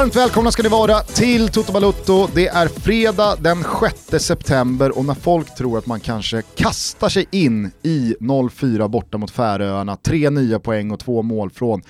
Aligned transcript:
Varmt 0.00 0.16
välkomna 0.16 0.52
ska 0.52 0.62
ni 0.62 0.68
vara 0.68 1.00
till 1.00 1.48
Toto 1.48 1.72
Balutto. 1.72 2.28
Det 2.34 2.48
är 2.48 2.68
fredag 2.68 3.36
den 3.40 3.64
6 4.10 4.24
september 4.24 4.98
och 4.98 5.04
när 5.04 5.14
folk 5.14 5.54
tror 5.54 5.78
att 5.78 5.86
man 5.86 6.00
kanske 6.00 6.42
kastar 6.42 7.08
sig 7.08 7.26
in 7.30 7.70
i 7.82 8.14
0-4 8.20 8.88
borta 8.88 9.18
mot 9.18 9.30
Färöarna, 9.30 9.96
tre 9.96 10.30
nya 10.30 10.60
poäng 10.60 10.90
och 10.90 11.00
två 11.00 11.22
mål 11.22 11.50
från 11.50 11.82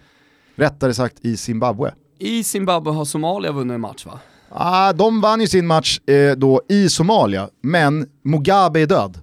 Rättare 0.56 0.94
sagt 0.94 1.16
i 1.22 1.38
Zimbabwe. 1.38 1.94
I 2.20 2.44
Zimbabwe 2.44 2.92
har 2.92 3.06
Somalia 3.06 3.52
vunnit 3.52 3.76
en 3.76 3.82
match 3.82 4.06
va? 4.06 4.20
Ah, 4.54 4.94
de 4.94 5.22
vann 5.22 5.42
ju 5.42 5.48
sin 5.48 5.68
match 5.68 6.00
eh, 6.06 6.36
då 6.38 6.62
i 6.70 6.90
Somalia, 6.90 7.50
men 7.62 8.10
Mugabe 8.24 8.80
är 8.80 8.86
död. 8.88 9.18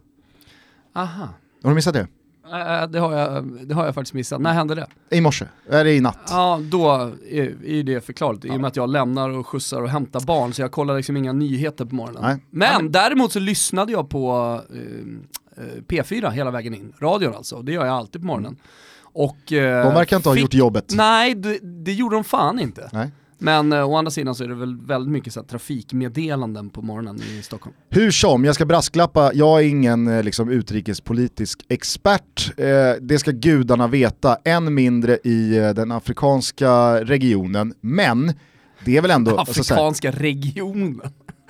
Aha. 0.94 1.28
Har 1.62 1.70
du 1.70 1.74
missat 1.74 1.94
det? 1.94 2.06
Äh, 2.52 2.88
det, 2.90 2.98
har 2.98 3.12
jag, 3.16 3.44
det 3.68 3.74
har 3.74 3.84
jag 3.84 3.94
faktiskt 3.94 4.14
missat. 4.14 4.40
När 4.40 4.52
hände 4.52 4.74
det? 4.74 4.86
I 5.16 5.20
morse, 5.20 5.44
eller 5.70 5.86
i 5.86 6.00
natt. 6.00 6.18
Ja, 6.30 6.60
då 6.62 6.90
är, 7.30 7.64
är 7.66 7.82
det 7.82 8.00
förklarligt. 8.06 8.44
I 8.44 8.50
och 8.50 8.60
med 8.60 8.68
att 8.68 8.76
jag 8.76 8.88
lämnar 8.90 9.30
och 9.30 9.46
skjutsar 9.46 9.82
och 9.82 9.88
hämtar 9.88 10.20
barn 10.20 10.52
så 10.52 10.62
jag 10.62 10.72
kollar 10.72 10.96
liksom 10.96 11.16
inga 11.16 11.32
nyheter 11.32 11.84
på 11.84 11.94
morgonen. 11.94 12.22
Nej. 12.22 12.36
Men, 12.50 12.82
men- 12.82 12.92
däremot 12.92 13.32
så 13.32 13.38
lyssnade 13.38 13.92
jag 13.92 14.08
på 14.10 14.60
eh, 14.72 15.64
eh, 15.64 15.82
P4 15.88 16.30
hela 16.30 16.50
vägen 16.50 16.74
in, 16.74 16.92
radion 17.00 17.34
alltså. 17.34 17.62
Det 17.62 17.72
gör 17.72 17.86
jag 17.86 17.94
alltid 17.94 18.20
på 18.20 18.26
morgonen. 18.26 18.56
Och, 19.02 19.52
eh, 19.52 19.84
De 19.86 19.94
verkar 19.94 20.16
inte 20.16 20.28
ha 20.28 20.34
fick- 20.34 20.42
gjort 20.42 20.54
jobbet. 20.54 20.92
Nej, 20.96 21.34
det, 21.34 21.58
det 21.84 21.92
gjorde 21.92 22.16
de 22.16 22.24
fan 22.24 22.60
inte. 22.60 22.90
Nej. 22.92 23.10
Men 23.38 23.72
eh, 23.72 23.90
å 23.90 23.96
andra 23.96 24.10
sidan 24.10 24.34
så 24.34 24.44
är 24.44 24.48
det 24.48 24.54
väl 24.54 24.76
väldigt 24.76 25.12
mycket 25.12 25.32
så 25.32 25.40
här, 25.40 25.46
trafikmeddelanden 25.46 26.70
på 26.70 26.82
morgonen 26.82 27.20
i 27.38 27.42
Stockholm. 27.42 27.76
Hur 27.90 28.10
som, 28.10 28.44
jag 28.44 28.54
ska 28.54 28.64
brasklappa, 28.66 29.30
jag 29.34 29.60
är 29.60 29.68
ingen 29.68 30.08
eh, 30.08 30.22
liksom, 30.22 30.48
utrikespolitisk 30.50 31.60
expert. 31.68 32.52
Eh, 32.56 32.66
det 33.00 33.18
ska 33.18 33.30
gudarna 33.30 33.86
veta, 33.86 34.36
än 34.44 34.74
mindre 34.74 35.18
i 35.24 35.56
eh, 35.58 35.70
den 35.70 35.92
afrikanska 35.92 37.04
regionen. 37.04 37.74
Men 37.80 38.32
det 38.84 38.96
är 38.96 39.02
väl 39.02 39.10
ändå... 39.10 39.36
alltså, 39.36 39.64
så 39.64 39.74
här- 39.74 39.80
Afrikanska 39.80 40.10
regionen. 40.10 41.00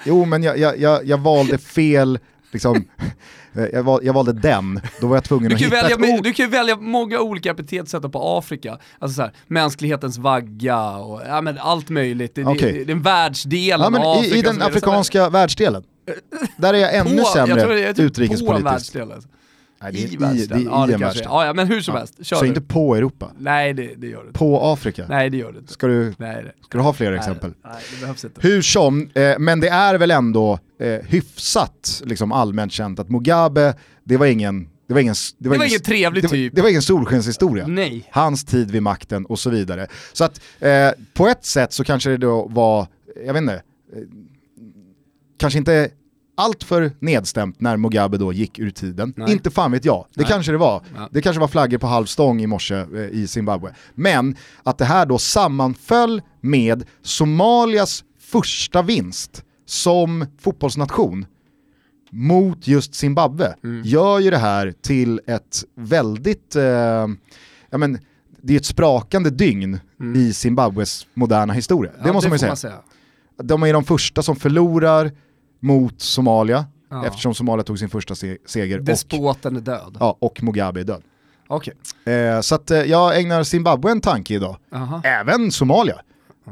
jo 0.05 0.25
men 0.25 0.43
jag, 0.43 0.59
jag, 0.59 0.79
jag, 0.79 1.07
jag 1.07 1.19
valde 1.19 1.59
fel, 1.59 2.19
liksom, 2.53 2.85
eh, 3.55 3.65
jag, 3.73 3.83
val, 3.83 4.01
jag 4.03 4.13
valde 4.13 4.33
den. 4.33 4.81
Då 5.01 5.07
var 5.07 5.17
jag 5.17 5.25
tvungen 5.25 5.49
Du 5.49 5.55
att 5.55 5.61
hitta 5.61 5.71
välja, 5.83 5.97
ett 5.97 6.19
ord. 6.19 6.25
du 6.25 6.33
kan 6.33 6.47
ju 6.47 6.51
välja 6.51 6.77
många 6.77 7.21
olika 7.21 7.51
epitet 7.51 7.83
att 7.83 7.89
sätta 7.89 8.09
på 8.09 8.39
Afrika. 8.39 8.79
Alltså 8.99 9.17
så 9.17 9.23
här, 9.23 9.33
mänsklighetens 9.47 10.19
vagga 10.19 10.91
och 10.91 11.23
ja, 11.29 11.41
men 11.41 11.59
allt 11.59 11.89
möjligt. 11.89 12.35
Det, 12.35 12.45
Okej. 12.45 12.73
det, 12.73 12.85
det 12.85 12.93
är 12.93 12.97
en 12.97 13.03
världsdel 13.03 13.81
Ja, 13.81 13.87
Afrika. 13.87 14.37
i, 14.37 14.39
I 14.39 14.43
den 14.43 14.63
afrikanska 14.63 15.29
världsdelen. 15.31 15.83
Där 16.57 16.75
är 16.75 16.79
jag 16.79 16.95
ännu 16.97 17.19
på, 17.19 17.25
sämre 17.25 17.81
jag 17.81 17.97
typ 17.97 17.99
en 17.99 18.05
utrikespolitiskt. 18.07 18.97
Nej, 19.83 19.93
det 19.93 19.99
är 20.05 20.13
I 20.13 20.17
världsdelen. 20.17 20.65
det 20.65 20.71
är 20.71 20.73
ja, 20.73 20.87
det 20.87 20.99
kanske 20.99 21.53
men 21.55 21.67
hur 21.67 21.81
som 21.81 21.95
Ja. 21.95 21.99
helst. 21.99 22.15
Kör 22.27 22.37
Så 22.37 22.43
du. 22.43 22.49
inte 22.49 22.61
på 22.61 22.97
Europa, 22.97 23.31
Nej, 23.39 23.75
det, 23.75 23.95
det 23.97 24.07
gör 24.07 24.21
det 24.23 24.27
inte. 24.27 24.39
på 24.39 24.61
Afrika. 24.73 25.07
Nej, 25.09 25.31
det 25.31 25.37
gör 25.37 25.53
det 25.53 25.59
inte. 25.59 25.73
Ska 25.73 25.87
du, 25.87 26.15
Nej, 26.19 26.43
det. 26.45 26.53
ska 26.65 26.79
du 26.79 26.85
ha 26.85 26.93
fler 26.93 27.11
Nej, 27.11 27.19
exempel? 27.19 27.55
Nej, 27.65 27.73
det 27.95 28.01
behövs 28.01 28.25
inte. 28.25 28.41
Hur 28.49 28.63
som, 28.63 29.11
eh, 29.15 29.39
men 29.39 29.61
det 29.61 29.69
är 29.69 29.95
väl 29.95 30.11
ändå 30.11 30.59
eh, 30.81 30.89
hyfsat 31.07 32.03
liksom, 32.05 32.33
allmänt 32.33 32.73
känt 32.73 32.99
att 32.99 33.09
Mugabe, 33.11 33.75
det 34.05 34.17
var 34.17 34.27
ingen, 34.27 34.69
det 34.89 34.95
var 34.95 35.01
ingen, 35.01 35.15
det 35.39 35.49
var 35.49 35.57
ingen 35.67 35.81
trevlig 35.81 36.23
det, 36.23 36.29
var- 36.29 36.33
typ. 36.35 36.55
Det 36.55 36.63
var 36.63 36.69
ingen 36.69 36.83
solskenshistoria. 36.83 37.67
Nej. 37.67 38.09
Hans 38.13 38.45
tid 38.45 38.71
vid 38.71 38.83
makten 38.83 39.27
och 39.27 39.39
så 39.39 39.51
vidare. 39.51 39.87
Så 40.13 40.25
att 40.25 40.41
eh, 40.61 40.91
på 41.15 41.29
ett 41.29 41.45
sätt 41.45 41.73
så 41.73 41.85
kanske 41.85 42.11
det 42.11 42.17
då 42.17 42.49
var, 42.49 42.87
jag 43.27 43.33
vet 43.33 43.43
inte, 43.43 43.55
eh, 43.55 43.61
kanske 45.39 45.59
inte 45.59 45.91
allt 46.39 46.65
för 46.65 46.93
nedstämt 47.01 47.61
när 47.61 47.77
Mugabe 47.77 48.19
då 48.19 48.33
gick 48.33 48.59
ur 48.59 48.71
tiden. 48.71 49.15
Nej. 49.17 49.33
Inte 49.33 49.51
fan 49.51 49.73
vet 49.73 49.85
jag, 49.85 50.07
det 50.15 50.21
Nej. 50.23 50.31
kanske 50.31 50.53
det 50.53 50.59
var. 50.59 50.83
Ja. 50.97 51.09
Det 51.13 51.23
kanske 51.23 51.41
var 51.41 51.49
flaggor 51.49 51.79
på 51.79 51.87
halv 51.87 52.07
stång 52.07 52.41
i 52.43 52.47
morse 52.47 52.75
eh, 52.75 53.01
i 53.01 53.27
Zimbabwe. 53.27 53.75
Men 53.95 54.37
att 54.63 54.79
det 54.79 54.85
här 54.85 55.07
då 55.07 55.19
sammanföll 55.19 56.23
med 56.41 56.85
Somalias 57.03 58.05
första 58.21 58.83
vinst 58.83 59.45
som 59.67 60.27
fotbollsnation 60.41 61.27
mot 62.11 62.67
just 62.69 62.95
Zimbabwe 62.95 63.55
Mm. 63.65 63.83
gör 63.85 64.19
ju 64.19 64.31
det 64.31 64.37
här 64.39 64.75
till 64.83 65.21
ett 65.27 65.65
väldigt, 65.77 66.57
eh, 66.57 66.63
ja 67.71 67.79
men 67.79 67.99
det 68.43 68.53
är 68.53 68.57
ett 68.57 68.65
sprakande 68.65 69.31
dygn 69.31 69.79
i 70.17 70.33
Zimbabwes 70.33 71.07
moderna 71.15 71.53
historia. 71.53 71.93
det 71.93 71.97
Mm. 71.99 72.07
Ja, 72.07 72.13
måste 72.13 72.29
man 72.29 72.39
ju 72.39 72.49
får 72.49 72.55
säga. 72.57 72.75
De 73.43 73.63
är 73.63 73.73
de 73.73 73.85
första 73.85 74.23
som 74.23 74.37
förlorar 74.37 75.13
mot 75.61 76.01
Somalia, 76.01 76.67
Ja. 76.91 77.07
eftersom 77.07 77.35
Somalia 77.35 77.63
tog 77.65 77.79
sin 77.79 77.89
första 77.89 78.15
se- 78.15 78.39
seger 78.47 78.79
och, 78.79 78.85
Despoten 78.85 79.57
är 79.57 79.61
död. 79.61 79.97
ja, 80.01 80.17
och 80.21 80.43
Mugabe 80.43 80.81
är 80.81 80.85
död. 80.85 81.03
Okej. 81.49 81.75
Eh, 82.15 82.41
så 82.41 82.55
att, 82.55 82.71
eh, 82.71 82.79
jag 82.83 83.21
ägnar 83.21 83.43
Zimbabwe 83.43 83.91
en 83.91 84.01
tanke 84.01 84.35
idag. 84.35 84.57
Aha. 84.75 85.01
Även 85.05 85.53
Somalia. 85.53 86.01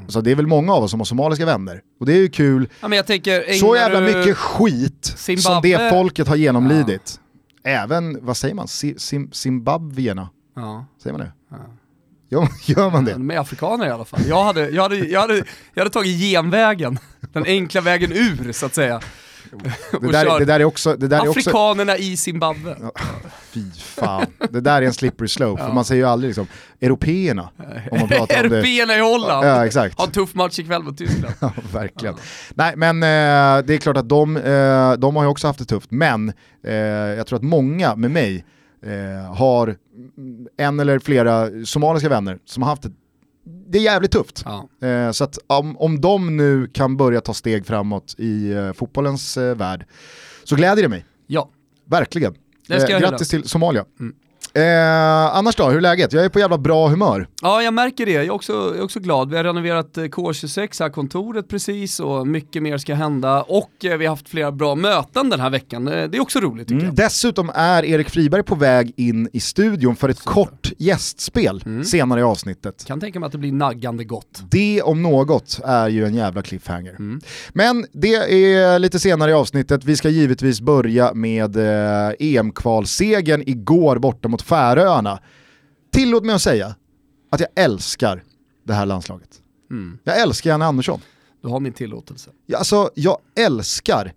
Så 0.09 0.21
det 0.21 0.31
är 0.31 0.35
väl 0.35 0.47
många 0.47 0.73
av 0.75 0.85
oss 0.85 0.91
som 0.91 1.01
har 1.01 1.05
somaliska 1.05 1.47
vänner. 1.47 1.81
Och 2.01 2.07
det 2.07 2.13
är 2.13 2.17
ju 2.17 2.29
kul. 2.29 2.69
Ja, 2.81 2.89
men 2.89 2.97
jag 2.97 3.07
tänker, 3.07 3.53
Så 3.53 3.77
jävla 3.77 4.01
mycket 4.01 4.37
skit 4.37 5.05
som 5.17 5.35
Zimbabwe- 5.37 5.63
det 5.79 5.91
folket 5.91 6.29
har 6.29 6.37
genomlidit. 6.37 7.21
Även, 7.65 8.19
vad 8.27 8.37
säger 8.37 8.55
man, 8.55 8.67
Sim- 8.67 9.31
Zimbabwierna? 9.33 10.29
Ja. 10.57 10.85
Säger 11.03 11.19
man 11.19 11.27
det? 11.27 11.33
Gör, 12.29 12.49
gör 12.67 12.91
man 12.91 13.05
det? 13.05 13.13
De 13.13 13.31
är 13.31 13.39
afrikaner 13.39 13.87
i 13.87 13.91
alla 13.91 14.05
fall. 14.05 14.21
Jag 14.29 14.45
hade, 14.45 14.71
jag 14.71 14.83
hade, 14.83 14.97
jag 14.97 15.21
hade, 15.21 15.35
jag 15.75 15.83
hade 15.83 15.91
tagit 15.91 16.21
genvägen, 16.21 16.99
den 17.33 17.45
enkla 17.47 17.81
vägen 17.81 18.13
ur 18.13 18.53
så 18.53 18.67
att 18.67 18.75
säga. 18.75 19.01
Det 20.01 20.13
där, 20.13 20.39
det 20.39 20.45
där 20.45 20.61
är 20.61 20.65
också... 20.65 20.97
Det 20.97 21.09
där 21.09 21.17
är 21.17 21.29
också 21.29 21.41
Afrikanerna 21.41 21.97
i 21.97 22.17
Zimbabwe. 22.17 22.77
fy 23.51 23.71
fan. 23.79 24.27
Det 24.51 24.61
där 24.61 24.83
är 24.83 24.87
en 24.87 24.95
slippery 24.95 25.29
slope, 25.29 25.63
för 25.63 25.73
man 25.73 25.85
säger 25.85 26.03
ju 26.03 26.09
aldrig 26.09 26.29
liksom 26.29 26.47
européerna. 26.81 27.49
Om 27.91 27.99
man 27.99 28.09
pratar 28.09 28.45
om 28.45 28.51
det. 28.51 28.57
Européerna 28.57 28.97
i 28.97 29.01
Holland. 29.01 29.47
Ja, 29.47 29.67
exakt. 29.67 29.99
Har 29.99 30.07
en 30.07 30.13
tuff 30.13 30.35
match 30.35 30.59
ikväll 30.59 30.83
mot 30.83 30.99
Tyskland. 30.99 31.35
Ja, 31.41 31.53
verkligen. 31.73 32.15
Nej, 32.55 32.77
men 32.77 33.03
eh, 33.03 33.67
det 33.67 33.75
är 33.75 33.79
klart 33.79 33.97
att 33.97 34.09
de, 34.09 34.37
eh, 34.37 34.93
de 34.93 35.17
har 35.17 35.23
ju 35.23 35.29
också 35.29 35.47
haft 35.47 35.59
det 35.59 35.65
tufft, 35.65 35.91
men 35.91 36.33
eh, 36.65 36.75
jag 36.75 37.27
tror 37.27 37.37
att 37.37 37.45
många 37.45 37.97
med 37.97 38.11
mig 38.11 38.45
eh, 38.87 39.35
har 39.35 39.77
en 40.57 40.81
eller 40.81 40.99
flera 40.99 41.51
somaliska 41.65 42.09
vänner 42.09 42.39
som 42.45 42.63
har 42.63 42.71
haft 42.71 42.83
det, 42.83 42.93
det 43.69 43.79
är 43.79 43.83
jävligt 43.83 44.11
tufft. 44.11 44.45
Ja. 44.45 44.69
Eh, 44.89 45.11
så 45.11 45.25
att 45.25 45.39
om, 45.47 45.77
om 45.77 46.01
de 46.01 46.37
nu 46.37 46.67
kan 46.67 46.97
börja 46.97 47.21
ta 47.21 47.35
steg 47.35 47.67
framåt 47.67 48.15
i 48.19 48.53
eh, 48.53 48.73
fotbollens 48.73 49.37
eh, 49.37 49.57
värld 49.57 49.87
så 50.45 50.57
gläder 50.57 50.83
det 50.83 50.89
mig. 50.89 51.05
ja. 51.27 51.51
Verkligen. 51.89 52.35
Det 52.69 52.81
ska 52.81 52.93
jag 52.93 53.01
grattis 53.01 53.29
till 53.29 53.49
Somalia. 53.49 53.85
Mm. 54.01 54.15
Eh, 54.57 55.37
annars 55.37 55.57
då, 55.57 55.65
hur 55.69 55.77
är 55.77 55.81
läget? 55.81 56.13
Jag 56.13 56.25
är 56.25 56.29
på 56.29 56.39
jävla 56.39 56.59
bra 56.59 56.89
humör. 56.89 57.29
Ja, 57.43 57.63
jag 57.63 57.75
märker 57.75 58.07
det. 58.07 58.13
Jag 58.13 58.25
är, 58.25 58.31
också, 58.31 58.53
jag 58.53 58.77
är 58.77 58.85
också 58.85 59.01
glad. 59.01 59.31
Vi 59.31 59.37
har 59.37 59.45
renoverat 59.45 59.99
eh, 59.99 60.03
K26, 60.05 60.83
här 60.83 60.89
kontoret 60.91 61.49
precis 61.49 62.01
och 62.01 62.27
mycket 62.27 62.63
mer 62.63 62.79
ska 62.79 62.95
hända. 62.95 63.43
Och 63.43 63.85
eh, 63.85 63.97
vi 63.97 64.07
har 64.07 64.11
haft 64.13 64.29
flera 64.29 64.53
bra 64.53 64.75
möten 64.75 65.31
den 65.31 65.41
här 65.41 65.51
veckan. 65.51 65.89
Eh, 65.89 66.09
Det 66.09 66.17
är 66.17 66.21
också 66.21 66.41
roligt 66.41 66.69
tycker 66.69 66.83
Mm. 66.83 66.95
Dessutom 66.95 67.51
är 67.55 67.85
Erik 67.85 68.11
Friberg 68.11 68.43
på 68.43 68.55
väg 68.55 68.93
in 68.97 69.29
i 69.33 69.41
studion 69.41 69.97
för 69.97 70.09
ett 70.09 70.25
kort 70.25 70.73
gästspel 70.79 71.63
Mm. 71.67 71.85
senare 71.85 72.21
i 72.21 72.23
avsnittet. 72.23 72.75
jag. 72.79 72.87
Kan 72.87 73.01
tänka 73.01 73.21
mig 73.21 73.27
att 73.27 73.33
det 73.33 73.39
blir 73.39 73.53
naggande 73.53 74.05
gott. 74.05 74.43
Det 74.51 74.83
om 74.83 75.03
något 75.03 75.61
är 75.65 75.89
ju 75.89 76.05
en 76.07 76.15
jävla 76.15 76.43
cliffhanger. 76.43 76.91
Mm. 76.99 77.21
Men 77.53 77.87
det 77.93 78.15
är 78.15 78.79
lite 78.79 78.99
senare 78.99 79.31
i 79.31 79.35
avsnittet. 79.35 79.85
Vi 79.85 79.97
ska 79.97 80.09
givetvis 80.09 80.61
börja 80.61 81.15
med 81.15 81.57
eh, 81.57 82.13
EM-kvalsegern 82.19 83.43
igår 83.47 83.99
borta 83.99 84.29
mot 84.29 84.43
Färöarna. 84.47 85.21
Tillåt 85.93 86.25
mig 86.25 86.35
att 86.35 86.43
säga 86.43 86.75
att 87.31 87.41
jag 87.41 87.49
älskar 87.55 88.25
det 88.65 88.75
här 88.75 88.87
landslaget. 88.87 89.41
Mm. 89.71 89.99
Jag 90.05 90.21
älskar 90.21 90.51
Janne 90.51 90.65
Andersson. 90.65 91.01
Du 91.43 91.49
har 91.49 91.61
min 91.61 91.73
tillåtelse. 91.73 92.31
Alltså, 92.57 92.91
jag 92.95 93.19
älskar 93.37 94.13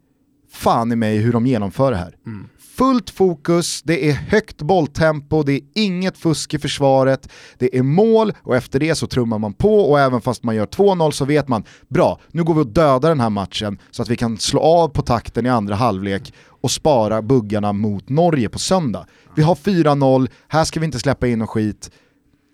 fan 0.51 0.91
i 0.91 0.95
mig 0.95 1.17
hur 1.17 1.33
de 1.33 1.47
genomför 1.47 1.91
det 1.91 1.97
här. 1.97 2.17
Mm. 2.25 2.47
Fullt 2.79 3.09
fokus, 3.09 3.81
det 3.81 4.09
är 4.09 4.13
högt 4.13 4.61
bolltempo, 4.61 5.43
det 5.43 5.53
är 5.53 5.61
inget 5.73 6.17
fusk 6.17 6.53
i 6.53 6.59
försvaret, 6.59 7.29
det 7.57 7.77
är 7.77 7.83
mål 7.83 8.33
och 8.43 8.55
efter 8.55 8.79
det 8.79 8.95
så 8.95 9.07
trummar 9.07 9.39
man 9.39 9.53
på 9.53 9.79
och 9.79 9.99
även 9.99 10.21
fast 10.21 10.43
man 10.43 10.55
gör 10.55 10.65
2-0 10.65 11.11
så 11.11 11.25
vet 11.25 11.47
man, 11.47 11.63
bra, 11.87 12.19
nu 12.31 12.43
går 12.43 12.53
vi 12.53 12.61
och 12.61 12.67
dödar 12.67 13.09
den 13.09 13.19
här 13.19 13.29
matchen 13.29 13.79
så 13.91 14.01
att 14.01 14.09
vi 14.09 14.15
kan 14.15 14.37
slå 14.37 14.59
av 14.59 14.87
på 14.87 15.01
takten 15.01 15.45
i 15.45 15.49
andra 15.49 15.75
halvlek 15.75 16.33
och 16.61 16.71
spara 16.71 17.21
buggarna 17.21 17.73
mot 17.73 18.09
Norge 18.09 18.49
på 18.49 18.59
söndag. 18.59 19.05
Vi 19.35 19.41
har 19.41 19.55
4-0, 19.55 20.29
här 20.47 20.63
ska 20.63 20.79
vi 20.79 20.85
inte 20.85 20.99
släppa 20.99 21.27
in 21.27 21.41
och 21.41 21.49
skit. 21.49 21.91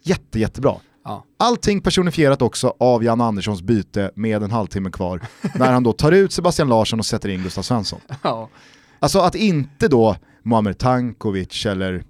Jätte, 0.04 0.40
jättebra. 0.40 0.76
Ja. 1.04 1.24
Allting 1.40 1.82
personifierat 1.82 2.42
också 2.42 2.74
av 2.80 3.04
Jan 3.04 3.22
Anderssons 3.22 3.62
byte 3.62 4.12
med 4.16 4.44
en 4.44 4.52
halvtimme 4.52 4.90
kvar, 4.90 5.22
när 5.56 5.72
han 5.72 5.84
då 5.84 5.94
tar 5.94 6.12
ut 6.12 6.34
Sebastian 6.34 6.70
Larsson 6.70 7.00
och 7.00 7.06
sätter 7.06 7.30
in 7.30 7.44
Gustav 7.44 7.62
Svensson. 7.62 8.00
Ja. 8.22 8.50
Alltså 9.00 9.20
att 9.20 9.36
inte 9.36 9.88
då 9.88 10.16
Muamer 10.44 10.74
Tankovic 10.74 11.66
eller 11.66 12.04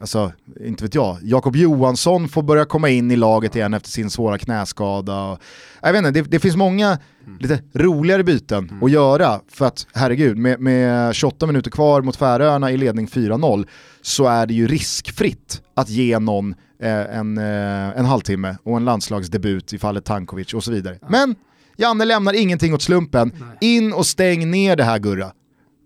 alltså, 0.00 0.32
inte 0.60 0.84
vet 0.84 0.94
jag, 0.94 1.18
Jakob 1.22 1.56
Johansson 1.56 2.28
får 2.28 2.42
börja 2.42 2.64
komma 2.64 2.88
in 2.88 3.10
i 3.10 3.16
laget 3.16 3.56
igen 3.56 3.74
efter 3.74 3.90
sin 3.90 4.10
svåra 4.10 4.38
knäskada. 4.38 5.38
Jag 5.82 5.92
vet 5.92 5.98
inte, 5.98 6.10
det, 6.10 6.22
det 6.22 6.40
finns 6.40 6.56
många 6.56 6.98
mm. 7.26 7.38
lite 7.38 7.62
roligare 7.72 8.24
byten 8.24 8.68
mm. 8.68 8.82
att 8.82 8.90
göra 8.90 9.40
för 9.48 9.66
att 9.66 9.86
herregud, 9.94 10.36
med, 10.36 10.60
med 10.60 11.14
28 11.14 11.46
minuter 11.46 11.70
kvar 11.70 12.02
mot 12.02 12.16
Färöarna 12.16 12.70
i 12.72 12.76
ledning 12.76 13.06
4-0 13.06 13.66
så 14.02 14.26
är 14.26 14.46
det 14.46 14.54
ju 14.54 14.68
riskfritt 14.68 15.62
att 15.74 15.88
ge 15.88 16.18
någon 16.18 16.54
eh, 16.82 17.18
en, 17.18 17.38
eh, 17.38 17.98
en 17.98 18.04
halvtimme 18.04 18.56
och 18.62 18.76
en 18.76 18.84
landslagsdebut 18.84 19.72
i 19.72 19.78
fallet 19.78 20.04
Tankovic 20.04 20.54
och 20.54 20.64
så 20.64 20.72
vidare. 20.72 20.98
Men 21.08 21.34
Janne 21.76 22.04
lämnar 22.04 22.32
ingenting 22.32 22.74
åt 22.74 22.82
slumpen, 22.82 23.32
in 23.60 23.92
och 23.92 24.06
stäng 24.06 24.50
ner 24.50 24.76
det 24.76 24.84
här 24.84 24.98
Gurra. 24.98 25.32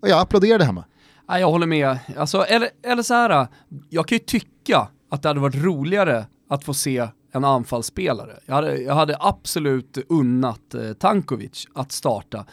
Och 0.01 0.09
jag 0.09 0.19
applåderade 0.19 0.65
hemma. 0.65 0.85
Ja, 1.27 1.39
jag 1.39 1.51
håller 1.51 1.67
med. 1.67 1.99
Alltså, 2.17 2.45
eller, 2.45 2.69
eller 2.83 3.03
så 3.03 3.13
här, 3.13 3.29
äh, 3.29 3.47
jag 3.89 4.07
kan 4.07 4.15
ju 4.15 4.23
tycka 4.23 4.87
att 5.09 5.21
det 5.21 5.29
hade 5.29 5.39
varit 5.39 5.63
roligare 5.63 6.25
att 6.49 6.63
få 6.63 6.73
se 6.73 7.07
en 7.31 7.45
anfallsspelare. 7.45 8.39
Jag 8.45 8.55
hade, 8.55 8.77
jag 8.77 8.95
hade 8.95 9.17
absolut 9.19 9.97
unnat 10.09 10.73
eh, 10.73 10.93
Tankovic 10.93 11.67
att 11.73 11.91
starta. 11.91 12.45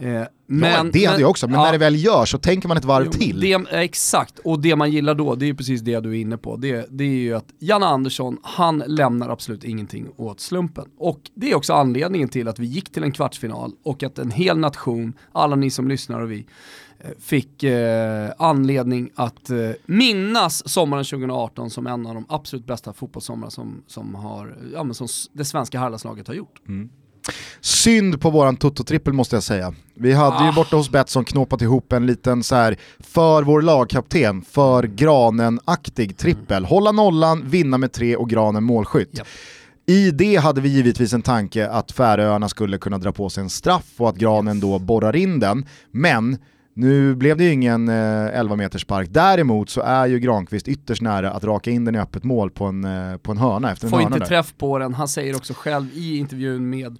Eh, 0.00 0.22
men, 0.46 0.86
ja, 0.86 0.90
det 0.92 1.04
hade 1.04 1.20
jag 1.20 1.30
också, 1.30 1.46
men 1.46 1.54
ja, 1.54 1.64
när 1.64 1.72
det 1.72 1.78
väl 1.78 2.04
görs 2.04 2.30
så 2.30 2.38
tänker 2.38 2.68
man 2.68 2.76
ett 2.76 2.84
varv 2.84 3.10
till. 3.10 3.40
Det, 3.40 3.66
exakt, 3.70 4.38
och 4.38 4.60
det 4.60 4.76
man 4.76 4.90
gillar 4.90 5.14
då, 5.14 5.34
det 5.34 5.48
är 5.48 5.54
precis 5.54 5.80
det 5.80 6.00
du 6.00 6.10
är 6.10 6.20
inne 6.20 6.36
på. 6.38 6.56
Det, 6.56 6.86
det 6.90 7.04
är 7.04 7.08
ju 7.08 7.34
att 7.34 7.46
Janne 7.58 7.86
Andersson, 7.86 8.38
han 8.42 8.82
lämnar 8.86 9.28
absolut 9.28 9.64
ingenting 9.64 10.08
åt 10.16 10.40
slumpen. 10.40 10.84
Och 10.98 11.20
det 11.34 11.50
är 11.50 11.54
också 11.54 11.72
anledningen 11.72 12.28
till 12.28 12.48
att 12.48 12.58
vi 12.58 12.66
gick 12.66 12.92
till 12.92 13.02
en 13.02 13.12
kvartsfinal 13.12 13.72
och 13.84 14.02
att 14.02 14.18
en 14.18 14.30
hel 14.30 14.58
nation, 14.58 15.12
alla 15.32 15.56
ni 15.56 15.70
som 15.70 15.88
lyssnar 15.88 16.20
och 16.20 16.30
vi, 16.30 16.46
eh, 16.98 17.10
fick 17.20 17.62
eh, 17.62 18.30
anledning 18.38 19.10
att 19.14 19.50
eh, 19.50 19.70
minnas 19.86 20.68
sommaren 20.68 21.04
2018 21.04 21.70
som 21.70 21.86
en 21.86 22.06
av 22.06 22.14
de 22.14 22.26
absolut 22.28 22.66
bästa 22.66 22.92
fotbollssomrar 22.92 23.50
som, 23.50 23.82
som, 23.86 24.14
har, 24.14 24.56
ja, 24.74 24.94
som 24.94 25.06
det 25.32 25.44
svenska 25.44 25.78
herrlandslaget 25.80 26.28
har 26.28 26.34
gjort. 26.34 26.62
Mm. 26.68 26.90
Synd 27.60 28.20
på 28.20 28.30
våran 28.30 28.56
Toto-trippel 28.56 29.12
måste 29.12 29.36
jag 29.36 29.42
säga. 29.42 29.74
Vi 29.94 30.12
hade 30.12 30.36
ah. 30.36 30.46
ju 30.46 30.52
borta 30.52 30.76
hos 30.76 30.90
Betsson 30.90 31.24
knåpat 31.24 31.62
ihop 31.62 31.92
en 31.92 32.06
liten 32.06 32.42
så 32.42 32.54
här 32.54 32.76
för 32.98 33.42
vår 33.42 33.62
lagkapten, 33.62 34.42
för 34.42 34.82
Granen-aktig 34.82 36.16
trippel. 36.16 36.64
Hålla 36.64 36.92
nollan, 36.92 37.48
vinna 37.48 37.78
med 37.78 37.92
tre 37.92 38.16
och 38.16 38.30
Granen 38.30 38.64
målskytt. 38.64 39.18
Yep. 39.18 39.26
I 39.86 40.10
det 40.10 40.36
hade 40.36 40.60
vi 40.60 40.68
givetvis 40.68 41.12
en 41.12 41.22
tanke 41.22 41.68
att 41.68 41.92
Färöarna 41.92 42.48
skulle 42.48 42.78
kunna 42.78 42.98
dra 42.98 43.12
på 43.12 43.30
sig 43.30 43.42
en 43.42 43.50
straff 43.50 43.84
och 43.96 44.08
att 44.08 44.16
Granen 44.16 44.60
då 44.60 44.78
borrar 44.78 45.16
in 45.16 45.40
den. 45.40 45.66
Men 45.90 46.38
nu 46.78 47.14
blev 47.14 47.36
det 47.36 47.44
ju 47.44 47.52
ingen 47.52 47.88
eh, 47.88 48.38
11 48.38 48.56
meters 48.56 48.84
park. 48.84 49.08
Däremot 49.10 49.70
så 49.70 49.80
är 49.80 50.06
ju 50.06 50.18
Granqvist 50.18 50.68
ytterst 50.68 51.02
nära 51.02 51.30
att 51.30 51.44
raka 51.44 51.70
in 51.70 51.84
den 51.84 51.94
i 51.94 51.98
öppet 51.98 52.24
mål 52.24 52.50
på 52.50 52.64
en, 52.64 52.84
eh, 52.84 53.16
på 53.16 53.32
en 53.32 53.38
hörna 53.38 53.72
efter 53.72 53.86
en 53.86 53.90
Får 53.90 53.96
hörna 53.96 54.08
inte 54.08 54.18
där. 54.18 54.26
träff 54.26 54.54
på 54.58 54.78
den, 54.78 54.94
han 54.94 55.08
säger 55.08 55.36
också 55.36 55.54
själv 55.56 55.86
i 55.94 56.16
intervjun 56.16 56.70
med 56.70 56.98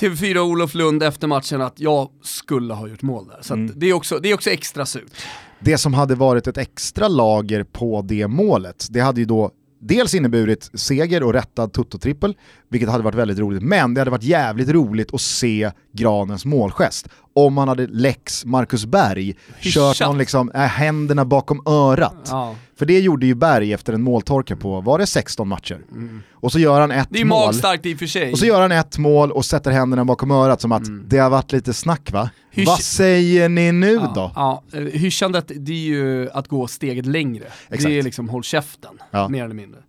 TV4 0.00 0.38
Olof 0.38 0.74
Lund 0.74 1.02
efter 1.02 1.26
matchen 1.26 1.60
att 1.60 1.80
jag 1.80 2.08
skulle 2.22 2.74
ha 2.74 2.88
gjort 2.88 3.02
mål 3.02 3.26
där. 3.28 3.38
Så 3.40 3.54
mm. 3.54 3.72
det, 3.76 3.86
är 3.86 3.92
också, 3.92 4.18
det 4.18 4.30
är 4.30 4.34
också 4.34 4.50
extra 4.50 4.86
surt. 4.86 5.12
Det 5.60 5.78
som 5.78 5.94
hade 5.94 6.14
varit 6.14 6.46
ett 6.46 6.58
extra 6.58 7.08
lager 7.08 7.64
på 7.64 8.02
det 8.02 8.28
målet, 8.28 8.86
det 8.90 9.00
hade 9.00 9.20
ju 9.20 9.26
då 9.26 9.50
dels 9.78 10.14
inneburit 10.14 10.70
seger 10.74 11.22
och 11.22 11.32
rättad 11.32 11.72
tutto-trippel, 11.72 12.36
vilket 12.68 12.88
hade 12.88 13.04
varit 13.04 13.14
väldigt 13.14 13.38
roligt, 13.38 13.62
men 13.62 13.94
det 13.94 14.00
hade 14.00 14.10
varit 14.10 14.22
jävligt 14.22 14.68
roligt 14.68 15.14
att 15.14 15.20
se 15.20 15.70
Granens 15.92 16.44
målgest. 16.44 17.08
Om 17.34 17.54
man 17.54 17.68
hade 17.68 17.86
lex 17.86 18.44
Marcus 18.44 18.86
Berg, 18.86 19.36
kört 19.60 20.00
någon 20.00 20.18
liksom, 20.18 20.50
äh, 20.50 20.60
händerna 20.60 21.24
bakom 21.24 21.62
örat. 21.66 22.28
Ja. 22.30 22.54
För 22.78 22.86
det 22.86 23.00
gjorde 23.00 23.26
ju 23.26 23.34
Berg 23.34 23.72
efter 23.72 23.92
en 23.92 24.02
måltorka 24.02 24.56
på, 24.56 24.80
var 24.80 24.98
det 24.98 25.06
16 25.06 25.48
matcher? 25.48 25.80
Mm. 25.92 26.22
Och 26.32 26.52
så 26.52 26.58
gör 26.58 26.80
han 26.80 26.90
ett 26.90 26.96
mål. 26.96 27.06
Det 27.10 27.20
är 27.20 27.24
magstarkt 27.24 27.86
i 27.86 27.94
och 27.94 27.98
för 27.98 28.06
sig. 28.06 28.32
Och 28.32 28.38
så 28.38 28.46
gör 28.46 28.60
han 28.60 28.72
ett 28.72 28.98
mål 28.98 29.32
och 29.32 29.44
sätter 29.44 29.70
händerna 29.70 30.04
bakom 30.04 30.30
örat 30.30 30.60
som 30.60 30.72
att 30.72 30.86
mm. 30.86 31.04
det 31.08 31.18
har 31.18 31.30
varit 31.30 31.52
lite 31.52 31.74
snack 31.74 32.12
va? 32.12 32.30
Hysch... 32.50 32.66
Vad 32.66 32.80
säger 32.80 33.48
ni 33.48 33.72
nu 33.72 33.92
ja, 33.92 34.12
då? 34.14 34.32
Ja, 34.34 34.62
hyschandet 34.92 35.52
det 35.56 35.72
är 35.72 35.76
ju 35.76 36.30
att 36.30 36.48
gå 36.48 36.66
steget 36.66 37.06
längre. 37.06 37.44
Exakt. 37.44 37.84
Det 37.84 37.98
är 37.98 38.02
liksom 38.02 38.28
håll 38.28 38.42
käften, 38.42 38.98
ja. 39.10 39.28
mer 39.28 39.44
eller 39.44 39.54
mindre. 39.54 39.80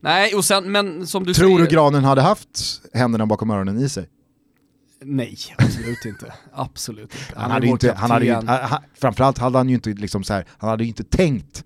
Nej, 0.00 0.34
och 0.34 0.44
sen, 0.44 0.72
men 0.72 1.06
som 1.06 1.24
du 1.24 1.34
Tror 1.34 1.48
säger... 1.48 1.70
du 1.70 1.74
Granen 1.74 2.04
hade 2.04 2.22
haft 2.22 2.82
händerna 2.94 3.26
bakom 3.26 3.50
öronen 3.50 3.78
i 3.78 3.88
sig? 3.88 4.08
Nej, 5.02 5.38
absolut 5.58 6.04
inte. 6.04 6.32
Absolut 6.52 7.14
inte. 7.14 7.24
Han, 7.34 7.42
han 7.42 7.50
hade 7.50 7.66
inte, 7.66 7.92
han 7.92 8.10
hade 8.10 8.26
inte, 8.26 8.52
han, 8.52 8.82
framförallt 8.94 9.38
hade 9.38 9.58
han 9.58 9.68
ju 9.68 9.74
inte 9.74 9.90
liksom 9.90 10.24
så 10.24 10.32
här, 10.32 10.46
han 10.58 10.70
hade 10.70 10.84
ju 10.84 10.88
inte 10.88 11.04
tänkt 11.04 11.64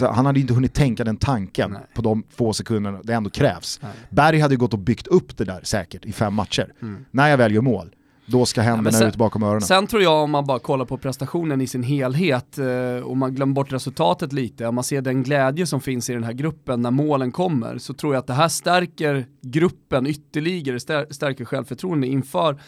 han 0.00 0.26
hade 0.26 0.40
inte 0.40 0.54
hunnit 0.54 0.74
tänka 0.74 1.04
den 1.04 1.16
tanken 1.16 1.70
Nej. 1.70 1.80
på 1.94 2.02
de 2.02 2.22
få 2.30 2.52
sekunderna 2.52 3.00
det 3.04 3.12
ändå 3.12 3.30
krävs. 3.30 3.80
Nej. 3.82 3.92
Berg 4.10 4.40
hade 4.40 4.56
gått 4.56 4.72
och 4.72 4.78
byggt 4.78 5.06
upp 5.06 5.36
det 5.36 5.44
där 5.44 5.60
säkert 5.62 6.04
i 6.04 6.12
fem 6.12 6.34
matcher. 6.34 6.72
Mm. 6.82 7.04
När 7.10 7.28
jag 7.28 7.38
väljer 7.38 7.60
mål, 7.60 7.94
då 8.26 8.46
ska 8.46 8.60
händerna 8.60 8.98
sen, 8.98 9.08
ut 9.08 9.16
bakom 9.16 9.42
öronen. 9.42 9.60
Sen 9.60 9.86
tror 9.86 10.02
jag 10.02 10.22
om 10.22 10.30
man 10.30 10.46
bara 10.46 10.58
kollar 10.58 10.84
på 10.84 10.98
prestationen 10.98 11.60
i 11.60 11.66
sin 11.66 11.82
helhet 11.82 12.58
eh, 12.58 13.04
och 13.04 13.16
man 13.16 13.34
glömmer 13.34 13.54
bort 13.54 13.72
resultatet 13.72 14.32
lite, 14.32 14.66
om 14.66 14.74
man 14.74 14.84
ser 14.84 15.02
den 15.02 15.22
glädje 15.22 15.66
som 15.66 15.80
finns 15.80 16.10
i 16.10 16.12
den 16.12 16.24
här 16.24 16.32
gruppen 16.32 16.82
när 16.82 16.90
målen 16.90 17.32
kommer, 17.32 17.78
så 17.78 17.94
tror 17.94 18.14
jag 18.14 18.20
att 18.20 18.26
det 18.26 18.32
här 18.32 18.48
stärker 18.48 19.26
gruppen 19.40 20.06
ytterligare, 20.06 20.80
stärker 21.10 21.44
självförtroende 21.44 22.06
inför 22.06 22.60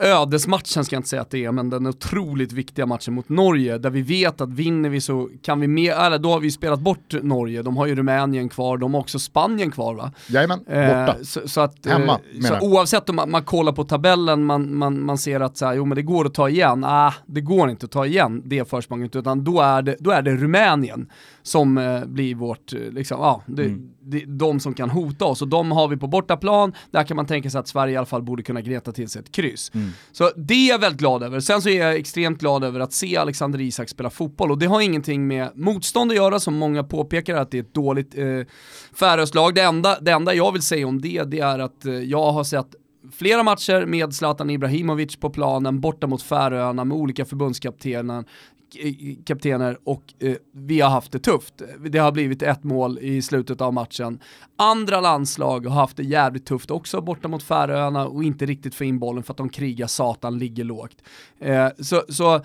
ödesmatchen 0.00 0.84
ska 0.84 0.96
jag 0.96 0.98
inte 0.98 1.08
säga 1.08 1.22
att 1.22 1.30
det 1.30 1.44
är, 1.44 1.52
men 1.52 1.70
den 1.70 1.86
otroligt 1.86 2.52
viktiga 2.52 2.86
matchen 2.86 3.14
mot 3.14 3.28
Norge, 3.28 3.78
där 3.78 3.90
vi 3.90 4.02
vet 4.02 4.40
att 4.40 4.52
vinner 4.52 4.88
vi 4.88 5.00
så 5.00 5.28
kan 5.42 5.60
vi 5.60 5.68
med, 5.68 5.92
eller 5.92 6.18
då 6.18 6.30
har 6.32 6.40
vi 6.40 6.50
spelat 6.50 6.80
bort 6.80 7.14
Norge, 7.22 7.62
de 7.62 7.76
har 7.76 7.86
ju 7.86 7.94
Rumänien 7.94 8.48
kvar, 8.48 8.78
de 8.78 8.94
har 8.94 9.00
också 9.00 9.18
Spanien 9.18 9.70
kvar 9.70 9.94
va? 9.94 10.12
Jajamän, 10.28 10.58
borta. 10.58 11.08
Eh, 11.08 11.22
så, 11.22 11.48
så, 11.48 11.60
att, 11.60 11.86
Hemma, 11.86 12.20
eh, 12.34 12.40
så 12.42 12.58
oavsett 12.60 13.08
om 13.08 13.16
man, 13.16 13.30
man, 13.30 13.42
kollar 13.42 13.72
på 13.72 13.84
tabellen, 13.84 14.44
man, 14.44 14.74
man, 14.74 15.04
man 15.04 15.18
ser 15.18 15.40
att 15.40 15.56
så 15.56 15.66
här, 15.66 15.74
jo 15.74 15.84
men 15.84 15.96
det 15.96 16.02
går 16.02 16.26
att 16.26 16.34
ta 16.34 16.48
igen, 16.48 16.84
ah, 16.84 17.14
det 17.26 17.40
går 17.40 17.70
inte 17.70 17.86
att 17.86 17.92
ta 17.92 18.06
igen 18.06 18.42
det 18.44 18.70
försprånget, 18.70 19.16
utan 19.16 19.44
då 19.44 19.60
är 19.60 19.82
det, 19.82 19.96
då 20.00 20.10
är 20.10 20.22
det 20.22 20.36
Rumänien 20.36 21.10
som 21.42 21.78
eh, 21.78 22.04
blir 22.04 22.34
vårt, 22.34 22.72
eh, 22.72 22.78
liksom, 22.78 23.20
ja, 23.20 23.42
det, 23.46 23.64
mm. 23.64 23.90
De 24.26 24.60
som 24.60 24.74
kan 24.74 24.90
hota 24.90 25.24
oss. 25.24 25.42
Och 25.42 25.48
de 25.48 25.72
har 25.72 25.88
vi 25.88 25.96
på 25.96 26.06
bortaplan, 26.06 26.72
där 26.90 27.04
kan 27.04 27.16
man 27.16 27.26
tänka 27.26 27.50
sig 27.50 27.58
att 27.58 27.68
Sverige 27.68 27.94
i 27.94 27.96
alla 27.96 28.06
fall 28.06 28.22
borde 28.22 28.42
kunna 28.42 28.60
greta 28.60 28.92
till 28.92 29.08
sig 29.08 29.20
ett 29.20 29.32
kryss. 29.32 29.70
Mm. 29.74 29.90
Så 30.12 30.30
det 30.36 30.54
är 30.54 30.68
jag 30.68 30.78
väldigt 30.78 31.00
glad 31.00 31.22
över. 31.22 31.40
Sen 31.40 31.62
så 31.62 31.68
är 31.68 31.80
jag 31.80 31.96
extremt 31.96 32.40
glad 32.40 32.64
över 32.64 32.80
att 32.80 32.92
se 32.92 33.16
Alexander 33.16 33.60
Isak 33.60 33.88
spela 33.88 34.10
fotboll 34.10 34.50
och 34.50 34.58
det 34.58 34.66
har 34.66 34.80
ingenting 34.80 35.26
med 35.26 35.50
motstånd 35.54 36.10
att 36.10 36.16
göra 36.16 36.40
som 36.40 36.54
många 36.54 36.84
påpekar 36.84 37.36
att 37.36 37.50
det 37.50 37.58
är 37.58 37.62
ett 37.62 37.74
dåligt 37.74 38.18
eh, 38.18 38.24
Färöslag. 38.94 39.54
Det 39.54 39.62
enda, 39.62 40.00
det 40.00 40.10
enda 40.10 40.34
jag 40.34 40.52
vill 40.52 40.62
säga 40.62 40.86
om 40.86 41.00
det, 41.00 41.22
det 41.24 41.40
är 41.40 41.58
att 41.58 41.86
eh, 41.86 41.92
jag 41.92 42.32
har 42.32 42.44
sett 42.44 42.66
flera 43.12 43.42
matcher 43.42 43.86
med 43.86 44.14
Zlatan 44.14 44.50
Ibrahimovic 44.50 45.16
på 45.16 45.30
planen, 45.30 45.80
borta 45.80 46.06
mot 46.06 46.22
Färöarna 46.22 46.84
med 46.84 46.96
olika 46.96 47.24
förbundskaptener 47.24 48.24
Eh, 48.76 48.92
kaptener 49.24 49.78
och 49.84 50.02
eh, 50.18 50.36
vi 50.52 50.80
har 50.80 50.90
haft 50.90 51.12
det 51.12 51.18
tufft. 51.18 51.62
Det 51.90 51.98
har 51.98 52.12
blivit 52.12 52.42
ett 52.42 52.64
mål 52.64 52.98
i 52.98 53.22
slutet 53.22 53.60
av 53.60 53.74
matchen. 53.74 54.20
Andra 54.56 55.00
landslag 55.00 55.66
har 55.66 55.80
haft 55.80 55.96
det 55.96 56.02
jävligt 56.02 56.46
tufft 56.46 56.70
också 56.70 57.00
borta 57.00 57.28
mot 57.28 57.42
Färöarna 57.42 58.06
och 58.06 58.24
inte 58.24 58.46
riktigt 58.46 58.74
få 58.74 58.84
in 58.84 58.98
bollen 58.98 59.22
för 59.22 59.32
att 59.32 59.38
de 59.38 59.48
krigar 59.48 59.86
satan, 59.86 60.38
ligger 60.38 60.64
lågt. 60.64 60.96
Eh, 61.40 61.68
så, 61.78 62.02
så 62.08 62.40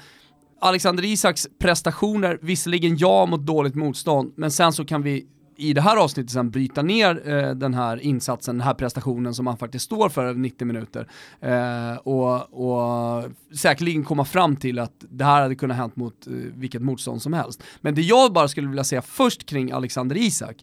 Alexander 0.61 1.05
Isaks 1.05 1.47
prestationer, 1.59 2.39
visserligen 2.41 2.97
ja 2.97 3.25
mot 3.25 3.45
dåligt 3.45 3.75
motstånd, 3.75 4.33
men 4.35 4.51
sen 4.51 4.73
så 4.73 4.85
kan 4.85 5.01
vi 5.01 5.27
i 5.57 5.73
det 5.73 5.81
här 5.81 5.97
avsnittet 5.97 6.31
sen 6.31 6.49
bryta 6.49 6.81
ner 6.81 7.29
eh, 7.29 7.51
den 7.51 7.73
här 7.73 7.97
insatsen, 7.97 8.57
den 8.57 8.67
här 8.67 8.73
prestationen 8.73 9.33
som 9.33 9.47
han 9.47 9.57
faktiskt 9.57 9.85
står 9.85 10.09
för 10.09 10.25
över 10.25 10.39
90 10.39 10.67
minuter 10.67 11.07
eh, 11.41 11.95
och, 11.95 12.53
och 12.53 13.23
säkerligen 13.55 14.03
komma 14.03 14.25
fram 14.25 14.55
till 14.55 14.79
att 14.79 15.05
det 15.09 15.25
här 15.25 15.41
hade 15.41 15.55
kunnat 15.55 15.77
hänt 15.77 15.95
mot 15.95 16.27
eh, 16.27 16.33
vilket 16.33 16.81
motstånd 16.81 17.21
som 17.21 17.33
helst. 17.33 17.63
Men 17.81 17.95
det 17.95 18.01
jag 18.01 18.33
bara 18.33 18.47
skulle 18.47 18.67
vilja 18.67 18.83
säga 18.83 19.01
först 19.01 19.45
kring 19.45 19.71
Alexander 19.71 20.17
Isak, 20.17 20.55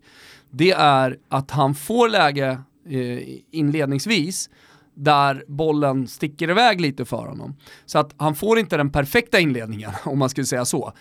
det 0.51 0.71
är 0.71 1.19
att 1.29 1.51
han 1.51 1.75
får 1.75 2.09
läge 2.09 2.59
eh, 2.89 3.39
inledningsvis 3.51 4.51
där 4.95 5.45
bollen 5.49 6.09
sticker 6.09 6.51
iväg 6.51 6.81
lite 6.81 7.05
för 7.05 7.27
honom. 7.27 7.57
Så 7.87 7.99
att 7.99 8.15
han 8.17 8.35
får 8.35 8.59
inte 8.59 8.77
den 8.77 8.91
perfekta 8.91 9.41
inledningen, 9.41 9.91
om 10.05 10.19
man 10.19 10.29
skulle 10.29 10.47
säga 10.47 10.65
så 10.65 10.93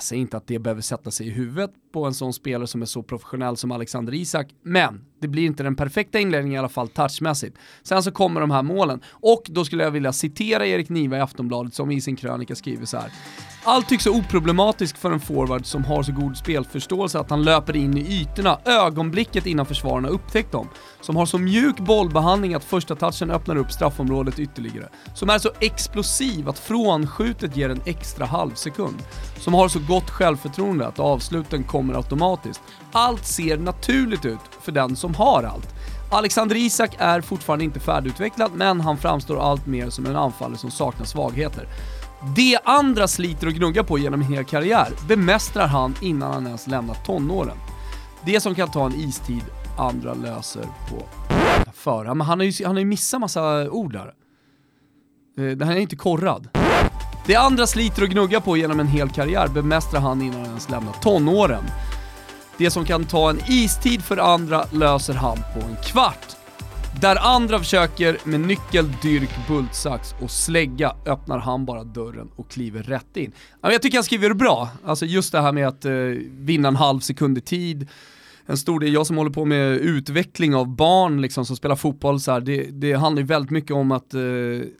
jag 0.00 0.04
säger 0.04 0.22
inte 0.22 0.36
att 0.36 0.46
det 0.46 0.58
behöver 0.58 0.82
sätta 0.82 1.10
sig 1.10 1.26
i 1.26 1.30
huvudet 1.30 1.70
på 1.92 2.04
en 2.04 2.14
sån 2.14 2.32
spelare 2.32 2.66
som 2.66 2.82
är 2.82 2.86
så 2.86 3.02
professionell 3.02 3.56
som 3.56 3.72
Alexander 3.72 4.14
Isak, 4.14 4.46
men 4.62 5.04
det 5.20 5.28
blir 5.28 5.46
inte 5.46 5.62
den 5.62 5.76
perfekta 5.76 6.18
inledningen 6.18 6.56
i 6.56 6.58
alla 6.58 6.68
fall 6.68 6.88
touchmässigt. 6.88 7.56
Sen 7.82 8.02
så 8.02 8.10
kommer 8.10 8.40
de 8.40 8.50
här 8.50 8.62
målen, 8.62 9.00
och 9.10 9.42
då 9.46 9.64
skulle 9.64 9.84
jag 9.84 9.90
vilja 9.90 10.12
citera 10.12 10.66
Erik 10.66 10.88
Niva 10.88 11.16
i 11.16 11.20
Aftonbladet 11.20 11.74
som 11.74 11.90
i 11.90 12.00
sin 12.00 12.16
krönika 12.16 12.54
skriver 12.54 12.86
så 12.86 12.96
här. 12.96 13.12
Allt 13.64 13.88
tycks 13.88 14.04
så 14.04 14.18
oproblematiskt 14.18 14.98
för 14.98 15.10
en 15.10 15.20
forward 15.20 15.66
som 15.66 15.84
har 15.84 16.02
så 16.02 16.12
god 16.12 16.36
spelförståelse 16.36 17.18
att 17.18 17.30
han 17.30 17.42
löper 17.42 17.76
in 17.76 17.98
i 17.98 18.20
ytorna 18.20 18.58
ögonblicket 18.64 19.46
innan 19.46 19.66
försvararna 19.66 20.08
upptäckt 20.08 20.52
dem. 20.52 20.68
Som 21.00 21.16
har 21.16 21.26
så 21.26 21.38
mjuk 21.38 21.78
bollbehandling 21.78 22.54
att 22.54 22.64
första 22.64 22.94
touchen 22.94 23.30
öppnar 23.30 23.56
upp 23.56 23.72
straffområdet 23.72 24.38
ytterligare. 24.38 24.88
Som 25.14 25.30
är 25.30 25.38
så 25.38 25.50
explosiv 25.60 26.48
att 26.48 26.58
frånskjutet 26.58 27.56
ger 27.56 27.68
en 27.68 27.82
extra 27.84 28.26
halvsekund. 28.26 29.02
Som 29.38 29.54
har 29.54 29.68
så 29.68 29.78
gott 29.88 30.10
självförtroende 30.10 30.86
att 30.86 30.98
avsluten 30.98 31.64
kommer 31.64 31.94
automatiskt. 31.94 32.60
Allt 32.92 33.26
ser 33.26 33.58
naturligt 33.58 34.24
ut 34.24 34.40
för 34.62 34.72
den 34.72 34.96
som 34.96 35.14
har 35.14 35.42
allt. 35.42 35.68
Alexander 36.12 36.56
Isak 36.56 36.96
är 36.98 37.20
fortfarande 37.20 37.64
inte 37.64 37.80
färdigutvecklad, 37.80 38.50
men 38.54 38.80
han 38.80 38.98
framstår 38.98 39.40
allt 39.40 39.66
mer 39.66 39.90
som 39.90 40.06
en 40.06 40.16
anfallare 40.16 40.58
som 40.58 40.70
saknar 40.70 41.06
svagheter. 41.06 41.68
Det 42.36 42.58
andra 42.64 43.08
sliter 43.08 43.46
och 43.46 43.52
gnuggar 43.52 43.82
på 43.82 43.98
genom 43.98 44.20
en 44.20 44.32
hel 44.32 44.44
karriär 44.44 44.88
bemästrar 45.08 45.66
han 45.66 45.94
innan 46.02 46.32
han 46.32 46.46
ens 46.46 46.66
lämnat 46.66 47.04
tonåren. 47.04 47.56
Det 48.24 48.40
som 48.40 48.54
kan 48.54 48.70
ta 48.70 48.86
en 48.86 48.94
istid, 48.94 49.42
andra 49.80 50.14
löser 50.14 50.62
på 50.62 51.02
för. 51.74 52.04
Men 52.04 52.20
han 52.20 52.38
har 52.38 52.46
ju, 52.46 52.64
han 52.64 52.74
har 52.74 52.80
ju 52.80 52.86
missat 52.86 53.20
massa 53.20 53.70
ord 53.70 53.92
där. 53.92 54.14
Eh, 55.38 55.56
Den 55.56 55.68
här 55.68 55.76
är 55.76 55.80
inte 55.80 55.96
korrad. 55.96 56.48
Det 57.26 57.36
andra 57.36 57.66
sliter 57.66 58.02
och 58.02 58.08
gnuggar 58.08 58.40
på 58.40 58.56
genom 58.56 58.80
en 58.80 58.86
hel 58.86 59.08
karriär 59.08 59.48
bemästrar 59.48 60.00
han 60.00 60.22
innan 60.22 60.40
han 60.40 60.46
ens 60.46 60.70
lämnar 60.70 60.92
tonåren. 60.92 61.64
Det 62.58 62.70
som 62.70 62.84
kan 62.84 63.04
ta 63.04 63.30
en 63.30 63.40
istid 63.48 64.02
för 64.02 64.16
andra 64.16 64.64
löser 64.72 65.14
han 65.14 65.36
på 65.36 65.60
en 65.60 65.76
kvart. 65.84 66.36
Där 67.00 67.16
andra 67.16 67.58
försöker 67.58 68.18
med 68.24 68.40
nyckel, 68.40 68.92
dyrk, 69.02 69.30
bultsax 69.48 70.14
och 70.22 70.30
slägga 70.30 70.92
öppnar 71.06 71.38
han 71.38 71.64
bara 71.64 71.84
dörren 71.84 72.30
och 72.36 72.50
kliver 72.50 72.82
rätt 72.82 73.16
in. 73.16 73.32
Jag 73.62 73.82
tycker 73.82 73.98
han 73.98 74.04
skriver 74.04 74.28
det 74.28 74.34
bra, 74.34 74.68
alltså 74.84 75.06
just 75.06 75.32
det 75.32 75.40
här 75.40 75.52
med 75.52 75.68
att 75.68 75.84
eh, 75.84 75.92
vinna 76.30 76.68
en 76.68 76.76
halv 76.76 77.00
sekund 77.00 77.38
i 77.38 77.40
tid, 77.40 77.88
en 78.50 78.56
stor 78.56 78.80
del, 78.80 78.92
jag 78.92 79.06
som 79.06 79.16
håller 79.16 79.30
på 79.30 79.44
med 79.44 79.72
utveckling 79.76 80.54
av 80.54 80.76
barn 80.76 81.20
liksom, 81.22 81.46
som 81.46 81.56
spelar 81.56 81.76
fotboll, 81.76 82.20
så 82.20 82.32
här, 82.32 82.40
det, 82.40 82.62
det 82.62 82.92
handlar 82.92 83.20
ju 83.20 83.26
väldigt 83.26 83.50
mycket 83.50 83.70
om 83.70 83.92
att 83.92 84.14
eh, 84.14 84.20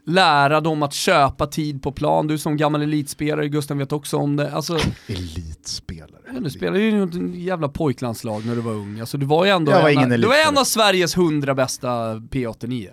lära 0.05 0.61
dem 0.61 0.83
att 0.83 0.93
köpa 0.93 1.47
tid 1.47 1.83
på 1.83 1.91
plan. 1.91 2.27
Du 2.27 2.37
som 2.37 2.57
gammal 2.57 2.81
elitspelare, 2.81 3.47
Gusten 3.47 3.77
vet 3.77 3.91
också 3.91 4.17
om 4.17 4.35
det. 4.35 4.51
Alltså, 4.51 4.77
Elitspelare. 5.07 6.21
Ja, 6.33 6.39
Du 6.39 6.49
spelade 6.49 6.79
ju 6.79 6.99
i 6.99 7.03
ett 7.03 7.35
jävla 7.35 7.69
pojklandslag 7.69 8.45
när 8.45 8.55
du 8.55 8.61
var 8.61 8.71
ung. 8.71 8.99
Alltså, 8.99 9.17
du 9.17 9.25
var 9.25 9.45
ju 9.45 9.51
ändå 9.51 9.71
Jag 9.71 9.81
var 9.81 9.89
en, 9.89 9.97
ingen 9.97 10.09
du 10.09 10.27
var 10.27 10.49
en 10.49 10.57
av 10.57 10.63
Sveriges 10.63 11.17
hundra 11.17 11.55
bästa 11.55 12.15
P89. 12.15 12.89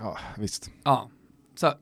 Ja, 0.00 0.18
visst. 0.36 0.70
Ja. 0.84 1.10
Så, 1.60 1.66
här, 1.66 1.74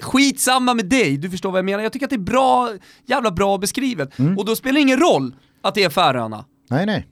skitsamma 0.00 0.74
med 0.74 0.86
dig, 0.86 1.16
du 1.16 1.30
förstår 1.30 1.50
vad 1.50 1.58
jag 1.58 1.64
menar. 1.64 1.82
Jag 1.82 1.92
tycker 1.92 2.06
att 2.06 2.10
det 2.10 2.16
är 2.16 2.18
bra, 2.18 2.70
jävla 3.06 3.30
bra 3.30 3.58
beskrivet. 3.58 4.18
Mm. 4.18 4.38
Och 4.38 4.44
då 4.44 4.56
spelar 4.56 4.74
det 4.74 4.80
ingen 4.80 5.00
roll 5.00 5.34
att 5.62 5.74
det 5.74 5.84
är 5.84 5.90
Färöarna. 5.90 6.44
Nej, 6.70 6.86
nej. 6.86 7.06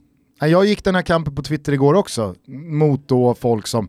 Jag 0.49 0.67
gick 0.67 0.85
den 0.85 0.95
här 0.95 1.03
kampen 1.03 1.35
på 1.35 1.43
Twitter 1.43 1.73
igår 1.73 1.95
också, 1.95 2.35
mot 2.49 3.09
då 3.09 3.35
folk 3.35 3.67
som, 3.67 3.89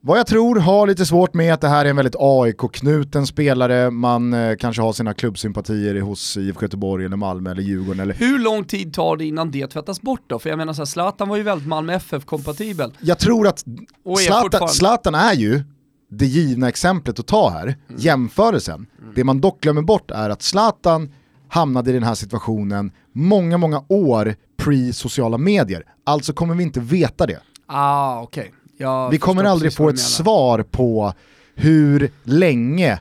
vad 0.00 0.18
jag 0.18 0.26
tror, 0.26 0.60
har 0.60 0.86
lite 0.86 1.06
svårt 1.06 1.34
med 1.34 1.54
att 1.54 1.60
det 1.60 1.68
här 1.68 1.84
är 1.84 1.90
en 1.90 1.96
väldigt 1.96 2.16
AIK-knuten 2.18 3.26
spelare, 3.26 3.90
man 3.90 4.32
eh, 4.34 4.56
kanske 4.56 4.82
har 4.82 4.92
sina 4.92 5.14
klubbsympatier 5.14 6.00
hos 6.00 6.36
IFK 6.36 6.62
Göteborg 6.62 7.04
eller 7.04 7.16
Malmö 7.16 7.50
eller 7.50 7.62
Djurgården 7.62 8.00
eller 8.00 8.14
Hur 8.14 8.38
lång 8.38 8.64
tid 8.64 8.94
tar 8.94 9.16
det 9.16 9.24
innan 9.24 9.50
det 9.50 9.66
tvättas 9.66 10.00
bort 10.00 10.24
då? 10.26 10.38
För 10.38 10.50
jag 10.50 10.56
menar 10.56 10.72
så 10.72 10.80
här, 10.80 10.86
Zlatan 10.86 11.28
var 11.28 11.36
ju 11.36 11.42
väldigt 11.42 11.68
Malmö 11.68 11.92
FF-kompatibel. 11.92 12.92
Jag 13.00 13.18
tror 13.18 13.46
att 13.46 13.64
Och 14.04 14.20
är 14.20 14.24
Zlatan, 14.24 14.68
Zlatan 14.68 15.14
är 15.14 15.34
ju 15.34 15.62
det 16.10 16.26
givna 16.26 16.68
exemplet 16.68 17.18
att 17.18 17.26
ta 17.26 17.50
här, 17.50 17.76
jämförelsen. 17.96 18.86
Det 19.14 19.24
man 19.24 19.40
dock 19.40 19.60
glömmer 19.60 19.82
bort 19.82 20.10
är 20.10 20.30
att 20.30 20.42
Zlatan 20.42 21.12
hamnade 21.52 21.90
i 21.90 21.94
den 21.94 22.02
här 22.02 22.14
situationen 22.14 22.92
många, 23.12 23.58
många 23.58 23.84
år 23.88 24.34
pre-sociala 24.56 25.38
medier. 25.38 25.84
Alltså 26.04 26.32
kommer 26.32 26.54
vi 26.54 26.62
inte 26.62 26.80
veta 26.80 27.26
det. 27.26 27.40
Ah, 27.66 28.20
okej. 28.22 28.52
Jag 28.76 29.10
Vi 29.10 29.18
kommer 29.18 29.44
aldrig 29.44 29.74
få 29.74 29.88
ett 29.88 29.98
svar 29.98 30.62
på 30.62 31.12
hur 31.54 32.10
länge 32.24 33.00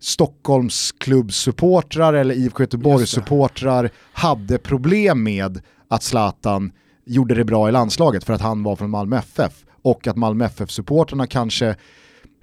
Stockholms 0.00 0.92
klubbsupportrar 0.98 2.14
eller 2.14 2.34
IFK 2.34 2.62
Göteborg-supportrar 2.62 3.90
hade 4.12 4.58
problem 4.58 5.22
med 5.22 5.60
att 5.88 6.02
Zlatan 6.02 6.72
gjorde 7.04 7.34
det 7.34 7.44
bra 7.44 7.68
i 7.68 7.72
landslaget 7.72 8.24
för 8.24 8.32
att 8.32 8.40
han 8.40 8.62
var 8.62 8.76
från 8.76 8.90
Malmö 8.90 9.18
FF 9.18 9.52
och 9.82 10.06
att 10.06 10.16
Malmö 10.16 10.44
FF-supportrarna 10.44 11.26
kanske 11.26 11.76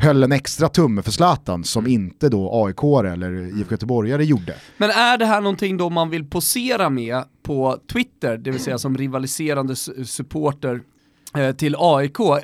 höll 0.03 0.23
en 0.23 0.31
extra 0.31 0.69
tumme 0.69 1.01
för 1.01 1.11
Zlatan 1.11 1.63
som 1.63 1.87
inte 1.87 2.29
då 2.29 2.65
aik 2.65 3.05
eller 3.05 3.59
IFK 3.59 3.71
Göteborgare 3.71 4.25
gjorde. 4.25 4.55
Men 4.77 4.89
är 4.89 5.17
det 5.17 5.25
här 5.25 5.41
någonting 5.41 5.77
då 5.77 5.89
man 5.89 6.09
vill 6.09 6.25
posera 6.25 6.89
med 6.89 7.23
på 7.43 7.77
Twitter, 7.91 8.37
det 8.37 8.51
vill 8.51 8.59
säga 8.59 8.77
som 8.77 8.97
rivaliserande 8.97 9.75
supporter 10.05 10.81
eh, 11.37 11.55
till 11.55 11.75
AIK? 11.79 12.19
Eh, 12.19 12.37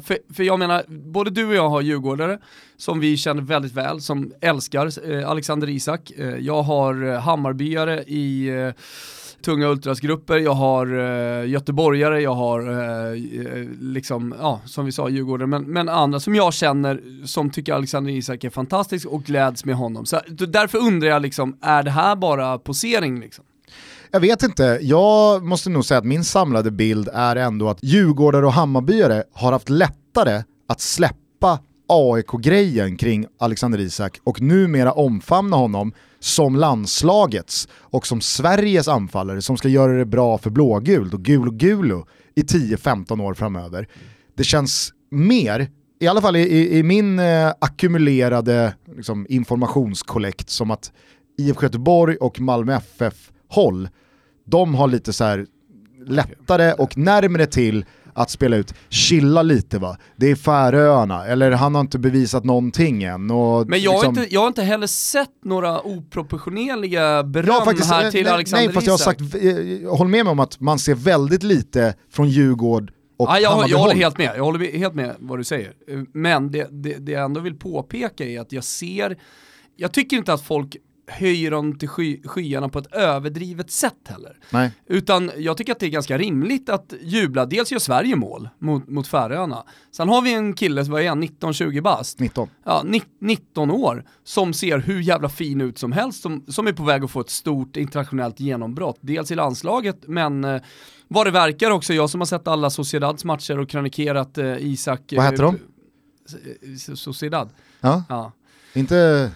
för, 0.00 0.34
för 0.34 0.42
jag 0.42 0.58
menar, 0.58 0.84
både 0.88 1.30
du 1.30 1.46
och 1.46 1.54
jag 1.54 1.68
har 1.68 1.80
djurgårdare 1.80 2.38
som 2.76 3.00
vi 3.00 3.16
känner 3.16 3.42
väldigt 3.42 3.72
väl, 3.72 4.00
som 4.00 4.32
älskar 4.40 5.10
eh, 5.10 5.30
Alexander 5.30 5.68
Isak. 5.68 6.12
Jag 6.38 6.62
har 6.62 7.18
Hammarbyare 7.18 8.02
i 8.02 8.50
tunga 9.42 9.68
ultrasgrupper, 9.68 10.38
jag 10.38 10.54
har 10.54 10.86
eh, 10.86 11.50
göteborgare, 11.50 12.20
jag 12.20 12.34
har 12.34 12.60
eh, 12.70 13.12
eh 13.12 13.68
liksom, 13.80 14.34
ja, 14.40 14.60
som 14.64 14.84
vi 14.84 14.92
sa, 14.92 15.08
Djurgården, 15.08 15.50
men, 15.50 15.62
men 15.62 15.88
andra 15.88 16.20
som 16.20 16.34
jag 16.34 16.54
känner 16.54 17.00
som 17.26 17.50
tycker 17.50 17.74
Alexander 17.74 18.12
Isak 18.12 18.44
är 18.44 18.50
fantastisk 18.50 19.06
och 19.06 19.24
gläds 19.24 19.64
med 19.64 19.74
honom. 19.74 20.06
Så 20.06 20.20
därför 20.28 20.78
undrar 20.78 21.08
jag 21.08 21.22
liksom, 21.22 21.56
är 21.62 21.82
det 21.82 21.90
här 21.90 22.16
bara 22.16 22.58
posering 22.58 23.20
liksom? 23.20 23.44
Jag 24.10 24.20
vet 24.20 24.42
inte, 24.42 24.78
jag 24.82 25.44
måste 25.44 25.70
nog 25.70 25.84
säga 25.84 25.98
att 25.98 26.04
min 26.04 26.24
samlade 26.24 26.70
bild 26.70 27.08
är 27.14 27.36
ändå 27.36 27.68
att 27.68 27.78
djurgårdare 27.82 28.46
och 28.46 28.52
hammarbyare 28.52 29.24
har 29.32 29.52
haft 29.52 29.68
lättare 29.68 30.42
att 30.68 30.80
släppa 30.80 31.58
AIK-grejen 31.92 32.96
kring 32.96 33.26
Alexander 33.38 33.78
Isak 33.78 34.18
och 34.24 34.40
numera 34.40 34.92
omfamna 34.92 35.56
honom 35.56 35.92
som 36.20 36.56
landslagets 36.56 37.68
och 37.74 38.06
som 38.06 38.20
Sveriges 38.20 38.88
anfallare 38.88 39.42
som 39.42 39.56
ska 39.56 39.68
göra 39.68 39.92
det 39.92 40.04
bra 40.04 40.38
för 40.38 40.50
blågult 40.50 41.14
och 41.14 41.22
gul 41.22 41.48
och 41.48 41.54
gulo 41.54 42.06
i 42.34 42.42
10-15 42.42 43.22
år 43.22 43.34
framöver. 43.34 43.88
Det 44.36 44.44
känns 44.44 44.92
mer, 45.10 45.70
i 46.00 46.06
alla 46.06 46.20
fall 46.20 46.36
i, 46.36 46.78
i, 46.78 46.82
min 46.82 47.18
eh, 47.18 47.52
ackumulerade 47.58 48.74
liksom, 48.96 49.26
informationskollekt 49.28 50.50
som 50.50 50.70
att 50.70 50.92
IFK 51.38 51.62
Göteborg 51.62 52.16
och 52.16 52.40
Malmö 52.40 52.76
FF-håll, 52.76 53.88
de 54.44 54.74
har 54.74 54.88
lite 54.88 55.12
så 55.12 55.24
här 55.24 55.46
lättare 56.06 56.72
och 56.72 56.98
närmre 56.98 57.46
till 57.46 57.84
att 58.14 58.30
spela 58.30 58.56
ut, 58.56 58.74
chilla 58.88 59.42
lite 59.42 59.78
va, 59.78 59.96
det 60.16 60.30
är 60.30 60.34
Färöarna, 60.34 61.26
eller 61.26 61.50
han 61.50 61.74
har 61.74 61.80
inte 61.80 61.98
bevisat 61.98 62.44
någonting 62.44 63.02
än. 63.02 63.30
Och 63.30 63.68
Men 63.68 63.80
jag, 63.82 63.90
har 63.92 63.98
liksom- 63.98 64.18
inte, 64.22 64.34
jag 64.34 64.40
har 64.40 64.48
inte 64.48 64.62
heller 64.62 64.86
sett 64.86 65.44
några 65.44 65.82
oproportionerliga 65.86 67.22
beröm 67.22 67.46
Ja, 67.48 67.64
faktiskt, 67.64 67.90
här 67.90 68.04
eh, 68.04 68.10
till 68.10 68.24
nej, 68.24 68.32
Alexander 68.32 68.66
nej, 68.66 68.74
fast 68.74 68.86
jag 68.86 68.92
har 68.92 68.98
sagt, 68.98 69.20
eh, 69.20 69.96
håll 69.96 70.08
med 70.08 70.24
mig 70.24 70.30
om 70.32 70.40
att 70.40 70.60
man 70.60 70.78
ser 70.78 70.94
väldigt 70.94 71.42
lite 71.42 71.94
från 72.12 72.28
Djurgård 72.28 72.92
och 73.16 73.28
Ja, 73.28 73.38
jag, 73.40 73.68
jag 73.68 73.78
håller 73.78 73.94
helt 73.94 74.18
med, 74.18 74.32
jag 74.36 74.44
håller 74.44 74.78
helt 74.78 74.94
med 74.94 75.16
vad 75.18 75.38
du 75.38 75.44
säger. 75.44 75.72
Eh, 75.88 75.98
Men 76.12 76.50
det, 76.50 76.68
det, 76.70 76.94
det 76.98 77.12
jag 77.12 77.24
ändå 77.24 77.40
vill 77.40 77.54
påpeka 77.58 78.24
är 78.24 78.40
att 78.40 78.52
jag 78.52 78.64
ser, 78.64 79.16
jag 79.76 79.92
tycker 79.92 80.16
inte 80.16 80.32
att 80.32 80.42
folk 80.42 80.76
höjer 81.06 81.50
dem 81.50 81.78
till 81.78 81.88
sky, 81.88 82.22
skyarna 82.24 82.68
på 82.68 82.78
ett 82.78 82.94
överdrivet 82.94 83.70
sätt 83.70 83.94
heller. 84.04 84.38
Nej. 84.50 84.70
Utan 84.86 85.30
jag 85.36 85.56
tycker 85.56 85.72
att 85.72 85.78
det 85.80 85.86
är 85.86 85.90
ganska 85.90 86.18
rimligt 86.18 86.68
att 86.68 86.94
jubla, 87.02 87.46
dels 87.46 87.72
gör 87.72 87.78
Sverige 87.78 88.16
mål 88.16 88.48
mot, 88.58 88.88
mot 88.88 89.06
Färöarna. 89.06 89.64
Sen 89.90 90.08
har 90.08 90.22
vi 90.22 90.34
en 90.34 90.54
kille, 90.54 90.82
vad 90.82 91.02
är 91.02 91.08
han, 91.08 91.22
19-20 91.22 91.80
bast? 91.80 92.20
19. 92.20 92.48
ja, 92.64 92.82
ni- 92.84 93.02
19 93.20 93.70
år, 93.70 94.04
som 94.24 94.52
ser 94.52 94.78
hur 94.78 95.00
jävla 95.00 95.28
fin 95.28 95.60
ut 95.60 95.78
som 95.78 95.92
helst, 95.92 96.22
som, 96.22 96.44
som 96.48 96.66
är 96.66 96.72
på 96.72 96.82
väg 96.84 97.04
att 97.04 97.10
få 97.10 97.20
ett 97.20 97.30
stort 97.30 97.76
internationellt 97.76 98.40
genombrott. 98.40 98.98
Dels 99.00 99.30
i 99.30 99.34
landslaget, 99.34 99.98
men 100.06 100.44
eh, 100.44 100.62
vad 101.08 101.26
det 101.26 101.30
verkar 101.30 101.70
också, 101.70 101.94
jag 101.94 102.10
som 102.10 102.20
har 102.20 102.26
sett 102.26 102.48
alla 102.48 102.70
Sociedads 102.70 103.24
matcher 103.24 103.58
och 103.58 103.68
krönikerat 103.68 104.38
eh, 104.38 104.56
Isak... 104.66 105.00
Vad 105.16 105.24
heter 105.24 105.42
de? 105.42 105.58
de? 105.58 106.96
Sociedad. 106.96 107.50
Ja, 107.80 108.04
Ja. 108.08 108.32
inte 108.74 108.98
Eh, 108.98 109.30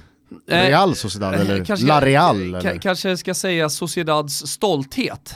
Real 0.46 0.94
Sociedad 0.96 1.34
eh, 1.34 1.40
eller 1.40 1.64
kanske- 1.64 1.86
La 1.86 2.00
Real 2.00 2.54
eller? 2.54 2.78
Kanske 2.78 3.16
ska 3.16 3.34
säga 3.34 3.68
Sociedads 3.68 4.46
stolthet. 4.46 5.34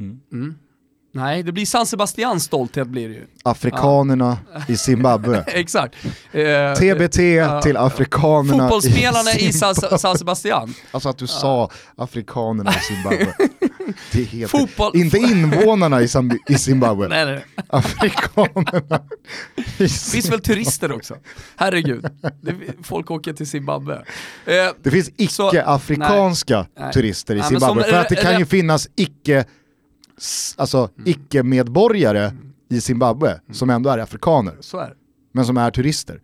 Mm. 0.00 0.20
Mm. 0.32 0.54
Nej, 1.14 1.42
det 1.42 1.52
blir 1.52 1.66
San 1.66 1.86
Sebastians 1.86 2.44
stolthet 2.44 2.88
blir 2.88 3.08
det 3.08 3.14
ju. 3.14 3.26
Afrikanerna 3.42 4.38
i 4.68 4.76
Zimbabwe. 4.76 5.44
Exakt. 5.46 5.94
Eh, 6.32 6.74
TBT 6.74 7.16
till 7.62 7.76
afrikanerna 7.76 8.68
Fotbollsspelarna 8.68 9.32
i 9.32 9.52
San, 9.52 9.74
Zimbabwe. 9.74 9.98
San 9.98 10.18
Sebastian. 10.18 10.74
Alltså 10.90 11.08
att 11.08 11.18
du 11.18 11.26
sa 11.26 11.70
afrikanerna 11.96 12.70
i 12.70 12.80
Zimbabwe. 12.80 13.34
Det 14.12 14.20
är 14.20 14.24
helt... 14.26 14.52
Fotboll- 14.52 14.96
Inte 14.96 15.18
invånarna 15.18 16.00
i, 16.02 16.06
Zambi- 16.06 16.38
i 16.48 16.54
Zimbabwe, 16.54 17.08
Nej, 17.08 17.24
nej. 17.24 17.44
afrikanerna. 17.68 19.02
i 19.56 19.62
Det 19.78 19.88
finns 19.88 20.30
väl 20.30 20.40
turister 20.40 20.92
också? 20.92 21.16
Herregud, 21.56 22.06
det, 22.42 22.54
folk 22.82 23.10
åker 23.10 23.32
till 23.32 23.46
Zimbabwe. 23.46 23.94
Eh, 23.94 24.52
Det 24.82 24.90
finns 24.90 25.10
icke-afrikanska 25.16 26.66
turister 26.94 27.34
i 27.34 27.38
Nej, 27.38 27.48
Zimbabwe. 27.48 27.82
som- 27.82 27.90
För 27.90 27.98
att 28.00 28.08
det 28.08 28.16
kan 28.16 28.38
ju 28.38 28.46
finnas 28.46 28.88
icke, 28.96 29.44
alltså, 30.56 30.90
icke-medborgare 31.04 32.32
i 32.70 32.80
Zimbabwe 32.80 33.40
som 33.52 33.70
ändå 33.70 33.90
är 33.90 33.98
afrikaner, 33.98 34.52
är 34.52 34.94
men 35.32 35.44
som 35.46 35.56
är 35.56 35.70
turister. 35.70 36.20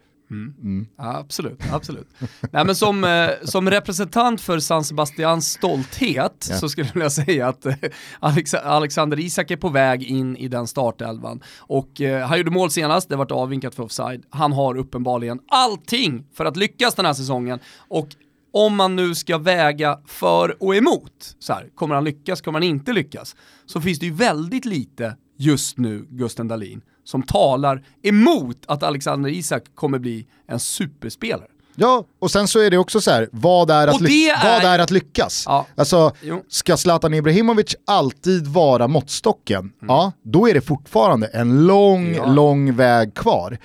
Ja, 0.98 1.16
absolut, 1.16 1.60
absolut. 1.72 2.08
Nej, 2.52 2.64
men 2.64 2.74
som, 2.76 3.04
eh, 3.04 3.30
som 3.44 3.70
representant 3.70 4.40
för 4.40 4.58
San 4.58 4.84
Sebastians 4.84 5.52
stolthet 5.52 6.46
Ja. 6.50 6.56
så 6.56 6.68
skulle 6.68 6.86
jag 6.86 6.94
vilja 6.94 7.10
säga 7.10 7.48
att 7.48 7.66
eh, 7.66 7.74
Alex 8.20 8.54
Alexander 8.54 9.20
Isak 9.20 9.50
är 9.50 9.56
på 9.56 9.68
väg 9.68 10.02
in 10.02 10.36
i 10.36 10.48
den 10.48 10.66
startelvan. 10.66 11.42
Och 11.58 12.00
eh, 12.00 12.26
han 12.26 12.38
gjorde 12.38 12.50
mål 12.50 12.70
senast, 12.70 13.08
det 13.08 13.16
vart 13.16 13.30
avvinkat 13.30 13.74
för 13.74 13.82
offside. 13.82 14.22
Han 14.30 14.52
har 14.52 14.76
uppenbarligen 14.76 15.38
allting 15.48 16.26
för 16.34 16.44
att 16.44 16.56
lyckas 16.56 16.94
den 16.94 17.06
här 17.06 17.14
säsongen. 17.14 17.58
Och 17.88 18.08
om 18.52 18.76
man 18.76 18.96
nu 18.96 19.14
ska 19.14 19.38
väga 19.38 19.98
för 20.06 20.62
och 20.62 20.76
emot, 20.76 21.36
så 21.38 21.52
här, 21.52 21.68
kommer 21.74 21.94
han 21.94 22.04
lyckas, 22.04 22.40
kommer 22.40 22.58
han 22.58 22.68
inte 22.68 22.92
lyckas, 22.92 23.36
så 23.66 23.80
finns 23.80 23.98
det 23.98 24.06
ju 24.06 24.12
väldigt 24.12 24.64
lite 24.64 25.16
just 25.38 25.78
nu, 25.78 26.06
Gusten 26.10 26.48
Dahlin, 26.48 26.80
som 27.04 27.22
talar 27.22 27.84
emot 28.02 28.56
att 28.66 28.82
Alexander 28.82 29.30
Isak 29.30 29.62
kommer 29.74 29.98
bli 29.98 30.26
en 30.48 30.60
superspelare. 30.60 31.46
Ja, 31.80 32.04
och 32.18 32.30
sen 32.30 32.48
så 32.48 32.60
är 32.60 32.70
det 32.70 32.78
också 32.78 33.00
så 33.00 33.10
här, 33.10 33.28
vad 33.32 33.70
är 33.70 33.86
att, 33.88 34.00
ly- 34.00 34.28
är- 34.28 34.62
vad 34.62 34.72
är 34.74 34.78
att 34.78 34.90
lyckas? 34.90 35.42
Ja. 35.46 35.66
Alltså, 35.76 36.12
Jo. 36.22 36.44
ska 36.48 36.76
Zlatan 36.76 37.14
Ibrahimovic 37.14 37.76
alltid 37.86 38.46
vara 38.46 38.88
måttstocken? 38.88 39.58
Mm. 39.60 39.72
Ja, 39.88 40.12
då 40.22 40.48
är 40.48 40.54
det 40.54 40.60
fortfarande 40.60 41.26
en 41.26 41.66
lång, 41.66 42.14
Ja. 42.14 42.26
lång 42.26 42.74
väg 42.76 43.14
kvar. 43.14 43.58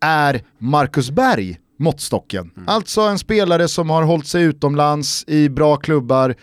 Är 0.00 0.42
Marcus 0.58 1.10
Berg 1.10 1.58
måttstocken? 1.76 2.50
Mm. 2.56 2.68
Alltså 2.68 3.00
en 3.00 3.18
spelare 3.18 3.68
som 3.68 3.90
har 3.90 4.02
hållit 4.02 4.26
sig 4.26 4.42
utomlands 4.42 5.24
i 5.26 5.48
bra 5.48 5.76
klubbar, 5.76 6.34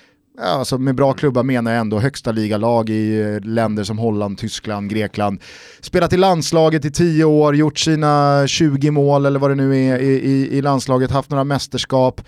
alltså 0.42 0.78
med 0.78 0.96
bra 0.96 1.14
klubbar 1.14 1.44
menar 1.44 1.72
jag 1.72 1.82
ändå 1.82 2.00
högsta 2.00 2.32
ligalag 2.32 2.90
i 2.90 3.22
eh, 3.22 3.40
länder 3.40 3.84
som 3.84 3.98
Holland, 3.98 4.38
Tyskland, 4.38 4.90
Grekland. 4.90 5.42
Spelat 5.82 6.14
i 6.14 6.18
landslaget 6.18 6.86
i 6.86 6.92
tio 6.92 7.24
år, 7.24 7.56
gjort 7.56 7.80
sina 7.80 8.44
20 8.48 8.92
mål 8.92 9.26
eller 9.26 9.40
vad 9.40 9.52
det 9.52 9.56
nu 9.56 9.78
är 9.78 10.00
i, 10.00 10.08
i, 10.08 10.58
i 10.58 10.62
landslaget, 10.62 11.12
haft 11.12 11.30
några 11.30 11.44
mästerskap. 11.44 12.22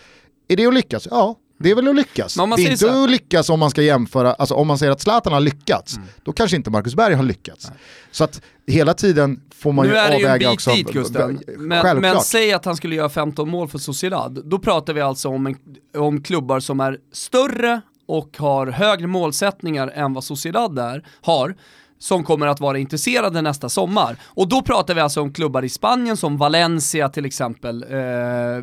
Är 0.48 0.58
det 0.58 0.66
att 0.66 0.74
lyckas? 0.74 1.08
Ja, 1.12 1.36
det 1.66 1.72
är 1.72 1.76
väl 1.76 1.88
att 1.88 1.96
lyckas. 1.96 2.38
Men 2.38 2.50
det 2.50 2.62
är 2.62 2.72
inte 2.72 3.04
att 3.04 3.10
lyckas 3.10 3.50
om 3.50 3.60
man 3.60 3.70
ska 3.70 3.82
jämföra, 3.82 4.34
alltså 4.34 4.56
om 4.56 4.68
man 4.68 4.78
säger 4.78 4.92
att 4.92 5.02
Zlatan 5.02 5.34
har 5.34 5.40
lyckats, 5.40 5.96
Mm. 5.96 6.08
då 6.24 6.32
kanske 6.34 6.58
inte 6.58 6.70
Marcus 6.70 6.96
Berg 6.96 7.14
har 7.14 7.24
lyckats. 7.24 7.72
Så 8.12 8.24
att 8.24 8.42
hela 8.68 8.94
tiden 8.94 9.42
får 9.56 9.72
man 9.72 9.86
Nu 9.88 9.92
ju 9.92 9.98
är 9.98 10.10
det 10.10 10.18
ju 10.18 10.26
en 10.26 10.32
avväga 10.32 10.50
bit 10.50 10.56
också. 10.56 10.72
dit 10.72 10.92
Gusten, 10.92 11.40
men, 11.58 11.98
men 12.02 12.20
säg 12.22 12.54
att 12.54 12.66
han 12.66 12.76
skulle 12.76 12.96
göra 12.96 13.10
15 13.10 13.50
mål 13.50 13.68
för 13.68 13.78
Sociedad, 13.78 14.42
då 14.46 14.60
pratar 14.60 14.94
vi 14.94 15.02
alltså 15.02 15.30
om, 15.30 15.48
en, 15.48 15.56
om 15.98 16.24
klubbar 16.24 16.60
som 16.60 16.80
är 16.80 16.98
större 17.14 17.82
och 18.08 18.38
har 18.38 18.68
högre 18.68 19.08
målsättningar 19.08 19.88
än 19.88 20.14
vad 20.14 20.24
Sociedad 20.24 20.80
är, 20.80 21.06
har, 21.22 21.56
som 22.00 22.24
kommer 22.24 22.48
att 22.48 22.60
vara 22.60 22.78
intresserade 22.78 23.42
nästa 23.42 23.70
sommar. 23.70 24.18
Och 24.26 24.48
då 24.48 24.62
pratar 24.62 24.94
vi 24.94 25.02
alltså 25.02 25.22
om 25.22 25.34
klubbar 25.34 25.64
i 25.66 25.70
Spanien 25.70 26.18
som 26.18 26.38
Valencia 26.38 27.10
till 27.10 27.26
exempel. 27.26 27.84
Eh, 27.84 27.98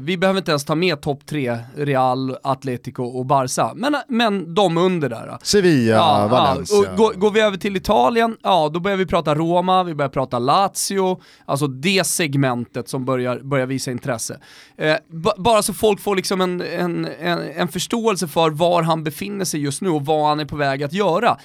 vi 0.01 0.17
behöver 0.19 0.39
inte 0.39 0.51
ens 0.51 0.65
ta 0.65 0.75
med 0.75 1.01
topp 1.01 1.27
tre, 1.27 1.59
Real, 1.77 2.37
Atletico 2.43 3.03
och 3.05 3.27
Barca, 3.27 3.73
men, 3.75 3.97
men 4.09 4.55
de 4.55 4.77
under 4.79 5.09
där. 5.09 5.39
Sevilla, 5.43 6.29
Valencia. 6.29 6.79
och 6.91 6.97
går, 6.97 7.13
går 7.13 7.31
vi 7.31 7.41
över 7.41 7.57
till 7.57 7.77
Italien, 7.77 8.37
ja 8.43 8.71
då 8.75 8.81
börjar 8.81 8.97
vi 8.97 9.07
prata 9.07 9.35
Roma, 9.35 9.83
vi 9.83 9.95
börjar 9.95 10.09
prata 10.11 10.39
Lazio, 10.39 11.21
alltså 11.45 11.67
det 11.67 12.07
segmentet 12.07 12.89
som 12.89 13.05
börjar, 13.05 13.39
börjar 13.39 13.67
visa 13.67 13.91
intresse. 13.91 14.39
Eh, 14.77 14.97
ba- 15.09 15.35
bara 15.39 15.63
så 15.63 15.75
folk 15.75 16.01
får 16.01 16.17
liksom 16.17 16.41
en, 16.41 16.61
en, 16.61 17.09
en, 17.21 17.39
en 17.57 17.69
förståelse 17.69 18.29
för 18.29 18.51
var 18.51 18.83
han 18.83 19.05
befinner 19.05 19.45
sig 19.45 19.61
just 19.61 19.83
nu 19.83 19.89
och 19.91 20.07
vad 20.07 20.29
han 20.29 20.41
är 20.41 20.45
på 20.45 20.57
väg 20.57 20.83
att 20.83 20.93
göra. 20.93 21.37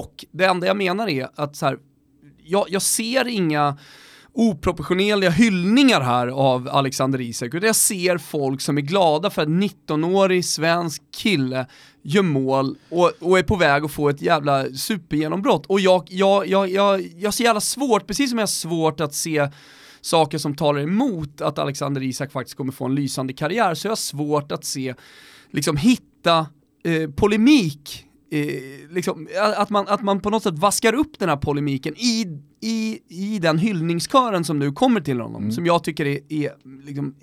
Och 0.00 0.24
det 0.30 0.44
enda 0.44 0.66
jag 0.66 0.76
menar 0.76 1.08
är 1.08 1.28
att 1.36 1.56
så 1.56 1.66
här, 1.66 1.78
jag, 2.44 2.66
jag 2.68 2.82
ser 2.82 3.28
inga 3.28 3.76
oproportionerliga 4.34 5.30
hyllningar 5.30 6.00
här 6.00 6.28
av 6.28 6.68
Alexander 6.68 7.20
Isak, 7.20 7.54
utan 7.54 7.66
jag 7.66 7.76
ser 7.76 8.18
folk 8.18 8.60
som 8.60 8.78
är 8.78 8.82
glada 8.82 9.30
för 9.30 9.42
att 9.42 9.48
19-årig 9.48 10.44
svensk 10.44 11.02
kille 11.16 11.66
gör 12.02 12.22
mål 12.22 12.76
och, 12.88 13.12
och 13.20 13.38
är 13.38 13.42
på 13.42 13.56
väg 13.56 13.84
att 13.84 13.92
få 13.92 14.08
ett 14.08 14.22
jävla 14.22 14.64
supergenombrott. 14.64 15.66
Och 15.66 15.80
jag, 15.80 16.04
jag, 16.08 16.46
jag, 16.46 16.70
jag, 16.70 17.02
jag 17.16 17.34
ser 17.34 17.44
jävla 17.44 17.60
svårt, 17.60 18.06
precis 18.06 18.30
som 18.30 18.38
jag 18.38 18.42
har 18.42 18.46
svårt 18.46 19.00
att 19.00 19.14
se 19.14 19.48
saker 20.00 20.38
som 20.38 20.56
talar 20.56 20.80
emot 20.80 21.40
att 21.40 21.58
Alexander 21.58 22.02
Isak 22.02 22.32
faktiskt 22.32 22.56
kommer 22.56 22.72
få 22.72 22.84
en 22.84 22.94
lysande 22.94 23.32
karriär, 23.32 23.74
så 23.74 23.86
jag 23.86 23.90
har 23.90 23.96
svårt 23.96 24.52
att 24.52 24.64
se, 24.64 24.94
liksom 25.50 25.76
hitta 25.76 26.46
eh, 26.84 27.10
polemik 27.10 28.03
Eh, 28.34 28.90
liksom, 28.90 29.28
att, 29.56 29.70
man, 29.70 29.88
att 29.88 30.02
man 30.02 30.20
på 30.20 30.30
något 30.30 30.42
sätt 30.42 30.58
vaskar 30.58 30.94
upp 30.94 31.18
den 31.18 31.28
här 31.28 31.36
polemiken 31.36 31.94
i, 31.96 32.26
i, 32.60 32.98
i 33.08 33.38
den 33.38 33.58
hyllningskören 33.58 34.44
som 34.44 34.58
nu 34.58 34.72
kommer 34.72 35.00
till 35.00 35.20
honom, 35.20 35.52
som 35.52 35.66
jag 35.66 35.84
tycker 35.84 36.06
är, 36.06 36.18
är 36.28 36.52
liksom 36.86 37.14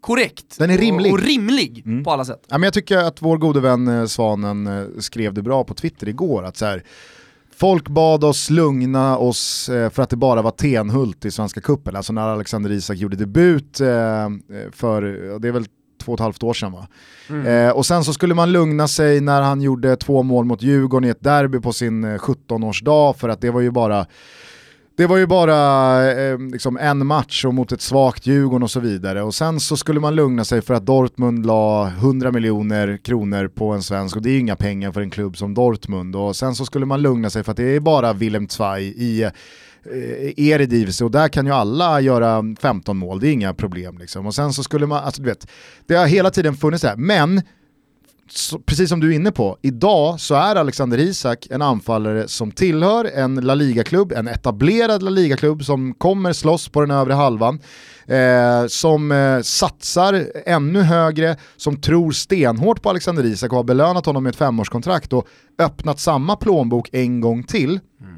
korrekt 0.00 0.58
Den 0.58 0.70
är 0.70 0.78
rimlig. 0.78 1.12
och, 1.12 1.18
och 1.18 1.24
rimlig 1.24 1.84
på 2.04 2.10
alla 2.10 2.24
sätt. 2.24 2.42
Ja, 2.48 2.58
men 2.58 2.62
jag 2.62 2.74
tycker 2.74 2.96
att 2.96 3.22
vår 3.22 3.38
gode 3.38 3.60
vän 3.60 3.88
eh, 3.88 4.06
Svanen 4.06 4.66
eh, 4.66 4.84
skrev 4.98 5.34
det 5.34 5.42
bra 5.42 5.64
på 5.64 5.74
Twitter 5.74 6.08
igår, 6.08 6.44
att 6.44 6.56
så 6.56 6.64
här, 6.64 6.82
folk 7.56 7.88
bad 7.88 8.24
oss 8.24 8.50
lugna 8.50 9.18
oss 9.18 9.66
för 9.66 10.00
att 10.00 10.10
det 10.10 10.16
bara 10.16 10.42
var 10.42 10.50
Tenhult 10.50 11.24
i 11.24 11.30
Svenska 11.30 11.60
Cupen, 11.60 11.96
alltså 11.96 12.12
när 12.12 12.22
Alexander 12.28 12.70
Isak 12.72 12.96
gjorde 12.96 13.16
debut 13.16 13.76
för, 14.72 15.02
det 15.38 15.48
är 15.48 15.52
väl 15.52 15.66
två 16.00 16.12
och 16.12 16.16
ett 16.16 16.22
halvt 16.22 16.42
år 16.42 16.54
sedan 16.54 16.72
va? 16.72 16.86
Eh, 17.50 17.70
och 17.70 17.86
sen 17.86 18.04
så 18.04 18.12
skulle 18.12 18.34
man 18.34 18.52
lugna 18.52 18.88
sig 18.88 19.20
när 19.20 19.42
han 19.42 19.60
gjorde 19.60 19.96
två 19.96 20.22
mål 20.22 20.44
mot 20.44 20.62
Djurgården 20.62 21.08
i 21.08 21.10
ett 21.10 21.24
derby 21.24 21.60
på 21.60 21.72
sin 21.72 22.04
eh, 22.04 22.18
17-årsdag 22.18 23.12
för 23.16 23.28
att 23.28 23.40
det 23.40 23.50
var 23.50 23.60
ju 23.60 23.70
bara 23.70 24.06
det 24.96 25.06
var 25.06 25.16
ju 25.16 25.26
bara 25.26 26.12
eh, 26.12 26.38
liksom 26.38 26.76
en 26.76 27.06
match 27.06 27.44
och 27.44 27.54
mot 27.54 27.72
ett 27.72 27.80
svagt 27.80 28.26
Djurgården 28.26 28.62
och 28.62 28.70
så 28.70 28.80
vidare. 28.80 29.22
Och 29.22 29.34
sen 29.34 29.60
så 29.60 29.76
skulle 29.76 30.00
man 30.00 30.14
lugna 30.14 30.44
sig 30.44 30.62
för 30.62 30.74
att 30.74 30.86
Dortmund 30.86 31.46
la 31.46 31.88
100 31.88 32.32
miljoner 32.32 32.96
kronor 32.96 33.48
på 33.48 33.70
en 33.72 33.82
svensk 33.82 34.16
och 34.16 34.22
det 34.22 34.30
är 34.30 34.32
ju 34.32 34.38
inga 34.38 34.56
pengar 34.56 34.92
för 34.92 35.00
en 35.00 35.10
klubb 35.10 35.36
som 35.36 35.54
Dortmund. 35.54 36.16
Och 36.16 36.36
sen 36.36 36.54
så 36.54 36.66
skulle 36.66 36.86
man 36.86 37.02
lugna 37.02 37.30
sig 37.30 37.44
för 37.44 37.50
att 37.50 37.56
det 37.56 37.76
är 37.76 37.80
bara 37.80 38.12
Willem 38.12 38.48
Zweig 38.48 38.94
i 38.96 39.30
eh, 39.84 40.46
Eredivisie 40.46 41.04
och 41.04 41.10
där 41.10 41.28
kan 41.28 41.46
ju 41.46 41.52
alla 41.52 42.00
göra 42.00 42.44
15 42.60 42.96
mål, 42.96 43.20
det 43.20 43.28
är 43.28 43.32
inga 43.32 43.54
problem 43.54 43.98
liksom. 43.98 44.26
Och 44.26 44.34
sen 44.34 44.52
så 44.52 44.62
skulle 44.62 44.86
man, 44.86 45.04
alltså 45.04 45.22
du 45.22 45.28
vet, 45.28 45.46
det 45.86 45.94
har 45.94 46.06
hela 46.06 46.30
tiden 46.30 46.54
funnits 46.54 46.82
det 46.82 46.88
här, 46.88 46.96
men 46.96 47.42
så, 48.32 48.58
precis 48.58 48.88
som 48.88 49.00
du 49.00 49.10
är 49.12 49.16
inne 49.16 49.32
på, 49.32 49.58
idag 49.62 50.20
så 50.20 50.34
är 50.34 50.56
Alexander 50.56 50.98
Isak 50.98 51.46
en 51.50 51.62
anfallare 51.62 52.28
som 52.28 52.50
tillhör 52.50 53.04
en 53.04 53.34
La 53.34 53.54
Liga-klubb, 53.54 54.12
en 54.12 54.28
etablerad 54.28 55.02
La 55.02 55.10
Liga-klubb 55.10 55.64
som 55.64 55.94
kommer 55.94 56.32
slåss 56.32 56.68
på 56.68 56.80
den 56.80 56.90
övre 56.90 57.12
halvan, 57.12 57.60
eh, 58.06 58.66
som 58.68 59.12
eh, 59.12 59.40
satsar 59.40 60.26
ännu 60.46 60.80
högre, 60.80 61.36
som 61.56 61.80
tror 61.80 62.12
stenhårt 62.12 62.82
på 62.82 62.90
Alexander 62.90 63.24
Isak 63.24 63.50
och 63.50 63.56
har 63.56 63.64
belönat 63.64 64.06
honom 64.06 64.22
med 64.22 64.30
ett 64.30 64.36
femårskontrakt 64.36 65.12
och 65.12 65.28
öppnat 65.58 66.00
samma 66.00 66.36
plånbok 66.36 66.88
en 66.92 67.20
gång 67.20 67.42
till. 67.42 67.80
Mm. 68.00 68.16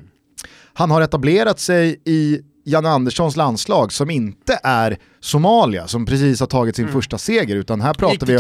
Han 0.75 0.91
har 0.91 1.01
etablerat 1.01 1.61
sig 1.61 2.01
i 2.05 2.41
Janne 2.65 2.89
Anderssons 2.89 3.37
landslag 3.37 3.93
som 3.93 4.11
inte 4.11 4.61
är 4.63 4.99
Somalia 5.25 5.87
som 5.87 6.07
precis 6.07 6.41
har 6.41 6.47
tagit 6.47 6.77
sin 6.77 6.89
första 6.89 7.19
seger 7.19 7.57
utan 7.57 7.81
här 7.81 7.95
pratar, 7.95 8.27
vi, 8.27 8.33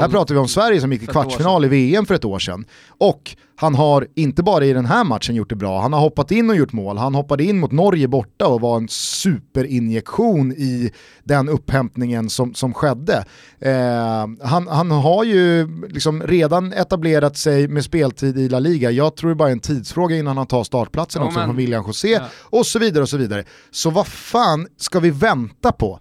här 0.00 0.08
pratar 0.08 0.34
vi 0.34 0.40
om 0.40 0.48
Sverige 0.48 0.80
som 0.80 0.92
gick 0.92 1.02
i 1.02 1.06
kvartsfinal 1.06 1.64
i 1.64 1.68
VM 1.68 2.06
för 2.06 2.14
ett 2.14 2.24
år 2.24 2.38
sedan. 2.38 2.64
Och 2.98 3.36
han 3.56 3.74
har 3.74 4.06
inte 4.14 4.42
bara 4.42 4.64
i 4.64 4.72
den 4.72 4.86
här 4.86 5.04
matchen 5.04 5.34
gjort 5.34 5.48
det 5.48 5.56
bra, 5.56 5.80
han 5.80 5.92
har 5.92 6.00
hoppat 6.00 6.30
in 6.30 6.50
och 6.50 6.56
gjort 6.56 6.72
mål. 6.72 6.98
Han 6.98 7.14
hoppade 7.14 7.44
in 7.44 7.60
mot 7.60 7.72
Norge 7.72 8.08
borta 8.08 8.46
och 8.46 8.60
var 8.60 8.76
en 8.76 8.88
superinjektion 8.88 10.52
i 10.52 10.90
den 11.24 11.48
upphämtningen 11.48 12.30
som, 12.30 12.54
som 12.54 12.74
skedde. 12.74 13.24
Eh, 13.60 14.26
han, 14.48 14.68
han 14.68 14.90
har 14.90 15.24
ju 15.24 15.68
liksom 15.88 16.22
redan 16.22 16.72
etablerat 16.72 17.36
sig 17.36 17.68
med 17.68 17.84
speltid 17.84 18.38
i 18.38 18.48
La 18.48 18.58
Liga. 18.58 18.90
Jag 18.90 19.16
tror 19.16 19.30
det 19.30 19.36
bara 19.36 19.48
är 19.48 19.52
en 19.52 19.60
tidsfråga 19.60 20.16
innan 20.16 20.36
han 20.36 20.46
tar 20.46 20.64
startplatsen 20.64 21.22
Ja, 21.22 21.26
också 21.26 21.38
men- 21.38 21.48
från 21.48 21.56
William 21.56 21.84
José 21.86 22.08
Ja. 22.12 22.20
och 22.42 22.66
så 22.66 22.78
vidare 22.78 23.02
och 23.02 23.08
så 23.08 23.16
vidare. 23.16 23.44
Så 23.70 23.90
vad 23.90 24.06
fan 24.06 24.66
ska 24.76 25.00
vi 25.00 25.10
vänta 25.10 25.72
på? 25.72 25.98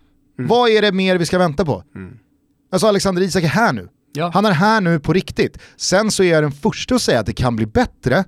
Vad 0.48 0.70
är 0.70 0.82
det 0.82 0.92
mer 0.92 1.18
vi 1.18 1.26
ska 1.26 1.38
vänta 1.38 1.66
på? 1.66 1.84
Alltså 2.72 2.88
Alexander 2.88 3.22
Isak 3.22 3.44
är 3.44 3.48
här 3.48 3.74
nu. 3.74 3.88
Ja. 4.14 4.32
Han 4.34 4.46
är 4.46 4.52
här 4.52 4.82
nu 4.82 5.00
på 5.00 5.14
riktigt. 5.14 5.58
Sen 5.76 6.12
så 6.12 6.24
är 6.24 6.32
jag 6.32 6.44
den 6.44 6.52
första 6.52 6.96
att 6.96 7.02
säga 7.02 7.20
att 7.20 7.26
det 7.26 7.34
kan 7.34 7.56
bli 7.56 7.66
bättre. 7.66 8.24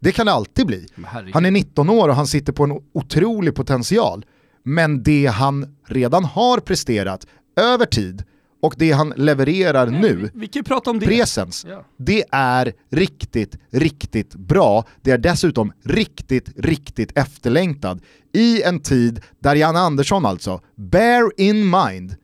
Det 0.00 0.12
kan 0.12 0.26
det 0.26 0.32
alltid 0.32 0.66
bli. 0.66 0.86
Han 1.32 1.44
är 1.44 1.50
19 1.50 1.90
år 1.90 2.08
och 2.08 2.16
han 2.16 2.26
sitter 2.26 2.52
på 2.52 2.64
en 2.64 2.72
otrolig 2.94 3.54
potential. 3.54 4.24
Men 4.64 5.02
det 5.02 5.26
han 5.26 5.76
redan 5.86 6.24
har 6.24 6.58
presterat 6.58 7.26
över 7.56 7.86
tid 7.86 8.24
och 8.62 8.74
det 8.78 8.92
han 8.92 9.12
levererar 9.16 9.86
nu, 9.86 10.30
Vi 10.34 10.48
om 10.90 10.98
det. 10.98 11.06
presens, 11.06 11.66
Ja. 11.68 11.84
det 11.98 12.24
är 12.32 12.72
riktigt, 12.90 13.58
riktigt 13.70 14.34
bra. 14.34 14.84
Det 15.02 15.10
är 15.10 15.18
dessutom 15.18 15.72
riktigt, 15.84 16.48
riktigt 16.56 17.18
efterlängtad 17.18 18.00
i 18.32 18.62
en 18.62 18.80
tid 18.80 19.20
där 19.40 19.54
Jan 19.54 19.76
Andersson 19.76 20.26
alltså, 20.26 20.60
bear 20.76 21.30
in 21.40 21.70
mind, 21.70 22.14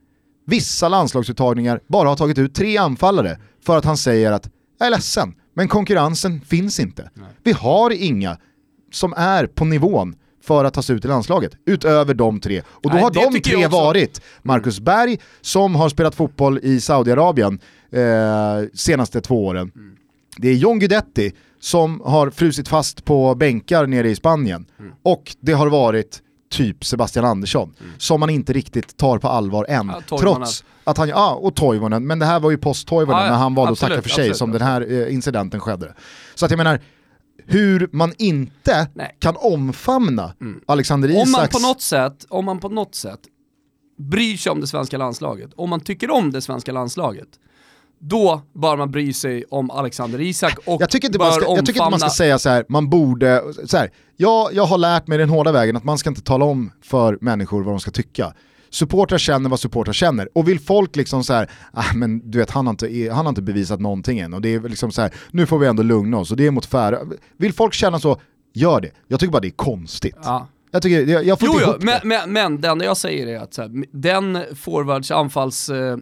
vissa 0.45 0.89
landslagsuttagningar 0.89 1.79
bara 1.87 2.09
har 2.09 2.15
tagit 2.15 2.37
ut 2.37 2.55
tre 2.55 2.77
anfallare 2.77 3.37
för 3.65 3.77
att 3.77 3.85
han 3.85 3.97
säger 3.97 4.31
att 4.31 4.49
jag 4.79 4.87
är 4.87 4.91
ledsen, 4.91 5.33
men 5.53 5.67
konkurrensen 5.67 6.41
finns 6.41 6.79
inte. 6.79 7.09
Vi 7.43 7.51
har 7.51 7.91
inga 7.91 8.37
som 8.91 9.13
är 9.17 9.45
på 9.45 9.65
nivån 9.65 10.15
för 10.49 10.65
att 10.65 10.73
ta 10.73 10.81
sig 10.81 10.95
ut 10.95 11.05
i 11.05 11.07
landslaget, 11.07 11.51
utöver 11.65 12.13
de 12.13 12.39
tre. 12.39 12.61
Och 12.69 12.89
då 12.89 12.93
Nej, 12.93 13.03
har 13.03 13.11
de 13.11 13.41
tre 13.41 13.67
varit 13.67 14.21
Marcus 14.41 14.79
Berg, 14.79 15.19
som 15.41 15.75
har 15.75 15.89
spelat 15.89 16.15
fotboll 16.15 16.59
i 16.63 16.81
Saudiarabien 16.81 17.59
eh, 17.91 18.69
senaste 18.73 19.21
två 19.21 19.45
åren. 19.45 19.71
Mm. 19.75 19.95
Det 20.37 20.49
är 20.49 20.53
John 20.53 20.79
Guidetti 20.79 21.31
som 21.59 22.01
har 22.05 22.29
frusit 22.29 22.67
fast 22.67 23.05
på 23.05 23.35
bänkar 23.35 23.87
nere 23.87 24.09
i 24.09 24.15
Spanien. 24.15 24.65
Mm. 24.79 24.91
Och 25.03 25.35
det 25.39 25.53
har 25.53 25.67
varit 25.67 26.21
typ 26.51 26.85
Sebastian 26.85 27.25
Andersson, 27.25 27.73
som 27.97 28.19
man 28.19 28.29
inte 28.29 28.53
riktigt 28.53 28.97
tar 28.97 29.17
på 29.17 29.27
allvar 29.27 29.65
än. 29.69 29.91
Ja, 30.09 30.17
trots 30.17 30.63
att 30.83 30.97
han, 30.97 31.09
ja 31.09 31.33
och 31.33 31.55
Toivonen, 31.55 32.07
men 32.07 32.19
det 32.19 32.25
här 32.25 32.39
var 32.39 32.51
ju 32.51 32.57
post-Toivonen 32.57 33.21
Ja, 33.21 33.25
ja, 33.25 33.31
när 33.31 33.37
han 33.37 33.55
valde 33.55 33.71
absolut, 33.71 33.91
att 33.91 33.97
tacka 33.97 34.09
för 34.09 34.15
sig 34.15 34.23
absolut, 34.23 34.37
som 34.37 34.51
den 34.51 34.61
här 34.61 34.91
eh, 34.91 35.13
incidenten 35.13 35.59
skedde. 35.59 35.93
Så 36.35 36.45
att 36.45 36.51
jag 36.51 36.57
menar, 36.57 36.79
hur 37.49 37.89
man 37.91 38.13
inte 38.17 38.87
Nej. 38.93 39.05
Mm. 39.05 39.15
kan 39.19 39.35
omfamna 39.37 40.33
Alexander 40.65 41.09
Isaks... 41.09 41.25
Om 41.25 41.31
man, 41.31 41.47
på 41.47 41.59
något 41.59 41.81
sätt, 41.81 42.25
om 42.29 42.45
man 42.45 42.59
på 42.59 42.69
något 42.69 42.95
sätt 42.95 43.19
bryr 43.97 44.37
sig 44.37 44.51
om 44.51 44.61
det 44.61 44.67
svenska 44.67 44.97
landslaget, 44.97 45.51
om 45.55 45.69
man 45.69 45.79
tycker 45.79 46.11
om 46.11 46.31
det 46.31 46.41
svenska 46.41 46.71
landslaget, 46.71 47.27
då 47.99 48.41
bör 48.53 48.77
man 48.77 48.91
bry 48.91 49.13
sig 49.13 49.43
om 49.49 49.71
Alexander 49.71 50.21
Isak 50.21 50.57
och 50.65 50.81
Jag 50.81 50.89
tycker, 50.89 51.07
inte 51.07 51.19
bör 51.19 51.25
man 51.25 51.33
ska, 51.33 51.45
jag 51.55 51.65
tycker 51.65 51.79
inte 51.79 51.89
man 51.89 51.99
ska 51.99 52.09
säga 52.09 52.39
så 52.39 52.49
här, 52.49 52.65
man 52.69 52.89
borde, 52.89 53.43
så 53.65 53.77
här, 53.77 53.91
jag, 54.17 54.53
jag 54.53 54.65
har 54.65 54.77
lärt 54.77 55.07
mig 55.07 55.17
den 55.17 55.29
hårda 55.29 55.51
vägen 55.51 55.75
att 55.75 55.83
man 55.83 55.97
ska 55.97 56.09
inte 56.09 56.21
tala 56.21 56.45
om 56.45 56.71
för 56.81 57.17
människor 57.21 57.63
vad 57.63 57.73
de 57.73 57.79
ska 57.79 57.91
tycka. 57.91 58.33
Supportrar 58.69 59.17
känner 59.17 59.49
vad 59.49 59.59
supportrar 59.59 59.93
känner. 59.93 60.29
Och 60.33 60.47
vill 60.47 60.59
folk 60.59 60.95
liksom 60.95 61.23
så 61.23 61.33
här, 61.33 61.49
ah, 61.73 61.93
men 61.95 62.31
du 62.31 62.37
vet 62.37 62.51
han 62.51 62.67
har, 62.67 62.71
inte, 62.71 63.09
han 63.13 63.25
har 63.25 63.29
inte 63.29 63.41
bevisat 63.41 63.79
någonting 63.79 64.19
än 64.19 64.33
och 64.33 64.41
det 64.41 64.53
är 64.53 64.59
liksom 64.59 64.91
så 64.91 65.01
här, 65.01 65.13
nu 65.31 65.45
får 65.45 65.59
vi 65.59 65.67
ändå 65.67 65.83
lugna 65.83 66.17
oss 66.17 66.31
och 66.31 66.37
det 66.37 66.47
är 66.47 66.51
mot 66.51 66.65
färre. 66.65 66.99
Vill 67.37 67.53
folk 67.53 67.73
känna 67.73 67.99
så, 67.99 68.21
gör 68.53 68.81
det. 68.81 68.91
Jag 69.07 69.19
tycker 69.19 69.31
bara 69.31 69.39
det 69.39 69.47
är 69.47 69.51
konstigt. 69.51 70.17
Ja. 70.23 70.47
Jag, 70.71 70.81
tycker, 70.81 71.07
jag, 71.07 71.25
jag 71.25 71.39
får 71.39 71.47
Jo, 71.47 71.53
inte 71.53 71.63
jo 71.65 71.71
ihop 71.71 71.83
men, 71.83 71.99
det. 72.01 72.07
men, 72.07 72.33
men 72.33 72.61
det 72.61 72.67
enda 72.67 72.85
jag 72.85 72.97
säger 72.97 73.27
är 73.27 73.39
att 73.39 73.53
så 73.53 73.61
här, 73.61 73.85
den 73.91 74.39
forwards 74.55 75.11
anfalls... 75.11 75.69
Eh, 75.69 75.97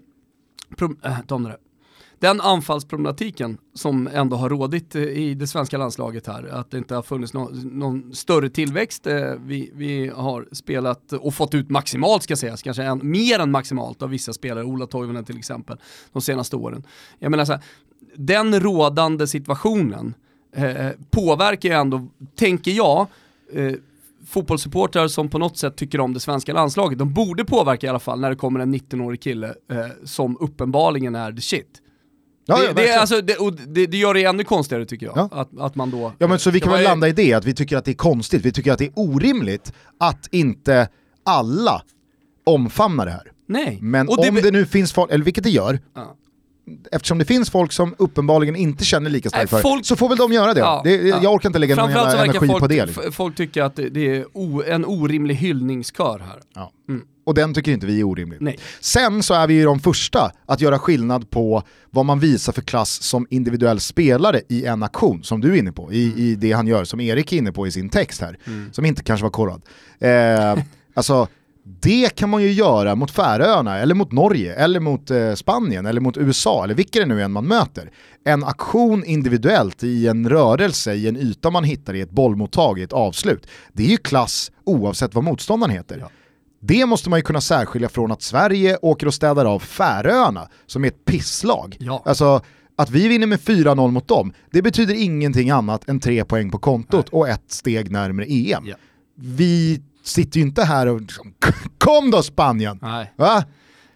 pro, 0.78 0.96
äh, 1.04 1.18
där 1.28 1.58
den 2.20 2.42
anfallsproblematiken 2.42 3.58
som 3.74 4.08
ändå 4.14 4.36
har 4.36 4.50
rådit 4.50 4.96
eh, 4.96 5.02
i 5.02 5.34
det 5.34 5.48
svenska 5.48 5.78
landslaget 5.78 6.28
här, 6.28 6.48
att 6.48 6.72
det 6.72 6.78
inte 6.78 6.96
har 6.96 7.02
funnits 7.02 7.34
nå- 7.34 7.52
någon 7.54 8.16
större 8.16 8.50
tillväxt. 8.50 9.08
Eh, 9.08 9.34
vi, 9.46 9.72
vi 9.74 10.12
har 10.16 10.48
spelat 10.52 11.14
och 11.14 11.34
fått 11.34 11.56
ut 11.56 11.70
maximalt 11.70 12.24
ska 12.24 12.36
sägas, 12.36 12.62
kanske 12.64 12.84
en, 12.84 13.00
mer 13.04 13.40
än 13.40 13.52
maximalt 13.52 14.02
av 14.02 14.10
vissa 14.10 14.34
spelare, 14.34 14.66
Ola 14.66 14.86
Toivonen 14.86 15.26
till 15.26 15.38
exempel, 15.38 15.78
de 16.14 16.22
senaste 16.22 16.56
åren. 16.56 16.84
Jag 17.20 17.32
menar 17.32 17.46
så 17.46 17.52
här, 17.52 17.62
den 18.16 18.60
rådande 18.60 19.28
situationen 19.28 20.14
eh, 20.56 20.88
eh, 20.88 20.94
påverkar 21.12 21.70
ju 21.70 21.76
ändå, 21.76 22.08
tänker 22.36 22.72
jag, 22.72 23.08
eh, 23.54 23.74
fotbollssupportrar 24.28 25.08
som 25.08 25.30
på 25.30 25.38
något 25.38 25.58
sätt 25.58 25.76
tycker 25.76 26.00
om 26.00 26.14
det 26.14 26.20
svenska 26.20 26.54
landslaget. 26.54 27.00
De 27.00 27.14
borde 27.14 27.46
påverka 27.46 27.88
i 27.88 27.90
alla 27.90 28.00
fall 28.00 28.20
när 28.20 28.30
det 28.30 28.36
kommer 28.36 28.60
en 28.60 28.76
19-årig 28.76 29.22
kille 29.22 29.48
eh, 29.48 29.86
som 30.04 30.38
uppenbarligen 30.40 31.16
är 31.16 31.32
the 31.32 31.42
shit. 31.42 31.82
Ja, 32.50 32.56
ja, 32.56 32.62
det, 32.62 32.68
det, 32.68 32.74
verkligen. 32.74 32.98
är 32.98 33.00
alltså, 33.00 33.22
det, 33.22 33.38
det, 33.68 33.86
det 33.88 33.98
gör 33.98 34.14
det 34.14 34.24
ännu 34.24 34.44
konstigare 34.44 34.86
tycker 34.86 35.06
jag. 35.06 35.18
Ja. 35.18 35.30
Att, 35.32 35.60
att 35.60 35.76
man 35.76 35.92
då... 35.92 36.14
Ja 36.18 36.28
men 36.28 36.40
så 36.40 36.52
vi 36.52 36.60
Det 36.60 36.64
kan 36.64 36.74
väl 36.74 36.84
landa 36.84 37.08
i 37.08 37.12
det, 37.12 37.34
att 37.34 37.46
vi 37.46 37.54
tycker 37.54 37.78
att 37.78 37.86
det 37.86 37.92
är 37.92 37.96
konstigt, 37.96 38.46
vi 38.46 38.52
tycker 38.52 38.72
att 38.72 38.80
det 38.80 38.86
är 38.86 38.94
orimligt 38.96 39.74
att 40.00 40.28
inte 40.32 40.90
alla 41.26 41.82
omfamnar 42.46 43.06
det 43.06 43.12
här. 43.12 43.32
Nej. 43.48 43.78
Men 43.82 44.10
om 44.10 44.36
det 44.36 44.52
nu 44.52 44.66
finns 44.66 44.94
folk, 44.94 45.12
eller 45.12 45.26
vilket 45.26 45.44
det 45.44 45.50
gör, 45.50 45.80
Ja. 45.96 46.16
Eftersom 46.92 47.18
det 47.18 47.26
finns 47.26 47.50
folk 47.50 47.72
som 47.72 47.96
uppenbarligen 47.98 48.56
inte 48.56 48.86
känner 48.86 49.10
lika 49.10 49.30
starkt 49.30 49.50
för 49.50 49.60
folk- 49.62 49.86
så 49.86 49.96
får 49.96 50.10
väl 50.10 50.18
de 50.18 50.34
göra 50.34 50.54
det. 50.54 50.60
Ja, 50.60 50.82
det 50.84 50.96
ja. 50.96 51.20
Jag 51.24 51.34
orkar 51.34 51.50
inte 51.50 51.60
lägga 51.60 51.76
någon 51.76 51.90
jävla 51.90 52.24
energi 52.24 52.48
folk, 52.48 52.60
på 52.60 52.68
det. 52.68 52.86
Liksom. 52.86 53.12
folk 53.12 53.36
tycker 53.36 53.62
att 53.64 53.76
det, 53.76 53.98
är 54.18 54.26
o, 54.34 54.64
en 54.68 54.86
orimlig 54.86 55.36
hyllningskör 55.36 56.20
här. 56.20 56.40
Ja. 56.56 56.72
Mm. 56.90 57.02
Och 57.26 57.34
den 57.34 57.54
tycker 57.54 57.72
inte 57.72 57.86
vi 57.86 58.00
är 58.00 58.04
orimlig. 58.04 58.38
Nej. 58.42 58.60
Sen 58.80 59.24
så 59.24 59.34
är 59.34 59.48
vi 59.48 59.54
ju 59.54 59.66
de 59.66 59.80
första 59.80 60.32
att 60.46 60.62
göra 60.62 60.80
skillnad 60.80 61.30
på 61.30 61.64
vad 61.92 62.06
man 62.06 62.20
visar 62.20 62.54
för 62.54 62.62
klass 62.62 63.04
som 63.04 63.28
individuell 63.30 63.80
spelare 63.80 64.42
i 64.50 64.66
en 64.66 64.84
aktion, 64.84 65.24
som 65.24 65.42
du 65.42 65.54
är 65.54 65.58
inne 65.58 65.72
på, 65.72 65.94
i, 65.94 66.06
Mm. 66.08 66.20
i 66.20 66.36
det 66.36 66.52
han 66.52 66.68
gör, 66.68 66.84
som 66.84 67.00
Erik 67.00 67.34
är 67.34 67.38
inne 67.38 67.52
på 67.52 67.68
i 67.68 67.72
sin 67.72 67.90
text 67.90 68.22
här, 68.22 68.38
som 68.72 68.86
inte 68.86 69.04
kanske 69.04 69.24
var 69.24 69.32
korrad. 69.32 69.62
Eh, 70.00 70.64
alltså, 70.94 71.28
det 71.80 72.16
kan 72.16 72.30
man 72.30 72.44
ju 72.44 72.52
göra 72.52 72.96
mot 72.96 73.12
Färöarna, 73.12 73.78
eller 73.78 73.96
mot 73.96 74.12
Norge, 74.12 74.56
eller 74.56 74.80
mot 74.80 75.12
eh, 75.12 75.34
Spanien, 75.34 75.86
eller 75.86 76.02
mot 76.02 76.18
USA, 76.18 76.64
eller 76.64 76.76
vilka 76.76 77.00
det 77.00 77.06
nu 77.06 77.22
än 77.22 77.32
man 77.32 77.48
möter. 77.48 77.92
En 78.24 78.44
aktion 78.44 79.04
individuellt 79.04 79.84
i 79.84 80.08
en 80.08 80.30
rörelse, 80.30 80.94
i 80.94 81.08
en 81.08 81.18
yta 81.18 81.50
man 81.50 81.64
hittar 81.64 81.94
i 81.94 82.02
ett 82.02 82.12
bollmottag, 82.12 82.80
i 82.80 82.84
ett 82.84 82.94
avslut, 82.94 83.48
det 83.74 83.84
är 83.84 83.88
ju 83.88 83.98
klass 83.98 84.52
oavsett 84.64 85.16
vad 85.16 85.24
motståndaren 85.24 85.74
heter. 85.74 85.98
Ja. 85.98 86.10
Det 86.60 86.86
måste 86.86 87.10
man 87.10 87.20
ju 87.20 87.24
kunna 87.24 87.42
särskilja 87.42 87.90
från 87.90 88.12
att 88.12 88.22
Sverige 88.22 88.78
åker 88.82 89.08
och 89.08 89.14
städar 89.14 89.46
av 89.46 89.60
Färöarna, 89.60 90.48
som 90.66 90.84
är 90.84 90.88
ett 90.88 91.06
pisslag. 91.06 91.78
Ja. 91.80 92.04
Alltså, 92.06 92.42
att 92.76 92.90
vi 92.90 93.08
vinner 93.08 93.28
med 93.28 93.40
4-0 93.40 93.92
mot 93.92 94.08
dem, 94.08 94.34
det 94.52 94.62
betyder 94.62 94.94
ingenting 94.94 95.50
annat 95.50 95.90
än 95.90 96.00
tre 96.00 96.26
poäng 96.26 96.52
på 96.52 96.58
kontot 96.58 97.10
och 97.10 97.30
ett 97.30 97.52
steg 97.52 97.92
närmare 97.92 98.26
EM. 98.26 98.64
Ja. 98.66 98.76
Vi 99.16 99.82
sitter 100.08 100.40
ju 100.40 100.46
inte 100.46 100.64
här 100.64 100.88
och 100.88 101.02
liksom, 101.02 101.34
kom 101.78 102.12
då 102.12 102.24
Spanien! 102.24 102.80
Nej. 102.82 103.14
Va? 103.18 103.44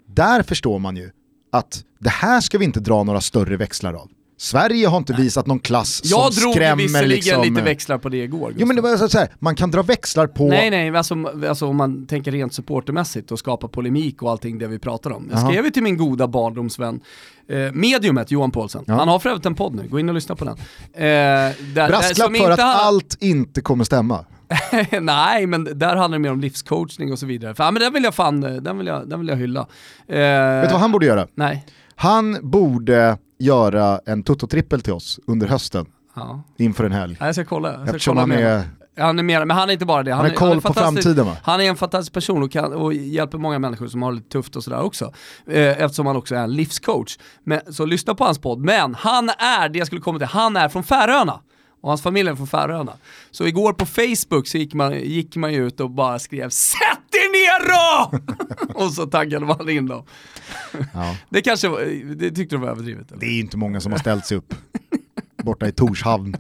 Där 0.07 0.43
förstår 0.43 0.79
man 0.79 0.95
ju 0.95 1.09
att 1.51 1.83
det 1.99 2.09
här 2.09 2.41
ska 2.41 2.57
vi 2.57 2.65
inte 2.65 2.79
dra 2.79 3.03
några 3.03 3.21
större 3.21 3.57
växlar 3.57 3.93
av. 3.93 4.09
Sverige 4.41 4.87
har 4.87 4.97
inte 4.97 5.13
visat 5.13 5.47
någon 5.47 5.59
klass 5.59 6.01
Jag 6.03 6.33
som 6.33 6.41
drog 6.41 6.53
ju 6.55 6.59
skrämmer 6.59 6.83
visserligen 6.83 7.09
liksom... 7.09 7.41
lite 7.41 7.61
växlar 7.61 7.97
på 7.97 8.09
det 8.09 8.17
igår. 8.17 8.53
Jo 8.57 8.67
men 8.67 8.75
det 8.75 8.81
var 8.81 9.07
så 9.07 9.17
här, 9.17 9.29
man 9.39 9.55
kan 9.55 9.71
dra 9.71 9.81
växlar 9.81 10.27
på... 10.27 10.47
Nej 10.47 10.69
nej, 10.69 10.97
alltså, 10.97 11.15
alltså 11.49 11.67
om 11.67 11.77
man 11.77 12.07
tänker 12.07 12.31
rent 12.31 12.53
supportermässigt 12.53 13.31
och 13.31 13.39
skapa 13.39 13.67
polemik 13.67 14.23
och 14.23 14.31
allting 14.31 14.57
det 14.57 14.67
vi 14.67 14.79
pratar 14.79 15.11
om. 15.11 15.27
Jag 15.31 15.39
Jaha. 15.39 15.49
skrev 15.49 15.65
ju 15.65 15.71
till 15.71 15.83
min 15.83 15.97
goda 15.97 16.27
barndomsvän, 16.27 17.01
eh, 17.49 17.57
mediumet 17.73 18.31
Johan 18.31 18.51
Paulsen. 18.51 18.83
Ja. 18.87 18.93
Han 18.93 19.07
har 19.07 19.19
för 19.19 19.29
övrigt 19.29 19.45
en 19.45 19.55
podd 19.55 19.75
nu, 19.75 19.87
gå 19.89 19.99
in 19.99 20.09
och 20.09 20.15
lyssna 20.15 20.35
på 20.35 20.45
den. 20.45 20.57
Eh, 20.57 21.01
där, 21.03 21.73
där, 21.73 21.87
Brasklapp 21.89 22.27
som 22.27 22.35
för 22.35 22.51
att 22.51 22.59
han- 22.59 22.75
allt 22.77 23.17
inte 23.19 23.61
kommer 23.61 23.83
stämma. 23.83 24.25
Nej, 25.01 25.47
men 25.47 25.63
där 25.63 25.95
handlar 25.95 26.17
det 26.17 26.21
mer 26.21 26.31
om 26.31 26.39
livscoachning 26.41 27.11
och 27.11 27.19
så 27.19 27.25
vidare. 27.25 27.55
För, 27.55 27.63
ja, 27.63 27.71
men 27.71 27.81
den 27.81 27.93
vill 27.93 28.03
jag 28.03 28.15
fan, 28.15 28.41
den 28.41 28.77
vill 28.77 28.87
jag, 28.87 29.09
den 29.09 29.19
vill 29.19 29.27
jag 29.29 29.35
hylla. 29.35 29.59
Eh, 30.07 30.15
Vet 30.61 30.69
du 30.69 30.71
vad 30.73 30.81
han 30.81 30.91
borde 30.91 31.05
göra? 31.05 31.27
Nej. 31.35 31.65
Han 31.95 32.37
borde 32.41 33.17
göra 33.39 33.99
en 34.05 34.23
tutto-trippel 34.23 34.81
till 34.81 34.93
oss 34.93 35.19
under 35.27 35.47
hösten 35.47 35.85
Ja. 36.15 36.43
inför 36.57 36.83
en 36.83 36.91
helg. 36.91 37.17
Nej, 37.19 37.27
Jag 37.27 37.35
ska 37.35 37.45
kolla. 37.45 37.69
Jag 37.73 37.77
ska 37.87 37.95
Eftersom 37.95 38.11
kolla 38.11 38.21
han 38.21 38.29
med 38.29 38.45
är, 38.97 39.03
Han 39.03 39.19
är 39.19 39.23
mer, 39.23 39.45
men 39.45 39.57
han 39.57 39.69
är 39.69 39.73
inte 39.73 39.85
bara 39.85 40.03
det. 40.03 40.13
han 40.13 40.25
är 40.25 40.29
koll 40.29 40.61
på 40.61 40.73
fantastisk- 40.73 41.03
framtiden 41.03 41.25
va? 41.25 41.37
Han 41.43 41.61
är 41.61 41.65
en 41.69 41.75
fantastisk 41.75 42.13
person 42.13 42.43
och, 42.43 42.51
kan, 42.51 42.73
och 42.73 42.93
hjälper 42.93 43.37
många 43.37 43.59
människor 43.59 43.87
som 43.87 44.01
har 44.01 44.11
det 44.11 44.15
lite 44.17 44.29
tufft 44.29 44.55
och 44.55 44.63
sådär 44.63 44.81
också. 44.81 45.13
Eh, 45.47 45.81
eftersom 45.81 46.05
han 46.05 46.15
också 46.15 46.35
är 46.35 46.39
en 46.39 46.53
livscoach. 46.53 47.17
Men, 47.43 47.59
så 47.73 47.85
lyssna 47.85 48.15
på 48.15 48.23
hans 48.23 48.39
podd. 48.39 48.59
Men 48.59 48.95
han 48.95 49.29
är, 49.29 49.69
det 49.69 49.77
jag 49.79 49.87
skulle 49.87 50.01
komma 50.01 50.19
till, 50.19 50.27
han 50.27 50.57
är 50.57 50.69
från 50.69 50.83
Färöarna. 50.83 51.39
Och 51.81 51.89
hans 51.89 52.01
familj 52.01 52.29
är 52.29 52.35
från 52.35 52.47
Färöarna. 52.47 52.93
Så 53.31 53.47
igår 53.47 53.73
på 53.73 53.85
Facebook 53.85 54.47
så 54.47 54.57
gick 54.57 54.73
man, 54.73 54.99
gick 54.99 55.35
man 55.35 55.53
ju 55.53 55.67
ut 55.67 55.79
och 55.79 55.89
bara 55.89 56.19
skrev 56.19 56.49
“Sätt 56.49 57.15
er 57.15 57.31
ner 57.31 57.69
då!” 57.69 58.19
Och 58.85 58.93
så 58.93 59.05
taggade 59.05 59.45
man 59.45 59.69
in 59.69 59.87
dem. 59.87 60.05
Ja. 60.93 61.15
Det 61.29 61.41
kanske 61.41 61.67
var, 61.67 61.81
det 62.15 62.31
tyckte 62.31 62.55
de 62.55 62.61
var 62.61 62.69
överdrivet. 62.69 63.11
Eller? 63.11 63.19
Det 63.19 63.25
är 63.25 63.39
inte 63.39 63.57
många 63.57 63.81
som 63.81 63.91
har 63.91 63.99
ställt 63.99 64.25
sig 64.25 64.37
upp 64.37 64.53
borta 65.43 65.67
i 65.67 65.71
Torshavn. 65.71 66.35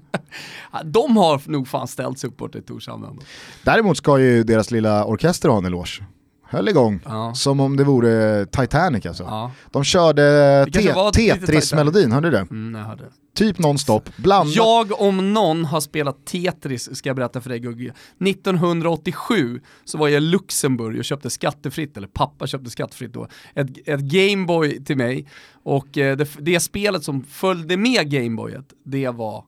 De 0.85 1.17
har 1.17 1.51
nog 1.51 1.67
fan 1.67 1.87
ställt 1.87 2.19
sig 2.19 2.29
upp 2.29 2.37
borta 2.37 2.57
i 2.57 2.61
Torshamn 2.61 3.03
ändå. 3.05 3.21
Däremot 3.63 3.97
ska 3.97 4.19
ju 4.19 4.43
deras 4.43 4.71
lilla 4.71 5.05
orkester 5.05 5.49
ha 5.49 5.57
en 5.57 5.65
eloge. 5.65 6.03
Höll 6.51 6.69
igång, 6.69 6.99
Ja. 7.05 7.33
som 7.35 7.59
om 7.59 7.77
det 7.77 7.83
vore 7.83 8.45
Titanic 8.45 9.05
alltså. 9.05 9.23
Ja, 9.23 9.51
De 9.71 9.83
körde 9.83 10.65
te- 10.73 10.93
Tetris-melodin, 11.35 12.11
hörde 12.11 12.27
du 12.27 12.31
det? 12.31 12.47
mm, 12.51 12.81
jag 12.81 12.87
hörde. 12.87 13.03
Typ 13.35 13.59
nonstop, 13.59 14.09
blandat. 14.17 14.55
Jag 14.55 15.01
om 15.01 15.33
någon 15.33 15.65
har 15.65 15.79
spelat 15.81 16.25
Tetris, 16.25 16.95
ska 16.97 17.09
jag 17.09 17.15
berätta 17.15 17.41
för 17.41 17.49
dig 17.49 17.59
Gugge. 17.59 17.93
1987 18.19 19.61
så 19.85 19.97
var 19.97 20.07
jag 20.07 20.17
i 20.17 20.19
Luxemburg 20.25 20.97
och 20.99 21.05
köpte 21.05 21.29
skattefritt, 21.29 21.97
eller 21.97 22.07
pappa 22.07 22.47
köpte 22.47 22.69
skattefritt 22.69 23.13
då, 23.13 23.27
ett, 23.55 23.67
ett 23.85 23.99
Gameboy 23.99 24.83
till 24.85 24.97
mig. 24.97 25.27
Och 25.63 25.97
eh, 25.97 26.17
det, 26.17 26.27
det 26.39 26.59
spelet 26.59 27.03
som 27.03 27.23
följde 27.23 27.77
med 27.77 28.11
Gameboyet, 28.11 28.65
det 28.85 29.09
var 29.09 29.43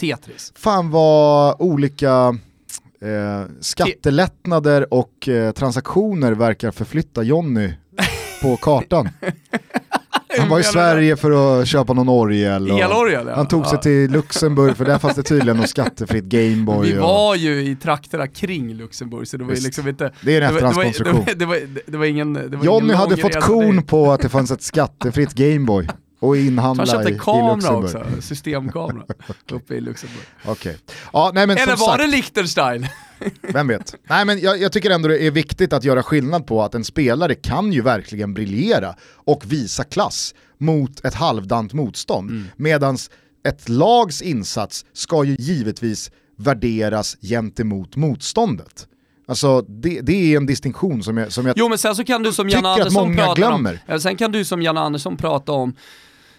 Tetris. 0.00 0.52
Fan 0.56 0.90
vad 0.90 1.56
olika 1.58 2.38
eh, 3.00 3.50
skattelättnader 3.60 4.94
och 4.94 5.28
eh, 5.28 5.52
transaktioner 5.52 6.32
verkar 6.32 6.70
förflytta 6.70 7.22
Jonny 7.22 7.72
på 8.42 8.56
kartan. 8.56 9.08
Han 10.38 10.48
var 10.48 10.60
i 10.60 10.62
Sverige 10.62 11.16
för 11.16 11.60
att 11.60 11.68
köpa 11.68 11.92
någon 11.92 12.08
orgel. 12.08 12.70
och 12.70 12.78
Elorgel, 12.80 13.26
ja. 13.26 13.34
Han 13.34 13.48
tog 13.48 13.66
sig 13.66 13.80
till 13.80 14.10
Luxemburg 14.10 14.76
för 14.76 14.84
där 14.84 14.98
fanns 14.98 15.14
det 15.16 15.22
tydligen 15.22 15.56
något 15.56 15.68
skattefritt 15.68 16.24
Gameboy. 16.24 16.86
Vi 16.92 16.98
och- 16.98 17.02
var 17.02 17.34
ju 17.34 17.62
i 17.70 17.76
trakterna 17.76 18.26
kring 18.26 18.74
Luxemburg 18.74 19.28
så 19.28 19.36
det 19.36 19.44
var 19.44 19.54
ju 19.54 19.60
liksom 19.60 19.88
inte... 19.88 20.12
Det 20.20 20.36
är 20.36 20.40
en 20.42 20.54
det 20.54 20.60
var- 20.60 20.68
efterhandskonstruktion. 20.68 21.24
Det 21.38 21.46
var, 21.46 21.54
det 21.54 21.66
var, 21.66 21.68
det 21.86 21.98
var 21.98 22.04
ingen... 22.04 22.32
Det 22.32 22.56
var 22.56 22.64
Johnny 22.64 22.84
ingen 22.86 22.96
hade 22.96 23.16
fått 23.16 23.40
kon 23.40 23.82
på 23.82 24.12
att 24.12 24.20
det 24.20 24.28
fanns 24.28 24.50
ett 24.50 24.62
skattefritt 24.62 25.34
Gameboy 25.34 25.88
och 26.18 26.36
Han 26.36 26.46
inhandla 26.46 26.86
köpte 26.86 27.10
i, 27.10 27.14
i 27.14 27.18
kamera 27.18 27.54
Luxemburg. 27.54 28.06
också, 28.06 28.22
systemkamera, 28.22 29.04
uppe 29.52 29.74
i 29.74 29.80
Luxemburg. 29.80 30.24
Okej. 30.44 30.76
Ja, 31.12 31.30
nej 31.34 31.46
men 31.46 31.58
Eller 31.58 31.76
var 31.76 31.86
sagt, 31.86 31.98
det 31.98 32.06
Liechtenstein? 32.06 32.86
vem 33.40 33.68
vet. 33.68 33.94
Nej 34.08 34.24
men 34.24 34.40
jag, 34.40 34.60
jag 34.60 34.72
tycker 34.72 34.90
ändå 34.90 35.08
det 35.08 35.22
är 35.22 35.30
viktigt 35.30 35.72
att 35.72 35.84
göra 35.84 36.02
skillnad 36.02 36.46
på 36.46 36.62
att 36.62 36.74
en 36.74 36.84
spelare 36.84 37.34
kan 37.34 37.72
ju 37.72 37.82
verkligen 37.82 38.34
briljera 38.34 38.94
och 39.14 39.52
visa 39.52 39.84
klass 39.84 40.34
mot 40.58 41.04
ett 41.04 41.14
halvdant 41.14 41.72
motstånd. 41.72 42.30
Mm. 42.30 42.44
Medans 42.56 43.10
ett 43.48 43.68
lags 43.68 44.22
insats 44.22 44.84
ska 44.92 45.24
ju 45.24 45.36
givetvis 45.38 46.10
värderas 46.38 47.16
gentemot 47.22 47.96
motståndet. 47.96 48.86
Alltså 49.28 49.62
det, 49.62 50.00
det 50.00 50.12
är 50.12 50.36
en 50.36 50.46
distinktion 50.46 51.02
som 51.02 51.16
jag, 51.16 51.32
som 51.32 51.46
jag 51.46 51.54
Jo 51.58 51.68
men 51.68 51.78
sen 51.78 51.96
så 51.96 52.04
kan 52.04 52.22
du 52.22 52.32
som 52.32 52.48
Jan 52.48 52.58
Tycker 52.62 52.70
att 52.70 52.78
Andersson 52.78 53.08
många 53.08 53.24
prata 53.24 53.34
glömmer. 53.34 53.80
om, 53.88 54.00
sen 54.00 54.16
kan 54.16 54.32
du 54.32 54.44
som 54.44 54.62
Jan 54.62 54.76
Andersson 54.76 55.16
prata 55.16 55.52
om 55.52 55.74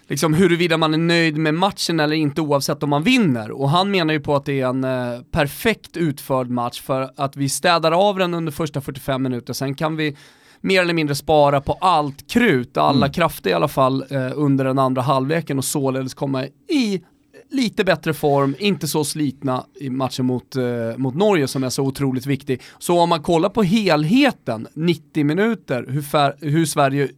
liksom 0.08 0.34
huruvida 0.34 0.76
man 0.76 0.94
är 0.94 0.98
nöjd 0.98 1.36
med 1.38 1.54
matchen 1.54 2.00
eller 2.00 2.16
inte 2.16 2.40
oavsett 2.40 2.82
om 2.82 2.90
man 2.90 3.02
vinner. 3.02 3.50
Och 3.50 3.70
han 3.70 3.90
menar 3.90 4.14
ju 4.14 4.20
på 4.20 4.36
att 4.36 4.44
det 4.44 4.60
är 4.60 4.66
en 4.66 4.84
eh, 4.84 5.20
perfekt 5.30 5.96
utförd 5.96 6.50
match 6.50 6.80
för 6.80 7.10
att 7.16 7.36
vi 7.36 7.48
städar 7.48 7.92
av 7.92 8.18
den 8.18 8.34
under 8.34 8.52
första 8.52 8.80
45 8.80 9.22
minuter, 9.22 9.52
sen 9.52 9.74
kan 9.74 9.96
vi 9.96 10.16
mer 10.60 10.82
eller 10.82 10.94
mindre 10.94 11.14
spara 11.14 11.60
på 11.60 11.72
allt 11.72 12.30
krut, 12.30 12.76
alla 12.76 12.96
Mm. 13.06 13.12
krafter 13.12 13.50
i 13.50 13.52
alla 13.52 13.68
fall, 13.68 14.04
eh, 14.10 14.30
under 14.34 14.64
den 14.64 14.78
andra 14.78 15.02
halvleken 15.02 15.58
och 15.58 15.64
således 15.64 16.14
komma 16.14 16.44
i 16.68 17.02
lite 17.50 17.84
bättre 17.84 18.14
form, 18.14 18.54
inte 18.58 18.88
så 18.88 19.04
slitna 19.04 19.64
i 19.80 19.90
matchen 19.90 20.26
mot, 20.26 20.56
eh, 20.56 20.62
mot 20.96 21.14
Norge 21.14 21.48
som 21.48 21.64
är 21.64 21.68
så 21.70 21.82
otroligt 21.82 22.26
viktig. 22.26 22.60
Så 22.78 23.00
om 23.00 23.08
man 23.08 23.22
kollar 23.22 23.48
på 23.48 23.62
helheten, 23.62 24.66
90 24.74 25.24
minuter, 25.24 25.84
hur, 25.88 26.46
hur 26.50 26.66
Sverige 26.66 27.08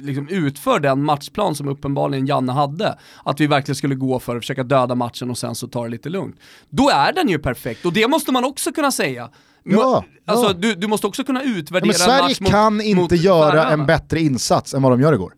liksom 0.00 0.28
utför 0.28 0.80
den 0.80 1.02
matchplan 1.04 1.54
som 1.54 1.68
uppenbarligen 1.68 2.26
Janne 2.26 2.52
hade, 2.52 2.98
att 3.24 3.40
vi 3.40 3.46
verkligen 3.46 3.76
skulle 3.76 3.94
gå 3.94 4.18
för 4.18 4.36
att 4.36 4.42
försöka 4.42 4.64
döda 4.64 4.94
matchen 4.94 5.30
och 5.30 5.38
sen 5.38 5.54
så 5.54 5.68
ta 5.68 5.82
det 5.82 5.88
lite 5.88 6.08
lugnt. 6.08 6.36
Då 6.70 6.90
är 6.90 7.12
den 7.12 7.28
ju 7.28 7.38
perfekt 7.38 7.84
och 7.86 7.92
det 7.92 8.08
måste 8.08 8.32
man 8.32 8.44
också 8.44 8.72
kunna 8.72 8.92
säga. 8.92 9.30
Ja, 9.64 10.04
alltså 10.26 10.46
ja. 10.46 10.52
Du, 10.52 10.74
du 10.74 10.86
måste 10.86 11.06
också 11.06 11.24
kunna 11.24 11.42
Ja, 11.44 11.50
utvärdera 11.50 11.86
men 11.86 11.94
en 11.94 11.98
Sverige 11.98 12.22
match 12.22 12.40
mot, 12.40 12.50
kan 12.50 12.80
inte 12.80 13.00
mot 13.00 13.12
göra 13.12 13.70
en 13.70 13.86
bättre 13.86 14.20
insats 14.20 14.74
än 14.74 14.82
vad 14.82 14.92
de 14.92 15.00
gör 15.00 15.12
igår. 15.12 15.32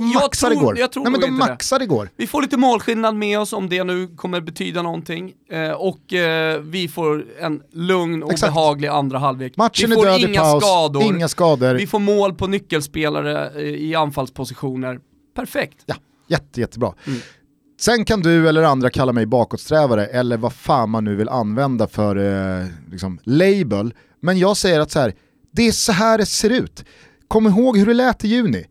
De 0.00 0.08
maxar 0.12 0.48
tror- 0.48 0.62
igår. 0.62 0.78
jag 0.78 0.92
tror 0.92 1.02
Nej, 1.02 1.12
men 1.12 1.20
de 1.20 1.26
det. 1.26 1.32
maxar 1.32 1.82
igår. 1.82 2.10
Vi 2.16 2.26
får 2.26 2.42
lite 2.42 2.56
målskillnad 2.56 3.14
med 3.16 3.40
oss 3.40 3.52
om 3.52 3.68
det 3.68 3.84
nu 3.84 4.08
kommer 4.16 4.40
betyda 4.40 4.82
någonting. 4.82 5.32
Eh, 5.50 5.70
och 5.70 6.12
eh, 6.12 6.60
vi 6.60 6.88
får 6.88 7.24
en 7.40 7.60
lugn 7.72 8.22
och 8.22 8.32
Exakt. 8.32 8.54
behaglig 8.54 8.88
andra 8.88 9.18
halvlek. 9.18 9.56
Matchen 9.56 9.90
vi 9.90 9.94
är 9.94 9.96
får 9.96 10.04
död 10.06 10.20
i 10.20 10.24
inga 10.24 10.40
paus, 10.40 10.64
skador. 10.64 11.02
inga 11.02 11.28
skador. 11.28 11.74
Vi 11.74 11.86
får 11.86 11.98
mål 11.98 12.34
på 12.34 12.46
nyckelspelare 12.46 13.50
eh, 13.56 13.62
i 13.62 13.94
anfallspositioner. 13.94 14.98
Perfekt. 15.36 15.82
Ja, 15.86 15.94
jätte, 16.28 16.60
jättebra. 16.60 16.92
Mm. 17.06 17.18
Sen 17.80 18.04
kan 18.04 18.20
du 18.20 18.48
eller 18.48 18.62
andra 18.62 18.90
kalla 18.90 19.12
mig 19.12 19.26
bakåtsträvare 19.26 20.06
eller 20.06 20.36
vad 20.36 20.52
fan 20.52 20.90
man 20.90 21.04
nu 21.04 21.16
vill 21.16 21.28
använda 21.28 21.86
för 21.88 22.16
eh, 22.60 22.66
liksom, 22.90 23.18
label. 23.22 23.94
Men 24.20 24.38
jag 24.38 24.56
säger 24.56 24.80
att 24.80 24.90
så 24.90 25.00
här, 25.00 25.14
det 25.52 25.68
är 25.68 25.72
så 25.72 25.92
här 25.92 26.18
det 26.18 26.26
ser 26.26 26.50
ut. 26.50 26.84
Kom 27.28 27.46
ihåg 27.46 27.78
hur 27.78 27.86
det 27.86 27.94
lät 27.94 28.24
i 28.24 28.28
juni. 28.28 28.64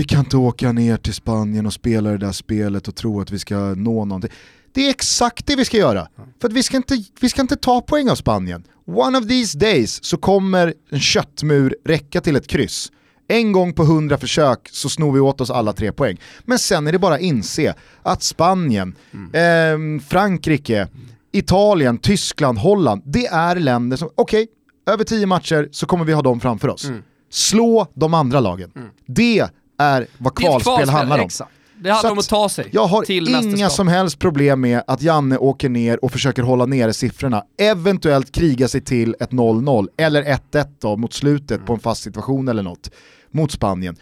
Vi 0.00 0.04
kan 0.04 0.18
inte 0.18 0.36
åka 0.36 0.72
ner 0.72 0.96
till 0.96 1.14
Spanien 1.14 1.66
och 1.66 1.72
spela 1.72 2.10
det 2.10 2.18
där 2.18 2.32
spelet 2.32 2.88
och 2.88 2.94
tro 2.94 3.20
att 3.20 3.30
vi 3.30 3.38
ska 3.38 3.56
nå 3.58 4.04
någonting. 4.04 4.30
Det 4.72 4.86
är 4.86 4.90
exakt 4.90 5.46
det 5.46 5.56
vi 5.56 5.64
ska 5.64 5.76
göra. 5.76 6.08
För 6.40 6.48
vi 6.48 6.62
ska, 6.62 6.76
inte, 6.76 7.04
vi 7.20 7.28
ska 7.28 7.40
inte 7.42 7.56
ta 7.56 7.80
poäng 7.80 8.10
av 8.10 8.14
Spanien. 8.14 8.64
One 8.86 9.18
of 9.18 9.28
these 9.28 9.58
days 9.58 10.04
så 10.04 10.16
kommer 10.16 10.74
en 10.90 11.00
köttmur 11.00 11.76
räcka 11.84 12.20
till 12.20 12.36
ett 12.36 12.46
kryss. 12.46 12.92
En 13.28 13.52
gång 13.52 13.72
på 13.72 13.84
hundra 13.84 14.18
försök 14.18 14.68
så 14.72 14.88
snor 14.88 15.12
vi 15.12 15.20
åt 15.20 15.40
oss 15.40 15.50
alla 15.50 15.72
tre 15.72 15.92
poäng. 15.92 16.20
Men 16.44 16.58
sen 16.58 16.86
är 16.86 16.92
det 16.92 16.98
bara 16.98 17.14
att 17.14 17.20
inse 17.20 17.74
att 18.02 18.22
Spanien, 18.22 18.94
ehm, 19.32 20.00
Frankrike, 20.00 20.88
Italien, 21.32 21.98
Tyskland, 21.98 22.58
Holland, 22.58 23.02
det 23.04 23.26
är 23.26 23.56
länder 23.56 23.96
som, 23.96 24.08
okej, 24.14 24.48
över 24.90 25.04
tio 25.04 25.26
matcher 25.26 25.68
så 25.72 25.86
kommer 25.86 26.04
vi 26.04 26.12
ha 26.12 26.22
dem 26.22 26.40
framför 26.40 26.68
oss. 26.68 26.90
Slå 27.30 27.86
de 27.94 28.14
andra 28.14 28.40
lagen. 28.40 28.72
Det 29.06 29.48
är 29.80 30.06
vad 30.18 30.32
ett 30.32 30.38
kvalspel 30.38 30.88
handlar 30.88 31.18
om. 31.18 31.24
Exakt. 31.24 31.50
Det 31.82 31.90
handlar 31.90 32.10
om 32.10 32.18
att 32.18 32.28
ta 32.28 32.48
sig 32.48 32.68
Jag 32.72 32.86
har 32.86 33.02
till 33.02 33.28
inga 33.28 33.70
som 33.70 33.88
helst 33.88 34.18
problem 34.18 34.60
med 34.60 34.82
att 34.86 35.02
Janne 35.02 35.38
åker 35.38 35.68
ner 35.68 36.04
och 36.04 36.12
försöker 36.12 36.42
hålla 36.42 36.66
nere 36.66 36.92
siffrorna, 36.92 37.44
eventuellt 37.58 38.32
kriga 38.32 38.68
sig 38.68 38.80
till 38.80 39.16
ett 39.20 39.30
0-0 39.30 39.88
eller 39.96 40.22
1-1 40.22 40.66
då 40.80 40.96
mot 40.96 41.12
slutet 41.12 41.66
på 41.66 41.72
en 41.72 41.80
fast 41.80 42.02
situation 42.02 42.48
eller 42.48 42.62
något 42.62 42.90
mot 43.30 43.52
Spanien. 43.52 43.96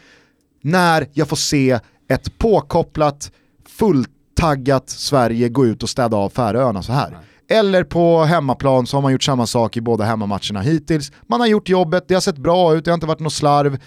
När 0.62 1.08
jag 1.12 1.28
får 1.28 1.36
se 1.36 1.78
ett 2.08 2.38
påkopplat, 2.38 3.32
fulltaggat 3.68 4.90
Sverige 4.90 5.48
gå 5.48 5.66
ut 5.66 5.82
och 5.82 5.88
städa 5.88 6.16
av 6.16 6.30
Färöarna 6.30 6.82
så 6.82 6.92
här. 6.92 7.18
Eller 7.50 7.84
på 7.84 8.24
hemmaplan 8.24 8.86
så 8.86 8.96
har 8.96 9.02
man 9.02 9.12
gjort 9.12 9.22
samma 9.22 9.46
sak 9.46 9.76
i 9.76 9.80
båda 9.80 10.04
hemmamatcherna 10.04 10.60
hittills. 10.60 11.12
Man 11.26 11.40
har 11.40 11.46
gjort 11.46 11.68
jobbet, 11.68 12.04
det 12.08 12.14
har 12.14 12.20
sett 12.20 12.38
bra 12.38 12.74
ut, 12.74 12.84
det 12.84 12.90
har 12.90 12.94
inte 12.94 13.06
varit 13.06 13.20
något 13.20 13.32
slarv. 13.32 13.78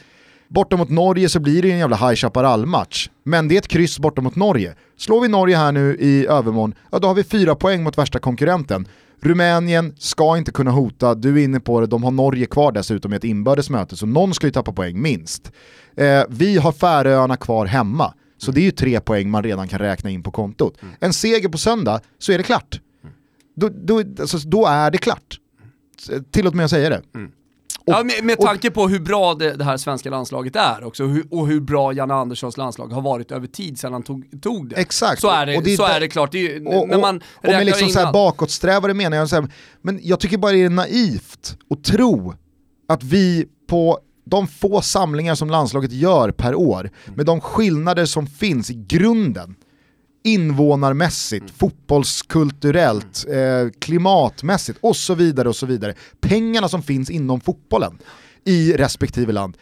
Borta 0.53 0.77
mot 0.77 0.89
Norge 0.89 1.29
så 1.29 1.39
blir 1.39 1.61
det 1.61 1.71
en 1.71 1.77
jävla 1.77 1.95
High 1.95 2.15
Chaparral-match. 2.15 3.09
Men 3.23 3.47
det 3.47 3.55
är 3.55 3.57
ett 3.57 3.67
kryss 3.67 3.99
borta 3.99 4.21
mot 4.21 4.35
Norge. 4.35 4.75
Slår 4.97 5.21
vi 5.21 5.27
Norge 5.27 5.57
här 5.57 5.71
nu 5.71 5.97
i 5.99 6.27
övermorgon, 6.27 6.73
ja 6.91 6.99
då 6.99 7.07
har 7.07 7.15
vi 7.15 7.23
fyra 7.23 7.55
poäng 7.55 7.83
mot 7.83 7.97
värsta 7.97 8.19
konkurrenten. 8.19 8.87
Rumänien 9.21 9.95
ska 9.97 10.37
inte 10.37 10.51
kunna 10.51 10.71
hota, 10.71 11.15
du 11.15 11.39
är 11.39 11.43
inne 11.43 11.59
på 11.59 11.81
det, 11.81 11.87
de 11.87 12.03
har 12.03 12.11
Norge 12.11 12.45
kvar 12.45 12.71
dessutom 12.71 13.13
i 13.13 13.15
ett 13.15 13.23
inbördes 13.23 13.69
möte, 13.69 13.95
så 13.95 14.05
någon 14.05 14.33
ska 14.33 14.47
ju 14.47 14.51
tappa 14.51 14.71
poäng 14.71 15.01
minst. 15.01 15.51
Eh, 15.95 16.23
vi 16.29 16.57
har 16.57 16.71
Färöarna 16.71 17.37
kvar 17.37 17.65
hemma, 17.65 18.13
så 18.37 18.51
det 18.51 18.59
är 18.61 18.65
ju 18.65 18.71
tre 18.71 18.99
poäng 18.99 19.29
man 19.29 19.43
redan 19.43 19.67
kan 19.67 19.79
räkna 19.79 20.09
in 20.09 20.23
på 20.23 20.31
kontot. 20.31 20.77
En 20.99 21.13
seger 21.13 21.49
på 21.49 21.57
söndag, 21.57 21.99
så 22.19 22.31
är 22.31 22.37
det 22.37 22.43
klart. 22.43 22.81
Då, 23.55 23.69
då, 23.69 23.97
alltså, 23.99 24.37
då 24.37 24.65
är 24.65 24.91
det 24.91 24.97
klart. 24.97 25.37
Tillåt 26.31 26.53
mig 26.53 26.63
att 26.63 26.69
säga 26.71 26.89
det. 26.89 27.01
Och- 27.87 27.93
ja, 27.93 28.03
med, 28.03 28.23
med 28.23 28.35
och- 28.37 28.45
tanke 28.45 28.71
på 28.71 28.87
hur 28.87 28.99
bra 28.99 29.33
det, 29.33 29.53
det 29.53 29.63
här 29.63 29.77
svenska 29.77 30.09
landslaget 30.09 30.55
är 30.55 30.83
också, 30.83 31.03
och 31.03 31.09
hur, 31.09 31.25
och 31.31 31.47
hur 31.47 31.59
bra 31.59 31.93
Janne 31.93 32.13
Anderssons 32.13 32.57
landslag 32.57 32.87
har 32.87 33.01
varit 33.01 33.31
över 33.31 33.47
tid 33.47 33.79
sedan 33.79 33.93
han 33.93 34.03
tog, 34.03 34.41
tog 34.41 34.69
det. 34.69 34.75
Exakt. 34.75 35.21
Så 35.21 35.29
är 35.29 35.45
det, 35.45 35.57
Och 35.57 35.63
det 35.63 35.77
så 35.77 35.85
är 35.85 35.99
det 35.99 36.07
klart. 36.07 36.31
Det 36.31 36.37
är, 36.37 36.59
ju- 36.59 36.65
Och, 36.65 36.89
när 36.89 36.99
man 36.99 37.15
och, 37.17 37.45
och 37.45 37.51
med 37.51 37.65
liksom 37.65 37.87
så 37.89 37.93
här 37.99 38.01
innan. 38.01 38.13
bakåtsträvare 38.13 38.93
menar 38.93 39.17
jag 39.17 39.29
så 39.29 39.35
här, 39.35 39.51
men 39.81 39.99
jag 40.03 40.19
tycker 40.19 40.37
bara 40.37 40.51
det 40.51 40.63
är 40.63 40.69
naivt 40.69 41.57
att 41.69 41.83
tro 41.83 42.33
att 42.87 43.03
vi 43.03 43.45
på 43.69 43.99
de 44.25 44.47
få 44.47 44.81
samlingar 44.81 45.35
som 45.35 45.49
landslaget 45.49 45.91
gör 45.91 46.31
per 46.31 46.55
år, 46.55 46.89
med 47.15 47.25
de 47.25 47.41
skillnader 47.41 48.05
som 48.05 48.27
finns 48.27 48.71
i 48.71 48.73
grunden, 48.87 49.55
invånarmässigt, 50.23 51.45
fotbollskulturellt, 51.57 53.25
eh, 53.29 53.79
klimatmässigt 53.79 54.79
och 54.81 54.95
så 54.95 55.15
vidare 55.15 55.49
och 55.49 55.55
så 55.55 55.65
vidare. 55.65 55.93
Pengarna 56.21 56.69
som 56.69 56.83
finns 56.83 57.09
inom 57.09 57.41
fotbollen 57.41 57.97
i 58.45 58.73
respektive 58.73 59.31
land. 59.33 59.57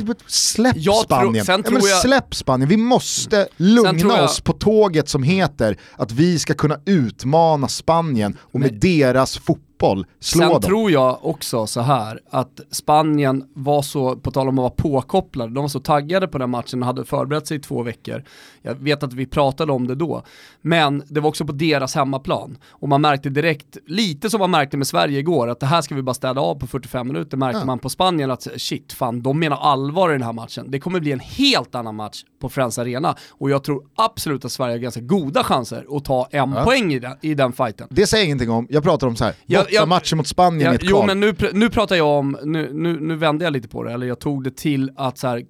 Bara- 0.00 0.14
Släpp 0.26 0.76
Spanien. 1.04 1.44
sen 1.46 1.62
ja, 1.64 1.70
tror 1.70 1.88
jag- 1.88 2.00
släpp 2.00 2.34
Spanien, 2.34 2.68
vi 2.68 2.76
måste 2.76 3.36
Sen 3.56 3.66
lugna 3.74 4.14
jag- 4.16 4.24
oss 4.24 4.40
på 4.40 4.52
tåget 4.58 5.08
som 5.08 5.22
heter 5.22 5.76
att 5.96 6.12
vi 6.12 6.38
ska 6.38 6.54
kunna 6.54 6.80
utmana 6.86 7.68
Spanien 7.68 8.36
och 8.40 8.60
med 8.60 8.74
deras 8.74 9.38
fotboll 9.38 10.06
slå 10.20 10.40
Sen 10.42 10.48
dem. 10.52 10.62
tror 10.62 10.90
jag 10.90 11.18
också 11.24 11.66
så 11.66 11.80
här 11.80 12.20
att 12.30 12.60
Spanien 12.70 13.44
var 13.54 13.82
så, 13.82 14.16
på 14.16 14.30
tal 14.30 14.48
om 14.48 14.58
att 14.58 14.62
vara 14.62 14.70
påkopplade, 14.70 15.54
de 15.54 15.60
var 15.60 15.68
så 15.68 15.80
taggade 15.80 16.28
på 16.28 16.38
den 16.38 16.50
matchen 16.50 16.80
och 16.82 16.86
hade 16.86 17.04
förberett 17.04 17.46
sig 17.46 17.56
i 17.56 17.60
två 17.60 17.82
veckor. 17.82 18.24
Jag 18.62 18.74
vet 18.74 19.02
att 19.02 19.12
vi 19.12 19.26
pratade 19.26 19.72
om 19.72 19.86
det 19.86 19.94
då, 19.94 20.22
men 20.62 21.02
det 21.08 21.20
var 21.20 21.28
också 21.28 21.44
på 21.44 21.52
deras 21.52 21.94
hemmaplan. 21.94 22.58
Och 22.68 22.88
man 22.88 23.00
märkte 23.00 23.28
direkt, 23.28 23.76
lite 23.86 24.30
som 24.30 24.40
man 24.40 24.50
märkte 24.50 24.76
med 24.76 24.86
Sverige 24.86 25.18
igår, 25.18 25.48
att 25.48 25.60
det 25.60 25.66
här 25.66 25.82
ska 25.82 25.94
vi 25.94 26.02
bara 26.02 26.14
städa 26.14 26.40
av 26.40 26.54
på 26.54 26.66
45 26.66 27.06
minuter, 27.06 27.36
märkte 27.36 27.58
Ja. 27.60 27.64
man 27.64 27.78
på 27.78 27.88
Spanien 27.88 28.30
att 28.30 28.46
shit, 28.56 28.92
fan 28.92 29.22
de 29.22 29.38
menar 29.38 29.56
allvar 29.56 30.10
i 30.10 30.12
den 30.12 30.22
här 30.22 30.32
matchen. 30.32 30.70
Det 30.70 30.80
kommer 30.80 31.00
bli 31.00 31.12
en 31.12 31.20
helt 31.20 31.74
annan 31.74 31.94
match 31.94 32.22
på 32.40 32.48
Friends 32.48 32.78
Arena 32.78 33.14
och 33.30 33.50
jag 33.50 33.64
tror 33.64 33.82
absolut 33.96 34.44
att 34.48 34.52
Sverige 34.52 34.74
har 34.74 34.78
ganska 34.78 35.00
goda 35.00 35.44
chanser 35.44 35.84
att 35.96 36.04
ta 36.04 36.28
en 36.30 36.52
Ja. 36.52 36.64
poäng 36.64 36.92
i 36.92 36.98
den, 36.98 37.12
i 37.20 37.34
den 37.34 37.52
fighten. 37.52 37.86
Det 37.90 38.06
säger 38.06 38.22
jag 38.22 38.26
ingenting 38.26 38.50
om, 38.50 38.66
jag 38.70 38.82
pratar 38.82 39.06
om 39.06 39.16
så 39.16 39.24
här. 39.24 39.34
Borta 39.46 39.66
jag- 39.70 39.88
matcher 39.88 40.16
mot 40.16 40.26
Spanien 40.26 40.66
Ja, 40.66 40.72
i 40.72 40.74
ett 40.74 40.80
jo 40.84 40.88
kval. 40.96 41.06
men 41.06 41.20
nu, 41.20 41.34
nu 41.52 41.70
pratar 41.70 41.96
jag 41.96 42.06
om, 42.18 42.38
nu, 42.44 42.70
nu, 42.72 43.00
nu 43.00 43.16
vände 43.16 43.44
jag 43.44 43.52
lite 43.52 43.68
på 43.68 43.82
det, 43.84 43.92
eller 43.92 44.06
jag 44.06 44.18
tog 44.18 44.44
det 44.44 44.56
till 44.56 44.90
att 44.96 45.18
så 45.18 45.26
här, 45.28 45.42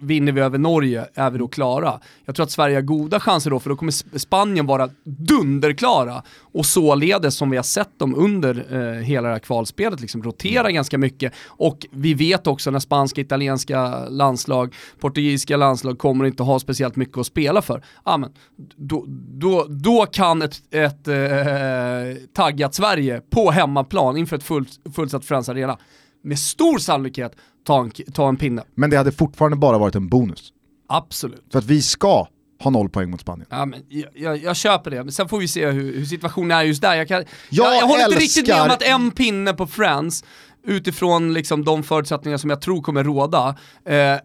vinner 0.00 0.32
vi 0.32 0.40
över 0.40 0.58
Norge 0.58 1.06
är 1.14 1.30
vi 1.30 1.38
då 1.38 1.48
klara. 1.48 2.00
Jag 2.24 2.34
tror 2.34 2.44
att 2.44 2.50
Sverige 2.50 2.76
har 2.76 2.82
goda 2.82 3.20
chanser 3.20 3.50
då 3.50 3.60
för 3.60 3.70
då 3.70 3.76
kommer 3.76 4.18
Spanien 4.18 4.66
vara 4.66 4.90
dunderklara 5.04 6.22
och 6.40 6.66
således 6.66 7.34
som 7.36 7.50
vi 7.50 7.56
har 7.56 7.64
sett 7.64 7.98
dem 7.98 8.14
under 8.14 8.66
eh, 8.70 9.02
hela 9.02 9.28
det 9.28 9.34
här 9.34 9.38
kvalspelet 9.38 10.00
liksom 10.00 10.22
rotera 10.22 10.60
mm. 10.60 10.74
ganska 10.74 10.98
mycket 10.98 11.32
och 11.46 11.86
vi 11.90 12.14
vet 12.14 12.46
också 12.46 12.70
när 12.70 12.78
spanska, 12.78 13.20
italienska 13.20 14.08
landslag, 14.08 14.74
portugisiska 15.00 15.56
landslag 15.56 15.98
kommer 15.98 16.24
inte 16.24 16.42
ha 16.42 16.58
speciellt 16.58 16.96
mycket 16.96 17.18
att 17.18 17.26
spela 17.26 17.62
för. 17.62 17.82
Ah, 18.02 18.16
men, 18.16 18.30
då, 18.76 19.04
då, 19.28 19.66
då 19.68 20.06
kan 20.06 20.42
ett, 20.42 20.62
ett 20.70 21.08
eh, 21.08 21.16
taggat 22.34 22.74
Sverige 22.74 23.20
på 23.30 23.50
hemmaplan 23.50 24.16
inför 24.16 24.36
ett 24.36 24.42
full, 24.42 24.66
fullsatt 24.94 25.24
Friends 25.24 25.48
Arena 25.48 25.78
med 26.26 26.38
stor 26.38 26.78
sannolikhet 26.78 27.36
ta 27.66 27.80
en, 27.80 27.90
ta 27.90 28.28
en 28.28 28.36
pinne. 28.36 28.62
Men 28.74 28.90
det 28.90 28.96
hade 28.96 29.12
fortfarande 29.12 29.56
bara 29.56 29.78
varit 29.78 29.94
en 29.94 30.08
bonus. 30.08 30.52
Absolut. 30.88 31.44
För 31.52 31.58
att 31.58 31.64
vi 31.64 31.82
ska 31.82 32.26
ha 32.62 32.70
noll 32.70 32.88
poäng 32.88 33.10
mot 33.10 33.20
Spanien. 33.20 33.46
Ja, 33.50 33.66
men 33.66 33.82
jag, 33.88 34.10
jag, 34.14 34.36
jag 34.36 34.56
köper 34.56 34.90
det, 34.90 35.04
men 35.04 35.12
sen 35.12 35.28
får 35.28 35.38
vi 35.38 35.48
se 35.48 35.66
hur, 35.66 35.94
hur 35.94 36.04
situationen 36.04 36.58
är 36.58 36.62
just 36.62 36.82
där. 36.82 36.94
Jag, 36.94 37.08
kan, 37.08 37.16
jag, 37.16 37.26
jag, 37.50 37.76
jag 37.76 37.86
håller 37.86 38.04
inte 38.04 38.20
riktigt 38.20 38.48
med 38.48 38.62
om 38.62 38.70
att 38.70 38.82
en 38.82 39.10
pinne 39.10 39.52
på 39.52 39.66
Friends, 39.66 40.24
utifrån 40.66 41.34
liksom 41.34 41.64
de 41.64 41.82
förutsättningar 41.82 42.38
som 42.38 42.50
jag 42.50 42.60
tror 42.60 42.82
kommer 42.82 43.04
råda, 43.04 43.56
eh, 43.88 44.16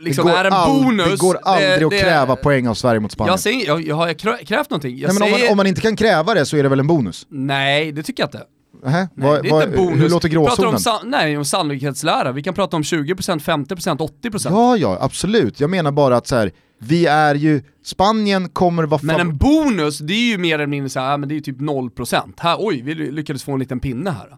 liksom 0.00 0.28
är 0.28 0.44
en 0.44 0.52
all, 0.52 0.82
bonus. 0.82 1.10
Det 1.10 1.16
går 1.16 1.38
aldrig 1.42 1.80
det, 1.80 1.86
att 1.86 2.00
kräva 2.02 2.36
poäng 2.36 2.68
av 2.68 2.74
Sverige 2.74 3.00
mot 3.00 3.12
Spanien. 3.12 3.32
Jag, 3.32 3.40
säger, 3.40 3.66
jag, 3.66 3.86
jag 3.86 3.96
har 3.96 4.12
krävt 4.44 4.70
någonting. 4.70 4.94
Nej, 4.94 5.02
men 5.02 5.14
säger, 5.14 5.34
om, 5.34 5.40
man, 5.40 5.50
om, 5.50 5.56
man, 5.56 5.66
inte 5.66 5.80
kan 5.80 5.96
kräva 5.96 6.34
det 6.34 6.46
så 6.46 6.56
är 6.56 6.62
det 6.62 6.68
väl 6.68 6.80
en 6.80 6.86
bonus? 6.86 7.26
Nej, 7.28 7.92
det 7.92 8.02
tycker 8.02 8.22
jag 8.22 8.28
inte. 8.28 8.42
Nej, 8.84 9.08
vad, 9.14 9.42
det 9.42 9.48
är 9.48 9.62
inte 9.62 9.76
bonus. 9.76 10.02
Hur 10.02 10.08
låter 10.08 10.28
gråzonen? 10.28 10.74
Om 10.74 11.10
nej, 11.10 11.38
om 11.38 11.44
sannolikhetslära. 11.44 12.32
Vi 12.32 12.42
kan 12.42 12.54
prata 12.54 12.76
om 12.76 12.82
20%, 12.82 13.40
50%, 13.40 14.10
80%. 14.22 14.46
Ja, 14.50 14.76
ja, 14.76 14.98
absolut. 15.00 15.60
Jag 15.60 15.70
menar 15.70 15.92
bara 15.92 16.16
att 16.16 16.26
så 16.26 16.36
här, 16.36 16.52
vi 16.78 17.06
är 17.06 17.34
ju, 17.34 17.62
Spanien 17.84 18.48
kommer 18.48 18.84
vara 18.84 19.00
Men 19.02 19.20
en 19.20 19.36
bonus, 19.36 19.98
det 19.98 20.14
är 20.14 20.30
ju 20.30 20.38
mer 20.38 20.54
eller 20.54 20.66
mindre 20.66 20.90
såhär, 20.90 21.18
men 21.18 21.28
det 21.28 21.32
är 21.32 21.36
ju 21.36 21.42
typ 21.42 21.58
0%. 21.58 22.32
Här, 22.36 22.56
oj, 22.58 22.82
vi 22.82 22.94
lyckades 22.94 23.44
få 23.44 23.52
en 23.52 23.58
liten 23.58 23.80
pinne 23.80 24.10
här. 24.10 24.36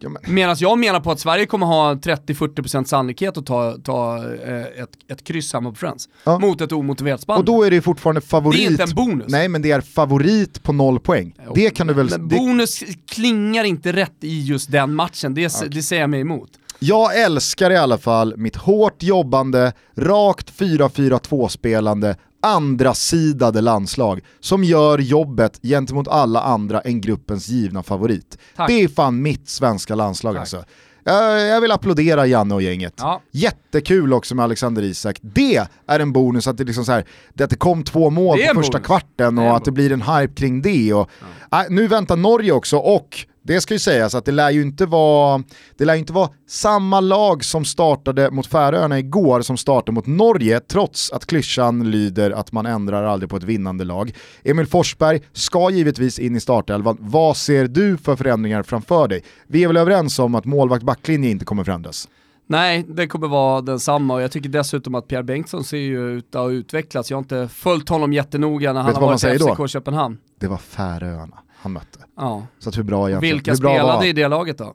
Ja, 0.00 0.08
men... 0.08 0.34
Medan 0.34 0.56
jag 0.58 0.78
menar 0.78 1.00
på 1.00 1.10
att 1.10 1.20
Sverige 1.20 1.46
kommer 1.46 1.66
ha 1.66 1.94
30-40% 1.94 2.84
sannolikhet 2.84 3.36
att 3.36 3.46
ta, 3.46 3.76
ta 3.84 4.16
eh, 4.16 4.60
ett, 4.60 4.90
ett 5.08 5.24
kryss 5.24 5.52
hemma 5.52 5.70
på 5.70 5.76
Friends. 5.76 6.08
Ja. 6.24 6.38
Mot 6.38 6.60
ett 6.60 6.72
omotiverat 6.72 7.20
Spanien. 7.20 7.38
Och 7.40 7.44
då 7.44 7.62
är 7.62 7.70
det 7.70 7.82
fortfarande 7.82 8.20
favorit. 8.20 8.58
Det 8.58 8.66
är 8.66 8.70
inte 8.70 8.82
en 8.82 8.94
bonus. 8.94 9.26
Nej 9.28 9.48
men 9.48 9.62
det 9.62 9.70
är 9.70 9.80
favorit 9.80 10.62
på 10.62 10.72
noll 10.72 11.00
poäng. 11.00 11.34
Jo, 11.46 11.52
det 11.54 11.70
kan 11.70 11.86
du 11.86 11.94
väl... 11.94 12.10
Men 12.10 12.28
bonus 12.28 12.82
klingar 13.08 13.64
inte 13.64 13.92
rätt 13.92 14.16
i 14.20 14.44
just 14.44 14.72
den 14.72 14.94
matchen, 14.94 15.34
det, 15.34 15.56
okay. 15.56 15.68
det 15.68 15.82
säger 15.82 16.02
jag 16.02 16.10
mig 16.10 16.20
emot. 16.20 16.50
Jag 16.80 17.20
älskar 17.20 17.70
i 17.70 17.76
alla 17.76 17.98
fall 17.98 18.36
mitt 18.36 18.56
hårt 18.56 19.02
jobbande, 19.02 19.72
rakt 19.96 20.60
4-4-2 20.60 21.48
spelande, 21.48 22.16
andra 22.42 22.94
sidade 22.94 23.60
landslag 23.60 24.20
som 24.40 24.64
gör 24.64 24.98
jobbet 24.98 25.60
gentemot 25.62 26.08
alla 26.08 26.42
andra 26.42 26.80
än 26.80 27.00
gruppens 27.00 27.48
givna 27.48 27.82
favorit. 27.82 28.38
Tack. 28.56 28.68
Det 28.68 28.82
är 28.82 28.88
fan 28.88 29.22
mitt 29.22 29.48
svenska 29.48 29.94
landslag 29.94 30.34
Tack. 30.34 30.40
alltså. 30.40 30.64
Jag 31.04 31.60
vill 31.60 31.70
applådera 31.70 32.26
Janne 32.26 32.54
och 32.54 32.62
gänget. 32.62 32.94
Ja. 32.96 33.22
Jättekul 33.30 34.12
också 34.12 34.34
med 34.34 34.44
Alexander 34.44 34.82
Isak. 34.82 35.18
Det 35.20 35.66
är 35.86 36.00
en 36.00 36.12
bonus 36.12 36.48
att 36.48 36.56
det, 36.56 36.64
liksom 36.64 36.84
så 36.84 36.92
här, 36.92 37.04
att 37.40 37.50
det 37.50 37.56
kom 37.56 37.84
två 37.84 38.10
mål 38.10 38.38
på 38.38 38.54
första 38.54 38.72
bonus. 38.72 38.86
kvarten 38.86 39.38
och 39.38 39.56
att 39.56 39.64
det 39.64 39.72
blir 39.72 39.92
en 39.92 40.02
hype 40.02 40.34
kring 40.34 40.62
det. 40.62 40.92
Och, 40.94 41.10
ja. 41.50 41.64
äh, 41.64 41.70
nu 41.70 41.86
väntar 41.86 42.16
Norge 42.16 42.52
också 42.52 42.76
och 42.76 43.26
det 43.48 43.60
ska 43.60 43.74
ju 43.74 43.78
sägas 43.78 44.14
att 44.14 44.24
det 44.24 44.32
lär 44.32 44.50
ju 44.50 44.62
inte 44.62 44.86
vara, 44.86 45.42
det 45.76 45.84
lär 45.84 45.94
inte 45.94 46.12
vara 46.12 46.30
samma 46.48 47.00
lag 47.00 47.44
som 47.44 47.64
startade 47.64 48.30
mot 48.30 48.46
Färöarna 48.46 48.98
igår 48.98 49.42
som 49.42 49.56
startade 49.56 49.92
mot 49.92 50.06
Norge, 50.06 50.60
trots 50.60 51.12
att 51.12 51.26
klyschan 51.26 51.90
lyder 51.90 52.30
att 52.30 52.52
man 52.52 52.66
ändrar 52.66 53.04
aldrig 53.04 53.30
på 53.30 53.36
ett 53.36 53.42
vinnande 53.42 53.84
lag. 53.84 54.14
Emil 54.44 54.66
Forsberg 54.66 55.20
ska 55.32 55.70
givetvis 55.70 56.18
in 56.18 56.36
i 56.36 56.40
startelvan. 56.40 56.96
Vad 57.00 57.36
ser 57.36 57.68
du 57.68 57.96
för 57.96 58.16
förändringar 58.16 58.62
framför 58.62 59.08
dig? 59.08 59.22
Vi 59.46 59.64
är 59.64 59.68
väl 59.68 59.76
överens 59.76 60.18
om 60.18 60.34
att 60.34 60.44
målvakt 60.44 60.84
backlinje 60.84 61.30
inte 61.30 61.44
kommer 61.44 61.64
förändras? 61.64 62.08
Nej, 62.46 62.84
det 62.88 63.06
kommer 63.06 63.28
vara 63.28 63.60
densamma 63.60 64.14
och 64.14 64.22
jag 64.22 64.32
tycker 64.32 64.48
dessutom 64.48 64.94
att 64.94 65.08
Pierre 65.08 65.22
Bengtsson 65.22 65.64
ser 65.64 65.76
ju 65.76 66.10
ut 66.10 66.34
att 66.34 66.42
ha 66.42 66.50
utvecklats. 66.50 67.10
Jag 67.10 67.16
har 67.16 67.22
inte 67.22 67.48
följt 67.48 67.88
honom 67.88 68.12
jättenoga 68.12 68.72
när 68.72 68.82
han 68.82 68.94
har 68.94 69.00
varit 69.00 69.24
i 69.24 69.38
FCK 69.38 69.70
Köpenhamn. 69.70 70.18
Det 70.40 70.46
var 70.46 70.56
Färöarna 70.56 71.38
han 71.60 71.72
mötte. 71.72 71.98
Ja. 72.16 72.46
Så 72.58 72.68
att 72.68 72.78
hur 72.78 72.82
bra 72.82 73.10
jag 73.10 73.20
Vilka 73.20 73.50
hur 73.50 73.58
bra 73.58 73.74
spelade 73.74 73.98
var... 73.98 74.04
i 74.04 74.12
det 74.12 74.28
laget 74.28 74.58
då? 74.58 74.74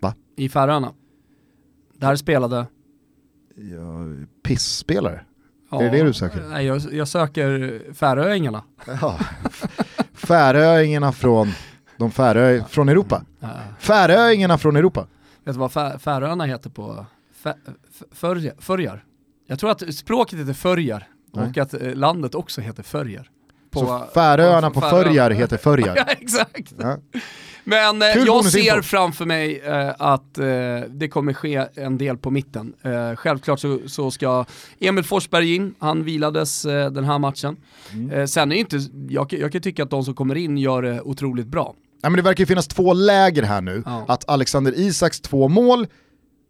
Va? 0.00 0.14
I 0.36 0.48
Färöarna? 0.48 0.92
Där 1.96 2.16
spelade? 2.16 2.66
Ja, 3.56 4.26
pissspelare? 4.42 5.24
Ja, 5.70 5.82
är 5.82 5.90
det 5.90 5.98
det 5.98 6.04
du 6.04 6.12
söker? 6.12 6.44
Nej, 6.48 6.66
jag, 6.66 6.80
jag 6.92 7.08
söker 7.08 7.82
Färöingarna. 7.94 8.62
Ja. 9.00 9.18
Färöingarna 10.12 11.12
från, 11.12 11.48
de 11.96 12.10
Färö, 12.10 12.64
från 12.64 12.88
Europa. 12.88 13.24
Ja. 13.40 13.48
Färöingarna 13.78 14.58
från 14.58 14.76
Europa. 14.76 15.06
Vet 15.44 15.54
du 15.54 15.58
vad 15.58 15.72
Färöarna 16.02 16.44
heter 16.44 16.70
på 16.70 17.06
förjar? 18.58 19.04
Jag 19.46 19.58
tror 19.58 19.70
att 19.70 19.94
språket 19.94 20.38
heter 20.38 20.52
förjar 20.52 21.08
och 21.32 21.58
att 21.58 21.74
eh, 21.74 21.94
landet 21.94 22.34
också 22.34 22.60
heter 22.60 22.82
förjar. 22.82 23.30
På, 23.80 23.86
så 23.86 24.04
Färöarna 24.14 24.70
på, 24.70 24.80
Förjar 24.80 25.30
heter 25.30 25.56
Förjar. 25.56 25.96
ja, 25.96 26.04
exakt. 26.08 26.74
Ja. 26.78 26.96
Men 27.68 28.02
eh, 28.02 28.08
jag 28.08 28.44
ser 28.44 28.82
framför 28.82 29.24
mig 29.24 29.60
eh, 29.60 29.90
att 29.98 30.38
eh, 30.38 30.46
det 30.88 31.08
kommer 31.08 31.32
ske 31.32 31.66
en 31.74 31.98
del 31.98 32.16
på 32.16 32.30
mitten. 32.30 32.72
Eh, 32.82 33.16
självklart 33.16 33.60
så, 33.60 33.78
så, 33.86 34.10
ska 34.10 34.44
Emil 34.80 35.04
Forsberg 35.04 35.54
in, 35.54 35.74
han 35.78 36.04
vilades 36.04 36.64
eh, 36.64 36.90
den 36.90 37.04
här 37.04 37.18
matchen. 37.18 37.56
Mm. 37.92 38.10
Eh, 38.10 38.26
sen 38.26 38.52
är 38.52 38.56
inte, 38.56 38.80
jag, 39.08 39.32
jag 39.32 39.52
kan 39.52 39.60
tycka 39.60 39.82
att 39.82 39.90
de 39.90 40.04
som 40.04 40.14
kommer 40.14 40.34
in 40.34 40.58
gör 40.58 40.82
det 40.82 41.00
otroligt 41.00 41.46
bra. 41.46 41.74
Ja, 42.02 42.10
men 42.10 42.16
det 42.16 42.22
verkar 42.22 42.44
finnas 42.44 42.68
två 42.68 42.92
läger 42.92 43.42
här 43.42 43.60
nu. 43.60 43.82
Ja. 43.86 44.04
Att 44.08 44.28
Alexander 44.28 44.78
Isaks 44.78 45.20
två 45.20 45.48
mål 45.48 45.86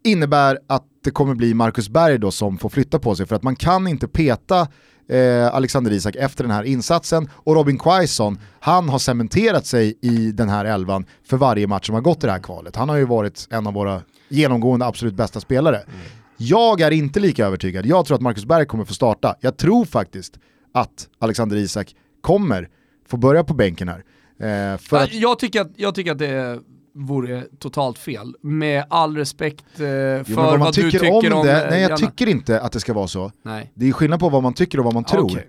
innebär 0.05 0.59
att 0.67 0.85
det 1.05 1.11
kommer 1.11 1.35
bli 1.35 1.55
Marcus 1.55 1.89
Berg 1.89 2.19
då 2.19 2.31
som 2.31 2.59
får 2.59 2.69
flytta 2.69 2.99
på 2.99 3.15
sig 3.15 3.27
för 3.27 3.37
att 3.37 3.43
man 3.43 3.57
kan 3.57 3.87
inte 3.87 4.09
peta 4.09 4.69
eh, 5.09 5.55
Alexander 5.55 5.93
Isak 5.93 6.17
efter 6.17 6.45
den 6.45 6.51
här 6.51 6.63
insatsen 6.63 7.29
och 7.33 7.55
Robin 7.55 7.79
Quaison, 7.79 8.39
han 8.61 8.89
har 8.89 8.99
cementerat 8.99 9.67
sig 9.67 9.99
i 10.01 10.33
den 10.33 10.49
här 10.49 10.65
elvan 10.65 11.07
för 11.25 11.37
varje 11.37 11.67
match 11.67 11.87
som 11.87 11.95
har 11.95 12.03
gått 12.03 12.25
i 12.25 12.27
det 12.27 12.33
här 12.33 12.39
kvalet. 12.39 12.77
Han 12.77 12.89
har 12.89 12.97
ju 12.97 13.05
varit 13.05 13.49
en 13.51 13.67
av 13.67 13.75
våra 13.75 14.03
genomgående 14.29 14.87
absolut 14.87 15.15
bästa 15.15 15.41
spelare. 15.41 15.77
Mm. 15.77 15.99
Jag 16.37 16.81
är 16.81 16.91
inte 16.91 17.21
lika 17.21 17.47
övertygad, 17.47 17.87
jag 17.87 18.07
tror 18.07 18.15
att 18.15 18.21
Marcus 18.21 18.45
Berg 18.45 18.67
kommer 18.67 18.85
få 18.85 18.95
starta. 18.95 19.35
Jag 19.41 19.57
tror 19.57 19.85
faktiskt 19.85 20.39
att 20.75 21.09
Alexander 21.19 21.57
Isak 21.57 21.95
kommer 22.21 22.69
få 23.09 23.17
börja 23.17 23.45
på 23.45 23.55
bänken 23.55 23.89
här. 23.89 24.05
Eh, 24.41 24.79
för 24.79 24.97
att... 24.97 25.15
jag, 25.15 25.39
tycker 25.39 25.61
att, 25.61 25.71
jag 25.77 25.95
tycker 25.95 26.13
att 26.13 26.19
det 26.19 26.27
är 26.27 26.61
vore 26.99 27.45
totalt 27.59 27.99
fel. 27.99 28.35
Med 28.41 28.85
all 28.91 29.17
respekt 29.17 29.65
eh, 29.75 29.79
för 29.79 30.25
jo, 30.27 30.37
vad, 30.37 30.59
vad 30.59 30.75
du 30.75 30.91
tycker 30.91 31.33
om, 31.33 31.39
om 31.39 31.47
det. 31.47 31.67
Nej 31.71 31.83
jag 31.83 31.99
tycker 31.99 32.27
inte 32.27 32.61
att 32.61 32.73
det 32.73 32.81
ska 32.81 32.93
vara 32.93 33.07
så. 33.07 33.33
Nej. 33.43 33.73
Det 33.75 33.89
är 33.89 33.93
skillnad 33.93 34.21
på 34.21 34.29
vad 34.29 34.43
man 34.43 34.55
tycker 34.55 34.79
och 34.79 34.85
vad 34.85 34.95
man 34.95 35.05
tror. 35.05 35.25
Okay. 35.25 35.45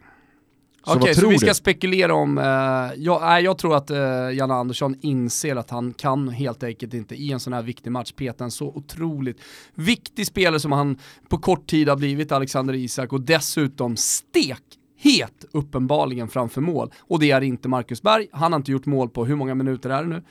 Så 0.86 0.98
okay, 0.98 1.14
så 1.14 1.30
vi 1.30 1.38
ska 1.38 1.54
spekulera 1.54 2.14
om, 2.14 2.38
eh, 2.38 2.44
jag, 3.04 3.22
nej, 3.22 3.44
jag 3.44 3.58
tror 3.58 3.76
att 3.76 3.90
eh, 3.90 3.98
Janne 4.34 4.54
Andersson 4.54 4.96
inser 5.02 5.56
att 5.56 5.70
han 5.70 5.94
kan 5.94 6.30
helt 6.30 6.64
enkelt 6.64 6.94
inte 6.94 7.16
i 7.16 7.32
en 7.32 7.40
sån 7.40 7.54
här 7.54 7.62
viktig 7.62 7.92
match 7.92 8.12
peta 8.12 8.44
en 8.44 8.52
så 8.52 8.68
otroligt 8.68 9.42
viktig 9.76 10.28
spelare 10.28 10.60
som 10.60 10.72
han 10.72 10.98
på 11.30 11.38
kort 11.38 11.68
tid 11.68 11.90
har 11.90 11.96
blivit, 11.96 12.32
Alexander 12.32 12.74
Isak, 12.74 13.14
och 13.14 13.22
dessutom 13.22 13.98
stek 13.98 14.64
het 14.98 15.46
uppenbarligen 15.52 16.28
framför 16.28 16.62
mål. 16.62 16.92
Och 17.00 17.20
det 17.20 17.32
är 17.32 17.42
inte 17.42 17.68
Marcus 17.68 18.02
Berg, 18.02 18.28
han 18.32 18.54
har 18.54 18.58
inte 18.58 18.72
gjort 18.72 18.86
mål 18.86 19.10
på, 19.10 19.26
hur 19.26 19.36
många 19.36 19.56
minuter 19.56 19.90
är 19.90 20.04
det 20.04 20.10
nu? 20.10 20.24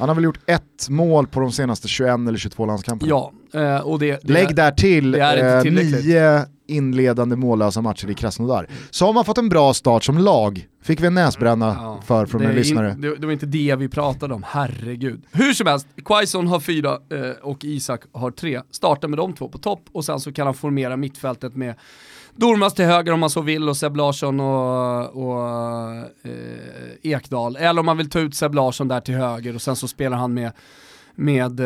Han 0.00 0.08
har 0.08 0.14
väl 0.14 0.24
gjort 0.24 0.40
ett 0.46 0.88
mål 0.88 1.26
på 1.26 1.40
de 1.40 1.52
senaste 1.52 1.88
21 1.88 2.10
eller 2.28 2.38
22 2.38 2.66
landskamperna. 2.66 3.10
Ja, 3.10 3.32
eh, 3.60 3.80
och 3.80 3.98
det, 3.98 4.20
det 4.22 4.32
Lägg 4.32 4.56
där 4.56 4.70
till 4.70 5.14
eh, 5.14 5.62
nio 5.64 6.46
inledande 6.66 7.36
mållösa 7.36 7.82
matcher 7.82 8.10
i 8.10 8.14
Krasnodar. 8.14 8.66
Så 8.90 9.06
har 9.06 9.12
man 9.12 9.24
fått 9.24 9.38
en 9.38 9.48
bra 9.48 9.74
start 9.74 10.04
som 10.04 10.18
lag, 10.18 10.66
fick 10.82 11.00
vi 11.00 11.06
en 11.06 11.14
näsbränna 11.14 11.66
ja, 11.66 12.00
för 12.06 12.26
från 12.26 12.42
en 12.42 12.54
lyssnare. 12.54 12.90
In, 12.90 13.00
det, 13.00 13.16
det, 13.16 13.26
var 13.26 13.32
inte 13.32 13.46
det 13.46 13.76
vi 13.78 13.88
pratade 13.88 14.34
om, 14.34 14.44
herregud. 14.46 15.22
Hur 15.32 15.52
som 15.52 15.66
helst, 15.66 15.86
Quaison 16.04 16.46
har 16.46 16.60
fyra 16.60 16.90
eh, 16.90 17.30
och 17.42 17.64
Isak 17.64 18.00
har 18.12 18.30
tre. 18.30 18.60
Starta 18.70 19.08
med 19.08 19.18
de 19.18 19.32
två 19.32 19.48
på 19.48 19.58
topp 19.58 19.82
och 19.92 20.04
sen 20.04 20.20
så 20.20 20.32
kan 20.32 20.46
han 20.46 20.54
formera 20.54 20.96
mittfältet 20.96 21.56
med 21.56 21.74
Dormas 22.40 22.74
till 22.74 22.84
höger 22.84 23.12
om 23.12 23.20
man 23.20 23.30
så 23.30 23.40
vill 23.40 23.68
och 23.68 23.76
Seb 23.76 23.96
Larsson 23.96 24.40
och, 24.40 25.08
och 25.08 25.46
eh, 26.22 26.32
Ekdal. 27.02 27.56
Eller 27.56 27.80
om 27.80 27.86
man 27.86 27.96
vill 27.96 28.10
ta 28.10 28.20
ut 28.20 28.34
Seb 28.34 28.54
Larsson 28.54 28.88
där 28.88 29.00
till 29.00 29.14
höger 29.14 29.54
och 29.54 29.62
sen 29.62 29.76
så 29.76 29.88
spelar 29.88 30.16
han 30.16 30.34
med 30.34 30.52
med 31.14 31.60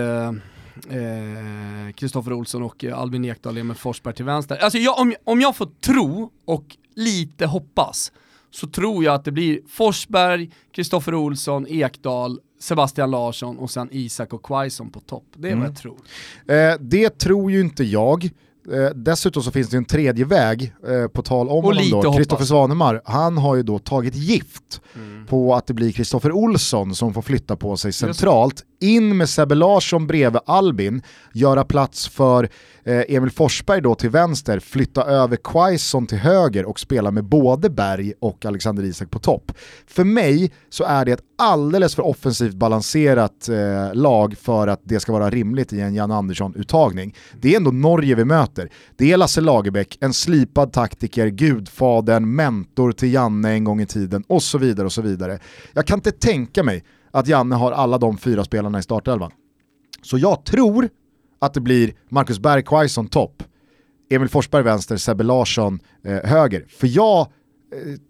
Kristoffer 1.94 2.30
eh, 2.30 2.34
eh, 2.34 2.38
Olsson 2.38 2.62
och 2.62 2.84
Albin 2.84 3.24
Ekdal, 3.24 3.58
Emil 3.58 3.76
Forsberg 3.76 4.14
till 4.14 4.24
vänster. 4.24 4.56
Alltså 4.56 4.78
jag, 4.78 4.98
om, 4.98 5.14
om 5.24 5.40
jag 5.40 5.56
får 5.56 5.66
tro 5.66 6.30
och 6.44 6.76
lite 6.94 7.46
hoppas 7.46 8.12
så 8.50 8.66
tror 8.66 9.04
jag 9.04 9.14
att 9.14 9.24
det 9.24 9.32
blir 9.32 9.60
Forsberg, 9.68 10.50
Kristoffer 10.72 11.14
Olsson, 11.14 11.66
Ekdal, 11.68 12.40
Sebastian 12.60 13.10
Larsson 13.10 13.58
och 13.58 13.70
sen 13.70 13.88
Isak 13.92 14.32
och 14.32 14.42
Quaison 14.42 14.90
på 14.90 15.00
topp. 15.00 15.26
Det 15.36 15.48
är 15.48 15.52
mm. 15.52 15.62
vad 15.62 15.70
jag 15.70 15.76
tror. 15.76 15.98
Eh, 16.46 16.74
det 16.80 17.18
tror 17.18 17.50
ju 17.50 17.60
inte 17.60 17.84
jag. 17.84 18.30
Eh, 18.72 18.90
dessutom 18.94 19.42
så 19.42 19.50
finns 19.50 19.68
det 19.68 19.76
en 19.76 19.84
tredje 19.84 20.24
väg, 20.24 20.74
eh, 20.88 21.08
på 21.08 21.22
tal 21.22 21.48
om 21.48 21.56
Och 21.56 21.62
honom 21.62 21.90
då. 22.02 22.12
Kristoffer 22.12 22.44
Svanemar, 22.44 23.02
han 23.04 23.38
har 23.38 23.56
ju 23.56 23.62
då 23.62 23.78
tagit 23.78 24.14
gift 24.14 24.80
på 25.28 25.54
att 25.54 25.66
det 25.66 25.74
blir 25.74 25.92
Kristoffer 25.92 26.32
Olsson 26.32 26.94
som 26.94 27.14
får 27.14 27.22
flytta 27.22 27.56
på 27.56 27.76
sig 27.76 27.92
centralt, 27.92 28.62
in 28.80 29.16
med 29.16 29.28
Sebbe 29.28 29.54
Larsson 29.54 30.06
bredvid 30.06 30.40
Albin, 30.46 31.02
göra 31.32 31.64
plats 31.64 32.08
för 32.08 32.48
eh, 32.84 33.02
Emil 33.08 33.30
Forsberg 33.30 33.80
då 33.80 33.94
till 33.94 34.10
vänster, 34.10 34.60
flytta 34.60 35.04
över 35.04 35.36
Quaison 35.36 36.06
till 36.06 36.18
höger 36.18 36.64
och 36.64 36.80
spela 36.80 37.10
med 37.10 37.24
både 37.24 37.70
Berg 37.70 38.12
och 38.20 38.44
Alexander 38.44 38.82
Isak 38.82 39.10
på 39.10 39.18
topp. 39.18 39.52
För 39.86 40.04
mig 40.04 40.52
så 40.68 40.84
är 40.84 41.04
det 41.04 41.12
ett 41.12 41.24
alldeles 41.38 41.94
för 41.94 42.06
offensivt 42.06 42.54
balanserat 42.54 43.48
eh, 43.48 43.94
lag 43.94 44.34
för 44.38 44.68
att 44.68 44.80
det 44.84 45.00
ska 45.00 45.12
vara 45.12 45.30
rimligt 45.30 45.72
i 45.72 45.80
en 45.80 45.94
Jan 45.94 46.10
Andersson-uttagning. 46.10 47.14
Det 47.40 47.52
är 47.52 47.56
ändå 47.56 47.70
Norge 47.70 48.14
vi 48.14 48.24
möter. 48.24 48.70
Det 48.96 49.12
är 49.12 49.16
Lasse 49.16 49.40
Lagerbäck, 49.40 49.98
en 50.00 50.12
slipad 50.12 50.72
taktiker, 50.72 51.26
gudfadern, 51.26 52.34
mentor 52.34 52.92
till 52.92 53.12
Janne 53.12 53.50
en 53.50 53.64
gång 53.64 53.80
i 53.80 53.86
tiden 53.86 54.24
och 54.28 54.42
så 54.42 54.58
vidare 54.58 54.86
och 54.86 54.92
så 54.92 55.02
vidare. 55.02 55.38
Jag 55.72 55.86
kan 55.86 55.98
inte 55.98 56.12
tänka 56.12 56.62
mig 56.62 56.84
att 57.14 57.28
Janne 57.28 57.54
har 57.56 57.72
alla 57.72 57.98
de 57.98 58.16
fyra 58.18 58.44
spelarna 58.44 58.78
i 58.78 58.82
startelvan. 58.82 59.30
Så 60.02 60.18
jag 60.18 60.44
tror 60.44 60.88
att 61.38 61.54
det 61.54 61.60
blir 61.60 61.92
Marcus 62.08 62.38
Berg, 62.38 62.62
Quaison 62.62 63.06
topp, 63.08 63.42
Emil 64.10 64.28
Forsberg 64.28 64.62
vänster, 64.62 64.96
Sebbe 64.96 65.24
Larsson 65.24 65.80
eh, 66.04 66.16
höger. 66.30 66.64
För 66.68 66.86
jag 66.96 67.20
eh, 67.20 67.26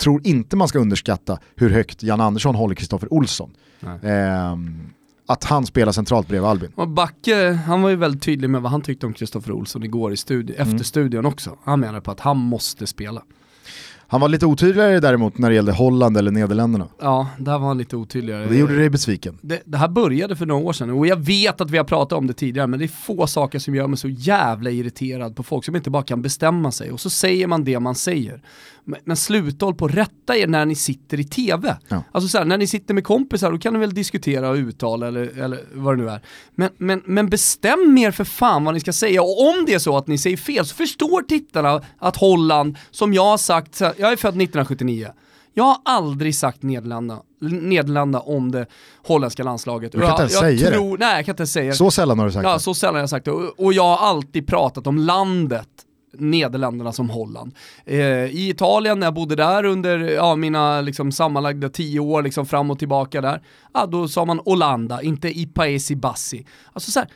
tror 0.02 0.26
inte 0.26 0.57
man 0.57 0.68
ska 0.68 0.78
underskatta 0.78 1.38
hur 1.57 1.70
högt 1.70 2.02
Jan 2.02 2.20
Andersson 2.20 2.55
håller 2.55 2.74
Kristoffer 2.74 3.12
Olsson. 3.12 3.50
Ehm, 4.02 4.80
att 5.26 5.44
han 5.44 5.66
spelar 5.66 5.92
centralt 5.92 6.28
bredvid 6.28 6.48
Albin. 6.50 6.72
Och 6.74 6.88
Backe, 6.88 7.52
han 7.66 7.82
var 7.82 7.90
ju 7.90 7.96
väldigt 7.96 8.22
tydlig 8.22 8.50
med 8.50 8.62
vad 8.62 8.72
han 8.72 8.82
tyckte 8.82 9.07
om 9.07 9.12
Kristoffer 9.12 9.52
Olsson 9.52 9.82
igår 9.82 10.12
i 10.12 10.16
studi- 10.16 10.55
Mm. 10.61 10.68
efter 10.72 10.84
studion 10.84 11.26
också. 11.26 11.59
Han 11.64 11.80
menar 11.80 12.00
på 12.00 12.11
att 12.11 12.20
han 12.20 12.36
måste 12.36 12.86
spela. 12.86 13.22
Han 14.09 14.20
var 14.20 14.28
lite 14.28 14.46
otydligare 14.46 15.00
däremot 15.00 15.38
när 15.38 15.48
det 15.48 15.55
gällde 15.55 15.72
Holland 15.72 16.16
eller 16.16 16.30
Nederländerna. 16.30 16.88
Ja, 17.00 17.28
där 17.38 17.59
var 17.59 17.68
han 17.68 17.78
lite 17.78 17.96
otydligare. 17.96 18.46
Det 18.46 18.57
gjorde 18.57 18.76
dig 18.76 18.90
besviken. 18.90 19.38
det, 19.40 19.62
det 19.64 19.78
här 19.78 19.88
började 19.88 20.36
för 20.36 20.46
några 20.46 20.64
år 20.64 20.72
sedan 20.72 20.90
och 20.90 21.07
jag 21.07 21.16
vet 21.16 21.61
att 21.61 21.70
vi 21.70 21.76
har 21.76 21.84
pratat 21.84 22.18
om 22.18 22.26
det 22.26 22.32
tidigare 22.32 22.66
men 22.66 22.78
det 22.78 22.84
är 22.84 22.88
få 22.88 23.26
saker 23.26 23.59
som 23.59 23.74
gör 23.74 23.86
mig 23.86 23.98
så 23.98 24.09
jävla 24.09 24.70
irriterad 24.70 25.36
på 25.36 25.42
folk 25.42 25.64
som 25.64 25.76
inte 25.76 25.90
bara 25.90 26.02
kan 26.02 26.22
bestämma 26.22 26.72
sig 26.72 26.92
och 26.92 27.00
så 27.00 27.11
säger 27.11 27.46
man 27.46 27.64
det 27.64 27.80
man 27.80 27.94
säger. 27.94 28.40
Men, 28.84 29.00
men 29.05 29.16
sluta 29.16 29.66
håll 29.66 29.74
på 29.74 29.84
att 29.84 29.94
rätta 29.94 30.36
er 30.36 30.46
när 30.46 30.66
ni 30.66 30.74
sitter 30.74 31.20
i 31.20 31.24
tv. 31.24 31.76
Ja. 31.88 32.02
Alltså 32.12 32.28
så 32.28 32.38
här, 32.38 32.44
när 32.44 32.59
ni 32.59 32.66
sitter 32.66 32.94
med 32.94 33.05
kompisar 33.05 33.52
då 33.52 33.59
kan 33.59 33.72
ni 33.72 33.78
väl 33.78 33.94
diskutera 33.94 34.50
och 34.50 34.55
uttala 34.55 35.09
eller, 35.09 35.38
eller 35.38 35.61
vad 35.72 35.98
det 35.98 36.02
nu 36.02 36.11
är. 36.11 36.20
Men, 36.55 36.70
men, 36.76 37.02
men 37.05 37.28
bestäm 37.28 37.98
er 37.98 38.11
för 38.11 38.24
fan 38.24 38.64
vad 38.64 38.74
ni 38.74 38.80
ska 38.80 38.92
säga 38.92 39.22
och 39.22 39.48
om 39.48 39.64
det 39.66 39.74
är 39.74 39.78
så 39.78 39.96
att 39.96 40.07
ni 40.07 40.18
säger 40.18 40.36
fel 40.36 40.66
så 40.66 40.74
förstår 40.74 41.22
tittarna 41.22 41.82
att 41.98 42.16
Holland, 42.16 42.76
som 42.90 43.14
jag 43.14 43.24
har 43.24 43.38
sagt, 43.38 43.82
jag 43.99 44.12
är 44.12 44.16
född 44.16 44.28
1979, 44.28 45.09
jag 45.55 45.64
har 45.64 45.76
aldrig 45.84 46.34
sagt 46.36 46.62
Nederländerna, 46.62 47.22
Nederländerna 47.40 48.20
om 48.20 48.51
det 48.53 48.66
holländska 49.07 49.42
landslaget. 49.42 49.92
Du 49.92 49.99
kan 49.99 50.11
inte 50.11 50.12
jag, 50.12 50.20
ens 50.20 50.32
jag 50.32 50.42
säga 50.42 50.70
det. 50.70 50.76
tror, 50.76 50.99
Nej, 50.99 51.16
jag 51.16 51.24
kan 51.26 51.32
inte 51.32 51.47
säga 51.47 51.70
det. 51.70 51.76
Så 51.76 51.90
sällan 51.90 52.18
har 52.18 52.26
du 52.26 52.32
sagt 52.32 52.45
Ja, 52.45 52.53
det. 52.55 52.61
så 52.61 52.74
sällan 52.74 52.95
har 52.95 53.01
jag 53.01 53.11
sagt 53.11 53.24
det. 53.24 53.30
Och, 53.30 53.61
och 53.64 53.72
jag 53.72 53.97
har 53.97 54.09
alltid 54.09 54.47
pratat 54.47 54.86
om 54.86 54.99
landet 54.99 55.68
Nederländerna 56.18 56.92
som 56.92 57.11
Holland. 57.11 57.55
Eh, 57.84 57.99
I 58.24 58.49
Italien, 58.51 59.01
när 59.01 59.07
jag 59.07 59.14
bodde 59.14 59.36
där 59.36 59.64
under 59.64 59.99
ja, 59.99 60.36
mina 60.36 60.80
liksom, 60.80 61.12
sammanlagda 61.12 61.68
tio 61.68 62.01
år 62.01 62.22
liksom, 62.22 62.47
fram 62.47 62.70
och 62.70 62.78
tillbaka 62.78 63.20
där, 63.20 63.42
ja, 63.74 63.86
då 63.86 64.09
sa 64.09 64.24
man 64.24 64.40
Olanda, 64.45 65.03
inte 65.03 65.38
i 65.38 65.47
Paesi 65.47 65.97
Bassi. 65.97 66.47
Alltså 66.72 66.90
så 66.90 67.01
här, 67.01 67.09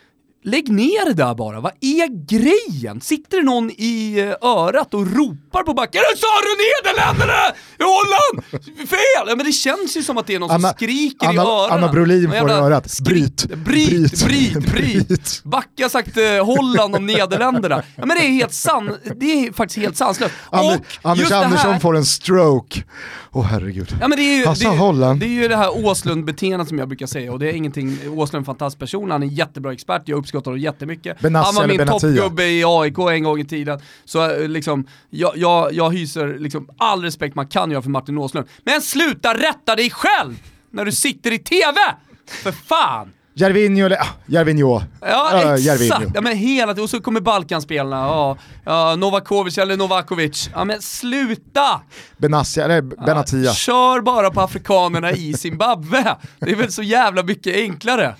Lägg 0.44 0.68
ner 0.72 1.04
det 1.04 1.14
där 1.14 1.34
bara, 1.34 1.60
vad 1.60 1.72
är 1.80 2.26
grejen? 2.26 3.00
Sitter 3.00 3.36
det 3.36 3.42
någon 3.42 3.70
i 3.70 4.18
eh, 4.18 4.48
örat 4.48 4.94
och 4.94 5.06
ropar 5.16 5.62
på 5.62 5.74
backen 5.74 6.00
"Nu 6.12 6.16
sa 6.18 6.26
du 6.42 6.54
Nederländerna! 6.64 7.32
I 7.78 7.82
Holland! 7.82 8.44
Fel! 8.88 9.26
Ja, 9.28 9.36
men 9.36 9.46
det 9.46 9.52
känns 9.52 9.96
ju 9.96 10.02
som 10.02 10.18
att 10.18 10.26
det 10.26 10.34
är 10.34 10.38
någon 10.38 10.50
Anna- 10.50 10.68
som 10.68 10.74
skriker 10.76 11.26
i 11.26 11.28
Anna- 11.38 11.42
öronen. 11.42 11.78
Anna 11.84 11.92
Brolin 11.92 12.30
får 12.38 12.50
i 12.50 12.52
örat. 12.52 13.00
Bryt. 13.04 13.46
Bryt, 13.64 14.24
Bryt. 14.24 14.58
bryt. 14.72 15.40
Backe 15.44 15.82
har 15.84 15.88
sagt 15.88 16.16
eh, 16.16 16.44
Holland 16.46 16.96
om 16.96 17.06
Nederländerna. 17.06 17.82
Ja 17.96 18.06
men 18.06 18.16
det 18.16 18.26
är 18.26 18.30
helt 18.30 18.54
san, 18.54 18.96
det 19.16 19.46
är 19.46 19.52
faktiskt 19.52 19.78
helt 19.78 19.96
sanslöst. 19.96 20.34
Ander, 20.50 20.74
Och 21.02 21.10
Anders 21.10 21.32
Andersson 21.32 21.72
här, 21.72 21.80
får 21.80 21.96
en 21.96 22.04
stroke. 22.04 22.82
Åh 23.32 23.44
herregud. 23.44 23.96
Ja 24.00 24.08
men 24.08 24.18
det 24.18 24.22
är 24.24 24.36
ju, 24.36 24.44
det, 24.70 24.76
Holland. 24.76 25.20
det 25.20 25.26
är 25.26 25.42
ju 25.42 25.48
det 25.48 25.56
här 25.56 25.84
Åslund-beteendet 25.86 26.68
som 26.68 26.78
jag 26.78 26.88
brukar 26.88 27.06
säga 27.06 27.32
och 27.32 27.38
det 27.38 27.46
är 27.48 27.52
ingenting, 27.52 27.98
Åslund 28.08 28.34
är 28.34 28.38
en 28.38 28.44
fantastisk 28.44 28.78
person, 28.78 29.10
han 29.10 29.22
är 29.22 29.26
en 29.26 29.34
jättebra 29.34 29.72
expert, 29.72 30.02
jag 30.04 30.18
uppskattar 30.18 30.37
honom 30.44 30.60
jättemycket. 30.60 31.20
Benassi 31.20 31.46
han 31.46 31.68
var 31.68 31.76
min 31.76 31.86
toppgubbe 31.86 32.44
i 32.44 32.64
AIK 32.66 32.98
en 32.98 33.22
gång 33.22 33.40
i 33.40 33.44
tiden. 33.44 33.80
Så 34.04 34.30
eh, 34.30 34.48
liksom, 34.48 34.86
jag, 35.10 35.36
jag, 35.36 35.72
jag 35.72 35.90
hyser 35.94 36.38
liksom 36.38 36.68
all 36.78 37.02
respekt 37.02 37.34
man 37.34 37.46
kan 37.46 37.70
göra 37.70 37.82
för 37.82 37.90
Martin 37.90 38.18
Åslund. 38.18 38.46
Men 38.64 38.80
sluta 38.82 39.34
rätta 39.34 39.76
dig 39.76 39.90
själv 39.90 40.34
när 40.70 40.84
du 40.84 40.92
sitter 40.92 41.32
i 41.32 41.38
TV! 41.38 41.76
För 42.42 42.52
fan! 42.52 43.12
Järvinho 43.34 43.86
eller, 43.86 43.96
ah, 43.96 44.06
Järvinho. 44.26 44.80
Ja 45.00 45.30
Äh, 45.42 45.52
exakt, 45.52 46.06
ja, 46.14 46.20
men 46.20 46.36
hela 46.36 46.72
tiden. 46.72 46.84
och 46.84 46.90
så 46.90 47.00
kommer 47.00 47.20
Balkanspelarna, 47.20 47.96
ja, 47.96 48.36
ja, 48.64 48.96
Novakovic 48.96 49.58
eller 49.58 49.76
Novakovic. 49.76 50.50
Ja 50.54 50.64
men 50.64 50.82
sluta! 50.82 51.80
Benassi, 52.16 52.60
eller 52.60 52.82
Benatia. 52.82 53.52
Kör 53.52 54.00
bara 54.00 54.30
på 54.30 54.40
afrikanerna 54.40 55.12
i 55.12 55.32
Zimbabwe. 55.34 56.16
Det 56.38 56.50
är 56.50 56.56
väl 56.56 56.72
så 56.72 56.82
jävla 56.82 57.22
mycket 57.22 57.56
enklare. 57.56 58.14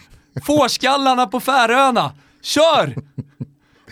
Fårskallarna 0.45 1.26
på 1.26 1.41
Färöarna, 1.41 2.12
kör! 2.43 2.95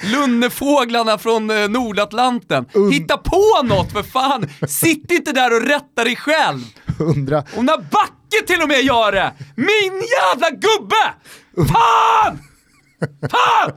Lunnefåglarna 0.03 1.19
från 1.19 1.51
eh, 1.51 1.69
Nordatlanten. 1.69 2.67
Hitta 2.93 3.17
på 3.17 3.63
något 3.65 3.93
för 3.93 4.03
fan! 4.03 4.49
Sitt 4.69 5.11
inte 5.11 5.33
där 5.33 5.57
och 5.57 5.63
rätta 5.69 6.05
dig 6.05 6.17
själv! 6.17 6.61
Undra, 6.99 7.45
Och 7.57 7.65
när 7.65 7.77
Backe 7.77 8.47
till 8.47 8.63
och 8.63 8.69
med 8.69 8.83
gör 8.83 9.13
det! 9.13 9.33
Min 9.57 10.03
jävla 10.19 10.51
gubbe! 10.51 11.15
Fan! 11.73 12.39
Fan! 13.31 13.73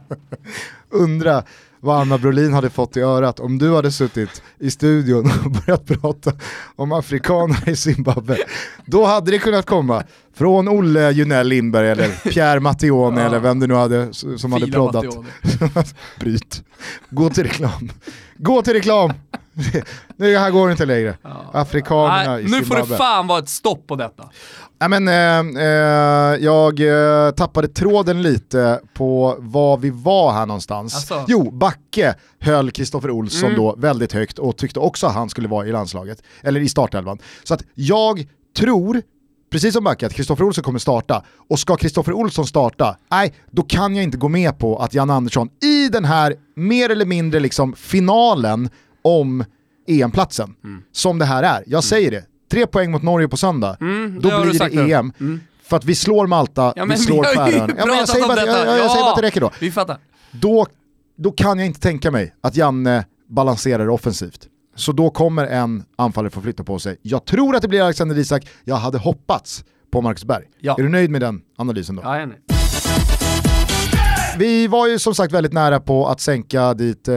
undra 0.92 1.44
vad 1.82 2.02
Anna 2.02 2.18
Brolin 2.18 2.54
hade 2.54 2.70
fått 2.70 2.98
i 2.98 3.02
örat 3.02 3.40
om 3.40 3.58
du 3.58 3.76
hade 3.76 3.92
suttit 3.92 4.42
i 4.60 4.72
studion 4.72 5.32
och 5.46 5.52
börjat 5.66 5.86
prata 5.86 6.32
om 6.76 6.92
afrikaner 6.92 7.70
i 7.70 7.76
Zimbabwe. 7.76 8.38
Då 8.86 9.06
hade 9.06 9.32
det 9.32 9.40
kunnat 9.40 9.66
komma 9.66 10.04
från 10.36 10.68
Olle 10.70 11.12
Junell 11.12 11.48
Lindberg 11.48 11.90
eller 11.90 12.30
Pierre 12.32 12.60
Mattione 12.60 13.22
Ja. 13.22 13.28
eller 13.28 13.40
vem 13.40 13.60
det 13.60 13.68
nu 13.68 13.74
hade 13.74 14.14
som 14.14 14.54
hade 14.54 14.66
Fila 14.66 14.78
proddat. 14.78 15.06
Mattione. 15.06 15.28
Bryt. 16.20 16.64
Gå 17.10 17.30
till 17.30 17.44
reklam. 17.44 17.90
Gå 18.38 18.62
till 18.62 18.74
reklam! 18.74 19.14
Nu 20.18 20.38
här 20.38 20.52
går 20.52 20.68
det 20.68 20.72
inte 20.72 20.86
längre. 20.86 21.18
Afrikanerna 21.54 22.32
Nej, 22.32 22.42
i 22.42 22.44
nu 22.44 22.50
får 22.58 22.64
Zimbabwe. 22.66 22.94
det 22.94 22.98
fan 22.98 23.28
vara 23.28 23.40
ett 23.40 23.50
stopp 23.50 23.88
på 23.88 23.96
detta. 23.96 24.30
Nej, 24.82 24.90
men, 24.90 25.08
eh, 25.08 25.64
eh, 25.64 26.36
jag 26.44 26.80
eh, 26.80 27.32
tappade 27.32 27.68
tråden 27.68 28.22
lite 28.22 28.82
på 28.94 29.36
var 29.40 29.78
vi 29.78 29.90
var 29.90 30.32
här 30.32 30.46
någonstans. 30.46 30.96
Asså? 30.96 31.26
Jo, 31.28 31.52
Backe 31.52 32.16
höll 32.40 32.72
Kristoffer 32.72 33.12
Olsson 33.12 33.50
Mm. 33.50 33.62
då 33.62 33.76
väldigt 33.78 34.14
högt 34.14 34.40
och 34.40 34.58
tyckte 34.58 34.80
också 34.80 35.08
att 35.08 35.14
han 35.14 35.30
skulle 35.30 35.48
vara 35.48 35.68
i 35.68 35.72
landslaget, 35.72 36.24
eller 36.42 36.62
i 36.62 36.70
startelvan. 36.70 37.20
Så 37.44 37.54
att 37.54 37.64
jag 37.74 38.28
tror, 38.58 39.02
precis 39.52 39.74
som 39.74 39.84
Backe, 39.84 40.06
att 40.06 40.14
Kristoffer 40.14 40.44
Olsson 40.44 40.64
kommer 40.64 40.80
starta. 40.80 41.24
Och 41.50 41.60
ska 41.60 41.76
Kristoffer 41.76 42.14
Olsson 42.14 42.48
starta, 42.48 42.98
nej, 43.12 43.34
då 43.52 43.62
kan 43.62 43.96
jag 43.96 44.04
inte 44.04 44.18
gå 44.18 44.28
med 44.28 44.60
på 44.60 44.78
att 44.78 44.94
Jan 44.94 45.10
Andersson 45.10 45.50
i 45.64 45.90
den 45.90 46.06
här 46.06 46.36
mer 46.56 46.90
eller 46.90 47.06
mindre 47.06 47.40
liksom 47.40 47.74
finalen 47.74 48.70
om 49.02 49.44
EM-platsen, 49.88 50.56
som 50.92 51.20
det 51.20 51.26
här 51.26 51.44
är, 51.44 51.64
jag 51.68 51.84
säger 51.84 52.12
det, 52.12 52.24
tre 52.52 52.68
poäng 52.68 52.92
mot 52.92 53.04
Norge 53.04 53.28
på 53.28 53.38
söndag, 53.38 53.78
Mm, 53.82 54.20
då 54.22 54.42
blir 54.42 54.60
det. 54.88 54.94
EM. 54.94 55.14
Mm. 55.20 55.40
För 55.64 55.78
att 55.78 55.86
vi 55.86 55.96
slår 55.96 56.28
Malta, 56.28 56.74
Ja, 56.76 56.86
vi 56.86 56.98
slår 56.98 57.24
Färöarna. 57.24 57.74
Ja, 57.78 57.86
men 57.86 57.98
jag 57.98 58.10
säger 58.10 58.28
bara, 58.28 58.40
jag, 58.46 58.48
jag, 58.68 58.80
jag 58.80 58.92
säger 58.92 59.04
bara 59.04 59.12
att 59.12 59.16
det 59.16 59.22
Ja. 59.22 59.28
räcker 59.28 59.42
då. 59.42 59.52
Vi 59.60 59.72
fattar. 59.72 59.98
då. 60.32 60.68
Då 61.18 61.32
kan 61.32 61.60
jag 61.60 61.66
inte 61.68 61.80
tänka 61.80 62.12
mig 62.12 62.34
att 62.42 62.56
Janne 62.56 63.06
balanserar 63.30 63.90
offensivt. 63.90 64.48
Så 64.76 64.92
då 64.92 65.10
kommer 65.10 65.48
en 65.48 65.84
anfallare 65.96 66.32
få 66.32 66.42
flytta 66.42 66.64
på 66.64 66.80
sig. 66.80 66.98
Jag 67.02 67.26
tror 67.26 67.56
att 67.56 67.62
det 67.62 67.68
blir 67.68 67.82
Alexander 67.82 68.18
Isak, 68.18 68.48
jag 68.64 68.76
hade 68.76 68.98
hoppats 68.98 69.64
på 69.92 70.02
Marcus 70.02 70.24
Berg. 70.26 70.44
Ja. 70.60 70.76
Är 70.80 70.84
du 70.84 70.90
nöjd 70.90 71.10
med 71.10 71.22
den 71.22 71.42
analysen 71.58 71.96
då? 71.96 72.02
Ja, 72.06 72.14
jag 72.14 72.22
är 72.22 72.26
nöjd. 72.28 72.40
Vi 74.38 74.68
var 74.68 74.88
ju 74.88 75.00
som 75.00 75.16
sagt 75.16 75.34
väldigt 75.34 75.54
nära 75.54 75.80
på 75.80 76.08
att 76.08 76.22
sänka 76.22 76.74
dit 76.74 77.08
eh, 77.08 77.16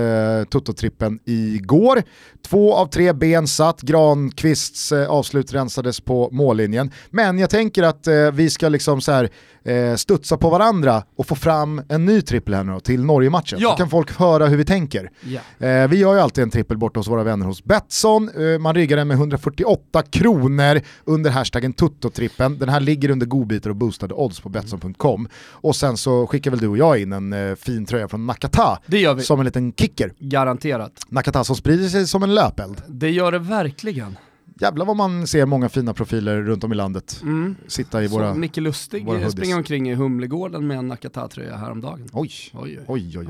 Toto-trippen 0.50 1.18
igår. 1.24 2.02
Två 2.46 2.74
av 2.74 2.86
tre 2.86 3.12
ben 3.12 3.46
satt, 3.46 3.80
Granqvists 3.80 4.92
eh, 4.92 5.10
avslut 5.10 5.52
rensades 5.52 6.00
på 6.00 6.28
mållinjen. 6.32 6.90
Men 7.10 7.38
jag 7.38 7.50
tänker 7.50 7.82
att 7.82 8.06
eh, 8.06 8.30
vi 8.32 8.50
ska 8.50 8.68
liksom 8.68 9.00
så 9.00 9.12
här, 9.12 9.30
eh, 9.64 9.94
studsa 9.96 10.36
på 10.36 10.50
varandra 10.50 11.02
och 11.16 11.26
få 11.26 11.34
fram 11.34 11.82
en 11.88 12.04
ny 12.04 12.22
trippel 12.22 12.54
här 12.54 12.64
nu 12.64 12.72
då, 12.72 12.80
till 12.80 13.04
Norge-matchen. 13.04 13.58
Ja. 13.60 13.70
Så 13.70 13.76
kan 13.76 13.88
folk 13.90 14.18
höra 14.18 14.46
hur 14.46 14.56
vi 14.56 14.64
tänker. 14.64 15.10
Ja. 15.20 15.66
Eh, 15.66 15.88
vi 15.88 15.96
gör 15.98 16.14
ju 16.14 16.20
alltid 16.20 16.44
en 16.44 16.50
trippel 16.50 16.78
borta 16.78 17.00
hos 17.00 17.08
våra 17.08 17.22
vänner 17.24 17.46
hos 17.46 17.64
Betsson. 17.64 18.30
Eh, 18.52 18.58
man 18.58 18.74
riggar 18.74 18.96
den 18.96 19.08
med 19.08 19.16
148 19.16 20.02
kronor 20.02 20.80
under 21.04 21.30
hashtaggen 21.30 21.72
tuttotrippen. 21.72 22.58
Den 22.58 22.68
här 22.68 22.80
ligger 22.80 23.10
under 23.10 23.26
godbitar 23.26 23.70
och 23.70 23.76
boostade 23.76 24.14
odds 24.14 24.40
på 24.40 24.48
Betsson.com. 24.48 25.28
Och 25.50 25.76
sen 25.76 25.96
så 25.96 26.26
skickar 26.26 26.50
väl 26.50 26.60
du 26.60 26.68
och 26.68 26.78
jag 26.78 26.98
in 27.00 27.12
en 27.12 27.32
eh, 27.32 27.54
fin 27.54 27.86
tröja 27.86 28.08
från 28.08 28.26
Nakata 28.26 28.78
Det 28.86 28.98
gör 28.98 29.14
vi. 29.14 29.22
som 29.22 29.40
en 29.40 29.44
liten 29.46 29.72
kicker. 29.72 30.12
Garanterat. 30.18 30.92
Nakata 31.08 31.44
som 31.44 31.56
sprider 31.56 31.88
sig 31.88 32.06
som 32.06 32.22
en 32.22 32.34
löpeld. 32.34 32.82
Det 32.88 33.10
gör 33.10 33.32
det 33.32 33.38
verkligen. 33.38 34.16
Jävlar 34.60 34.86
vad 34.86 34.96
man 34.96 35.26
ser 35.26 35.46
många 35.46 35.68
fina 35.68 35.94
profiler 35.94 36.42
runt 36.42 36.64
om 36.64 36.72
i 36.72 36.74
landet 36.74 37.20
Mm. 37.22 37.56
sitta 37.66 38.02
i 38.02 38.08
Så 38.08 38.14
våra... 38.14 38.34
Micke 38.34 38.56
Lustig 38.56 39.06
våra 39.06 39.20
eh, 39.20 39.28
springer 39.28 39.56
omkring 39.56 39.90
i 39.90 39.94
Humlegården 39.94 40.66
med 40.66 40.78
en 40.78 40.88
Nakata-tröja 40.92 41.56
häromdagen. 41.56 42.08
Oj, 42.12 42.30
Oj, 42.52 42.78
oj. 42.86 43.18
oj, 43.18 43.18
oj, 43.18 43.26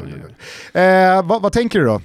oj. 0.74 0.80
Eh, 0.82 1.26
vad, 1.26 1.42
vad 1.42 1.52
tänker 1.52 1.78
du 1.80 1.84
då? 1.86 2.00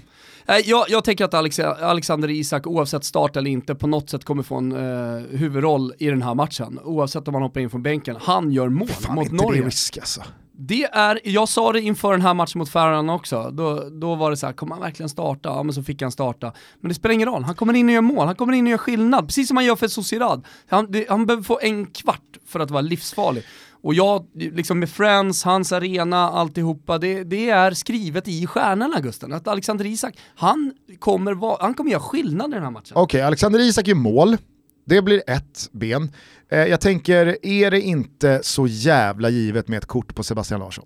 Nej, 0.49 0.63
Jag, 0.65 0.85
jag 0.89 1.03
tänker 1.03 1.25
att 1.25 1.33
Alex, 1.33 1.59
Alexander 1.59 2.29
Isak, 2.29 2.67
oavsett 2.67 3.03
start 3.03 3.35
eller 3.37 3.51
inte, 3.51 3.75
på 3.75 3.87
något 3.87 4.09
sätt 4.09 4.25
kommer 4.25 4.43
få 4.43 4.55
en 4.55 4.71
eh, 4.71 5.21
huvudroll 5.37 5.93
i 5.99 6.07
den 6.07 6.21
här 6.21 6.35
matchen. 6.35 6.79
Oavsett 6.83 7.27
om 7.27 7.33
han 7.33 7.43
hoppar 7.43 7.61
in 7.61 7.69
från 7.69 7.83
bänken. 7.83 8.15
Han 8.21 8.51
gör 8.51 8.69
mål 8.69 8.87
Fan, 8.87 9.15
mot 9.15 9.23
inte 9.31 9.43
Norge. 9.43 9.61
det 9.61 9.67
risk 9.67 9.97
alltså? 9.97 10.21
Det 10.59 10.83
är, 10.83 11.19
jag 11.23 11.49
sa 11.49 11.71
det 11.71 11.81
inför 11.81 12.11
den 12.11 12.21
här 12.21 12.33
matchen 12.33 12.59
mot 12.59 12.69
Färöarna 12.69 13.13
också, 13.13 13.51
då, 13.53 13.89
då 13.89 14.15
var 14.15 14.31
det 14.31 14.37
så 14.37 14.45
här, 14.45 14.53
kommer 14.53 14.75
han 14.75 14.81
verkligen 14.81 15.09
starta? 15.09 15.49
Ja 15.49 15.63
men 15.63 15.73
så 15.73 15.83
fick 15.83 16.01
han 16.01 16.11
starta. 16.11 16.53
Men 16.81 16.89
det 16.89 16.95
spelar 16.95 17.13
ingen 17.13 17.27
roll, 17.27 17.43
han 17.43 17.55
kommer 17.55 17.73
in 17.73 17.87
och 17.87 17.93
gör 17.93 18.01
mål, 18.01 18.27
han 18.27 18.35
kommer 18.35 18.53
in 18.53 18.65
och 18.65 18.71
gör 18.71 18.77
skillnad, 18.77 19.27
precis 19.27 19.47
som 19.47 19.57
han 19.57 19.65
gör 19.65 19.75
för 19.75 19.87
Sociedad. 19.87 20.45
Han, 20.67 20.91
det, 20.91 21.09
han 21.09 21.25
behöver 21.25 21.43
få 21.43 21.59
en 21.61 21.85
kvart 21.85 22.37
för 22.47 22.59
att 22.59 22.71
vara 22.71 22.81
livsfarlig. 22.81 23.43
Och 23.81 23.93
jag, 23.93 24.25
liksom 24.33 24.79
med 24.79 24.89
Friends, 24.89 25.43
hans 25.43 25.71
arena, 25.71 26.29
alltihopa, 26.29 26.97
det, 26.97 27.23
det 27.23 27.49
är 27.49 27.71
skrivet 27.71 28.27
i 28.27 28.47
stjärnorna 28.47 28.99
Gusten. 28.99 29.33
Att 29.33 29.47
Alexander 29.47 29.85
Isak, 29.85 30.17
han 30.35 30.73
kommer, 30.99 31.33
va, 31.33 31.57
han 31.59 31.73
kommer 31.73 31.91
göra 31.91 32.01
skillnad 32.01 32.51
i 32.51 32.53
den 32.53 32.63
här 32.63 32.71
matchen. 32.71 32.97
Okej, 32.97 33.21
Alexander 33.21 33.59
Isak 33.59 33.87
gör 33.87 33.95
mål. 33.95 34.37
Det 34.85 35.01
blir 35.01 35.21
ett 35.27 35.69
ben. 35.71 36.11
Eh, 36.51 36.59
jag 36.59 36.81
tänker, 36.81 37.37
är 37.45 37.71
det 37.71 37.81
inte 37.81 38.39
så 38.43 38.67
jävla 38.67 39.29
givet 39.29 39.67
med 39.67 39.77
ett 39.77 39.85
kort 39.85 40.15
på 40.15 40.23
Sebastian 40.23 40.59
Larsson? 40.59 40.85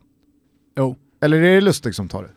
Jo. 0.77 0.95
Eller 1.23 1.37
är 1.37 1.55
det 1.55 1.61
Lustig 1.61 1.95
som 1.95 2.07
tar 2.07 2.23
det? 2.23 2.29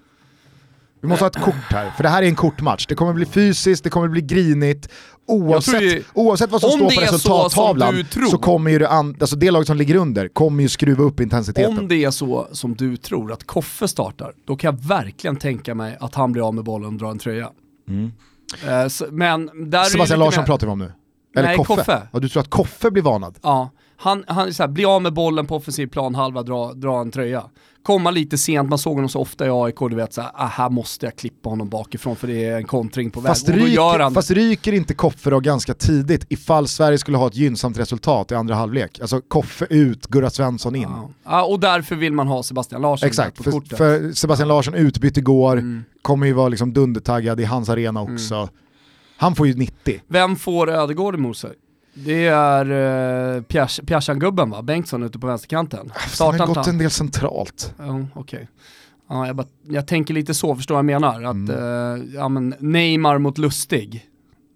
Vi 1.00 1.08
måste 1.08 1.24
ha 1.24 1.30
ett 1.30 1.40
kort 1.42 1.54
här, 1.70 1.90
för 1.90 2.02
det 2.02 2.08
här 2.08 2.22
är 2.22 2.26
en 2.26 2.34
kortmatch. 2.34 2.86
Det 2.86 2.94
kommer 2.94 3.12
bli 3.12 3.24
fysiskt, 3.26 3.84
det 3.84 3.90
kommer 3.90 4.08
bli 4.08 4.20
grinigt. 4.20 4.88
Oavsett, 5.26 5.82
ju- 5.82 6.02
oavsett 6.14 6.50
vad 6.50 6.60
som 6.60 6.70
om 6.70 6.76
står 6.78 6.86
på 6.88 6.94
så 6.94 7.00
resultattavlan 7.00 8.04
tror- 8.10 8.26
så 8.26 8.38
kommer 8.38 8.70
ju 8.70 8.78
det, 8.78 8.88
an, 8.88 9.16
alltså 9.20 9.36
det 9.36 9.50
laget 9.50 9.66
som 9.66 9.76
ligger 9.76 9.94
under 9.94 10.28
kommer 10.28 10.62
ju 10.62 10.68
skruva 10.68 11.04
upp 11.04 11.20
intensiteten. 11.20 11.78
Om 11.78 11.88
det 11.88 12.04
är 12.04 12.10
så 12.10 12.48
som 12.52 12.74
du 12.74 12.96
tror 12.96 13.32
att 13.32 13.44
Koffe 13.46 13.88
startar, 13.88 14.32
då 14.46 14.56
kan 14.56 14.74
jag 14.74 14.84
verkligen 14.88 15.36
tänka 15.36 15.74
mig 15.74 15.96
att 16.00 16.14
han 16.14 16.32
blir 16.32 16.46
av 16.48 16.54
med 16.54 16.64
bollen 16.64 16.86
och 16.86 16.98
drar 16.98 17.10
en 17.10 17.18
tröja. 17.18 17.50
Eh, 18.68 18.88
så, 18.88 19.06
men 19.10 19.70
där 19.70 19.84
Sebastian 19.84 20.18
Larsson 20.20 20.40
mer- 20.42 20.46
pratar 20.46 20.66
vi 20.66 20.72
om 20.72 20.78
nu. 20.78 20.92
Eller 21.34 21.48
Nej, 21.48 21.56
Koffe. 21.56 21.74
Koffe. 21.74 22.02
Ja, 22.12 22.18
du 22.18 22.28
tror 22.28 22.40
att 22.42 22.50
Koffe 22.50 22.90
blir 22.90 23.02
varnad? 23.02 23.38
Ja, 23.42 23.70
han, 23.96 24.24
han 24.26 24.54
så 24.54 24.62
här, 24.62 24.68
blir 24.68 24.94
av 24.96 25.02
med 25.02 25.12
bollen 25.12 25.46
på 25.46 25.56
offensiv 25.56 25.86
plan, 25.86 26.14
halva, 26.14 26.42
dra, 26.42 26.72
dra 26.72 27.00
en 27.00 27.10
tröja. 27.10 27.44
Komma 27.82 28.10
lite 28.10 28.38
sent, 28.38 28.68
man 28.68 28.78
såg 28.78 28.94
honom 28.94 29.08
så 29.08 29.20
ofta 29.20 29.46
i 29.46 29.50
AIK, 29.50 29.76
du 29.90 29.96
vet 29.96 30.12
såhär, 30.12 30.30
ah, 30.34 30.46
här 30.46 30.70
måste 30.70 31.06
jag 31.06 31.16
klippa 31.16 31.48
honom 31.48 31.68
bakifrån 31.68 32.16
för 32.16 32.26
det 32.26 32.44
är 32.44 32.56
en 32.56 32.64
kontring 32.64 33.10
på 33.10 33.20
väg. 33.20 33.28
Fast, 33.28 33.48
och 33.48 33.54
ryker, 33.54 33.98
han 33.98 34.14
fast 34.14 34.30
ryker 34.30 34.72
inte 34.72 34.94
Koffe 34.94 35.30
då 35.30 35.40
ganska 35.40 35.74
tidigt 35.74 36.26
ifall 36.28 36.68
Sverige 36.68 36.98
skulle 36.98 37.16
ha 37.16 37.26
ett 37.26 37.36
gynnsamt 37.36 37.78
resultat 37.78 38.32
i 38.32 38.34
andra 38.34 38.54
halvlek? 38.54 39.00
Alltså 39.00 39.20
Koffe 39.20 39.66
ut, 39.70 40.06
Gurra 40.06 40.30
Svensson 40.30 40.74
in. 40.76 40.82
ja. 40.82 41.10
ja, 41.24 41.44
och 41.44 41.60
därför 41.60 41.96
vill 41.96 42.12
man 42.12 42.28
ha 42.28 42.42
Sebastian 42.42 42.82
Larsson 42.82 43.06
Exakt, 43.06 43.36
på 43.36 43.42
för, 43.42 43.50
kortet. 43.50 43.78
för 43.78 44.12
Sebastian 44.12 44.48
Larsson 44.48 44.74
utbytt 44.74 45.16
igår, 45.16 45.52
Mm. 45.56 45.84
kommer 46.02 46.26
ju 46.26 46.32
vara 46.32 46.48
liksom 46.48 46.72
dundertaggad 46.72 47.40
i 47.40 47.44
hans 47.44 47.68
arena 47.68 48.02
också. 48.02 48.48
Han 49.24 49.34
får 49.34 49.46
ju 49.46 49.54
90. 49.54 50.00
Vem 50.08 50.36
får 50.36 50.70
Ödegård 50.70 51.14
emot 51.14 51.36
sig? 51.36 51.52
Det 51.94 52.26
är 52.26 52.70
uh, 53.36 53.42
Pjärsan-gubben 53.86 54.50
va? 54.50 54.62
Bengtsson 54.62 55.02
ute 55.02 55.18
på 55.18 55.26
vänsterkanten. 55.26 55.92
Han 56.20 56.40
har 56.40 56.46
gått 56.46 56.66
en 56.66 56.78
del 56.78 56.90
centralt. 56.90 57.74
Ja, 57.78 58.06
okej. 58.14 58.48
Ja, 59.08 59.26
jag, 59.26 59.36
bara, 59.36 59.46
jag 59.68 59.86
tänker 59.86 60.14
lite 60.14 60.34
så, 60.34 60.56
förstår 60.56 60.78
jag 60.78 60.84
menar? 60.84 61.22
Att 61.22 61.34
Mm. 61.34 61.50
eh, 61.50 62.14
ja, 62.14 62.28
men 62.28 62.54
Neymar 62.58 63.18
mot 63.18 63.38
Lustig, 63.38 64.06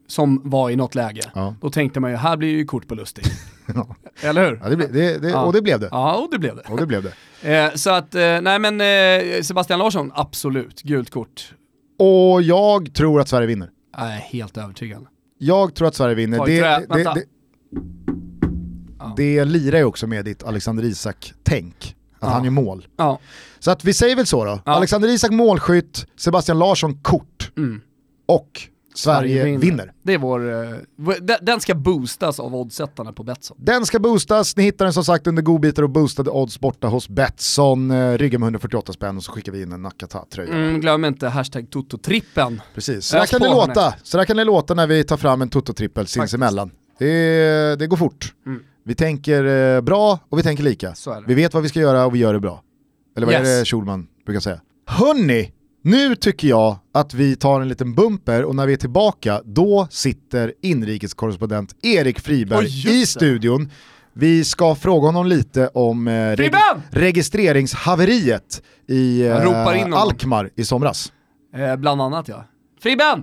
som 0.09 0.41
var 0.45 0.71
i 0.71 0.77
något 0.77 0.95
läge. 0.95 1.23
Ja. 1.35 1.55
Då 1.61 1.71
tänkte 1.71 2.01
man 2.01 2.11
ju, 2.11 2.17
här 2.17 2.37
blir 2.37 2.49
ju 2.49 2.65
kort 2.65 2.89
på 2.89 2.95
Lustig. 2.95 3.25
Ja. 3.75 3.97
Eller 4.23 4.47
hur? 4.51 4.61
Ja, 4.63 4.69
det, 4.69 4.77
ble, 4.77 4.87
det, 4.87 5.19
det. 5.19 5.35
Och 5.35 5.53
det 5.53 5.63
blev 5.63 5.81
det. 5.81 5.89
Ja, 5.91 6.15
och 6.17 6.29
det 6.33 6.39
blev 6.39 6.57
det. 6.57 6.63
Och 6.69 6.79
det 6.79 6.87
blev 6.87 7.03
det. 7.03 7.13
Eh, 7.43 7.75
så 7.75 7.91
att, 7.91 8.15
eh, 8.15 8.41
nej 8.41 8.59
men 8.59 8.81
eh, 8.81 9.43
Sebastian 9.43 9.79
Larsson, 9.79 10.13
absolut, 10.15 10.83
gult 10.83 11.11
kort. 11.11 11.55
Och 11.99 12.43
jag 12.43 12.95
tror 12.95 13.21
att 13.21 13.29
Sverige 13.29 13.47
vinner. 13.47 13.71
Jag 13.99 14.07
är 14.07 14.19
helt 14.19 14.57
övertygad. 14.57 15.07
Jag 15.39 15.75
tror 15.75 15.89
att 15.89 15.95
Sverige 15.95 16.15
vinner. 16.15 16.47
Det, 16.47 16.61
det, 16.89 17.05
det, 17.15 17.25
Ja. 18.99 19.15
det 19.17 19.45
lirar 19.45 19.79
ju 19.79 19.85
också 19.85 20.07
med 20.07 20.25
ditt 20.25 20.43
Alexander 20.43 20.85
Isak-tänk. 20.85 21.97
Att 22.15 22.19
Ja. 22.21 22.29
han 22.29 22.45
gör 22.45 22.51
mål. 22.51 22.87
Ja, 22.97 23.19
Så 23.59 23.71
att 23.71 23.85
vi 23.85 23.95
säger 23.95 24.17
väl 24.17 24.27
så 24.27 24.45
då. 24.45 24.61
Ja. 24.65 24.73
Alexander 24.73 25.09
Isak 25.09 25.31
målskytt, 25.31 26.07
Sebastian 26.17 26.59
Larsson 26.59 26.99
kort 27.03 27.51
mm. 27.57 27.81
och 28.27 28.61
Sverige, 28.99 29.59
vinner. 29.59 29.93
Det 30.03 30.15
är 30.15 30.19
vår, 30.19 30.53
eh, 30.65 30.71
den- 31.41 31.61
ska 31.61 31.75
boostas 31.75 32.41
av 32.41 32.55
oddsättarna 32.57 33.13
på 33.13 33.23
Betsson. 33.23 33.57
Den 33.61 33.87
ska 33.87 33.99
boostas, 33.99 34.57
ni 34.57 34.63
hittar 34.63 34.85
den 34.85 34.93
som 34.95 35.05
sagt 35.05 35.27
under 35.27 35.43
godbitar 35.43 35.83
och 35.83 35.91
boostade 35.91 36.31
odds 36.31 36.61
borta 36.61 36.87
hos 36.89 37.09
Betsson. 37.09 37.91
Eh, 37.91 38.19
Rygga 38.19 38.39
med 38.39 38.47
148 38.47 38.93
spänn 38.93 39.17
och 39.17 39.23
så 39.25 39.33
skickar 39.33 39.53
vi 39.53 39.63
in 39.63 39.73
en 39.73 39.83
Nakata-tröja. 39.83 40.53
Mm, 40.55 40.81
glöm 40.81 41.05
inte 41.05 41.29
hashtag 41.29 41.67
Toto-trippen. 41.71 42.61
Precis, 42.75 43.07
så 43.07 43.17
där, 43.17 43.27
kan 43.27 43.41
det 43.41 43.49
låta. 43.49 43.95
så 44.03 44.17
där 44.19 44.25
kan 44.25 44.37
det 44.37 44.45
låta 44.45 44.75
när 44.75 44.87
vi 44.87 45.05
tar 45.05 45.17
fram 45.17 45.43
en 45.43 45.49
Toto-trippel 45.49 46.07
sinsemellan. 46.07 46.71
Det, 46.99 47.77
det 47.79 47.87
går 47.87 47.97
fort. 47.97 48.35
Mm. 48.47 48.63
Vi 48.85 48.95
tänker 48.95 49.45
eh, 49.77 49.81
bra 49.81 50.19
och 50.29 50.39
vi 50.39 50.43
tänker 50.43 50.63
lika. 50.65 50.89
Är. 50.89 51.27
Vi 51.27 51.35
vet 51.35 51.55
vad 51.55 51.63
vi 51.63 51.69
ska 51.69 51.81
göra 51.81 52.07
och 52.07 52.15
vi 52.15 52.19
gör 52.19 52.33
det 52.35 52.41
bra. 52.41 52.63
Eller 53.17 53.27
vad 53.27 53.35
är 53.35 53.39
Yes. 53.41 53.59
det 53.61 53.65
Schulman 53.65 54.07
brukar 54.27 54.41
säga? 54.41 54.61
Hörni, 54.87 55.53
nu 55.83 56.17
tycker 56.17 56.49
jag 56.49 56.79
att 56.95 57.15
vi 57.15 57.37
tar 57.37 57.61
en 57.61 57.69
liten 57.69 57.95
bumper 57.95 58.45
och 58.45 58.55
när 58.55 58.67
vi 58.67 58.73
är 58.73 58.77
tillbaka 58.77 59.43
då 59.45 59.87
sitter 59.91 60.53
inrikeskorrespondent 60.63 61.75
Erik 61.83 62.21
Friberg 62.21 62.67
just 62.67 62.87
i 62.89 63.07
studion. 63.07 63.71
Vi 64.13 64.45
ska 64.45 64.75
fråga 64.75 65.07
honom 65.09 65.27
lite 65.27 65.69
om 65.69 66.09
eh, 66.09 66.13
reg- 66.13 66.81
registreringshaveriet 66.91 68.63
i 68.89 69.27
eh. 69.27 69.95
Alkmaar 69.95 70.51
i 70.57 70.65
somras. 70.65 71.13
Eh, 71.55 71.77
bland 71.77 72.03
annat 72.03 72.29
ja. 72.29 72.45
Fribben! 72.83 73.23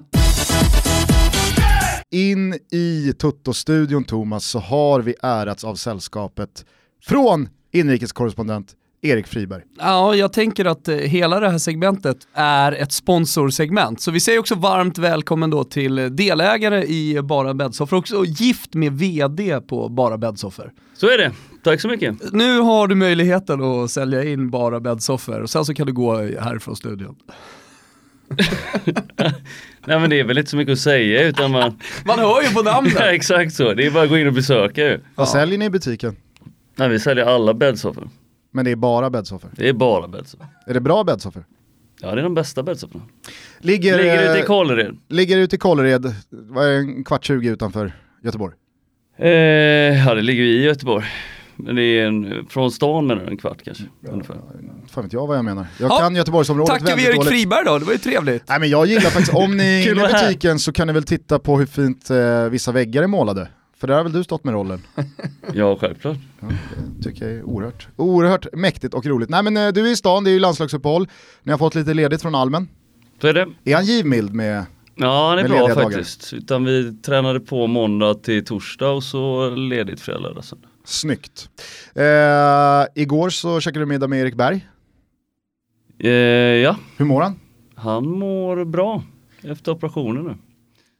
In 2.11 2.53
i 2.71 3.13
Tutto-studion 3.19 4.03
Thomas 4.03 4.45
så 4.45 4.59
har 4.59 5.01
vi 5.01 5.15
ärats 5.23 5.63
av 5.63 5.75
sällskapet 5.75 6.65
från 7.03 7.49
inrikeskorrespondent 7.73 8.73
Erik 9.01 9.27
Friberg. 9.27 9.61
Ja, 9.79 10.15
jag 10.15 10.33
tänker 10.33 10.65
att 10.65 10.87
eh, 10.87 10.95
hela 10.95 11.39
det 11.39 11.49
här 11.49 11.57
segmentet 11.57 12.17
är 12.33 12.71
ett 12.71 12.91
sponsorsegment. 12.91 14.01
Så 14.01 14.11
vi 14.11 14.19
säger 14.19 14.39
också 14.39 14.55
varmt 14.55 14.97
välkommen 14.97 15.49
då 15.49 15.63
till 15.63 16.15
delägare 16.15 16.83
i 16.83 17.21
Bara 17.23 17.53
Bäddsoffer, 17.53 17.97
också 17.97 18.25
gift 18.25 18.73
med 18.73 18.93
vd 18.93 19.61
på 19.61 19.89
Bara 19.89 20.17
Bäddsoffer. 20.17 20.71
Så 20.97 21.07
är 21.09 21.17
det. 21.17 21.31
Tack 21.63 21.81
så 21.81 21.87
mycket. 21.87 22.33
Nu 22.33 22.59
har 22.59 22.87
du 22.87 22.95
möjligheten 22.95 23.63
att 23.63 23.91
sälja 23.91 24.23
in 24.23 24.49
Bara 24.49 24.79
Bäddsoffer 24.79 25.41
och 25.41 25.49
sen 25.49 25.65
så 25.65 25.73
kan 25.73 25.87
du 25.87 25.93
gå 25.93 26.17
härifrån 26.17 26.75
studion. 26.75 27.15
Nej 29.85 29.99
men 29.99 30.09
det 30.09 30.19
är 30.19 30.23
väl 30.23 30.37
inte 30.37 30.49
så 30.51 30.57
mycket 30.57 30.71
att 30.73 30.79
säga 30.79 31.27
utan 31.27 31.51
man... 31.51 31.79
Man 32.05 32.19
hör 32.19 32.41
ju 32.41 32.47
på 32.49 32.61
ja, 32.65 32.71
namnet! 32.71 32.97
exakt 33.01 33.53
så. 33.53 33.73
Det 33.73 33.85
är 33.85 33.91
bara 33.91 34.03
att 34.03 34.09
gå 34.09 34.17
in 34.17 34.27
och 34.27 34.33
besöka 34.33 34.81
ju. 34.81 34.99
Vad 35.15 35.29
säljer 35.29 35.57
ni 35.57 35.65
i 35.65 35.69
butiken? 35.69 36.15
Nej 36.75 36.89
vi 36.89 36.99
säljer 36.99 37.25
alla 37.25 37.53
bäddsoffor. 37.53 38.09
Men 38.55 38.65
det 38.65 38.71
är 38.71 38.75
bara 38.75 39.09
bäddsoffer. 39.09 39.49
Det 39.55 39.69
är 39.69 39.73
bara 39.73 40.07
bäddsoffor. 40.07 40.47
Är 40.67 40.73
det 40.73 40.79
bra 40.81 41.03
bäddsoffer? 41.03 41.45
Ja 42.01 42.15
det 42.15 42.21
är 42.21 42.23
de 42.23 42.33
bästa 42.33 42.63
bäddsofforna. 42.63 43.03
Ligger, 43.59 43.97
Ligger 43.97 44.23
ute 44.29 44.37
i 44.37 44.41
eh, 44.41 44.45
Kållered. 44.45 44.97
ligger 45.09 45.37
ute 45.37 45.55
i 45.55 45.59
Kållered, 45.59 46.13
vad 46.29 46.65
är 46.67 46.77
en 46.77 47.03
kvart 47.03 47.25
20 47.25 47.49
utanför 47.49 47.91
Göteborg. 48.23 48.53
Eh, 49.17 49.27
ja 50.07 50.13
det 50.15 50.21
ligger 50.21 50.43
ju 50.43 50.49
i 50.49 50.63
Göteborg. 50.63 51.05
Men 51.55 51.75
det 51.75 51.81
är 51.83 52.05
en, 52.07 52.45
från 52.49 52.71
stan 52.71 53.07
menar 53.07 53.23
du, 53.25 53.31
en 53.31 53.37
kvart 53.37 53.57
kanske. 53.63 53.83
Ungefär. 54.09 54.35
Fan 54.87 55.03
vet 55.03 55.13
jag 55.13 55.27
vad 55.27 55.37
jag 55.37 55.45
menar. 55.45 55.65
Jag 55.79 55.91
Ja, 55.91 55.97
kan 55.99 56.15
Göteborgsområdet 56.15 56.69
Tackar 56.73 56.85
vi 56.85 56.91
väldigt 56.91 57.07
Erik 57.07 57.15
dåligt. 57.15 57.29
Friberg 57.29 57.65
då, 57.65 57.79
det 57.79 57.85
var 57.85 57.93
ju 57.93 57.97
trevligt. 57.99 58.43
Nej 58.49 58.59
men 58.59 58.69
jag 58.69 58.85
gillar 58.85 59.01
faktiskt, 59.09 59.33
om 59.33 59.57
ni 59.57 59.63
är 59.79 59.83
Kul 59.89 59.97
inne 59.97 60.09
i 60.09 60.13
butiken 60.13 60.59
så 60.59 60.71
kan 60.73 60.87
ni 60.87 60.93
väl 60.93 61.03
titta 61.03 61.39
på 61.39 61.57
hur 61.59 61.65
fint 61.65 62.09
eh, 62.09 62.43
vissa 62.49 62.71
väggar 62.71 63.03
är 63.03 63.07
målade. 63.07 63.47
För 63.77 63.87
där 63.87 63.95
har 63.95 64.03
väl 64.03 64.11
du 64.11 64.23
stått 64.23 64.43
med 64.43 64.53
rollen. 64.53 64.81
Ja 65.53 65.77
självklart. 65.79 66.17
Ja, 66.39 66.47
det 66.97 67.03
tycker 67.03 67.25
jag 67.25 67.33
är 67.37 67.43
oerhört, 67.43 67.87
oerhört 67.95 68.47
mäktigt 68.53 68.93
och 68.93 69.05
roligt. 69.05 69.29
Nej 69.29 69.43
men 69.43 69.57
eh, 69.57 69.67
du 69.67 69.87
är 69.87 69.91
i 69.91 69.95
stan, 69.95 70.23
det 70.23 70.29
är 70.29 70.33
ju 70.33 70.39
landslagsuppehåll. 70.39 71.07
Ni 71.43 71.51
har 71.51 71.57
fått 71.59 71.75
lite 71.75 71.93
ledigt 71.93 72.21
från 72.21 72.35
Almen. 72.35 72.67
Så 73.21 73.27
är 73.27 73.33
det. 73.33 73.47
Är 73.63 73.75
han 73.75 73.85
givmild 73.85 74.33
med... 74.33 74.65
Ja 74.95 75.29
han 75.29 75.39
är 75.39 75.47
bra 75.47 75.69
faktiskt. 75.69 76.33
Utan 76.33 76.63
vi 76.63 76.93
tränade 76.93 77.39
på 77.39 77.67
måndag 77.67 78.13
till 78.13 78.45
torsdag 78.45 78.89
och 78.89 79.03
så 79.03 79.49
ledigt 79.49 80.01
fredag 80.01 80.19
lördag 80.19 80.43
söndag. 80.43 80.67
Snyggt. 80.85 81.49
Eh, 81.95 83.01
igår 83.03 83.29
så 83.29 83.59
käkade 83.59 83.79
du 83.79 83.85
middag 83.85 84.07
med 84.07 84.21
Erik 84.21 84.35
Berg. 84.35 84.67
Eh, 85.99 86.11
ja, 86.11 86.77
Hur 86.97 87.05
mår 87.05 87.21
han? 87.21 87.39
han 87.75 88.09
mår 88.09 88.65
bra 88.65 89.03
efter 89.43 89.71
operationen 89.71 90.23
nu. 90.23 90.35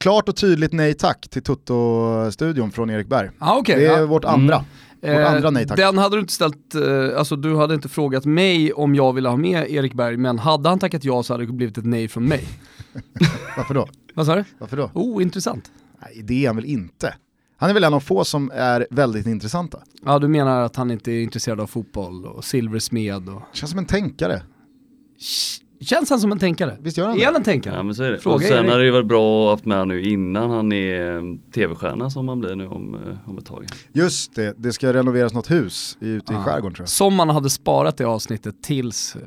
Klart 0.06 0.30
och 0.30 0.36
tydligt 0.36 0.74
nej 0.74 0.94
tack 0.94 1.28
till 1.30 1.44
Toto-studion 1.44 2.72
från 2.72 2.90
Erik 2.90 3.08
Berg. 3.08 3.30
Ah, 3.40 3.58
okay, 3.58 3.76
Det 3.76 3.86
är 3.86 4.00
ja. 4.00 4.06
vårt 4.06 4.26
andra. 4.26 4.58
Vårt 4.58 4.66
Eh, 5.10 5.34
andra 5.34 5.50
nej 5.50 5.68
tack. 5.68 5.78
Den 5.78 5.98
hade 5.98 6.16
du 6.16 6.20
inte 6.20 6.34
ställt, 6.34 6.76
eh, 6.76 7.20
alltså 7.20 7.36
du 7.36 7.56
hade 7.56 7.74
inte 7.74 7.90
frågat 7.90 8.26
mig 8.26 8.74
om 8.74 8.96
jag 8.96 9.14
ville 9.14 9.30
ha 9.30 9.38
med 9.38 9.72
Erik 9.72 9.94
Berg, 9.94 10.18
men 10.18 10.40
hade 10.40 10.70
han 10.70 10.80
tackat 10.80 11.04
ja 11.04 11.24
så 11.24 11.34
hade 11.34 11.46
det 11.46 11.52
blivit 11.52 11.78
ett 11.78 11.86
nej 11.86 12.08
från 12.08 12.26
mig. 12.26 12.48
Varför 13.58 13.74
då? 13.74 13.88
Vad 14.14 14.26
sa 14.26 14.36
du? 14.36 14.44
Varför 14.58 14.78
då? 14.78 14.92
Oh, 14.94 15.22
intressant. 15.24 15.72
Nej, 16.02 16.22
det 16.24 16.44
är 16.44 16.48
han 16.48 16.56
väl 16.56 16.66
inte. 16.66 17.16
Han 17.58 17.70
är 17.70 17.74
väl 17.74 17.84
en 17.84 17.94
av 17.94 18.00
få 18.00 18.24
som 18.24 18.52
är 18.54 18.88
väldigt 18.90 19.28
intressanta. 19.28 19.80
Ja, 20.06 20.20
du 20.20 20.28
menar 20.28 20.62
att 20.62 20.76
han 20.76 20.92
inte 20.92 21.12
är 21.12 21.22
intresserad 21.22 21.60
av 21.60 21.68
fotboll 21.68 22.26
och 22.26 22.46
silversmed 22.46 23.30
och... 23.30 23.42
Känns 23.54 23.70
som 23.70 23.80
en 23.80 23.86
tänkare. 23.86 24.42
Känns 25.86 26.10
han 26.10 26.20
som 26.20 26.32
en 26.32 26.40
tänkare? 26.40 26.78
Visst 26.80 26.98
gör 26.98 27.06
han 27.06 27.16
Är 27.16 27.20
det? 27.20 27.26
han 27.26 27.36
en 27.36 27.44
tänkare? 27.44 27.76
Ja 27.76 27.84
men 27.84 27.96
så 27.96 28.04
är 28.04 28.12
det. 28.12 28.18
Fråga 28.20 28.36
och 28.36 28.42
sen 28.42 28.68
hade 28.70 28.80
det 28.80 28.86
ju 28.86 28.92
varit 28.92 29.06
bra 29.08 29.46
att 29.46 29.52
haft 29.52 29.66
med 29.66 29.88
nu 29.88 30.02
innan 30.02 30.50
han 30.50 30.72
är 30.72 31.16
eh, 31.16 31.22
tv-stjärna 31.54 32.10
som 32.10 32.28
han 32.28 32.40
blir 32.40 32.56
nu 32.56 32.68
om, 32.68 32.96
eh, 32.96 33.30
om 33.30 33.38
ett 33.38 33.46
tag. 33.46 33.66
Just 33.94 34.36
det, 34.36 34.54
det 34.58 34.74
ska 34.74 34.94
renoveras 34.94 35.34
något 35.34 35.52
hus 35.52 35.98
i- 36.02 36.08
ute 36.10 36.34
i 36.34 36.36
Ja. 36.36 36.44
skärgården 36.44 36.76
tror 36.76 36.84
jag. 36.84 36.90
Som 36.90 37.16
man 37.16 37.30
hade 37.30 37.50
sparat 37.50 37.98
det 37.98 38.06
avsnittet 38.06 38.64
tills 38.64 39.16
eh, 39.16 39.22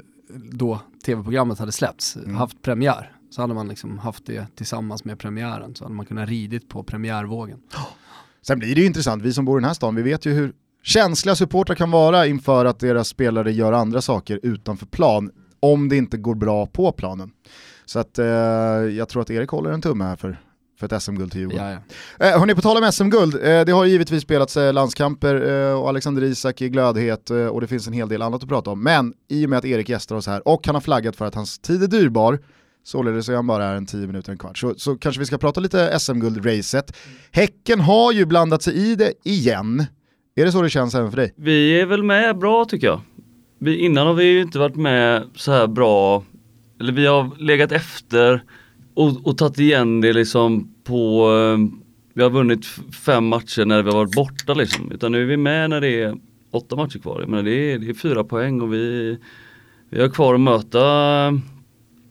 då 0.53 0.81
tv-programmet 1.07 1.59
hade 1.59 1.73
släppts, 1.73 2.17
Mm. 2.17 2.35
haft 2.37 2.63
premiär. 2.63 3.13
Så 3.31 3.41
hade 3.41 3.55
man 3.55 3.69
liksom 3.69 3.99
haft 3.99 4.27
det 4.27 4.47
tillsammans 4.57 5.05
med 5.05 5.19
premiären, 5.19 5.75
så 5.75 5.85
hade 5.85 5.95
man 5.95 6.07
kunnat 6.07 6.29
ridit 6.29 6.69
på 6.69 6.83
premiärvågen. 6.83 7.59
Sen 8.47 8.59
blir 8.59 8.75
det 8.75 8.81
ju 8.81 8.87
intressant, 8.87 9.23
vi 9.23 9.33
som 9.33 9.45
bor 9.45 9.59
i 9.59 9.61
den 9.61 9.67
här 9.69 9.75
stan, 9.75 9.95
vi 9.95 10.03
vet 10.03 10.27
ju 10.27 10.33
hur 10.33 10.53
känsliga 10.83 11.35
supportrar 11.37 11.75
kan 11.77 11.91
vara 11.91 12.27
inför 12.27 12.65
att 12.65 12.81
deras 12.81 13.09
spelare 13.09 13.53
gör 13.53 13.73
andra 13.73 14.01
saker 14.01 14.41
utanför 14.43 14.87
plan, 14.87 15.31
om 15.61 15.89
det 15.89 15.97
inte 15.97 16.17
går 16.17 16.35
bra 16.35 16.67
på 16.67 16.93
planen. 16.93 17.31
Så 17.85 17.99
att 17.99 18.19
eh, 18.19 18.27
jag 18.97 19.09
tror 19.09 19.23
att 19.23 19.31
Erik 19.31 19.51
håller 19.51 19.71
en 19.71 19.83
tumme 19.83 20.05
här 20.05 20.17
för, 20.17 20.41
för 20.81 20.87
ett 20.87 21.03
SM-guld 21.03 21.33
till 21.33 21.41
Djurgården. 21.41 21.71
Ja, 21.71 21.81
ja. 22.19 22.27
Eh, 22.27 22.39
hörni, 22.39 22.55
på 22.55 22.61
tal 22.61 22.85
om 22.85 22.93
SM-guld, 22.93 23.35
eh, 23.35 23.65
det 23.65 23.73
har 23.73 23.85
ju 23.85 23.91
givetvis 23.91 24.23
spelats 24.23 24.57
eh, 24.57 24.73
landskamper 24.73 25.69
eh, 25.69 25.81
och 25.81 25.89
Alexander 25.89 26.23
Isak 26.25 26.61
är 26.61 26.69
glödhet 26.69 27.31
eh, 27.31 27.47
och 27.47 27.61
det 27.61 27.67
finns 27.67 27.87
en 27.87 27.93
hel 27.93 28.09
del 28.09 28.23
annat 28.23 28.43
att 28.43 28.49
prata 28.49 28.71
om. 28.71 28.83
Men 28.83 29.15
i 29.29 29.47
och 29.47 29.51
med 29.51 29.59
att 29.59 29.65
Erik 29.65 29.89
gästar 29.89 30.17
oss 30.17 30.27
här 30.27 30.49
och 30.49 30.67
han 30.67 30.75
har 30.77 30.83
flaggat 30.83 31.17
för 31.17 31.25
att 31.25 31.35
hans 31.35 31.59
tid 31.59 31.83
är 31.83 31.87
dyrbar, 31.87 32.39
således 32.85 33.29
är 33.29 33.35
han 33.35 33.47
bara 33.47 33.65
här 33.65 33.75
en 33.75 33.87
10 33.87 34.07
minuter, 34.07 34.33
en 34.33 34.39
kvart, 34.39 34.59
så, 34.59 34.75
så 34.77 34.97
kanske 34.97 35.19
vi 35.19 35.27
ska 35.27 35.39
prata 35.39 35.61
lite 35.61 35.99
SM-guld-racet. 35.99 36.97
Häcken 37.33 37.81
har 37.81 38.13
ju 38.13 38.27
blandat 38.27 38.63
sig 38.63 38.75
i 38.75 38.95
det 38.95 39.13
igen. 39.25 39.87
Är 40.37 40.45
det 40.45 40.53
så 40.53 40.63
det 40.63 40.71
känns 40.71 40.95
även 40.95 41.11
för 41.11 41.17
dig? 41.17 41.35
Vi 41.37 41.81
är 41.81 41.87
väl 41.87 42.03
med 42.03 42.39
bra 42.39 42.65
tycker 42.65 42.87
jag. 42.87 43.01
Vi, 43.59 43.77
innan 43.77 44.07
har 44.07 44.15
vi 44.15 44.25
ju 44.25 44.43
inte 44.43 44.59
varit 44.59 44.77
med 44.77 45.25
så 45.35 45.53
här 45.53 45.67
bra, 45.67 46.25
eller 46.81 46.93
vi 46.93 47.07
har 47.07 47.31
legat 47.39 47.73
efter 47.73 48.43
och, 48.95 49.27
och 49.27 49.39
tagit 49.39 49.59
igen 49.59 50.01
det 50.01 50.13
liksom 50.13 50.75
på, 50.85 51.31
eh, 51.33 51.79
vi 52.15 52.23
har 52.23 52.31
vunnit 52.31 52.67
fem 53.07 53.27
matcher 53.27 53.65
när 53.65 53.83
vi 53.83 53.91
har 53.91 53.97
varit 53.99 54.15
borta 54.15 54.55
liksom. 54.55 54.93
Utan 54.93 55.13
nu 55.13 55.23
är 55.23 55.27
vi 55.27 55.37
med 55.37 55.71
när 55.71 55.81
det 55.81 56.03
är 56.03 56.17
åtta 56.51 56.77
matcher 56.77 56.99
kvar. 56.99 57.21
Jag 57.21 57.29
menar, 57.29 57.43
det, 57.43 57.73
är, 57.73 57.79
det 57.79 57.91
är 57.91 57.95
fyra 57.95 58.25
poäng 58.25 58.61
och 58.61 58.75
vi, 58.75 59.19
vi 59.91 60.01
har 60.01 60.09
kvar 60.09 60.35
att 60.35 60.41
möta 60.41 60.81
eh, 61.27 61.33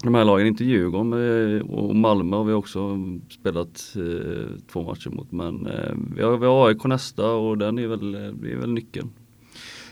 de 0.04 0.16
här 0.16 0.26
lagen, 0.26 0.48
inte 0.48 0.66
Djurgården 0.66 1.14
eh, 1.14 1.62
och 1.62 1.96
Malmö 1.96 2.38
har 2.38 2.44
vi 2.44 2.54
också 2.54 2.98
spelat 3.30 3.96
eh, 3.96 4.58
två 4.72 4.84
matcher 4.84 5.10
mot. 5.10 5.32
Men 5.32 5.68
eh, 5.68 5.96
vi, 6.16 6.24
har, 6.24 6.38
vi 6.38 6.46
har 6.46 6.68
AIK 6.68 6.84
nästa 6.84 7.32
och 7.32 7.58
den 7.58 7.80
är 7.80 7.88
väl, 7.88 8.12
det 8.12 8.52
är 8.52 8.58
väl 8.58 8.74
nyckeln. 8.74 9.10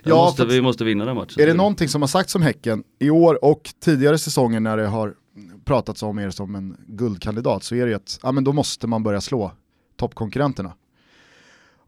Ja, 0.06 0.16
måste, 0.16 0.46
vi 0.46 0.62
måste 0.62 0.84
vinna 0.84 1.06
den 1.06 1.16
matchen. 1.16 1.42
Är 1.42 1.48
det 1.48 1.54
någonting 1.54 1.90
som 1.90 2.02
har 2.02 2.08
sagts 2.08 2.36
om 2.36 2.42
Häcken 2.42 2.84
i 3.00 3.10
år 3.10 3.46
och 3.46 3.70
tidigare 3.80 4.18
säsonger 4.18 4.60
när 4.60 4.78
det 4.78 4.88
har 4.88 5.14
pratats 5.66 6.04
om 6.04 6.20
er 6.20 6.30
som 6.30 6.56
en 6.56 6.78
guldkandidat 6.88 7.64
så 7.64 7.76
är 7.76 7.86
det 7.86 7.90
ju 7.90 7.96
att 7.96 8.20
ja, 8.24 8.32
men 8.32 8.44
då 8.44 8.54
måste 8.54 8.88
man 8.88 9.04
börja 9.04 9.22
slå 9.22 9.52
toppkonkurrenterna. 9.98 10.74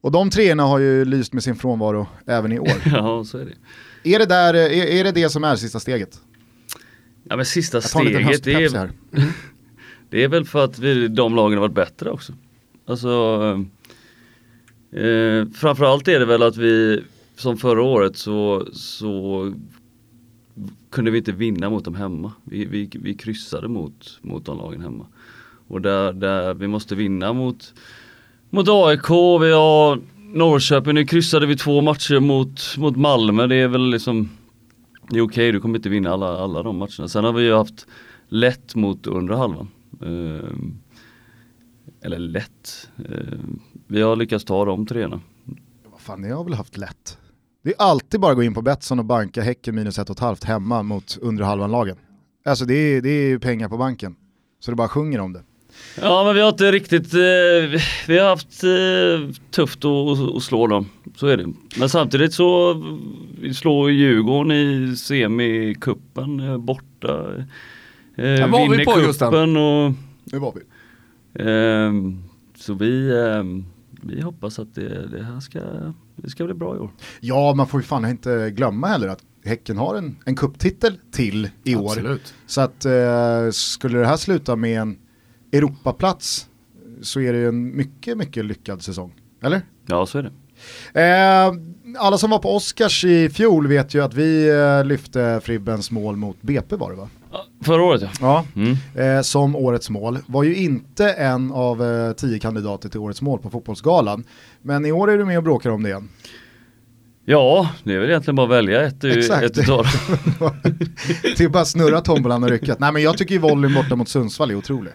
Och 0.02 0.12
de 0.12 0.30
treorna 0.30 0.64
har 0.64 0.80
ju 0.80 1.06
lyst 1.06 1.34
med 1.34 1.44
sin 1.44 1.56
frånvaro 1.56 2.08
även 2.26 2.52
i 2.52 2.60
år. 2.60 2.72
Ja, 2.86 3.24
så 3.24 3.38
är 3.38 3.46
det. 3.46 4.16
är, 4.16 4.20
det 4.20 4.26
där, 4.26 4.54
är, 4.54 4.70
är 4.70 5.04
det 5.04 5.12
det 5.12 5.30
som 5.30 5.44
är 5.44 5.56
sista 5.56 5.80
steget? 5.80 6.20
Ja 7.24 7.36
men 7.36 7.46
sista 7.46 7.82
steget 7.82 8.44
det 8.44 8.54
är, 8.54 8.70
här. 8.70 8.92
det 10.10 10.24
är 10.24 10.28
väl 10.28 10.46
för 10.46 10.66
att 10.66 10.80
vi, 10.80 11.08
de 11.08 11.36
lagen 11.36 11.58
har 11.58 11.68
varit 11.68 11.76
bättre 11.76 12.12
också. 12.12 12.34
Alltså 12.88 13.10
eh, 14.92 15.46
Framförallt 15.56 16.08
är 16.08 16.20
det 16.20 16.26
väl 16.26 16.44
att 16.44 16.58
vi 16.58 17.04
som 17.38 17.58
förra 17.58 17.82
året 17.84 18.18
så, 18.18 18.68
så 18.74 19.54
kunde 20.90 21.12
vi 21.12 21.18
inte 21.18 21.32
vinna 21.32 21.70
mot 21.70 21.86
dem 21.86 21.96
hemma. 21.96 22.32
Vi, 22.44 22.66
vi, 22.66 22.90
vi 22.94 23.14
kryssade 23.14 23.68
mot, 23.68 24.20
mot 24.22 24.46
de 24.46 24.58
lagen 24.58 24.82
hemma. 24.82 25.06
Och 25.68 25.82
där, 25.82 26.14
där 26.14 26.54
vi 26.54 26.68
måste 26.68 26.96
vinna 26.96 27.34
mot, 27.34 27.74
mot 28.50 28.68
AIK, 28.70 29.10
vi 29.42 29.52
har 29.52 30.00
Norrköping, 30.34 30.94
nu 30.94 31.06
kryssade 31.06 31.46
vi 31.46 31.58
två 31.58 31.82
matcher 31.82 32.20
mot, 32.20 32.78
mot 32.78 32.96
Malmö. 32.96 33.48
Det 33.48 33.56
är 33.56 33.68
väl 33.68 33.90
liksom 33.90 34.30
det 35.10 35.18
är 35.18 35.22
okej, 35.22 35.52
du 35.52 35.60
kommer 35.60 35.80
inte 35.80 35.90
vinna 35.90 36.10
alla, 36.10 36.38
alla 36.38 36.64
de 36.64 36.78
matcherna. 36.78 37.08
Sen 37.08 37.24
har 37.24 37.34
vi 37.34 37.44
ju 37.44 37.54
haft 37.54 37.88
lätt 38.28 38.76
mot 38.76 39.08
undre 39.08 39.36
halvan. 39.36 39.68
Eh, 40.02 40.52
eller 42.02 42.20
lätt. 42.20 42.90
Eh, 43.10 43.40
vi 43.88 44.02
har 44.02 44.16
lyckats 44.16 44.46
ta 44.46 44.66
de 44.66 44.86
treorna. 44.86 45.20
Vad 45.92 46.02
fan, 46.02 46.22
ni 46.22 46.30
har 46.30 46.44
väl 46.44 46.54
haft 46.54 46.78
lätt? 46.78 47.18
Det 47.68 47.74
är 47.74 47.82
alltid 47.82 48.20
bara 48.20 48.32
att 48.32 48.38
gå 48.38 48.44
in 48.44 48.54
på 48.54 48.62
Betsson 48.62 49.00
och 49.00 49.06
banka 49.06 49.42
Häcken 49.42 49.76
minus 49.76 50.00
ett 50.00 50.10
och 50.10 50.16
ett 50.16 50.20
halvt 50.20 50.44
hemma 50.44 50.84
mot 50.84 51.18
undre 51.22 51.46
halvan-lagen. 51.46 51.96
Alltså 52.46 52.66
det 52.66 52.74
är, 52.74 53.02
det 53.02 53.10
är 53.10 53.28
ju 53.30 53.40
pengar 53.40 53.70
på 53.70 53.78
banken. 53.78 54.16
Så 54.60 54.72
det 54.72 54.76
bara 54.76 54.88
sjunger 54.88 55.20
om 55.20 55.34
det. 55.34 55.42
Ja 56.02 56.24
men 56.26 56.36
vi 56.36 56.42
har 56.42 56.50
inte 56.50 56.72
riktigt, 56.72 57.14
eh, 57.14 57.20
vi- 57.72 57.80
vi 58.08 58.20
har 58.20 58.30
haft 58.30 58.64
eh, 58.64 59.36
tufft 59.52 59.86
att, 59.86 60.36
att, 60.36 60.44
slå 60.44 60.68
dem. 60.68 60.90
Så 61.16 61.28
är 61.28 61.38
det. 61.38 61.48
Men 61.80 61.90
samtidigt 61.90 62.34
så 62.34 62.74
vi 63.42 63.54
slår 63.54 63.92
Djurgården 63.92 64.52
i 64.52 64.96
semikuppen 64.96 66.40
eh, 66.40 66.58
borta. 66.58 67.18
Eh, 68.16 68.50
var 68.52 68.70
vi 68.70 68.78
vinner 68.78 68.86
på, 68.86 69.00
Gusten? 69.00 69.28
kuppen 69.32 69.58
och 69.58 69.92
Nu 70.24 70.40
var 70.40 70.54
vi. 70.56 70.62
ehm, 71.44 72.24
så 72.58 72.74
vi, 72.74 73.22
ehm, 73.28 73.66
vi 74.02 74.22
hoppas 74.22 74.60
att 74.60 74.76
det, 74.76 75.08
det 75.08 75.24
här 75.24 75.40
ska, 75.40 75.60
det 76.16 76.30
ska 76.30 76.46
bli 76.46 76.54
bra 76.54 76.76
i 76.76 76.80
år. 76.80 76.92
Ja, 77.20 77.54
man 77.54 77.68
får 77.68 77.80
ju 77.80 77.86
fan 77.86 78.06
inte 78.06 78.52
glömma 78.52 78.88
heller 78.88 79.08
att 79.08 79.24
Häcken 79.46 79.78
har 79.78 79.96
en, 79.96 80.18
en 80.26 80.36
kupptitel 80.36 81.00
till 81.12 81.50
i 81.64 81.76
år. 81.76 81.90
Absolut. 81.90 82.34
Så 82.48 82.62
att 82.62 82.86
eh, 82.86 83.50
skulle 83.52 84.00
det 84.00 84.06
här 84.06 84.18
sluta 84.18 84.56
med 84.56 84.82
en 84.82 84.98
Europaplats 85.52 86.50
så 87.02 87.20
är 87.20 87.34
det 87.34 87.48
en 87.48 87.76
mycket, 87.78 88.18
mycket 88.18 88.46
lyckad 88.46 88.82
säsong. 88.82 89.14
Eller? 89.42 89.62
Ja 89.86 90.06
så 90.06 90.18
är 90.18 90.24
det. 90.24 90.32
Eh, 91.02 91.54
alla 91.98 92.18
som 92.18 92.30
var 92.30 92.40
på 92.40 92.56
Oscars 92.56 93.06
i 93.06 93.30
fjol 93.30 93.68
vet 93.68 93.94
ju 93.94 94.04
att 94.04 94.14
vi 94.14 94.50
eh, 94.50 94.86
lyfte 94.86 95.42
Fribbens 95.44 95.92
mål 95.92 96.16
mot 96.16 96.42
BP 96.42 96.76
var 96.76 96.92
det 96.92 96.98
va? 96.98 97.10
Förra 97.64 97.84
året 97.84 98.02
ja. 98.02 98.10
Ja. 98.22 98.46
Mm. 98.62 99.18
Eh, 99.18 99.22
som 99.22 99.56
årets 99.56 99.90
mål. 99.90 100.20
Var 100.28 100.44
ju 100.44 100.56
inte 100.56 101.12
en 101.12 101.52
av 101.52 101.84
eh, 101.84 102.12
tio 102.12 102.40
kandidater 102.40 102.90
till 102.90 103.00
årets 103.00 103.22
mål 103.22 103.40
på 103.40 103.50
fotbollsgalan. 103.50 104.24
Men 104.62 104.86
i 104.86 104.92
år 104.92 105.12
är 105.12 105.18
du 105.18 105.26
med 105.26 105.38
och 105.38 105.44
bråkar 105.44 105.70
om 105.70 105.84
det 105.84 105.90
igen. 105.90 106.10
Ja, 107.26 107.70
det 107.84 107.94
är 107.94 108.00
väl 108.00 108.10
egentligen 108.10 108.36
bara 108.36 108.44
att 108.48 108.52
välja 108.52 108.82
ett, 108.88 109.04
Exakt. 109.04 109.44
utav 109.58 109.86
det 111.38 111.40
är 111.40 111.50
bara 111.50 111.62
att 111.62 111.68
snurra 111.68 112.02
tombolan 112.02 112.44
och 112.44 112.50
rycka. 112.50 112.76
Nej 112.80 112.92
men 112.92 113.02
jag 113.02 113.18
tycker 113.18 113.36
ju 113.36 113.40
volleyn 113.40 113.74
borta 113.74 113.96
mot 113.96 114.10
Sundsvall 114.10 114.52
är 114.52 114.56
otrolig. 114.56 114.94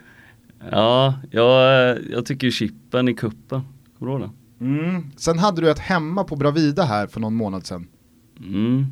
Ja, 0.71 1.15
jag, 1.31 1.99
jag 2.11 2.27
tycker 2.27 2.47
ju 2.47 2.51
chippen 2.51 3.09
i 3.09 3.15
kuppen. 3.15 3.61
Kommer 3.99 4.13
du 4.13 4.19
ihåg 4.19 4.31
det? 4.31 4.65
Mm. 4.65 5.11
Sen 5.17 5.39
hade 5.39 5.61
du 5.61 5.71
ett 5.71 5.79
hemma 5.79 6.25
på 6.25 6.37
Bravida 6.37 6.83
här 6.83 7.07
för 7.07 7.21
någon 7.21 7.35
månad 7.35 7.67
sedan. 7.67 7.87
Mm. 8.41 8.87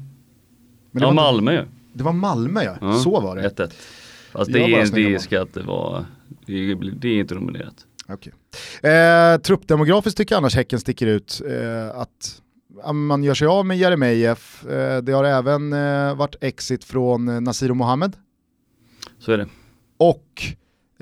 Men 0.91 1.03
ja, 1.03 1.13
Malmö 1.13 1.53
ju. 1.53 1.65
Det 1.93 2.05
var 2.05 2.13
Malmö 2.13 2.63
ja, 2.63 2.77
Ja, 2.81 2.95
så 2.99 3.21
var 3.21 3.37
det. 3.37 3.49
1-1. 3.49 3.71
Fast 4.33 4.51
Jag 4.51 4.71
det, 4.71 4.75
är, 4.75 5.13
det 5.13 5.19
ska 5.19 5.43
inte 5.43 5.61
vara, 5.61 6.07
det 6.47 6.53
är, 6.71 6.75
det 6.99 7.09
är 7.09 7.21
inte 7.21 7.35
nominerat. 7.35 7.87
Okej. 8.09 8.33
Eh, 8.93 9.41
truppdemografiskt 9.41 10.17
tycker 10.19 10.35
jag 10.35 10.39
annars 10.41 10.55
Häcken 10.57 10.81
sticker 10.81 11.07
ut. 11.07 11.43
Eh, 11.49 12.01
att 12.01 12.43
man 12.95 13.25
gör 13.25 13.35
sig 13.35 13.49
av 13.49 13.67
med 13.67 13.79
Jeremejeff. 13.79 14.67
Eh, 14.67 15.03
det 15.03 15.13
har 15.13 15.25
även 15.25 15.73
eh, 15.73 16.15
varit 16.17 16.35
exit 16.41 16.85
från 16.85 17.29
eh, 17.29 17.41
Nasir 17.41 17.73
Mohammed 17.73 18.17
Så 19.19 19.33
är 19.33 19.39
det. 19.39 19.47
och 19.97 20.43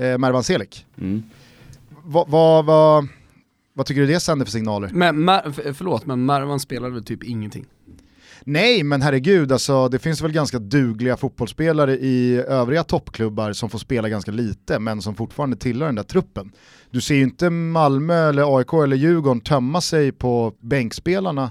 eh, 0.05 0.19
Mervan 0.19 0.45
Selik. 0.45 0.87
Mm. 1.01 1.23
Vad 2.05 2.29
vad- 2.29 2.65
vad- 2.65 3.09
vad 3.73 3.87
tycker 3.87 4.01
du 4.01 4.07
det 4.07 4.21
sänder 4.21 4.45
för 4.45 4.53
signaler? 4.53 4.91
Men, 4.93 5.29
f- 5.29 5.61
förlåt, 5.75 6.07
men 6.07 6.25
Marwan 6.25 6.61
spelade 6.61 6.95
väl 6.95 7.05
typ 7.05 7.25
ingenting? 7.25 7.67
Nej, 8.45 8.83
men 8.83 9.03
herregud, 9.03 9.53
alltså, 9.53 9.89
det 9.89 9.99
finns 9.99 10.23
väl 10.23 10.33
ganska 10.33 10.59
dugliga 10.59 11.17
fotbollsspelare 11.17 11.93
i 11.93 12.37
övriga 12.49 12.85
toppklubbar 12.85 13.53
som 13.53 13.71
får 13.71 13.79
spela 13.79 14.09
ganska 14.09 14.31
lite, 14.31 14.79
men 14.79 15.03
som 15.03 15.15
fortfarande 15.15 15.57
tillhör 15.57 15.87
den 15.87 15.95
där 15.95 16.03
truppen. 16.03 16.53
Du 16.91 17.01
ser 17.01 17.15
ju 17.15 17.23
inte 17.23 17.51
Malmö, 17.51 18.29
eller 18.29 18.59
AIK 18.59 18.73
eller 18.73 18.97
Djurgården 18.97 19.41
tömma 19.41 19.81
sig 19.81 20.13
på 20.13 20.53
bänkspelarna 20.61 21.51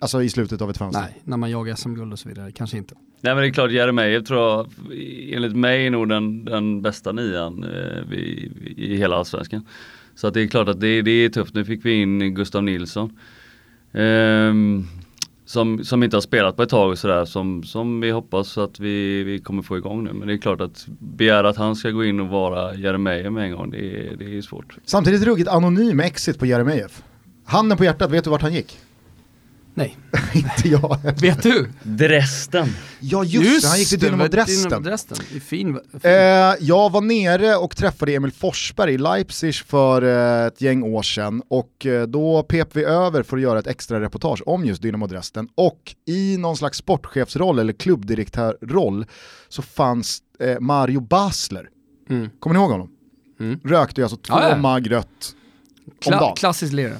alltså 0.00 0.22
i 0.22 0.28
slutet 0.28 0.62
av 0.62 0.70
ett 0.70 0.78
fönster. 0.78 1.00
Nej, 1.00 1.20
när 1.24 1.36
man 1.36 1.50
jagar 1.50 1.74
SM-guld 1.74 2.12
och 2.12 2.18
så 2.18 2.28
vidare, 2.28 2.52
kanske 2.52 2.76
inte. 2.76 2.94
Nej 3.20 3.34
men 3.34 3.42
det 3.42 3.48
är 3.48 3.52
klart 3.52 3.70
Jeremejeff 3.70 4.26
tror 4.26 4.40
jag, 4.40 4.66
enligt 5.32 5.56
mig 5.56 5.86
är 5.86 5.90
nog 5.90 6.08
den, 6.08 6.44
den 6.44 6.82
bästa 6.82 7.12
nian 7.12 7.64
eh, 7.64 8.12
i, 8.18 8.52
i 8.76 8.96
hela 8.96 9.16
allsvenskan. 9.16 9.66
Så 10.14 10.26
att 10.26 10.34
det 10.34 10.42
är 10.42 10.46
klart 10.46 10.68
att 10.68 10.80
det, 10.80 11.02
det 11.02 11.10
är 11.10 11.28
tufft. 11.28 11.54
Nu 11.54 11.64
fick 11.64 11.84
vi 11.84 11.92
in 11.92 12.34
Gustav 12.34 12.64
Nilsson. 12.64 13.18
Ehm, 13.92 14.86
som, 15.48 15.84
som 15.84 16.02
inte 16.02 16.16
har 16.16 16.20
spelat 16.20 16.56
på 16.56 16.62
ett 16.62 16.68
tag 16.68 16.90
och 16.90 16.98
sådär 16.98 17.24
som, 17.24 17.62
som 17.62 18.00
vi 18.00 18.10
hoppas 18.10 18.58
att 18.58 18.80
vi, 18.80 19.22
vi 19.24 19.38
kommer 19.38 19.62
få 19.62 19.76
igång 19.76 20.04
nu. 20.04 20.12
Men 20.12 20.28
det 20.28 20.34
är 20.34 20.38
klart 20.38 20.60
att 20.60 20.86
begära 20.98 21.48
att 21.48 21.56
han 21.56 21.76
ska 21.76 21.90
gå 21.90 22.04
in 22.04 22.20
och 22.20 22.28
vara 22.28 22.74
Jeremejeff 22.74 23.32
med 23.32 23.44
en 23.44 23.52
gång, 23.56 23.70
det, 23.70 23.78
är- 23.78 24.16
det 24.16 24.38
är 24.38 24.42
svårt. 24.42 24.76
Samtidigt 24.84 25.22
ruggigt 25.22 25.48
anonym 25.48 26.00
exit 26.00 26.38
på 26.38 26.46
Jeremejeff. 26.46 27.02
Handen 27.44 27.78
på 27.78 27.84
hjärtat, 27.84 28.10
vet 28.10 28.24
du 28.24 28.30
vart 28.30 28.42
han 28.42 28.52
gick? 28.54 28.78
Nej. 29.78 29.96
Inte 30.34 30.68
jag. 30.68 30.98
Vet 31.20 31.42
du? 31.42 31.70
Dresden! 31.82 32.68
Ja 33.00 33.24
just, 33.24 33.62
det, 33.62 33.68
han 33.68 33.78
gick 33.78 33.88
till 33.88 33.98
Dynamo 33.98 34.28
Dresden. 34.28 34.62
Dynamo 34.68 34.84
Dresden. 34.84 35.16
Fin, 35.16 35.40
fin. 35.40 35.78
Eh, 36.02 36.10
jag 36.60 36.90
var 36.92 37.00
nere 37.00 37.56
och 37.56 37.76
träffade 37.76 38.14
Emil 38.14 38.32
Forsberg 38.32 38.94
i 38.94 38.98
Leipzig 38.98 39.54
för 39.54 40.02
eh, 40.02 40.46
ett 40.46 40.60
gäng 40.60 40.82
år 40.82 41.02
sedan 41.02 41.42
och 41.48 41.86
eh, 41.86 42.06
då 42.06 42.42
pep 42.42 42.76
vi 42.76 42.84
över 42.84 43.22
för 43.22 43.36
att 43.36 43.42
göra 43.42 43.58
ett 43.58 43.66
extra 43.66 44.00
reportage 44.00 44.42
om 44.46 44.64
just 44.64 44.82
Dynamo 44.82 45.06
Dresden 45.06 45.48
och 45.54 45.94
i 46.06 46.36
någon 46.36 46.56
slags 46.56 46.78
sportchefsroll 46.78 47.58
eller 47.58 47.72
klubbdirektörroll 47.72 49.06
så 49.48 49.62
fanns 49.62 50.18
eh, 50.40 50.60
Mario 50.60 51.00
Basler. 51.00 51.68
Mm. 52.10 52.28
Kommer 52.40 52.54
ni 52.54 52.60
ihåg 52.60 52.70
honom? 52.70 52.90
Mm. 53.40 53.60
Rökte 53.64 54.00
ju 54.00 54.04
alltså 54.04 54.16
två 54.16 54.34
Ja, 54.34 54.48
ja. 54.48 54.56
mag 54.56 54.90
rött 54.90 55.34
om 55.86 55.92
Kla 56.00 56.20
dagen. 56.20 56.36
klassisk 56.36 56.72
lirare. 56.72 56.96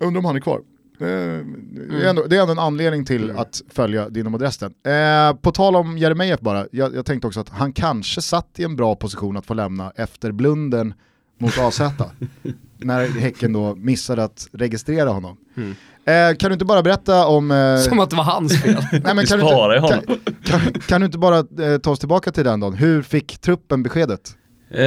Undrar 0.00 0.18
om 0.18 0.24
han 0.24 0.36
är 0.36 0.40
kvar. 0.40 0.60
Det, 0.98 1.08
är 1.10 2.08
ändå, 2.08 2.22
det 2.26 2.36
är 2.36 2.40
ändå 2.40 2.52
en 2.52 2.58
anledning 2.58 3.04
till 3.04 3.30
att 3.30 3.62
följa 3.68 4.08
Dynamo 4.08 4.38
Dresden. 4.38 4.74
Eh, 4.86 5.36
på 5.36 5.52
tal 5.52 5.76
om 5.76 5.98
Jeremejeff 5.98 6.40
bara, 6.40 6.66
jag, 6.72 6.94
jag 6.94 7.06
tänkte 7.06 7.26
också 7.26 7.40
att 7.40 7.48
han 7.48 7.72
kanske 7.72 8.20
satt 8.22 8.48
i 8.58 8.64
en 8.64 8.76
bra 8.76 8.94
position 8.96 9.36
att 9.36 9.46
få 9.46 9.54
lämna 9.54 9.92
efter 9.96 10.32
blunden 10.32 10.94
mot 11.40 11.58
AZ. 11.58 11.80
när 12.78 13.08
Häcken 13.20 13.52
då 13.52 13.74
missade 13.74 14.24
att 14.24 14.48
registrera 14.52 15.08
honom. 15.10 15.36
Mm. 15.56 15.74
Eh, 16.06 16.36
kan 16.36 16.50
du 16.50 16.52
inte 16.52 16.64
bara 16.64 16.82
berätta 16.82 17.26
om... 17.26 17.50
Eh, 17.50 17.78
Som 17.78 18.00
att 18.00 18.10
det 18.10 18.16
var 18.16 18.24
hans 18.24 18.62
fel. 18.62 18.76
nej, 18.92 19.14
men 19.14 19.26
kan, 19.26 19.38
du 19.38 19.44
inte, 19.44 20.06
kan, 20.44 20.60
kan, 20.60 20.80
kan 20.80 21.00
du 21.00 21.04
inte 21.06 21.18
bara 21.18 21.38
eh, 21.38 21.78
ta 21.82 21.90
oss 21.90 21.98
tillbaka 21.98 22.32
till 22.32 22.44
den 22.44 22.60
dagen? 22.60 22.74
Hur 22.74 23.02
fick 23.02 23.38
truppen 23.38 23.82
beskedet? 23.82 24.36
Eh, 24.70 24.76
Det 24.76 24.84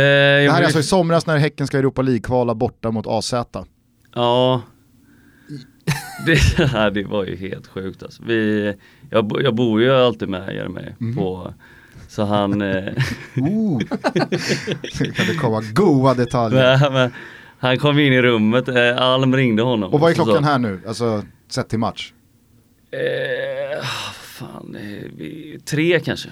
här 0.52 0.62
är 0.62 0.64
alltså 0.64 0.80
i 0.80 0.84
somras 0.84 1.26
när 1.28 1.38
Häcken 1.38 1.68
ska 1.68 1.78
Europa 1.78 2.02
League-kvala 2.02 2.56
borta 2.56 2.92
mot 2.92 3.08
AZ. 3.08 3.34
Ja. 4.16 4.62
Det, 6.26 6.90
det 6.94 7.04
var 7.04 7.26
ju 7.26 7.36
helt 7.36 7.68
sjukt 7.68 8.04
alltså. 8.04 8.24
Vi, 8.26 8.74
jag, 9.10 9.42
jag 9.44 9.56
bor 9.56 9.82
ju 9.82 9.92
alltid 9.92 10.30
med 10.30 10.56
Jeremejeff 10.56 10.96
på 11.16 11.54
så 12.08 12.24
han, 12.24 12.62
eh. 12.62 12.94
Nu 13.34 13.80
kan 15.16 15.28
det 15.28 15.36
komma 15.40 15.62
goa 15.74 16.14
detaljer. 16.14 16.92
men, 16.92 17.12
han 17.60 17.78
kom 17.78 18.00
in 18.00 18.14
i 18.14 18.22
rummet, 18.22 18.68
eh, 18.68 18.98
Alm 18.98 19.36
ringde 19.36 19.64
honom. 19.64 19.94
Och 19.94 20.00
vad 20.00 20.12
är 20.12 20.16
så 20.16 20.24
klockan 20.24 20.44
här 20.44 20.60
nu? 20.60 20.82
Alltså 20.88 21.24
sett 21.50 21.70
till 21.70 21.80
match? 21.80 22.14
Eh, 22.92 23.86
fan, 24.14 24.76
eh, 24.76 25.60
tre 25.60 26.00
kanske. 26.00 26.30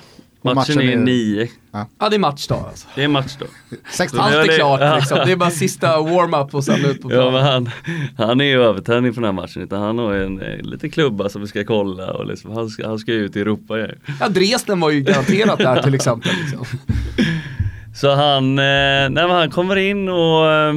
Matchen, 0.53 0.75
matchen 0.75 0.89
är 0.89 0.93
är- 0.93 0.97
nio. 0.97 1.47
Ja 1.71 2.09
det 2.09 2.15
är 2.15 2.19
matchdag 2.19 2.65
alltså. 2.69 2.87
Det 2.95 3.03
är 3.03 3.07
match 3.07 3.35
då. 3.39 3.45
16. 3.91 4.19
Ja, 4.19 4.25
Allt 4.39 4.49
är 4.49 4.55
klart 4.57 4.79
ja. 4.81 4.95
liksom. 4.95 5.17
Det 5.25 5.31
är 5.31 5.35
bara 5.35 5.51
sista 5.51 6.01
warm-up 6.01 6.55
och 6.55 6.63
sen 6.63 6.85
ut 6.85 7.01
på 7.01 7.11
Ja 7.13 7.21
plan. 7.21 7.33
men 7.33 7.43
han, 7.43 7.69
han 8.17 8.41
är 8.41 8.45
ju 8.45 8.63
övertändning 8.63 9.13
för 9.13 9.21
den 9.21 9.27
här 9.35 9.41
matchen 9.41 9.61
utan 9.61 9.81
han 9.81 9.97
har 9.97 10.13
ju 10.13 10.25
en 10.25 10.41
eh, 10.41 10.57
lite 10.61 10.89
klubba 10.89 11.29
som 11.29 11.41
vi 11.41 11.47
ska 11.47 11.63
kolla 11.63 12.13
och 12.13 12.25
liksom, 12.25 12.51
han, 12.51 12.69
ska, 12.69 12.87
han 12.87 12.99
ska 12.99 13.11
ut 13.13 13.35
i 13.35 13.39
Europa 13.41 13.77
ju. 13.77 13.87
Ja 14.19 14.29
Dresden 14.29 14.79
var 14.79 14.89
ju 14.89 15.01
garanterat 15.01 15.57
där 15.57 15.81
till 15.83 15.95
exempel. 15.95 16.31
Liksom. 16.41 16.65
Så 17.95 18.15
han, 18.15 18.59
eh, 18.59 19.09
nej 19.09 19.27
han 19.29 19.51
kommer 19.51 19.75
in 19.75 20.09
och 20.09 20.51
eh, 20.51 20.73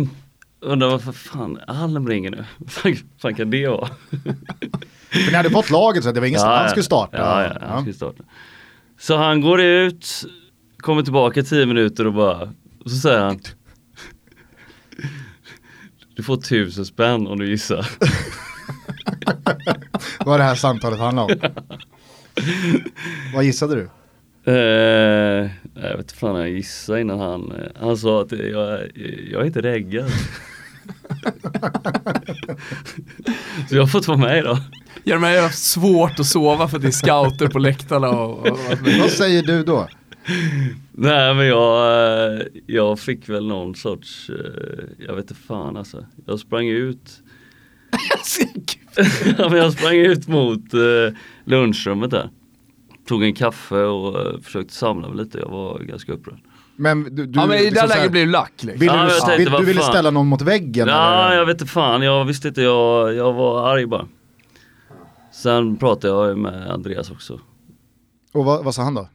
undrar 0.61 0.89
varför 0.89 1.13
fan 1.13 1.59
Alm 1.67 2.09
ringer 2.09 2.31
nu. 2.31 2.45
Vad 2.85 2.97
fan, 3.23 3.35
kan 3.35 3.51
det 3.51 3.69
vara? 3.69 3.89
För 5.11 5.31
ni 5.31 5.37
hade 5.37 5.51
fått 5.51 5.71
laget 5.71 6.05
så 6.05 6.13
det 6.13 6.21
var 6.21 6.27
ingen 6.27 6.41
Ja, 6.41 6.47
han 6.47 6.63
ja. 6.63 6.69
skulle 6.69 6.83
starta. 6.85 7.17
Ja, 7.19 7.43
ja, 7.61 7.67
han 7.69 7.81
skulle 7.83 7.95
starta. 7.97 8.23
Så 8.99 9.17
han 9.17 9.41
går 9.41 9.61
ut, 9.61 10.25
kommer 10.77 11.03
tillbaka 11.03 11.43
tio 11.43 11.67
minuter 11.67 12.07
och 12.07 12.15
bara, 12.15 12.43
och 12.85 12.91
så 12.91 12.97
säger 12.97 13.21
han 13.21 13.41
Du 16.17 16.23
får 16.23 16.37
tusen 16.37 16.87
spänn 16.87 17.27
om 17.27 17.39
du 17.39 17.51
gissar. 17.51 17.89
Vad 20.25 20.41
det 20.41 20.45
här 20.45 20.55
samtalet 20.55 20.99
handlar 20.99 21.23
om. 21.23 21.31
Vad 23.35 23.45
gissade 23.45 23.75
du? 23.75 23.89
Eh, 24.53 25.51
jag 25.75 25.91
vet 25.91 25.99
inte 25.99 26.15
fan 26.15 26.37
jag 26.37 26.51
gissade 26.51 27.01
innan 27.01 27.21
han, 27.21 27.53
eh, 27.53 27.69
han 27.81 27.97
sa 27.97 28.23
att 28.23 28.33
jag, 28.33 28.81
jag 29.31 29.43
är 29.43 29.45
inte 29.45 29.61
reggad. 29.61 30.11
så 33.69 33.75
jag 33.75 33.83
har 33.83 33.87
fått 33.87 34.09
vara 34.09 34.19
med 34.19 34.39
idag. 34.39 34.59
Jeremy 35.09 35.27
har 35.27 35.43
haft 35.43 35.65
svårt 35.65 36.21
att 36.21 36.27
sova 36.27 36.69
för 36.69 36.79
det 36.79 36.87
är 36.87 36.91
scouter 36.91 37.49
på 37.49 37.59
läktarna 37.59 38.11
och, 38.11 38.39
och, 38.39 38.49
och 38.49 38.79
Vad 39.01 39.11
säger 39.11 39.43
du 39.43 39.65
då? 39.65 39.89
Nej 40.93 41.35
men 41.35 41.47
jag, 41.47 41.93
eh, 42.33 42.47
jag 42.67 43.01
fick 43.01 43.29
väl 43.29 43.47
någon 43.47 43.75
sorts, 43.75 44.31
eh, 44.31 44.85
jag 45.07 45.15
vet 45.15 45.31
inte 45.31 45.35
fan 45.35 45.77
alltså. 45.77 46.05
Jag 46.27 46.41
sprang 46.41 46.69
ut, 46.69 47.11
ja, 49.39 49.49
men 49.49 49.59
jag 49.59 49.73
sprang 49.73 49.97
ut 49.97 50.29
mot 50.29 50.75
eh, 50.75 51.17
lunchrummet 51.45 52.11
där. 52.11 52.31
Tog 53.09 53.25
en 53.25 53.35
kaffe 53.35 53.77
och 53.77 54.45
försökte 54.45 54.75
samla 54.75 55.09
mig 55.09 55.17
lite, 55.17 55.39
jag 55.39 55.49
var 55.49 55.79
ganska 55.79 56.13
upprörd. 56.13 56.39
Men 56.77 57.03
du, 57.05 57.27
du, 57.27 57.41
Ja 57.41 57.47
men 57.47 57.57
i 57.57 57.59
det 57.59 57.65
liksom 57.65 57.81
här 57.81 57.89
så 57.89 57.93
här, 57.93 57.99
läget 58.01 58.13
blir 58.13 58.27
det 58.27 58.33
lack 58.33 58.53
liksom. 58.61 58.81
Vill 58.81 58.87
Ja, 58.87 59.05
du, 59.05 59.11
jag 59.11 59.27
tänkte, 59.27 59.37
vill, 59.37 59.61
du 59.61 59.67
ville 59.67 59.83
ställa 59.83 60.11
någon 60.11 60.27
mot 60.27 60.43
väggen? 60.43 60.89
Ja, 60.89 61.27
eller? 61.27 61.37
jag 61.37 61.47
vet 61.47 61.61
inte 61.61 61.73
fan, 61.73 62.03
jag 62.03 62.25
visste 62.25 62.49
inte, 62.49 62.63
jag, 62.63 63.15
jag 63.15 63.33
var 63.33 63.73
arg 63.73 63.87
bara. 63.87 64.07
Sen 65.43 65.77
pratade 65.77 66.15
jag 66.15 66.29
ju 66.29 66.35
med 66.35 66.71
Andreas 66.71 67.11
också. 67.11 67.41
Och 68.33 68.45
vad, 68.45 68.65
vad 68.65 68.75
sa 68.75 68.83
han 68.83 68.95
då? 68.95 69.09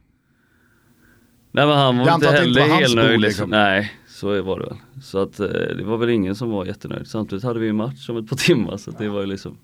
Nej 1.52 1.66
men 1.66 1.76
han 1.76 1.98
var 1.98 2.06
Jag 2.06 2.14
inte 2.14 2.30
heller 2.30 2.60
var 2.60 2.68
hans 2.68 2.80
helt 2.80 2.94
nöjd 2.96 3.10
bord, 3.10 3.20
liksom. 3.20 3.22
liksom. 3.22 3.50
Nej, 3.50 3.92
så 4.08 4.42
var 4.42 4.58
det 4.58 4.66
väl. 4.66 4.76
Så 5.02 5.18
att 5.18 5.40
eh, 5.40 5.46
det 5.48 5.84
var 5.84 5.96
väl 5.96 6.10
ingen 6.10 6.34
som 6.34 6.50
var 6.50 6.64
jättenöjd. 6.64 7.06
Samtidigt 7.06 7.44
hade 7.44 7.60
vi 7.60 7.68
en 7.68 7.76
match 7.76 8.08
om 8.08 8.16
ett 8.16 8.28
par 8.28 8.36
timmar 8.46 8.76
så 8.76 8.90
det 8.90 9.08
var 9.08 9.20
ju 9.20 9.26
liksom 9.26 9.58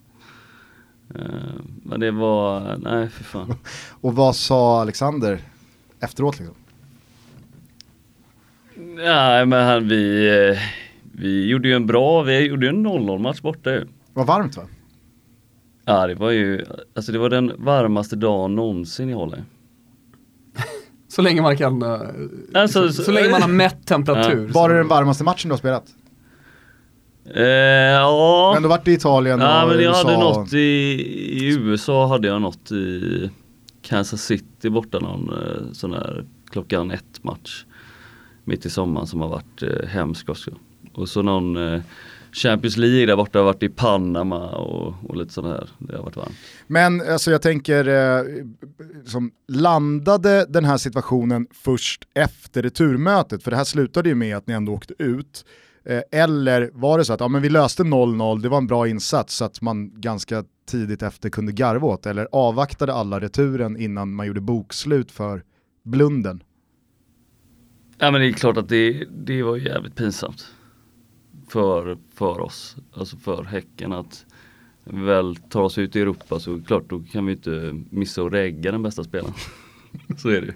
eh, 1.15 1.25
Men 1.83 2.01
det 2.01 2.11
var, 2.11 2.77
nej 2.79 3.09
för 3.09 3.25
fan. 3.25 3.55
Och 4.01 4.15
vad 4.15 4.37
sa 4.37 4.81
Alexander 4.81 5.41
efteråt 6.01 6.39
liksom? 6.39 6.57
Nej 8.97 9.47
men 9.47 9.67
han, 9.67 9.89
vi, 9.89 10.29
eh, 10.29 10.59
vi 11.13 11.47
gjorde 11.49 11.69
ju 11.69 11.75
en 11.75 11.87
bra, 11.87 12.23
vi 12.23 12.47
gjorde 12.47 12.67
ju 12.67 12.71
en 12.71 12.87
0-0 12.87 13.19
match 13.19 13.41
borta 13.41 13.71
ju. 13.73 13.87
Vad 14.13 14.27
varmt 14.27 14.57
va? 14.57 14.63
Ja 15.91 16.07
det 16.07 16.15
var 16.15 16.31
ju, 16.31 16.65
alltså 16.97 17.13
det 17.13 17.19
var 17.19 17.29
den 17.31 17.53
varmaste 17.59 18.17
dagen 18.17 18.55
någonsin 18.55 19.09
i 19.11 19.13
Holland. 19.13 19.43
Så 21.09 21.23
länge 21.23 21.43
man 21.43 21.57
kan, 21.57 21.83
eh, 21.83 22.01
Alltså, 22.55 22.93
så, 22.93 23.03
så 23.03 23.13
länge 23.13 23.31
man 23.31 23.43
har 23.43 23.49
mätt 23.49 23.87
temperatur. 23.87 24.49
Var 24.49 24.69
det 24.69 24.75
så- 24.75 24.79
den 24.79 24.89
varmaste 24.89 25.25
matchen 25.25 25.49
du 25.49 25.53
har 25.53 25.59
spelat? 25.59 25.85
Eh, 27.35 27.43
ja. 27.43 28.51
Men 28.55 28.63
du 28.63 28.69
varit 28.69 28.89
i 28.89 28.93
Italien 28.93 29.41
Ja 29.41 29.63
och 29.63 29.69
men 29.69 29.79
jag 29.81 29.91
USA. 29.91 30.05
hade 30.11 30.19
något 30.19 30.53
i, 30.53 30.59
i 30.59 31.55
USA 31.55 32.07
hade 32.07 32.29
jag 32.29 32.43
något 32.43 32.73
i 32.73 33.31
Kansas 33.83 34.23
City 34.23 34.71
borta 34.71 34.99
någon 34.99 35.29
eh, 35.33 35.73
sån 35.73 35.93
här 35.93 36.25
klockan 36.51 36.91
ett 36.91 37.23
match. 37.25 37.65
Mitt 38.45 38.67
i 38.67 38.71
sommaren 38.71 39.07
som 39.07 39.21
har 39.21 39.29
varit 39.29 39.63
eh, 39.63 39.89
hemsk 39.89 40.29
också. 40.29 40.51
Och 40.95 41.09
så 41.09 41.23
någon 41.23 41.75
eh, 41.75 41.81
Champions 42.33 42.77
League 42.77 43.07
där 43.07 43.17
borta, 43.17 43.39
har 43.39 43.45
varit 43.45 43.63
i 43.63 43.69
Panama 43.69 44.49
och, 44.49 44.95
och 45.09 45.17
lite 45.17 45.33
sådana 45.33 45.55
här. 45.55 45.69
Det 45.79 45.97
har 45.97 46.05
varit 46.05 46.17
varmt. 46.17 46.37
Men 46.67 47.01
alltså 47.01 47.31
jag 47.31 47.43
tänker, 47.43 47.89
eh, 47.89 48.25
som 49.05 49.31
landade 49.49 50.47
den 50.49 50.65
här 50.65 50.77
situationen 50.77 51.47
först 51.51 52.09
efter 52.15 52.63
returmötet? 52.63 53.43
För 53.43 53.51
det 53.51 53.57
här 53.57 53.65
slutade 53.65 54.09
ju 54.09 54.15
med 54.15 54.37
att 54.37 54.47
ni 54.47 54.55
ändå 54.55 54.73
åkte 54.73 54.95
ut. 54.99 55.45
Eh, 55.85 56.03
eller 56.13 56.71
var 56.73 56.99
det 56.99 57.05
så 57.05 57.13
att 57.13 57.21
ja, 57.21 57.29
men 57.29 57.43
vi 57.43 57.49
löste 57.49 57.83
0-0, 57.83 58.43
det 58.43 58.49
var 58.49 58.59
en 58.59 58.67
bra 58.67 58.89
insats 58.89 59.35
så 59.35 59.45
att 59.45 59.61
man 59.63 60.01
ganska 60.01 60.45
tidigt 60.67 61.03
efter 61.03 61.31
kunde 61.31 61.53
garva 61.53 61.87
åt? 61.89 62.07
Eller 62.07 62.29
avvaktade 62.33 62.93
alla 62.93 63.21
returen 63.21 63.77
innan 63.77 64.15
man 64.15 64.27
gjorde 64.27 64.41
bokslut 64.41 65.13
för 65.13 65.43
blunden? 65.85 66.43
Ja 67.99 68.11
men 68.11 68.21
det 68.21 68.27
är 68.27 68.33
klart 68.33 68.57
att 68.57 68.69
det, 68.69 69.05
det 69.25 69.43
var 69.43 69.57
jävligt 69.57 69.97
pinsamt. 69.97 70.47
För, 71.51 71.99
för 72.15 72.41
oss, 72.41 72.77
alltså 72.93 73.17
för 73.17 73.45
Häcken 73.45 73.93
att 73.93 74.25
väl 74.85 75.37
tar 75.37 75.63
oss 75.63 75.79
ut 75.79 75.97
i 75.97 76.01
Europa 76.01 76.41
så 76.41 76.61
klart 76.67 76.85
då 76.89 77.03
kan 77.13 77.27
vi 77.27 77.33
inte 77.33 77.83
missa 77.91 78.23
att 78.23 78.33
regga 78.33 78.73
den 78.73 78.83
bästa 78.83 79.05
spelaren. 79.05 79.35
så 80.19 80.29
är 80.29 80.41
det 80.41 80.47
ju. 80.47 80.53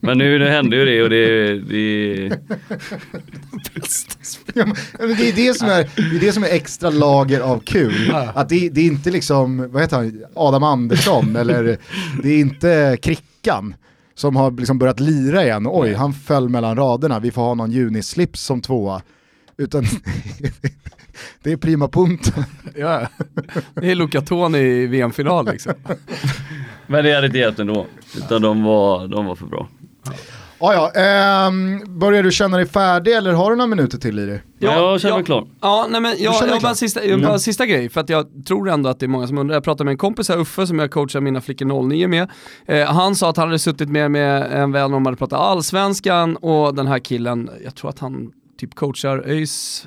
Men 0.00 0.18
nu, 0.18 0.38
nu 0.38 0.48
hände 0.48 0.76
ju 0.76 0.84
det 0.84 1.02
och 1.02 1.10
det, 1.10 1.58
det 1.58 2.26
Ja, 4.54 4.66
men 4.98 5.16
det, 5.16 5.28
är 5.28 5.32
det, 5.32 5.54
som 5.54 5.68
är, 5.68 6.10
det 6.10 6.16
är 6.16 6.20
det 6.20 6.32
som 6.32 6.42
är 6.42 6.48
extra 6.48 6.90
lager 6.90 7.40
av 7.40 7.58
kul. 7.58 8.14
Att 8.34 8.48
det, 8.48 8.68
det 8.68 8.80
är 8.80 8.86
inte 8.86 9.10
liksom, 9.10 9.72
vad 9.72 9.82
heter 9.82 9.96
han, 9.96 10.24
Adam 10.34 10.62
Andersson 10.62 11.36
eller 11.40 11.78
det 12.22 12.28
är 12.28 12.40
inte 12.40 12.98
Krickan 13.02 13.74
som 14.14 14.36
har 14.36 14.50
liksom 14.50 14.78
börjat 14.78 15.00
lira 15.00 15.44
igen. 15.44 15.66
Oj, 15.70 15.94
han 15.94 16.12
föll 16.12 16.48
mellan 16.48 16.76
raderna, 16.76 17.18
vi 17.18 17.30
får 17.30 17.42
ha 17.42 17.54
någon 17.54 17.70
junislips 17.70 18.42
som 18.42 18.60
tvåa. 18.60 19.02
Utan 19.56 19.84
det 21.42 21.52
är 21.52 21.56
prima 21.56 21.88
punta. 21.88 22.44
Ja, 22.74 23.08
det 23.74 23.90
är 23.90 23.94
Luca 23.94 24.20
Toni 24.20 24.58
i 24.58 24.86
VM-final 24.86 25.46
liksom. 25.46 25.72
Men 26.86 27.04
det 27.04 27.14
hade 27.14 27.26
inte 27.26 27.38
hjälpt 27.38 27.58
ändå. 27.58 27.86
Utan 28.16 28.42
de 28.42 28.64
var, 28.64 29.08
de 29.08 29.26
var 29.26 29.34
för 29.34 29.46
bra. 29.46 29.68
Ja, 30.58 30.90
ja. 30.94 31.00
Ehm, 31.00 31.98
börjar 31.98 32.22
du 32.22 32.30
känna 32.30 32.56
dig 32.56 32.66
färdig 32.66 33.12
eller 33.16 33.32
har 33.32 33.50
du 33.50 33.56
några 33.56 33.68
minuter 33.68 33.98
till 33.98 34.18
i 34.18 34.26
dig? 34.26 34.42
Ja, 34.58 34.90
jag 34.90 35.00
känner 35.00 35.14
mig 35.14 35.24
klar. 35.24 35.46
Ja, 35.60 35.86
nej 35.90 36.00
men 36.00 36.10
jag, 36.18 36.34
jag, 36.34 36.48
har 36.48 36.60
bara 36.60 36.74
sista, 36.74 37.04
jag 37.04 37.22
bara 37.22 37.38
sista 37.38 37.66
grej, 37.66 37.88
för 37.88 38.00
att 38.00 38.08
jag 38.08 38.26
tror 38.46 38.68
ändå 38.68 38.90
att 38.90 39.00
det 39.00 39.06
är 39.06 39.08
många 39.08 39.26
som 39.26 39.38
undrar. 39.38 39.54
Jag 39.56 39.64
pratade 39.64 39.84
med 39.84 39.92
en 39.92 39.98
kompis 39.98 40.28
här, 40.28 40.38
Uffe, 40.38 40.66
som 40.66 40.78
jag 40.78 40.90
coachar 40.90 41.20
mina 41.20 41.40
flickor 41.40 41.88
09 41.88 42.08
med. 42.08 42.30
Eh, 42.66 42.86
han 42.86 43.16
sa 43.16 43.30
att 43.30 43.36
han 43.36 43.48
hade 43.48 43.58
suttit 43.58 43.88
med, 43.88 44.10
med 44.10 44.52
en 44.52 44.72
vän 44.72 44.90
de 44.90 45.06
hade 45.06 45.16
pratat 45.16 45.40
allsvenskan 45.40 46.36
och 46.36 46.74
den 46.74 46.86
här 46.86 46.98
killen, 46.98 47.50
jag 47.64 47.74
tror 47.74 47.90
att 47.90 47.98
han 47.98 48.32
typ 48.56 48.74
coachar 48.74 49.18
ÖIS, 49.26 49.86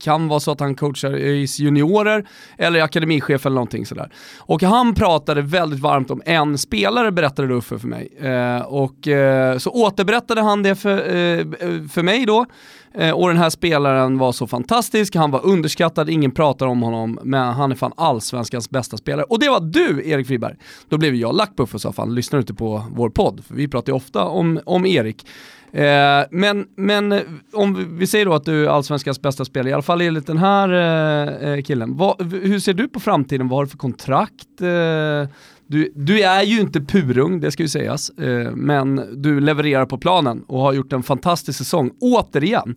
kan 0.00 0.28
vara 0.28 0.40
så 0.40 0.50
att 0.50 0.60
han 0.60 0.74
coachar 0.74 1.12
ÖIS 1.12 1.58
juniorer 1.58 2.28
eller 2.58 2.80
akademichef 2.80 3.46
eller 3.46 3.54
någonting 3.54 3.86
sådär. 3.86 4.12
Och 4.38 4.62
han 4.62 4.94
pratade 4.94 5.42
väldigt 5.42 5.80
varmt 5.80 6.10
om 6.10 6.22
en 6.24 6.58
spelare 6.58 7.12
berättade 7.12 7.48
då 7.48 7.54
Uffe 7.54 7.78
för 7.78 7.88
mig. 7.88 8.08
Eh, 8.20 8.60
och 8.60 9.08
eh, 9.08 9.58
så 9.58 9.70
återberättade 9.70 10.40
han 10.40 10.62
det 10.62 10.74
för, 10.74 10.96
eh, 10.98 11.46
för 11.88 12.02
mig 12.02 12.26
då. 12.26 12.46
Eh, 12.94 13.10
och 13.10 13.28
den 13.28 13.36
här 13.36 13.50
spelaren 13.50 14.18
var 14.18 14.32
så 14.32 14.46
fantastisk, 14.46 15.14
han 15.14 15.30
var 15.30 15.46
underskattad, 15.46 16.10
ingen 16.10 16.30
pratar 16.30 16.66
om 16.66 16.82
honom, 16.82 17.18
men 17.22 17.52
han 17.52 17.72
är 17.72 17.76
fan 17.76 17.92
allsvenskans 17.96 18.70
bästa 18.70 18.96
spelare. 18.96 19.26
Och 19.28 19.40
det 19.40 19.48
var 19.48 19.60
du, 19.60 20.02
Erik 20.08 20.26
Friberg. 20.26 20.54
Då 20.88 20.98
blev 20.98 21.14
jag 21.14 21.36
lack 21.36 21.56
på 21.56 21.62
Uffe 21.62 21.74
och 21.74 21.80
sa 21.80 21.92
fan, 21.92 22.14
lyssnar 22.14 22.36
du 22.36 22.40
inte 22.40 22.54
på 22.54 22.84
vår 22.90 23.10
podd? 23.10 23.44
För 23.44 23.54
vi 23.54 23.68
pratar 23.68 23.92
ju 23.92 23.96
ofta 23.96 24.24
om, 24.24 24.60
om 24.64 24.86
Erik. 24.86 25.26
Eh, 25.74 26.26
men, 26.30 26.66
men 26.76 27.20
om 27.52 27.98
vi 27.98 28.06
säger 28.06 28.24
då 28.24 28.34
att 28.34 28.44
du 28.44 28.64
är 28.64 28.68
allsvenskans 28.68 29.22
bästa 29.22 29.44
spelare, 29.44 29.70
i 29.70 29.72
alla 29.72 29.82
fall 29.82 30.00
enligt 30.00 30.26
den 30.26 30.38
här 30.38 30.68
eh, 30.72 31.50
eh, 31.50 31.62
killen. 31.62 31.96
Va, 31.96 32.16
hur 32.18 32.58
ser 32.58 32.74
du 32.74 32.88
på 32.88 33.00
framtiden? 33.00 33.48
Vad 33.48 33.58
har 33.58 33.64
du 33.64 33.70
för 33.70 33.78
kontrakt? 33.78 34.60
Eh, 34.60 35.30
du, 35.66 35.92
du 35.94 36.22
är 36.22 36.42
ju 36.42 36.60
inte 36.60 36.80
purung, 36.80 37.40
det 37.40 37.50
ska 37.50 37.62
ju 37.62 37.68
sägas, 37.68 38.10
eh, 38.10 38.50
men 38.54 39.22
du 39.22 39.40
levererar 39.40 39.86
på 39.86 39.98
planen 39.98 40.44
och 40.46 40.60
har 40.60 40.72
gjort 40.72 40.92
en 40.92 41.02
fantastisk 41.02 41.58
säsong, 41.58 41.90
återigen. 42.00 42.76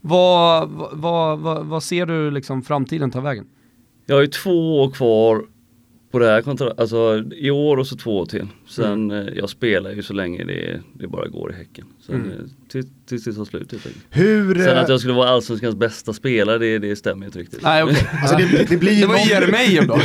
Vad, 0.00 0.68
vad, 0.92 1.38
vad, 1.38 1.66
vad 1.66 1.82
ser 1.82 2.06
du 2.06 2.30
liksom 2.30 2.62
framtiden 2.62 3.10
ta 3.10 3.20
vägen? 3.20 3.44
Jag 4.06 4.16
har 4.16 4.22
ju 4.22 4.28
två 4.28 4.82
år 4.82 4.90
kvar 4.90 5.44
på 6.12 6.18
det 6.18 6.26
här 6.26 6.42
kontraktet, 6.42 6.80
alltså 6.80 7.24
i 7.36 7.50
år 7.50 7.76
och 7.76 7.86
så 7.86 7.96
två 7.96 8.18
år 8.18 8.26
till. 8.26 8.48
Sen 8.74 9.10
eh, 9.10 9.18
jag 9.36 9.50
spelar 9.50 9.90
ju 9.90 10.02
så 10.02 10.12
länge 10.12 10.44
det, 10.44 10.80
det 10.92 11.06
bara 11.08 11.26
går 11.28 11.52
i 11.52 11.56
Häcken. 11.56 11.84
Sen 12.06 12.14
Mm. 12.14 12.28
eh, 12.30 12.36
till- 12.68 12.88
tills 13.08 13.24
det 13.24 13.32
tar 13.32 13.44
slut 13.44 13.72
helt 13.72 13.86
enkelt. 13.86 14.04
Hur... 14.10 14.54
Sen 14.54 14.76
eh, 14.76 14.82
att 14.82 14.88
jag 14.88 15.00
skulle 15.00 15.14
vara 15.14 15.28
allsvenskans 15.28 15.74
bästa 15.76 16.12
spelare 16.12 16.58
det, 16.58 16.78
det 16.78 16.96
stämmer 16.96 17.26
inte 17.26 17.38
riktigt. 17.38 17.62
Nej 17.62 17.82
okej. 17.82 17.96
Alltså 18.22 18.36
det, 18.36 18.64
det 18.68 18.76
blir 18.76 18.92
ju 18.92 19.00
Det 19.00 19.06
var 19.06 19.14
någon- 19.14 19.28
Jeremejeff 19.28 19.86
då, 19.86 19.94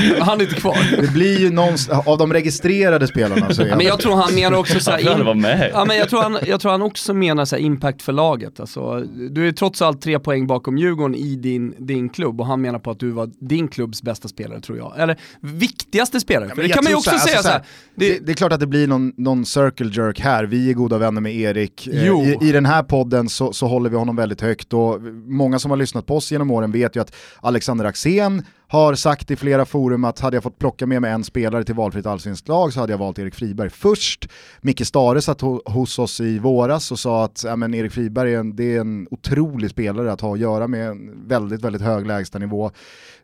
han 0.24 0.40
är 0.40 0.44
inte 0.44 0.54
kvar. 0.54 1.00
Det 1.00 1.12
blir 1.12 1.38
ju 1.38 1.50
någonstans, 1.50 2.06
av 2.06 2.18
de 2.18 2.32
registrerade 2.32 3.06
spelarna 3.06 3.54
så 3.54 3.62
är 3.62 3.66
Ja, 3.66 3.76
men 3.76 3.86
jag 3.86 4.00
tror 4.00 4.14
han 4.16 4.34
menar 4.34 4.56
också 4.58 4.80
så 4.80 4.90
här, 4.90 5.34
med. 5.34 5.70
Ja, 5.74 5.84
men 5.84 5.96
jag, 5.96 6.08
tror 6.08 6.22
han, 6.22 6.38
jag 6.46 6.60
tror 6.60 6.70
han 6.72 6.82
också 6.82 7.14
menar 7.14 7.44
så 7.44 7.56
här 7.56 7.62
impact 7.62 8.02
för 8.02 8.12
laget. 8.12 8.60
Alltså, 8.60 9.00
du 9.30 9.48
är 9.48 9.52
trots 9.52 9.82
allt 9.82 10.00
tre 10.02 10.18
poäng 10.18 10.46
bakom 10.46 10.78
Djurgården 10.78 11.14
i 11.14 11.36
din, 11.36 11.74
din 11.78 12.08
klubb 12.08 12.40
och 12.40 12.46
han 12.46 12.60
menar 12.60 12.78
på 12.78 12.90
att 12.90 13.00
du 13.00 13.10
var 13.10 13.30
din 13.38 13.68
klubbs 13.68 14.02
bästa 14.02 14.28
spelare 14.28 14.60
tror 14.60 14.78
jag. 14.78 14.92
Eller 14.98 15.16
viktigaste 15.40 16.20
spelare. 16.20 16.52
men 16.56 16.66
det 16.68 16.72
kan 16.72 16.84
man 16.84 16.90
ju 16.90 16.96
också 16.96 17.10
så 17.10 17.16
här, 17.16 17.26
säga 17.26 17.36
alltså 17.36 17.48
så 17.50 17.54
här. 17.54 17.64
Det, 17.94 18.13
Det, 18.14 18.26
det 18.26 18.32
är 18.32 18.34
klart 18.34 18.52
att 18.52 18.60
det 18.60 18.66
blir 18.66 18.86
någon, 18.86 19.12
någon 19.16 19.46
circle 19.46 19.90
jerk 19.92 20.20
här, 20.20 20.44
vi 20.44 20.70
är 20.70 20.74
goda 20.74 20.98
vänner 20.98 21.20
med 21.20 21.34
Erik. 21.34 21.86
Eh. 21.86 22.04
I, 22.04 22.38
I 22.40 22.52
den 22.52 22.66
här 22.66 22.82
podden 22.82 23.28
så, 23.28 23.52
så 23.52 23.66
håller 23.66 23.90
vi 23.90 23.96
honom 23.96 24.16
väldigt 24.16 24.40
högt 24.40 24.72
och 24.72 25.02
många 25.26 25.58
som 25.58 25.70
har 25.70 25.78
lyssnat 25.78 26.06
på 26.06 26.16
oss 26.16 26.32
genom 26.32 26.50
åren 26.50 26.72
vet 26.72 26.96
ju 26.96 27.00
att 27.00 27.14
Alexander 27.40 27.84
Axén 27.84 28.42
har 28.68 28.94
sagt 28.94 29.30
i 29.30 29.36
flera 29.36 29.64
forum 29.64 30.04
att 30.04 30.20
hade 30.20 30.36
jag 30.36 30.42
fått 30.42 30.58
plocka 30.58 30.86
med 30.86 31.02
mig 31.02 31.10
en 31.10 31.24
spelare 31.24 31.64
till 31.64 31.74
valfritt 31.74 32.06
allsvenskt 32.06 32.48
lag 32.48 32.72
så 32.72 32.80
hade 32.80 32.92
jag 32.92 32.98
valt 32.98 33.18
Erik 33.18 33.34
Friberg 33.34 33.70
först. 33.70 34.28
Micke 34.60 34.86
Stare 34.86 35.20
satt 35.20 35.40
ho 35.40 35.60
hos 35.64 35.98
oss 35.98 36.20
i 36.20 36.38
våras 36.38 36.92
och 36.92 36.98
sa 36.98 37.24
att 37.24 37.44
ja, 37.44 37.56
men 37.56 37.74
Erik 37.74 37.92
Friberg 37.92 38.34
är 38.34 38.38
en, 38.38 38.56
det 38.56 38.76
är 38.76 38.80
en 38.80 39.08
otrolig 39.10 39.70
spelare 39.70 40.12
att 40.12 40.20
ha 40.20 40.34
att 40.34 40.40
göra 40.40 40.68
med, 40.68 40.88
en 40.88 41.28
väldigt, 41.28 41.62
väldigt 41.62 41.82
hög 41.82 42.06
lägstanivå. 42.06 42.70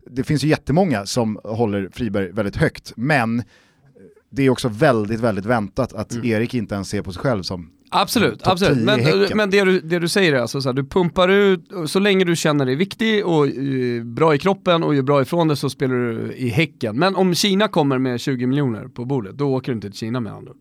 Det 0.07 0.25
finns 0.25 0.45
ju 0.45 0.49
jättemånga 0.49 1.07
som 1.07 1.41
håller 1.45 1.89
Friberg 1.93 2.33
väldigt 2.33 2.57
högt, 2.57 2.93
men 2.97 3.43
det 4.31 4.43
är 4.43 4.51
också 4.51 4.69
väldigt, 4.69 5.21
väldigt 5.21 5.45
väntat 5.47 5.93
att 5.93 6.13
Mm. 6.13 6.27
Erik 6.27 6.55
inte 6.55 6.75
ens 6.75 6.89
ser 6.89 7.03
på 7.03 7.13
sig 7.13 7.23
själv 7.23 7.43
som 7.43 7.71
absolut, 7.91 8.47
absolut. 8.47 8.75
10 8.75 8.83
i 8.83 8.85
Men, 8.85 9.01
Häcken. 9.01 9.37
men 9.37 9.51
det, 9.51 9.65
du, 9.65 9.81
det 9.81 9.99
du 9.99 10.09
säger 10.09 10.33
är 10.33 10.39
alltså 10.41 10.61
så 10.61 10.69
här, 10.69 10.75
du 10.75 10.85
pumpar 10.85 11.29
ut, 11.29 11.71
så 11.87 11.99
länge 11.99 12.25
du 12.25 12.37
känner 12.37 12.67
dig 12.67 12.75
viktig 12.75 13.27
och 13.27 13.47
eh, 13.47 14.03
bra 14.05 14.35
i 14.35 14.39
kroppen 14.39 14.83
och 14.83 14.95
gör 14.95 15.03
bra 15.03 15.23
ifrån 15.23 15.49
det 15.49 15.57
så 15.57 15.71
spelar 15.71 15.95
du 15.95 16.33
i 16.33 16.49
Häcken. 16.49 16.99
Men 16.99 17.17
om 17.17 17.35
Kina 17.35 17.69
kommer 17.69 17.99
med 17.99 18.21
20 18.21 18.47
miljoner 18.47 18.89
på 18.89 19.05
bordet, 19.05 19.39
då 19.39 19.55
åker 19.55 19.73
du 19.73 19.77
inte 19.77 19.91
till 19.91 19.99
Kina 19.99 20.21
med 20.21 20.33
andra. 20.33 20.53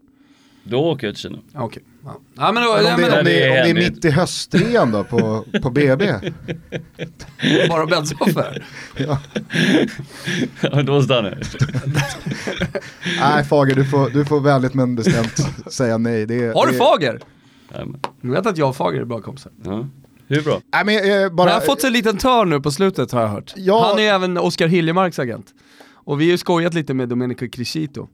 Då 0.69 0.79
åker 0.79 1.07
jag 1.07 1.15
till 1.15 1.21
Kina. 1.21 1.39
Ja, 1.53 1.63
Okej. 1.63 1.83
Ja. 2.05 2.19
Ja, 2.35 2.51
men 2.51 2.63
då, 2.63 2.73
Men 2.73 2.85
ja, 2.85 2.95
om, 2.95 3.01
det, 3.01 3.07
men, 3.09 3.19
om, 3.19 3.25
det, 3.25 3.43
är 3.43 3.49
om 3.49 3.75
det 3.75 3.81
är 3.81 3.89
mitt 3.89 4.05
i 4.05 4.09
höstrean 4.09 4.91
då 4.91 5.03
på, 5.03 5.45
på 5.61 5.69
BB. 5.69 6.13
bara 7.69 7.85
bäddsoffer. 7.85 8.65
Ja, 10.61 10.81
då 10.81 11.01
stannar 11.03 11.29
jag. 11.29 11.39
Nej 13.21 13.43
Fager, 13.43 13.75
du 13.75 13.85
får, 13.85 14.09
du 14.09 14.25
får 14.25 14.39
vänligt 14.39 14.73
men 14.73 14.95
bestämt 14.95 15.39
säga 15.73 15.97
nej. 15.97 16.25
Det, 16.25 16.53
Har 16.55 16.65
du 16.65 16.71
det, 16.71 16.77
Fager? 16.77 17.19
Men, 17.71 17.99
Du 18.21 18.29
vet 18.31 18.45
att 18.45 18.57
jag 18.57 18.69
och 18.69 18.75
Fager 18.75 19.01
är 19.01 19.05
bra 19.05 19.21
kompisar. 19.21 19.51
ja. 19.65 19.87
Hur 20.27 20.41
bra? 20.41 20.61
Nej, 20.73 20.85
men, 20.85 21.23
eh, 21.23 21.29
bara, 21.29 21.51
har 21.51 21.59
fått 21.61 21.83
en 21.83 21.93
liten 21.93 22.17
törn 22.17 22.49
nu 22.49 22.61
på 22.61 22.71
slutet 22.71 23.11
har 23.11 23.21
jag 23.21 23.27
hört. 23.27 23.53
Ja. 23.55 23.87
Han 23.89 23.99
är 23.99 24.13
även 24.13 24.37
Oskar 24.37 24.67
Hiljemarks 24.67 25.19
agent. 25.19 25.45
Och 25.91 26.21
vi 26.21 26.25
har 26.25 26.31
ju 26.31 26.37
skojat 26.37 26.73
lite 26.73 26.93
med 26.93 27.09
Domenico 27.09 27.47
Crescito. 27.49 28.07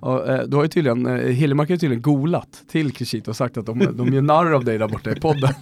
Och, 0.00 0.28
eh, 0.28 0.42
du 0.46 0.56
har 0.56 0.62
ju 0.62 0.68
tydligen, 0.68 1.06
eh, 1.06 1.14
Hiljemark 1.26 1.68
har 1.68 1.74
ju 1.74 1.78
tydligen 1.78 2.02
golat 2.02 2.62
till 2.70 2.92
Crescito 2.92 3.30
och 3.30 3.36
sagt 3.36 3.56
att 3.56 3.66
de, 3.66 3.78
de 3.96 4.12
gör 4.14 4.22
narr 4.22 4.52
av 4.52 4.64
dig 4.64 4.78
där 4.78 4.88
borta 4.88 5.10
i 5.10 5.14
podden. 5.20 5.54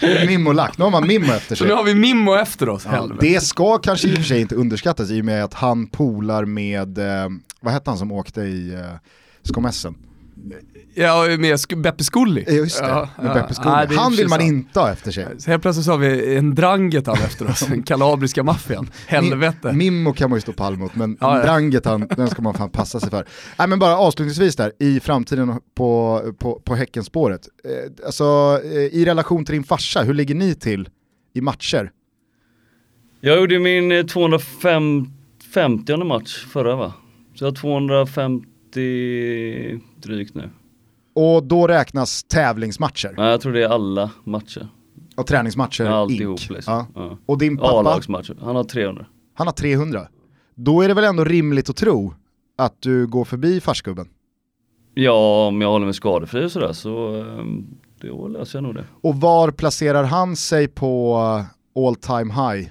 Mimmo 0.26 0.52
lagt, 0.52 0.78
nu 0.78 0.84
har 0.84 0.90
man 0.90 1.06
Mimmo 1.06 1.32
efter 1.32 1.54
Så 1.56 1.64
nu 1.64 1.68
sig. 1.68 1.76
har 1.76 1.84
vi 1.84 1.94
Mimmo 1.94 2.34
efter 2.34 2.68
oss, 2.68 2.86
Ja, 2.92 3.08
det 3.20 3.42
ska 3.42 3.78
kanske 3.78 4.08
i 4.08 4.12
och 4.12 4.16
för 4.16 4.24
sig 4.24 4.40
inte 4.40 4.54
underskattas 4.54 5.10
i 5.10 5.20
och 5.20 5.24
med 5.24 5.44
att 5.44 5.54
han 5.54 5.86
polar 5.86 6.44
med, 6.44 6.98
eh, 6.98 7.28
vad 7.60 7.72
hette 7.72 7.90
han 7.90 7.98
som 7.98 8.12
åkte 8.12 8.40
i 8.40 8.74
eh, 8.74 8.80
Skomessen? 9.42 9.94
Ja, 10.98 11.26
med 11.38 11.54
Sk- 11.54 11.82
Beppe 11.82 12.04
Skulli. 12.04 12.44
Eh, 12.48 12.54
Just 12.56 12.78
det, 12.82 12.88
Ja, 12.88 13.08
med 13.18 13.30
ja. 13.30 13.34
Beppe 13.34 13.54
Skulli. 13.54 13.70
Nej, 13.70 13.86
det 13.88 13.94
är 13.94 13.98
Han 13.98 14.12
vill 14.12 14.28
man 14.28 14.38
sig 14.38 14.48
inte 14.48 14.80
ha 14.80 14.90
efter 14.92 15.10
sig. 15.10 15.26
Så 15.38 15.50
helt 15.50 15.62
plötsligt 15.62 15.84
så 15.86 15.90
har 15.92 15.98
vi 15.98 16.36
en 16.36 16.54
Drangetan 16.54 17.14
efter 17.16 17.50
oss, 17.50 17.60
den 17.60 17.82
kalabriska 17.82 18.42
maffian. 18.42 18.90
Helvete. 19.06 19.72
Mimmo 19.72 20.12
kan 20.12 20.30
man 20.30 20.36
ju 20.36 20.40
stå 20.40 20.52
pall 20.52 20.76
mot, 20.76 20.94
men 20.94 21.16
Ja, 21.20 21.38
ja. 21.38 21.44
Dranget 21.44 21.84
han, 21.84 22.08
den 22.16 22.28
ska 22.28 22.42
man 22.42 22.54
fan 22.54 22.70
passa 22.70 23.00
sig 23.00 23.10
för. 23.10 23.24
Nej 23.58 23.68
men 23.68 23.78
bara 23.78 23.96
avslutningsvis 23.96 24.56
där, 24.56 24.72
i 24.78 25.00
framtiden 25.00 25.60
på, 25.74 26.22
på, 26.38 26.60
på 26.64 26.74
Häckenspåret. 26.74 27.48
Eh, 27.64 27.70
alltså 28.06 28.60
eh, 28.64 28.70
i 28.78 29.04
relation 29.04 29.44
till 29.44 29.52
din 29.54 29.64
farsa, 29.64 30.02
hur 30.02 30.14
ligger 30.14 30.34
ni 30.34 30.54
till 30.54 30.88
i 31.34 31.40
matcher? 31.40 31.90
Jag 33.20 33.38
gjorde 33.40 33.58
min 33.58 33.92
eh, 33.92 34.06
250 34.06 35.96
match 36.04 36.46
förra 36.52 36.76
va? 36.76 36.92
Så 37.34 37.44
jag 37.44 37.50
har 37.50 37.56
250 37.56 39.80
drygt 40.02 40.34
nu. 40.34 40.50
Och 41.16 41.42
då 41.44 41.66
räknas 41.66 42.22
tävlingsmatcher 42.24 43.14
Nej, 43.16 43.30
jag 43.30 43.40
tror 43.40 43.52
det 43.52 43.64
är 43.64 43.68
alla 43.68 44.10
matcher. 44.24 44.68
och 45.16 45.26
träningsmatcher 45.26 45.84
Alltihop 45.84 46.40
liksom. 46.50 46.72
Ja. 46.74 46.86
Ja. 46.94 47.18
Och 47.26 47.38
din 47.38 47.56
pappa, 47.56 47.78
A-lagsmatcher. 47.78 48.36
Han 48.42 48.56
har 48.56 48.64
300. 48.64 49.06
han 49.34 49.46
har 49.46 49.54
300. 49.54 50.08
Då 50.54 50.80
är 50.82 50.88
det 50.88 50.94
väl 50.94 51.04
ändå 51.04 51.24
rimligt 51.24 51.70
att 51.70 51.76
tro 51.76 52.14
att 52.58 52.82
du 52.82 53.06
går 53.06 53.24
förbi 53.24 53.60
farsgubben? 53.60 54.08
Ja, 54.94 55.46
om 55.46 55.60
jag 55.60 55.68
håller 55.68 55.84
mig 55.86 55.94
skadefri 55.94 56.44
och 56.46 56.52
sådär 56.52 56.72
så 56.72 57.14
ehm, 57.20 57.66
då 58.00 58.28
löser 58.28 58.58
jag 58.58 58.62
nog 58.62 58.74
det. 58.74 58.84
Och 59.02 59.14
var 59.20 59.50
placerar 59.50 60.04
han 60.04 60.36
sig 60.36 60.68
på 60.68 61.16
eh, 61.76 61.82
all 61.86 61.94
time 61.96 62.32
high? 62.34 62.68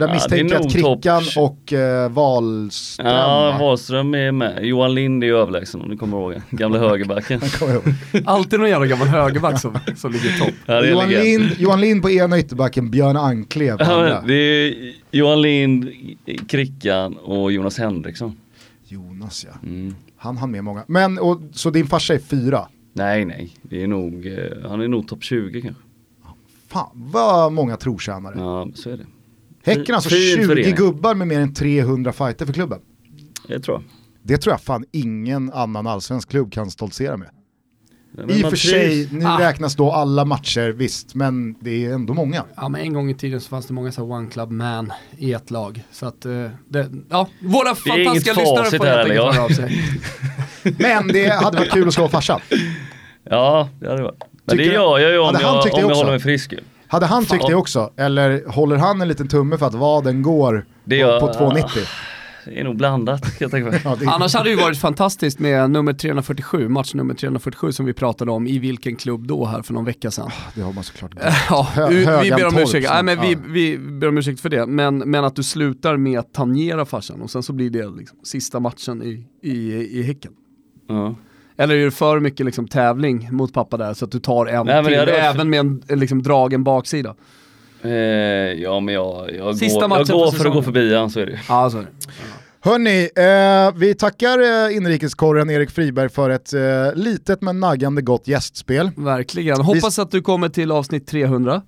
För 0.00 0.06
där 0.06 0.12
Ja, 0.12 0.14
misstänker 0.14 0.44
det 0.44 0.50
är 0.50 0.54
jag 0.54 0.66
att 0.66 0.72
Krickan 0.72 1.22
topp- 1.22 1.36
och 1.60 1.72
eh, 1.72 2.10
Wahlström 2.10 3.06
Ja? 3.06 3.56
Wahlström 3.60 4.14
är 4.14 4.32
med. 4.32 4.64
Johan 4.64 4.94
Lind 4.94 5.22
är 5.22 5.26
ju 5.26 5.36
överlägsen 5.36 5.80
om 5.80 5.88
ni 5.88 5.96
kommer 5.96 6.16
ihåg. 6.16 6.34
Gamla 6.50 6.78
högerbacken. 6.78 7.40
Alltid 8.24 8.60
någon 8.60 8.68
jävla 8.68 8.86
gammal 8.86 9.08
högerback 9.08 9.60
som, 9.60 9.78
som 9.96 10.12
ligger 10.12 10.36
i 10.36 10.38
topp. 10.38 10.54
Ja, 10.66 10.84
Johan. 10.84 11.08
Lind, 11.08 11.50
Johan 11.58 11.80
Lind 11.80 12.02
på 12.02 12.10
ena 12.10 12.38
ytterbacken, 12.38 12.90
Björn 12.90 13.16
Anklev 13.16 13.76
på 13.78 13.84
Ja, 13.84 13.92
andra. 13.94 14.18
men 14.20 14.28
det 14.28 14.34
är 14.34 14.74
Johan 15.10 15.42
Lind, 15.42 15.88
Krickan 16.48 17.16
och 17.16 17.52
Jonas 17.52 17.78
Henriksson. 17.78 18.36
Jonas 18.84 19.46
ja, 19.48 19.68
Mm. 19.68 19.94
han 20.16 20.36
hann 20.36 20.50
med 20.50 20.64
många. 20.64 20.84
Men, 20.86 21.18
och, 21.18 21.40
så 21.52 21.70
din 21.70 21.86
farsa 21.86 22.14
är 22.14 22.18
fyra? 22.18 22.66
Nej, 22.92 23.24
nej, 23.24 23.50
det 23.62 23.82
är 23.82 23.86
nog, 23.86 24.26
eh, 24.26 24.68
han 24.70 24.80
är 24.80 24.88
nog 24.88 25.08
topp 25.08 25.22
20 25.24 25.62
kanske. 25.62 25.82
Fan 26.68 26.90
vad 26.94 27.52
många 27.52 27.76
trotjänare. 27.76 28.34
Ja, 28.38 28.68
så 28.74 28.90
är 28.90 28.96
det. 28.96 29.06
Häcken 29.78 29.86
har 29.88 29.94
alltså 29.94 30.10
Fin 30.10 30.36
20 30.36 30.44
förening. 30.46 30.74
gubbar 30.74 31.14
med 31.14 31.28
mer 31.28 31.40
än 31.40 31.54
300 31.54 32.12
fighter 32.12 32.46
för 32.46 32.52
klubben. 32.52 32.78
Det 33.48 33.60
tror 33.60 33.76
jag. 33.76 33.82
Det 34.22 34.38
tror 34.38 34.52
jag 34.52 34.60
fan 34.60 34.84
ingen 34.92 35.52
annan 35.52 35.86
allsvensk 35.86 36.30
klubb 36.30 36.52
kan 36.52 36.70
stoltsera 36.70 37.16
med. 37.16 37.28
Men 38.12 38.30
I 38.30 38.44
och 38.44 38.48
för 38.50 38.56
sig, 38.56 39.08
nu 39.12 39.24
Ah. 39.26 39.40
räknas 39.40 39.76
då 39.76 39.92
alla 39.92 40.24
matcher, 40.24 40.68
visst, 40.72 41.14
men 41.14 41.54
det 41.60 41.86
är 41.86 41.92
ändå 41.94 42.14
många. 42.14 42.44
Ja 42.56 42.68
men 42.68 42.80
en 42.80 42.92
gång 42.92 43.10
i 43.10 43.14
tiden 43.14 43.40
så 43.40 43.48
fanns 43.48 43.66
det 43.66 43.72
många 43.74 43.92
så 43.92 44.06
här 44.06 44.12
one 44.12 44.30
club 44.30 44.50
man 44.50 44.92
i 45.18 45.32
ett 45.32 45.50
lag. 45.50 45.82
Så 45.92 46.06
att, 46.06 46.24
eh, 46.24 46.46
det, 46.68 46.90
ja, 47.10 47.28
våra 47.40 47.74
fantastiska 47.74 48.32
lyssnare 48.32 48.70
får 48.78 48.84
helt 48.84 49.10
enkelt 49.10 49.34
höra 49.34 49.44
av 49.44 49.48
sig. 49.48 49.82
Men 50.78 51.08
det 51.08 51.28
hade 51.28 51.58
varit 51.58 51.70
kul 51.72 51.88
att 51.88 51.94
slå 51.94 52.08
farsan. 52.08 52.40
Ja, 53.30 53.68
det 53.80 53.88
hade 53.90 54.02
varit. 54.02 54.22
Men 54.44 54.56
det 54.56 54.64
gör 54.64 54.98
jag 54.98 55.10
ju 55.12 55.18
om, 55.18 55.36
jag, 55.40 55.74
om 55.74 55.80
jag 55.90 55.94
håller 55.96 56.10
mig 56.10 56.20
frisk. 56.20 56.54
Hade 56.90 57.06
han 57.06 57.24
tyckt 57.24 57.46
det 57.46 57.54
också? 57.54 57.92
Eller 57.96 58.44
håller 58.48 58.76
han 58.76 59.00
en 59.00 59.08
liten 59.08 59.28
tumme 59.28 59.58
för 59.58 59.66
att 59.66 59.74
vaden 59.74 60.22
går 60.22 60.66
Det 60.84 61.20
på, 61.20 61.26
på 61.26 61.32
2,90? 61.32 61.88
Det 62.44 62.60
är 62.60 62.64
nog 62.64 62.76
blandat 62.76 63.22
kan 63.22 63.30
jag 63.38 63.50
tänka 63.50 63.70
mig. 63.70 63.80
Ja, 63.84 63.96
det, 64.00 64.06
Annars 64.06 64.34
hade 64.34 64.44
det 64.48 64.50
ju 64.50 64.56
varit 64.60 64.78
fantastiskt 64.78 65.38
med 65.38 65.70
nummer 65.70 65.92
347, 65.92 66.68
match 66.68 66.94
nummer 66.94 67.14
347 67.14 67.72
som 67.72 67.86
vi 67.86 67.92
pratade 67.92 68.30
om 68.30 68.46
i 68.46 68.58
vilken 68.58 68.96
klubb 68.96 69.26
då 69.26 69.44
här 69.46 69.62
för 69.62 69.74
någon 69.74 69.84
vecka 69.84 70.10
sedan. 70.10 70.30
det 70.54 70.62
har 70.62 70.72
man 70.72 70.84
såklart 70.84 71.12
Ja, 71.50 71.68
Hö- 71.74 71.88
vi, 71.88 71.96
vi 72.22 72.30
ber 72.30 72.46
om 72.46 72.58
ursäkt. 72.58 72.88
Nej, 72.90 73.02
men 73.02 73.20
vi, 73.20 73.36
vi 73.46 73.78
ber 73.78 74.08
om 74.08 74.18
ursäkt 74.18 74.40
för 74.40 74.48
det, 74.48 74.66
men, 74.66 74.98
men 74.98 75.24
att 75.24 75.36
du 75.36 75.42
slutar 75.42 75.96
med 75.96 76.18
att 76.18 76.32
tangera 76.34 76.84
farsan 76.84 77.22
och 77.22 77.30
sen 77.30 77.42
så 77.42 77.52
blir 77.52 77.70
det 77.70 77.86
liksom 77.88 78.18
sista 78.24 78.60
matchen 78.60 79.02
i, 79.02 79.26
i, 79.42 79.72
i 79.98 80.02
Häcken. 80.02 80.32
Ja. 80.88 81.14
Eller 81.60 81.74
är 81.74 81.84
det 81.84 81.90
för 81.90 82.20
mycket 82.20 82.46
liksom 82.46 82.68
tävling 82.68 83.28
mot 83.32 83.52
pappa 83.52 83.76
där 83.76 83.94
så 83.94 84.04
att 84.04 84.12
du 84.12 84.20
tar 84.20 84.46
en 84.46 84.66
Nej, 84.66 84.84
till, 84.84 84.94
även 84.94 85.50
med 85.50 85.60
en, 85.60 85.82
liksom 85.88 86.22
dragen 86.22 86.64
baksida? 86.64 87.14
Eh, 87.82 87.90
ja 87.90 88.80
men 88.80 88.94
jag, 88.94 89.34
jag 89.34 89.56
Sista 89.56 89.88
går, 89.88 89.98
jag 89.98 90.06
går 90.06 90.30
för 90.30 90.46
att 90.46 90.52
gå 90.52 90.62
förbi 90.62 90.94
han, 90.94 91.10
så 91.10 91.20
är 91.20 91.26
det 91.26 91.32
ju. 91.32 91.38
Ja, 91.48 91.70
så 91.70 91.78
är 91.78 91.82
det. 91.82 91.88
Hörni, 92.60 93.08
eh, 93.16 93.78
vi 93.78 93.94
tackar 93.94 94.68
eh, 94.68 94.76
inrikeskorren 94.76 95.50
Erik 95.50 95.70
Friberg 95.70 96.08
för 96.08 96.30
ett 96.30 96.54
eh, 96.54 96.60
litet 96.94 97.42
men 97.42 97.60
naggande 97.60 98.02
gott 98.02 98.28
gästspel. 98.28 98.90
Verkligen. 98.96 99.60
Hoppas 99.60 99.98
att 99.98 100.10
du 100.10 100.22
kommer 100.22 100.48
till 100.48 100.72
avsnitt 100.72 101.06
300. 101.06 101.62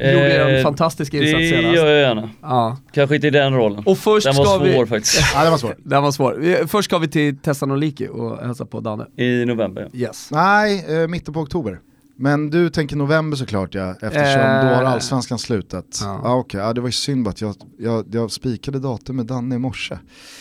Gjorde 0.00 0.42
en 0.42 0.56
Eh, 0.56 0.62
fantastisk 0.62 1.14
insats 1.14 1.32
Det 1.38 1.48
senast. 1.48 1.76
gör 1.76 1.86
jag 1.86 2.00
gärna. 2.00 2.30
Ja. 2.42 2.76
Kanske 2.92 3.14
inte 3.14 3.26
i 3.26 3.30
den 3.30 3.54
rollen. 3.54 3.82
Och 3.86 3.98
först 3.98 4.24
Den 4.26 4.34
ska 4.34 4.42
var 4.44 4.58
svår 4.58 4.84
vi... 4.84 4.86
faktiskt. 4.86 5.20
Ja, 5.34 5.44
det 5.44 5.50
var 5.50 5.58
svårt. 5.58 5.76
Den 5.78 6.02
var 6.02 6.12
svår. 6.12 6.66
Först 6.66 6.88
ska 6.88 6.98
vi 6.98 7.08
till 7.08 7.38
Thessaloniki 7.38 8.08
och 8.08 8.38
hälsa 8.46 8.66
på 8.66 8.80
Danne. 8.80 9.06
I 9.16 9.44
november 9.44 9.88
ja. 9.92 9.98
Yes. 9.98 10.28
Nej, 10.30 10.84
eh, 11.02 11.08
mitten 11.08 11.34
på 11.34 11.40
oktober. 11.40 11.78
Men 12.20 12.50
du 12.50 12.70
tänker 12.70 12.96
november 12.96 13.36
såklart 13.36 13.74
ja, 13.74 13.90
eftersom 13.90 14.40
Eh. 14.40 14.68
då 14.68 14.74
har 14.74 14.82
allsvenskan 14.84 15.38
slutat. 15.38 15.84
Ja. 16.02 16.20
Ja. 16.24 16.34
okej, 16.34 16.60
ja, 16.60 16.72
det 16.72 16.80
var 16.80 16.88
ju 16.88 16.92
synd 16.92 17.24
bara 17.24 17.30
att 17.30 17.40
jag, 17.40 17.54
jag, 17.78 18.04
jag 18.12 18.30
spikade 18.30 18.78
datum 18.78 19.16
med 19.16 19.26
Danne 19.26 19.54
i 19.54 19.58
morse. 19.58 19.94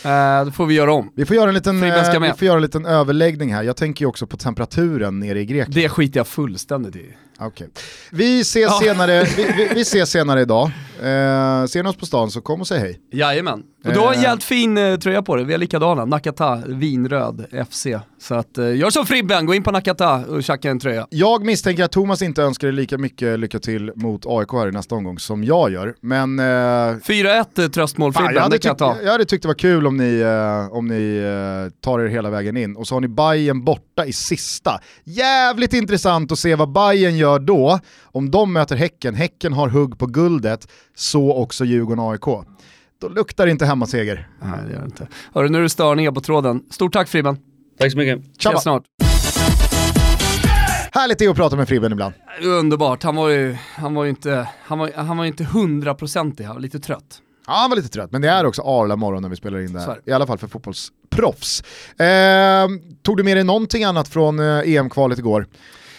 Eh, 0.06 0.46
då 0.46 0.52
får 0.52 0.66
vi 0.66 0.74
göra 0.76 0.94
om. 0.94 1.12
Vi 1.16 1.26
får, 1.26 1.36
göra 1.36 1.48
en 1.50 1.54
liten, 1.56 1.78
ska 1.80 1.88
eh, 2.14 2.20
vi 2.22 2.34
får 2.38 2.46
göra 2.46 2.56
en 2.56 2.62
liten 2.62 2.86
överläggning 2.86 3.54
här, 3.54 3.64
jag 3.64 3.76
tänker 3.78 4.06
ju 4.06 4.10
också 4.10 4.28
på 4.28 4.38
temperaturen 4.38 5.20
nere 5.20 5.40
i 5.40 5.46
Grekland. 5.46 5.76
Det 5.76 5.90
skiter 5.90 6.20
jag 6.20 6.28
fullständigt 6.28 6.96
i. 6.96 7.06
Okej. 7.40 7.68
Vi, 8.12 8.40
ses 8.42 8.62
Ja. 8.62 8.80
senare, 8.84 9.24
vi, 9.24 9.44
vi, 9.58 9.70
vi 9.76 9.82
ses 9.92 10.10
senare 10.10 10.42
idag. 10.42 10.72
Eh, 11.00 11.66
ser 11.66 11.84
ni 11.84 11.90
oss 11.90 11.96
på 11.98 12.06
stan 12.06 12.32
så 12.32 12.42
kom 12.42 12.62
och 12.62 12.68
säg 12.68 12.80
hej. 12.80 13.00
Jajamän. 13.12 13.64
Och 13.86 13.94
du 13.94 14.00
har 14.00 14.14
en 14.14 14.18
Eh. 14.20 14.24
jävligt 14.24 14.44
fin 14.44 14.78
eh, 14.78 14.96
tröja 14.98 15.22
på 15.22 15.36
dig, 15.36 15.46
vi 15.46 15.54
har 15.54 15.58
likadana. 15.60 16.06
Nakata, 16.06 16.62
vinröd, 16.68 17.46
FC. 17.70 17.88
Så 18.20 18.36
att, 18.36 18.58
eh, 18.58 18.76
gör 18.76 18.90
som 18.90 19.06
Fribben, 19.06 19.46
gå 19.46 19.54
in 19.54 19.64
på 19.64 19.72
Nakata 19.72 20.14
och 20.16 20.44
tjacka 20.44 20.70
en 20.72 20.80
tröja. 20.80 21.08
Jag 21.10 21.46
misstänker 21.46 21.84
att 21.84 21.92
Thomas 21.92 22.22
inte 22.22 22.42
önskar 22.42 22.68
dig 22.68 22.76
lika 22.76 22.98
mycket 22.98 23.40
lycka 23.40 23.60
till 23.60 23.92
mot 23.96 24.26
AIK 24.26 24.52
här 24.52 24.68
i 24.68 24.72
nästa 24.72 24.96
omgång 24.96 25.20
som 25.20 25.44
jag 25.44 25.72
gör. 25.72 25.96
Men 26.02 26.40
eh, 26.40 26.44
4-1 26.44 27.60
eh, 27.60 27.68
tröstmål 27.68 28.14
Fribben, 28.14 28.36
jag, 28.36 28.42
hade 28.42 28.58
tyckt, 28.60 28.80
jag 28.80 29.12
hade 29.12 29.26
tyckt 29.26 29.42
det 29.42 29.48
var 29.48 29.56
kul 29.56 29.88
om 29.88 29.98
ni, 29.98 30.20
eh, 30.20 30.74
om 30.78 30.88
ni 30.88 31.18
eh, 31.18 31.82
tar 31.82 32.00
er 32.00 32.08
hela 32.08 32.30
vägen 32.30 32.58
in. 32.58 32.76
Och 32.76 32.88
så 32.88 32.96
har 32.96 33.02
ni 33.02 33.08
Bayern 33.08 33.64
borta 33.64 34.06
i 34.06 34.14
sista. 34.14 34.80
Jävligt 35.04 35.74
intressant 35.74 36.32
att 36.32 36.40
se 36.40 36.56
vad 36.56 36.72
Bayern 36.72 37.18
gör 37.18 37.27
då, 37.40 37.80
om 38.04 38.32
de 38.32 38.54
möter 38.54 38.76
Häcken. 38.76 39.16
Häcken 39.16 39.54
har 39.54 39.68
hugg 39.68 40.00
på 40.00 40.06
guldet, 40.06 40.68
så 40.96 41.34
också 41.34 41.66
Djurgården-AIK. 41.66 42.46
Då 43.02 43.10
luktar 43.10 43.46
det 43.46 43.52
inte 43.52 43.66
hemmaseger. 43.66 44.30
Nej 44.42 44.60
det 44.68 44.74
gör 44.74 44.80
det 44.80 44.86
inte. 44.86 45.08
Hörru, 45.34 45.50
nu 45.50 45.58
är 45.58 45.62
det 45.62 45.70
störningar 45.70 46.12
på 46.12 46.22
tråden. 46.22 46.64
Stort 46.72 46.94
tack 46.94 47.08
Fribben. 47.08 47.38
Tack 47.80 47.92
så 47.92 47.98
mycket. 47.98 48.38
Ses 48.38 48.62
snart. 48.64 48.84
Härligt 50.92 51.20
det 51.20 51.26
är 51.26 51.30
att 51.30 51.36
prata 51.36 51.56
med 51.56 51.68
Fribben 51.68 51.92
ibland. 51.92 52.14
Underbart, 52.44 53.04
han 53.04 53.16
var 53.16 53.30
ju, 53.30 53.58
han 53.76 53.94
var 53.94 54.04
ju 54.04 54.10
inte, 54.10 54.48
han 54.64 54.80
var, 54.80 54.92
han 54.96 55.18
var 55.18 55.26
inte 55.26 55.44
hundraprocentig, 55.44 56.44
han 56.44 56.56
var 56.56 56.62
lite 56.62 56.80
trött. 56.80 57.22
Ja, 57.48 57.54
han 57.54 57.70
var 57.70 57.78
lite 57.78 57.90
trött, 57.90 58.12
men 58.12 58.22
det 58.22 58.30
är 58.30 58.46
också 58.46 58.62
Arla 58.62 58.96
morgon 58.96 59.22
när 59.22 59.30
vi 59.30 59.36
spelar 59.36 59.60
in 59.60 59.74
det 59.74 59.80
här. 59.80 60.02
I 60.06 60.12
alla 60.12 60.28
fall 60.28 60.38
för 60.38 60.48
fotbollsproffs. 60.48 61.64
Eh, 62.00 62.68
tog 63.02 63.18
du 63.18 63.24
med 63.24 63.38
dig 63.38 63.44
någonting 63.44 63.84
annat 63.84 64.08
från 64.08 64.40
eh, 64.40 64.60
EM-kvalet 64.76 65.20
igår? 65.20 65.48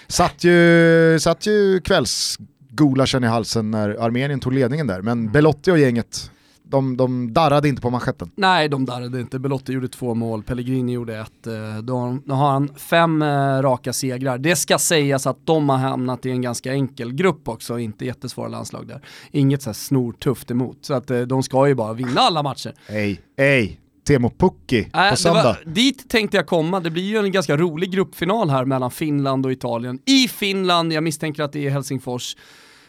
Satt 0.09 0.45
ju, 0.45 1.19
satt 1.21 1.47
ju 1.47 1.81
kvällsgulaschen 1.81 3.25
i 3.25 3.27
halsen 3.27 3.71
när 3.71 3.91
Armenien 4.05 4.41
tog 4.41 4.53
ledningen 4.53 4.87
där, 4.87 5.03
men 5.03 5.33
Belotti 5.33 5.71
och 5.71 5.79
gänget, 5.79 6.31
de, 6.63 6.97
de 6.97 7.33
darrade 7.33 7.69
inte 7.69 7.83
på 7.83 7.91
manschetten. 7.91 8.31
Nej, 8.37 8.69
de 8.69 8.85
darrade 8.85 9.21
inte. 9.21 9.39
Belotti 9.39 9.73
gjorde 9.73 9.89
två 9.89 10.15
mål, 10.15 10.43
Pellegrini 10.43 10.93
gjorde 10.93 11.19
ett. 11.19 11.47
Eh, 11.47 11.79
Då 11.83 11.99
har, 11.99 12.19
då 12.25 12.35
har 12.35 12.51
han 12.51 12.69
fem 12.77 13.23
eh, 13.23 13.27
raka 13.63 13.93
segrar. 13.93 14.39
Det 14.39 14.57
ska 14.57 14.79
sägas 14.79 15.27
att 15.27 15.47
de 15.47 15.69
har 15.69 15.77
hamnat 15.77 16.27
i 16.27 16.31
en 16.31 16.43
ganska 16.43 16.73
enkel 16.73 17.13
grupp 17.13 17.49
också, 17.49 17.79
inte 17.79 18.05
jättesvåra 18.05 18.49
landslag 18.49 18.87
där. 18.89 19.03
Inget 19.31 19.63
så 19.63 19.69
här 19.69 19.75
snortufft 19.75 20.51
emot, 20.51 20.79
så 20.81 20.95
att 20.95 21.11
eh, 21.11 21.21
de 21.21 21.43
ska 21.43 21.69
ju 21.69 21.75
bara 21.75 21.93
vinna 21.93 22.21
alla 22.21 22.43
matcher. 22.43 22.75
Ej, 22.89 23.21
ej, 23.37 23.81
Teemu 24.09 24.31
Pukki 24.39 24.79
Äh, 24.79 24.91
på 24.91 24.99
det 25.11 25.17
söndag. 25.17 25.43
var, 25.43 25.59
dit 25.67 26.11
tänkte 26.11 26.37
jag 26.37 26.47
komma, 26.47 26.81
det 26.81 26.91
blir 26.91 27.03
ju 27.03 27.19
en 27.19 27.33
ganska 27.33 27.57
rolig 27.57 27.91
gruppfinal 27.93 28.51
här 28.51 28.65
mellan 28.65 28.91
Finland 28.91 29.47
och 29.47 29.53
Italien. 29.53 29.99
I 30.07 30.29
Finland, 30.29 30.93
jag 30.93 31.03
misstänker 31.05 31.43
att 31.43 31.53
det 31.53 31.67
är 31.67 31.71
Helsingfors. 31.71 32.37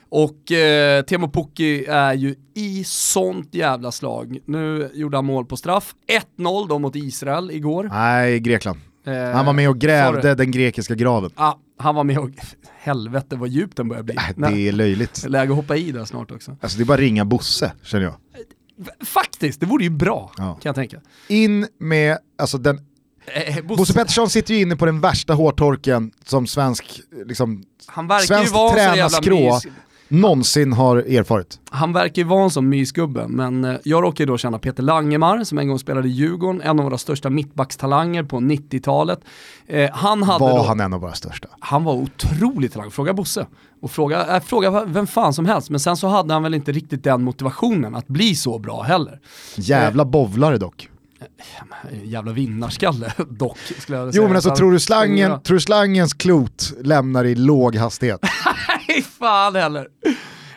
Och 0.10 0.52
eh, 0.52 1.02
Teemu 1.02 1.28
Pukki 1.28 1.86
är 1.86 2.14
ju 2.14 2.36
i 2.56 2.84
sånt 2.84 3.56
jävla 3.56 3.92
slag. 3.92 4.38
Nu 4.46 4.90
gjorde 4.94 5.18
han 5.18 5.26
mål 5.26 5.46
på 5.46 5.58
straff. 5.58 5.96
1-0 6.38 6.68
då 6.70 6.80
mot 6.80 6.96
Israel 6.96 7.52
igår. 7.52 7.90
Nej, 7.94 8.40
Grekland. 8.40 8.80
Eh, 9.06 9.14
Han 9.36 9.46
var 9.46 9.54
med 9.54 9.70
och 9.70 9.76
sorry. 9.76 9.88
grävde 9.88 10.36
den 10.36 10.52
grekiska 10.52 10.96
graven. 10.96 11.32
Ja, 11.38 11.60
han 11.80 11.96
var 11.96 12.04
med 12.04 12.18
och... 12.18 12.30
Helvete 12.82 13.36
vad 13.36 13.50
djupt 13.50 13.78
den 13.78 13.88
börjar 13.88 14.04
bli. 14.04 14.16
Äh, 14.16 14.50
det 14.52 14.68
är 14.68 14.72
löjligt. 14.72 15.26
Läge 15.30 15.52
att 15.52 15.56
hoppa 15.58 15.76
i 15.78 15.92
där 15.92 16.06
snart 16.06 16.32
också. 16.32 16.58
Alltså 16.62 16.78
det 16.78 16.84
är 16.84 16.86
bara 16.86 16.94
att 16.94 17.00
ringa 17.00 17.26
Bosse, 17.26 17.72
känner 17.84 18.04
jag. 18.06 18.14
Faktiskt, 19.06 19.60
det 19.60 19.66
vore 19.66 19.84
ju 19.84 19.90
bra 19.90 20.32
Ja. 20.38 20.44
kan 20.44 20.60
jag 20.64 20.76
tänka. 20.76 20.98
In 21.28 21.68
med, 21.80 22.18
alltså 22.38 22.58
den 22.58 22.86
Eh, 23.34 23.62
Bosse 23.64 23.94
Pettersson 23.94 24.30
sitter 24.30 24.54
ju 24.54 24.62
inne 24.62 24.76
på 24.76 24.86
den 24.86 25.02
värsta 25.02 25.34
hårtorken 25.34 26.12
som 26.26 26.48
svensk, 26.48 27.02
liksom, 27.26 27.64
han 27.86 28.08
verkar 28.08 28.44
ju 28.44 28.50
vara 28.50 28.82
en 28.82 29.10
någonsin 30.10 30.74
har 30.74 30.98
erfarit. 30.98 31.60
Han 31.70 31.94
verkar 31.94 32.22
ju 32.22 32.28
vara 32.28 32.44
en 32.44 32.50
sån 32.50 32.70
mysgubbe, 32.70 33.28
men 33.28 33.66
eh, 33.66 33.76
jag 33.84 34.04
råkar 34.04 34.24
ju 34.24 34.26
då 34.26 34.38
känna 34.38 34.60
Peter 34.60 34.84
Langemar 34.84 35.44
som 35.44 35.58
en 35.58 35.68
gång 35.68 35.80
spelade 35.80 36.08
i 36.08 36.12
Djurgården, 36.12 36.62
en 36.62 36.80
av 36.80 36.86
våra 36.86 36.98
största 36.98 37.30
mittbackstalanger 37.30 38.24
på 38.24 38.38
90-talet. 38.38 39.20
Eh, 39.68 39.90
han, 39.94 40.24
hade 40.24 40.40
Var 40.46 40.58
då, 40.58 40.64
han 40.64 40.80
en 40.80 40.94
av 40.94 41.02
våra 41.02 41.14
största? 41.14 41.48
han 41.60 41.84
var 41.84 41.94
otroligt 41.94 42.74
talang, 42.74 42.92
fråga 42.92 43.14
Bosse. 43.14 43.46
Och 43.82 43.92
fråga, 43.92 44.36
äh, 44.36 44.44
fråga 44.44 44.86
vem 44.86 45.08
fan 45.08 45.34
som 45.34 45.46
helst, 45.46 45.70
men 45.70 45.80
sen 45.80 45.98
så 45.98 46.08
hade 46.08 46.34
han 46.34 46.44
väl 46.44 46.54
inte 46.54 46.72
riktigt 46.72 47.04
den 47.04 47.24
motivationen 47.24 47.96
att 47.96 48.08
bli 48.08 48.36
så 48.36 48.60
bra 48.60 48.82
heller. 48.82 49.20
Jävla 49.56 50.06
bovlare 50.06 50.58
dock. 50.58 50.90
Jävla 52.04 52.32
vinnarskalle 52.32 53.14
dock, 53.30 53.58
skulle 53.58 53.98
jag 53.98 54.14
säga. 54.14 54.22
Jo 54.24 54.28
men 54.28 54.36
alltså 54.36 54.50
Så 54.50 54.56
tror 54.56 54.72
du, 54.72 54.80
slangen, 54.80 55.42
tror 55.42 55.56
du 55.56 55.62
slangens 55.62 56.14
klot 56.14 56.74
lämnar 56.84 57.26
i 57.26 57.36
låg 57.36 57.76
hastighet? 57.76 58.20
Nej 59.00 59.04
fan 59.04 59.56
heller. 59.56 59.88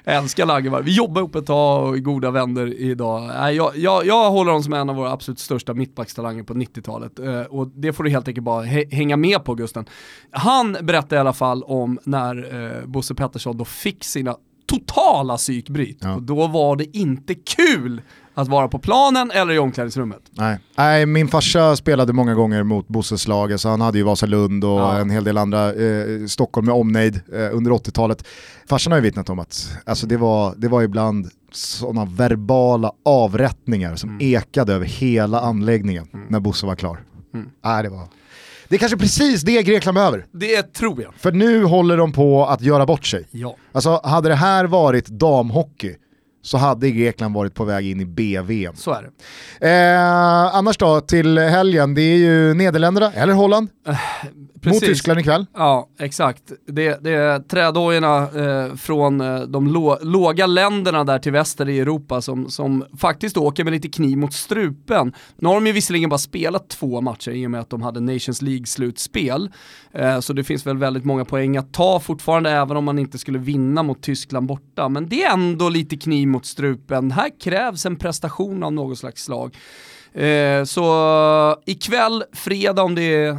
Jag 0.04 0.16
älskar 0.16 0.46
Langemar. 0.46 0.82
Vi 0.82 0.94
jobbar 0.96 1.20
ihop 1.20 1.34
ett 1.34 1.46
tag 1.46 1.88
och 1.88 1.96
är 1.96 2.00
goda 2.00 2.30
vänner 2.30 2.74
idag. 2.80 3.54
Jag, 3.54 3.76
jag, 3.76 4.06
jag 4.06 4.30
håller 4.30 4.50
honom 4.50 4.62
som 4.62 4.72
en 4.72 4.90
av 4.90 4.96
våra 4.96 5.10
absolut 5.12 5.38
största 5.38 5.74
mittbackstalanger 5.74 6.42
på 6.42 6.54
90-talet. 6.54 7.18
Eh, 7.18 7.40
och 7.40 7.68
det 7.68 7.92
får 7.92 8.04
du 8.04 8.10
helt 8.10 8.28
enkelt 8.28 8.44
bara 8.44 8.64
hä- 8.64 8.94
hänga 8.94 9.16
med 9.16 9.44
på 9.44 9.54
Gusten. 9.54 9.84
Han 10.30 10.76
berättade 10.82 11.14
i 11.16 11.18
alla 11.18 11.32
fall 11.32 11.62
om 11.62 11.98
när 12.04 12.54
eh, 12.80 12.86
Bosse 12.86 13.14
Pettersson 13.14 13.56
då 13.56 13.64
fick 13.64 14.04
sina 14.04 14.36
totala 14.66 15.36
psykbryt. 15.36 15.98
Ja. 16.00 16.14
Och 16.14 16.22
då 16.22 16.46
var 16.46 16.76
det 16.76 16.96
inte 16.96 17.34
kul 17.34 18.02
att 18.34 18.48
vara 18.48 18.68
på 18.68 18.78
planen 18.78 19.30
eller 19.30 19.52
i 19.54 19.58
omklädningsrummet. 19.58 20.20
Nej. 20.30 20.58
Nej, 20.76 21.06
min 21.06 21.28
farsa 21.28 21.76
spelade 21.76 22.12
många 22.12 22.34
gånger 22.34 22.62
mot 22.62 22.88
Bosses 22.88 23.28
lag, 23.28 23.60
så 23.60 23.68
han 23.68 23.80
hade 23.80 23.98
ju 23.98 24.04
Vasalund 24.04 24.64
och 24.64 24.70
Ja. 24.70 24.98
en 24.98 25.10
hel 25.10 25.24
del 25.24 25.38
andra, 25.38 25.68
eh, 25.74 26.26
Stockholm 26.28 26.66
med 26.66 26.74
omnejd 26.74 27.20
eh, 27.32 27.56
under 27.56 27.70
80-talet. 27.70 28.24
Farsan 28.68 28.92
har 28.92 28.98
ju 28.98 29.02
vittnat 29.02 29.30
om 29.30 29.38
att 29.38 29.68
alltså 29.86 30.06
det, 30.06 30.16
var, 30.16 30.54
det 30.56 30.68
var 30.68 30.82
ibland 30.82 31.30
sådana 31.52 32.04
verbala 32.04 32.92
avrättningar 33.04 33.96
som 33.96 34.18
ekade 34.20 34.72
över 34.72 34.86
hela 34.86 35.40
anläggningen 35.40 36.06
när 36.28 36.40
Bosse 36.40 36.66
var 36.66 36.74
klar. 36.76 37.00
Mm. 37.34 37.48
Nej, 37.64 37.82
det 37.82 37.88
var, 37.88 38.00
Det 38.68 38.74
är 38.76 38.78
kanske 38.78 38.98
precis 38.98 39.42
det 39.42 39.62
Grekland 39.62 39.94
behöver. 39.94 40.26
Det 40.32 40.62
tror 40.62 41.02
jag. 41.02 41.14
För 41.14 41.32
nu 41.32 41.64
håller 41.64 41.96
de 41.96 42.12
på 42.12 42.46
att 42.46 42.60
göra 42.60 42.86
bort 42.86 43.06
sig. 43.06 43.28
Ja. 43.30 43.56
Alltså 43.72 44.00
hade 44.04 44.28
det 44.28 44.34
här 44.34 44.64
varit 44.64 45.06
damhockey 45.08 45.94
så 46.42 46.58
hade 46.58 46.90
Grekland 46.90 47.34
varit 47.34 47.54
på 47.54 47.64
väg 47.64 47.90
in 47.90 48.00
i 48.00 48.04
BVM. 48.04 48.74
Så 48.74 48.92
är 48.92 49.02
det. 49.02 49.68
Eh, 49.68 50.56
annars 50.56 50.76
då, 50.78 51.00
till 51.00 51.38
helgen, 51.38 51.94
det 51.94 52.02
är 52.02 52.16
ju 52.16 52.54
Nederländerna, 52.54 53.12
eller 53.12 53.32
Holland, 53.32 53.68
mot 54.66 54.72
Precis. 54.72 54.88
Tyskland 54.88 55.20
ikväll. 55.20 55.46
Ja, 55.54 55.88
exakt. 55.98 56.52
Det, 56.66 57.04
det 57.04 57.10
är 57.10 57.38
trädojorna 57.38 58.16
eh, 58.18 58.74
från 58.74 59.20
eh, 59.20 59.40
de 59.40 59.66
lå, 59.66 59.98
låga 60.02 60.46
länderna 60.46 61.04
där 61.04 61.18
till 61.18 61.32
väster 61.32 61.68
i 61.68 61.80
Europa 61.80 62.20
som, 62.20 62.50
som 62.50 62.84
faktiskt 62.98 63.36
åker 63.36 63.64
med 63.64 63.72
lite 63.72 63.88
kniv 63.88 64.18
mot 64.18 64.32
strupen. 64.32 65.12
Nu 65.36 65.48
har 65.48 65.54
de 65.54 65.66
ju 65.66 65.72
visserligen 65.72 66.10
bara 66.10 66.18
spelat 66.18 66.68
två 66.68 67.00
matcher 67.00 67.30
i 67.30 67.46
och 67.46 67.50
med 67.50 67.60
att 67.60 67.70
de 67.70 67.82
hade 67.82 68.00
Nations 68.00 68.42
League-slutspel. 68.42 69.50
Eh, 69.92 70.20
så 70.20 70.32
det 70.32 70.44
finns 70.44 70.66
väl 70.66 70.78
väldigt 70.78 71.04
många 71.04 71.24
poäng 71.24 71.56
att 71.56 71.72
ta 71.72 72.00
fortfarande 72.00 72.50
även 72.50 72.76
om 72.76 72.84
man 72.84 72.98
inte 72.98 73.18
skulle 73.18 73.38
vinna 73.38 73.82
mot 73.82 74.02
Tyskland 74.02 74.46
borta. 74.46 74.88
Men 74.88 75.08
det 75.08 75.22
är 75.22 75.32
ändå 75.32 75.68
lite 75.68 75.96
kniv 75.96 76.28
mot 76.32 76.46
strupen. 76.46 77.10
Här 77.10 77.40
krävs 77.40 77.86
en 77.86 77.96
prestation 77.96 78.62
av 78.62 78.72
något 78.72 78.98
slags 78.98 79.24
slag. 79.24 79.56
Eh, 80.14 80.64
så 80.64 81.56
ikväll, 81.66 82.24
fredag 82.32 82.82
om 82.82 82.94
det 82.94 83.02
är 83.02 83.38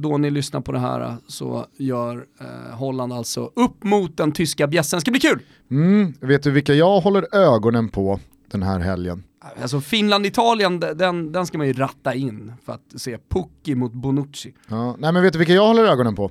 då 0.00 0.18
ni 0.18 0.30
lyssnar 0.30 0.60
på 0.60 0.72
det 0.72 0.78
här, 0.78 1.16
så 1.26 1.66
gör 1.76 2.26
eh, 2.40 2.76
Holland 2.76 3.12
alltså 3.12 3.52
upp 3.56 3.84
mot 3.84 4.16
den 4.16 4.32
tyska 4.32 4.66
bjässen. 4.66 5.00
Ska 5.00 5.10
bli 5.10 5.20
kul! 5.20 5.42
Mm, 5.70 6.14
vet 6.20 6.42
du 6.42 6.50
vilka 6.50 6.74
jag 6.74 7.00
håller 7.00 7.34
ögonen 7.34 7.88
på 7.88 8.20
den 8.50 8.62
här 8.62 8.78
helgen? 8.78 9.24
Alltså 9.62 9.80
Finland-Italien, 9.80 10.80
den, 10.80 11.32
den 11.32 11.46
ska 11.46 11.58
man 11.58 11.66
ju 11.66 11.72
ratta 11.72 12.14
in 12.14 12.52
för 12.64 12.72
att 12.72 13.00
se 13.00 13.18
Pukki 13.28 13.74
mot 13.74 13.92
Bonucci. 13.92 14.54
Ja, 14.68 14.96
nej 14.98 15.12
men 15.12 15.22
vet 15.22 15.32
du 15.32 15.38
vilka 15.38 15.54
jag 15.54 15.66
håller 15.66 15.84
ögonen 15.84 16.14
på? 16.14 16.30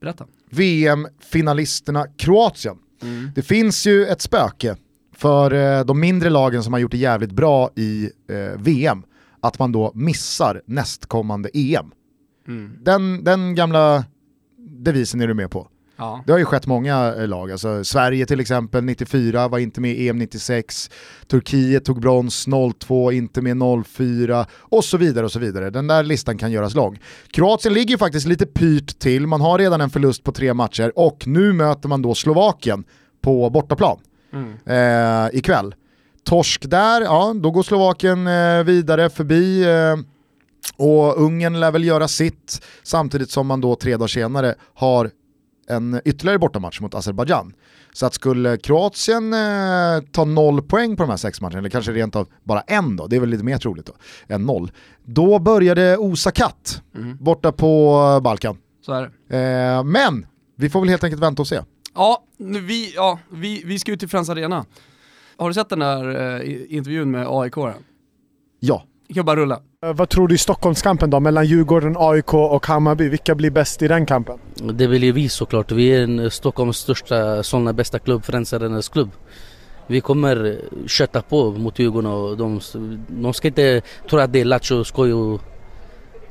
Berätta. 0.00 0.26
VM-finalisterna 0.50 2.06
Kroatien. 2.18 2.76
Mm. 3.02 3.30
Det 3.34 3.42
finns 3.42 3.86
ju 3.86 4.06
ett 4.06 4.20
spöke 4.20 4.76
för 5.20 5.54
eh, 5.54 5.84
de 5.84 6.00
mindre 6.00 6.30
lagen 6.30 6.62
som 6.62 6.72
har 6.72 6.80
gjort 6.80 6.90
det 6.90 6.98
jävligt 6.98 7.32
bra 7.32 7.70
i 7.76 8.10
eh, 8.28 8.60
VM, 8.60 9.02
att 9.40 9.58
man 9.58 9.72
då 9.72 9.92
missar 9.94 10.62
nästkommande 10.66 11.50
EM. 11.52 11.90
Mm. 12.48 12.78
Den, 12.82 13.24
den 13.24 13.54
gamla 13.54 14.04
devisen 14.58 15.20
är 15.20 15.26
du 15.26 15.34
med 15.34 15.50
på. 15.50 15.68
Ja. 15.96 16.22
Det 16.26 16.32
har 16.32 16.38
ju 16.38 16.44
skett 16.44 16.66
många 16.66 17.14
eh, 17.14 17.28
lag, 17.28 17.52
alltså 17.52 17.84
Sverige 17.84 18.26
till 18.26 18.40
exempel 18.40 18.84
94 18.84 19.48
var 19.48 19.58
inte 19.58 19.80
med 19.80 19.90
i 19.90 20.08
EM 20.08 20.18
96, 20.18 20.90
Turkiet 21.26 21.84
tog 21.84 22.00
brons 22.00 22.46
02, 22.78 23.12
inte 23.12 23.42
med 23.42 23.56
04 23.86 24.46
och 24.52 24.84
så 24.84 24.96
vidare 24.96 25.24
och 25.24 25.32
så 25.32 25.38
vidare. 25.38 25.70
Den 25.70 25.86
där 25.86 26.02
listan 26.02 26.38
kan 26.38 26.52
göras 26.52 26.74
lång. 26.74 26.98
Kroatien 27.30 27.74
ligger 27.74 27.96
faktiskt 27.96 28.26
lite 28.26 28.46
pyrt 28.46 28.98
till, 28.98 29.26
man 29.26 29.40
har 29.40 29.58
redan 29.58 29.80
en 29.80 29.90
förlust 29.90 30.24
på 30.24 30.32
tre 30.32 30.54
matcher 30.54 30.92
och 30.96 31.26
nu 31.26 31.52
möter 31.52 31.88
man 31.88 32.02
då 32.02 32.14
Slovakien 32.14 32.84
på 33.22 33.50
bortaplan 33.50 33.98
Mm. 34.32 34.52
eh, 34.66 35.38
ikväll. 35.38 35.74
Torsk 36.24 36.70
där, 36.70 37.00
ja 37.00 37.34
då 37.36 37.50
går 37.50 37.62
Slovakien 37.62 38.26
eh, 38.26 38.62
vidare 38.64 39.10
förbi 39.10 39.64
eh, 39.64 39.96
och 40.76 41.22
Ungern 41.22 41.60
lär 41.60 41.70
väl 41.70 41.84
göra 41.84 42.08
sitt 42.08 42.66
samtidigt 42.82 43.30
som 43.30 43.46
man 43.46 43.60
då 43.60 43.76
tre 43.76 43.92
dagar 43.96 44.06
senare 44.08 44.54
har 44.74 45.10
en 45.68 46.00
ytterligare 46.04 46.38
bortamatch 46.38 46.80
mot 46.80 46.94
Azerbajdzjan. 46.94 47.52
Så 47.92 48.06
att 48.06 48.14
skulle 48.14 48.56
Kroatien 48.56 49.32
eh, 49.32 50.00
ta 50.12 50.24
noll 50.24 50.62
poäng 50.62 50.96
på 50.96 51.02
de 51.02 51.10
här 51.10 51.16
sex 51.16 51.40
matcherna, 51.40 51.58
eller 51.58 51.68
kanske 51.68 51.92
rent 51.92 52.16
av 52.16 52.28
bara 52.44 52.60
en 52.60 52.96
då, 52.96 53.06
det 53.06 53.16
är 53.16 53.20
väl 53.20 53.28
lite 53.28 53.44
mer 53.44 53.58
troligt 53.58 53.86
då, 53.86 53.92
än 54.34 54.42
noll, 54.42 54.72
då 55.04 55.38
börjar 55.38 55.74
det 55.74 55.96
osa 55.96 56.30
katt 56.30 56.82
Mm. 56.96 57.16
borta 57.20 57.52
på 57.52 58.20
Balkan. 58.24 58.56
Eh, 59.30 59.84
men 59.84 60.26
vi 60.56 60.70
får 60.70 60.80
väl 60.80 60.88
helt 60.88 61.04
enkelt 61.04 61.22
vänta 61.22 61.42
och 61.42 61.48
se. 61.48 61.60
Ja, 61.94 62.22
nu 62.36 62.60
vi, 62.60 62.92
ja 62.94 63.18
vi, 63.30 63.62
vi 63.66 63.78
ska 63.78 63.92
ut 63.92 63.98
till 64.00 64.08
Friends 64.08 64.28
Arena. 64.30 64.64
Har 65.36 65.48
du 65.48 65.54
sett 65.54 65.68
den 65.68 65.78
där 65.78 66.36
eh, 66.40 66.76
intervjun 66.76 67.10
med 67.10 67.26
AIK? 67.28 67.54
Ja, 68.60 68.84
Vi 69.08 69.14
kan 69.14 69.24
bara 69.24 69.36
rulla. 69.36 69.60
Eh, 69.84 69.92
Vad 69.92 70.08
tror 70.08 70.28
du 70.28 70.34
i 70.34 70.38
Stockholmskampen 70.38 71.10
då? 71.10 71.20
Mellan 71.20 71.46
Djurgården, 71.46 71.94
AIK 71.98 72.34
och 72.34 72.66
Hammarby. 72.66 73.08
Vilka 73.08 73.34
blir 73.34 73.50
bäst 73.50 73.82
i 73.82 73.88
den 73.88 74.06
kampen? 74.06 74.38
Det 74.74 74.86
vill 74.86 75.02
ju 75.02 75.12
vi 75.12 75.28
såklart. 75.28 75.72
Vi 75.72 75.88
är 75.88 76.02
en, 76.02 76.30
Stockholms 76.30 76.76
största, 76.78 77.42
sålna 77.42 77.72
bästa 77.72 77.98
klubb, 77.98 78.24
Friends 78.24 78.52
Arenas 78.52 78.88
klubb. 78.88 79.10
Vi 79.86 80.00
kommer 80.00 80.60
kötta 80.86 81.22
på 81.22 81.50
mot 81.50 81.78
Djurgården 81.78 82.10
och 82.10 82.36
de, 82.36 82.60
de 83.08 83.34
ska 83.34 83.48
inte 83.48 83.82
tro 84.10 84.18
att 84.18 84.32
det 84.32 84.40
är 84.40 84.44
lattjo 84.44 84.76
och 84.76 84.86
skoj 84.86 85.12
och 85.12 85.40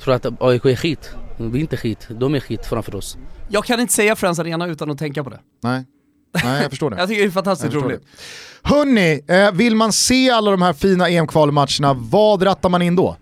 tro 0.01 0.13
att 0.13 0.25
AIK 0.41 0.65
är 0.65 0.75
skit. 0.75 1.11
Vi 1.39 1.57
är 1.59 1.61
inte 1.61 1.77
skit, 1.77 2.07
de 2.09 2.35
är 2.35 2.39
skit 2.39 2.65
framför 2.65 2.95
oss. 2.95 3.17
Jag 3.49 3.65
kan 3.65 3.79
inte 3.79 3.93
säga 3.93 4.15
Friends 4.15 4.39
Arena 4.39 4.67
utan 4.67 4.91
att 4.91 4.97
tänka 4.99 5.23
på 5.23 5.29
det. 5.29 5.39
nej, 5.61 5.85
nej 6.43 6.61
jag 6.61 6.69
förstår 6.69 6.89
det. 6.89 6.95
Jag 6.99 7.07
tycker 7.09 7.21
det 7.21 7.27
är 7.27 7.31
fantastiskt 7.31 7.73
roligt. 7.73 8.01
Hörni, 8.61 9.21
eh, 9.27 9.51
vill 9.51 9.75
man 9.75 9.93
se 9.93 10.29
alla 10.29 10.51
de 10.51 10.61
här 10.61 10.73
fina 10.73 11.09
EM-kvalmatcherna, 11.09 11.93
vad 11.93 12.45
rattar 12.45 12.69
man 12.69 12.81
in 12.81 12.95
då? 12.95 13.17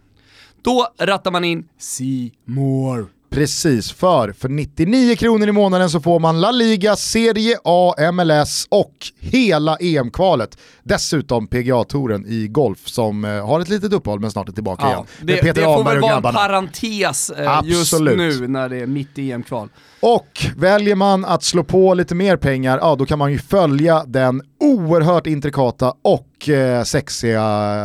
Då 0.62 0.88
rattar 1.00 1.32
man 1.32 1.44
in 1.44 1.68
See 1.80 2.32
More. 2.46 3.06
Precis, 3.30 3.92
för 3.92 4.32
för 4.32 4.50
99 4.50 5.16
kronor 5.16 5.48
i 5.48 5.52
månaden 5.52 5.90
så 5.90 6.00
får 6.00 6.20
man 6.20 6.42
La 6.42 6.52
Liga, 6.52 6.96
Serie 6.96 7.58
A, 7.64 7.96
MLS 8.14 8.68
och 8.70 8.94
hela 9.20 9.78
EM-kvalet. 9.78 10.58
Dessutom 10.84 11.48
PGA-touren 11.48 12.26
i 12.28 12.48
golf 12.48 12.88
som 12.88 13.26
eh, 13.26 13.48
har 13.48 13.60
ett 13.60 13.70
litet 13.70 13.94
uppehåll 13.94 14.20
men 14.20 14.32
snart 14.32 14.50
är 14.50 14.54
tillbaka 14.54 14.88
igen. 14.88 15.06
det, 15.20 15.26
Med 15.26 15.36
det 15.36 15.42
Peter 15.42 15.64
får 15.64 15.84
väl 15.84 16.00
vara 16.00 16.16
en 16.16 16.22
parentes 16.22 17.30
eh, 17.30 17.60
just 17.64 18.00
nu 18.00 18.48
när 18.48 18.70
det 18.70 18.78
är 18.78 18.88
mitt 18.88 19.18
i 19.18 19.32
EM-kval. 19.32 19.70
Och 20.00 20.46
väljer 20.56 20.96
man 20.96 21.26
att 21.26 21.44
slå 21.44 21.64
på 21.64 21.94
lite 21.94 22.16
mer 22.16 22.38
pengar, 22.38 22.80
ja 22.82 22.96
då 22.96 23.06
kan 23.06 23.20
man 23.20 23.32
ju 23.32 23.40
följa 23.40 24.04
den 24.08 24.42
oerhört 24.60 25.28
intrikata 25.28 25.94
och 26.02 26.27
eh, 26.50 26.84
sexiga 26.84 27.42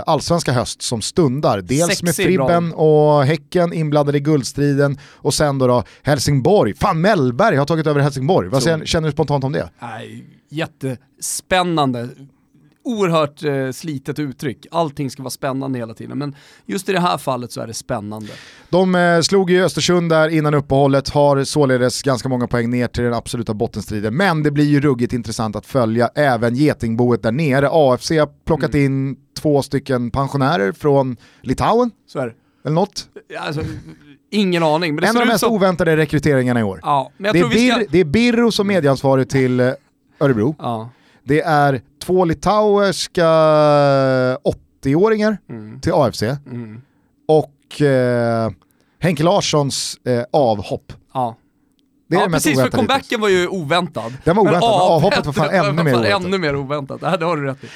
allsvenska 0.07 0.53
höst 0.53 0.83
som 0.83 1.03
stundar. 1.03 1.61
Dels 1.61 1.87
Sexig 1.87 2.05
med 2.05 2.15
Fribben 2.15 2.73
och 2.73 3.25
Häcken 3.25 3.73
inblandade 3.73 4.19
i 4.19 4.21
guldstriden 4.21 4.99
och 5.13 5.35
sen 5.35 5.59
då, 5.59 5.67
då 5.67 5.85
Helsingborg. 6.03 6.75
Fan 6.75 7.01
Mellberg 7.01 7.57
har 7.57 7.67
tagit 7.67 7.87
över 7.87 8.01
Helsingborg. 8.01 8.49
Vad 8.49 8.63
Så. 8.63 8.81
känner 8.85 9.09
du 9.09 9.13
spontant 9.13 9.45
om 9.45 9.53
det? 9.53 9.71
Nej, 9.83 10.25
jättespännande. 10.51 12.09
Oerhört 12.85 13.43
eh, 13.45 13.71
slitet 13.73 14.19
uttryck. 14.19 14.67
Allting 14.71 15.11
ska 15.11 15.23
vara 15.23 15.31
spännande 15.31 15.79
hela 15.79 15.95
tiden. 15.95 16.19
Men 16.19 16.35
just 16.67 16.89
i 16.89 16.93
det 16.93 17.01
här 17.01 17.19
fallet 17.19 17.53
så 17.53 17.61
är 17.61 17.67
det 17.67 17.75
spännande. 17.75 18.29
De 18.71 18.95
eh, 18.95 19.21
slog 19.21 19.51
ju 19.51 19.65
Östersund 19.65 20.11
där 20.11 20.29
innan 20.29 20.55
uppehållet, 20.55 21.09
har 21.09 21.45
således 21.45 22.03
ganska 22.03 22.29
många 22.29 22.47
poäng 22.47 22.71
ner 22.71 22.89
till 22.89 23.05
den 23.05 23.15
absoluta 23.15 23.55
bottenstriden. 23.55 24.17
Men 24.17 24.43
det 24.43 24.51
blir 24.51 24.65
ju 24.65 24.81
ruggigt 24.81 25.13
intressant 25.13 25.57
att 25.57 25.67
följa 25.67 26.11
även 26.15 26.55
getingboet 26.55 27.23
där 27.23 27.33
nere. 27.33 27.69
AFC 27.73 28.11
har 28.11 28.45
plockat 28.45 28.75
Mm. 28.75 28.85
in 28.87 29.17
två 29.41 29.63
stycken 29.63 30.11
pensionärer 30.11 30.73
från 30.73 31.17
Litauen, 31.43 31.91
Så 32.07 32.19
är 32.19 32.27
det. 32.27 32.33
eller 32.65 32.75
något. 32.75 33.09
Alltså, 33.39 33.63
ingen 34.31 34.63
aning. 34.63 34.95
Men 34.95 35.05
En 35.05 35.17
av 35.17 35.23
de 35.23 35.29
mest 35.29 35.41
som... 35.45 35.53
oväntade 35.53 35.97
rekryteringarna 35.97 36.61
i 36.61 36.63
år. 36.63 36.81
Ja, 36.83 37.11
men 37.17 37.25
jag 37.25 37.51
Det 37.51 37.57
är, 37.59 37.71
ska... 37.71 37.79
Bir, 37.79 37.87
det 37.91 37.99
är 38.01 38.05
Birro 38.05 38.53
som 38.53 38.67
medieansvarig 38.67 39.29
till 39.29 39.61
eh, 39.61 39.71
Örebro. 40.21 40.55
Ja. 40.59 40.91
Det 41.25 41.41
är 41.41 41.81
två 42.05 42.25
litauiska 42.25 43.27
80-åringar 44.85 45.39
Mm. 45.51 45.81
till 45.81 45.93
AFC. 45.95 46.23
Mm. 46.23 46.81
Och 47.29 47.81
eh, 47.83 48.51
Henke 49.01 49.23
Larssons 49.23 49.97
eh, 50.07 50.23
avhopp. 50.33 50.93
Ja. 51.15 51.37
Det 52.09 52.17
är 52.17 52.21
ja 52.21 52.27
det 52.27 52.31
mest 52.31 52.45
precis, 52.47 52.61
för 52.61 52.67
oväntade 52.67 52.83
hittills. 52.95 53.09
comebacken 53.11 53.21
var 53.21 53.29
ju 53.29 53.49
oväntad. 53.49 54.13
Den 54.25 54.37
var 54.37 54.43
oväntad, 54.43 54.61
men 54.71 54.81
avhoppet 54.81 55.27
var 55.27 55.33
fan 55.33 55.51
ännu 55.51 55.73
mer 55.83 55.95
oväntat. 55.95 56.25
ännu 56.25 56.39
mer 56.39 56.57
oväntat. 56.57 57.01
Det, 57.01 57.09
här, 57.09 57.19
det 57.19 57.25
har 57.25 57.37
du 57.37 57.45
rätt 57.45 57.65
i. 57.65 57.67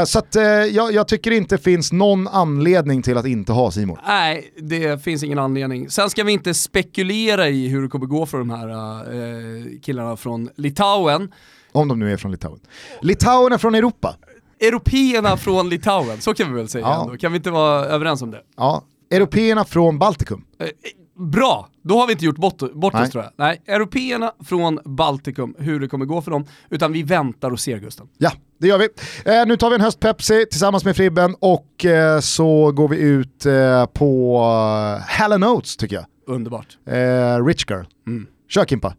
Eh, 0.00 0.04
så 0.04 0.18
att, 0.18 0.36
eh, 0.36 0.42
jag, 0.76 0.92
jag 0.92 1.08
tycker 1.08 1.30
inte 1.30 1.58
finns 1.58 1.92
någon 1.92 2.28
anledning 2.28 3.02
till 3.02 3.16
att 3.16 3.26
inte 3.26 3.52
ha 3.52 3.70
Simon. 3.70 3.98
Nej, 4.06 4.52
det 4.58 5.04
finns 5.04 5.22
ingen 5.22 5.38
anledning. 5.38 5.90
Sen 5.90 6.10
ska 6.10 6.24
vi 6.24 6.32
inte 6.32 6.54
spekulera 6.54 7.48
i 7.48 7.68
hur 7.68 7.82
det 7.82 7.88
kommer 7.88 8.06
gå 8.06 8.26
för 8.26 8.38
de 8.38 8.50
här 8.50 8.68
eh, 8.68 9.80
killarna 9.82 10.16
från 10.16 10.50
Litauen. 10.56 11.32
Om 11.74 11.88
de 11.88 11.98
nu 11.98 12.12
är 12.12 12.16
från 12.16 12.30
Litauen. 12.30 12.60
Litauen 13.02 13.52
är 13.52 13.58
från 13.58 13.74
Europa. 13.74 14.16
Européerna 14.60 15.36
från 15.36 15.68
Litauen, 15.68 16.20
så 16.20 16.34
kan 16.34 16.48
vi 16.48 16.54
väl 16.54 16.68
säga 16.68 16.86
Ja. 16.86 17.16
Kan 17.20 17.32
vi 17.32 17.36
inte 17.36 17.50
vara 17.50 17.84
överens 17.84 18.22
om 18.22 18.30
det? 18.30 18.40
Ja. 18.56 18.84
Européerna 19.10 19.64
från 19.64 19.98
Baltikum. 19.98 20.44
Eh, 20.58 20.68
bra, 21.16 21.68
då 21.82 21.98
har 21.98 22.06
vi 22.06 22.12
inte 22.12 22.24
gjort 22.24 22.36
bort, 22.36 22.72
bort 22.74 22.94
oss 22.94 23.10
tror 23.10 23.24
jag. 23.24 23.32
Nej, 23.36 23.62
européerna 23.66 24.32
från 24.44 24.78
Baltikum, 24.84 25.54
hur 25.58 25.80
det 25.80 25.88
kommer 25.88 26.06
gå 26.06 26.22
för 26.22 26.30
dem, 26.30 26.46
utan 26.70 26.92
vi 26.92 27.02
väntar 27.02 27.50
och 27.50 27.60
ser 27.60 27.78
Gusten. 27.78 28.08
Ja, 28.18 28.32
det 28.60 28.68
gör 28.68 28.78
vi. 28.78 28.88
Eh, 29.24 29.46
nu 29.46 29.56
tar 29.56 29.70
vi 29.70 29.74
en 29.74 29.80
höst-Pepsi 29.80 30.46
tillsammans 30.50 30.84
med 30.84 30.96
Fribben 30.96 31.36
och 31.40 31.84
eh, 31.84 32.20
så 32.20 32.72
går 32.72 32.88
vi 32.88 32.96
ut 32.96 33.46
eh, 33.46 33.86
på 33.86 34.36
uh, 34.36 35.04
Hall 35.06 35.44
Oates 35.44 35.76
tycker 35.76 35.96
jag. 35.96 36.04
Underbart. 36.26 36.78
Eh, 36.86 37.44
Rich 37.44 37.64
Girl. 37.70 37.84
Mm. 38.06 38.26
Kör 38.48 38.64
Kimpa. 38.64 38.94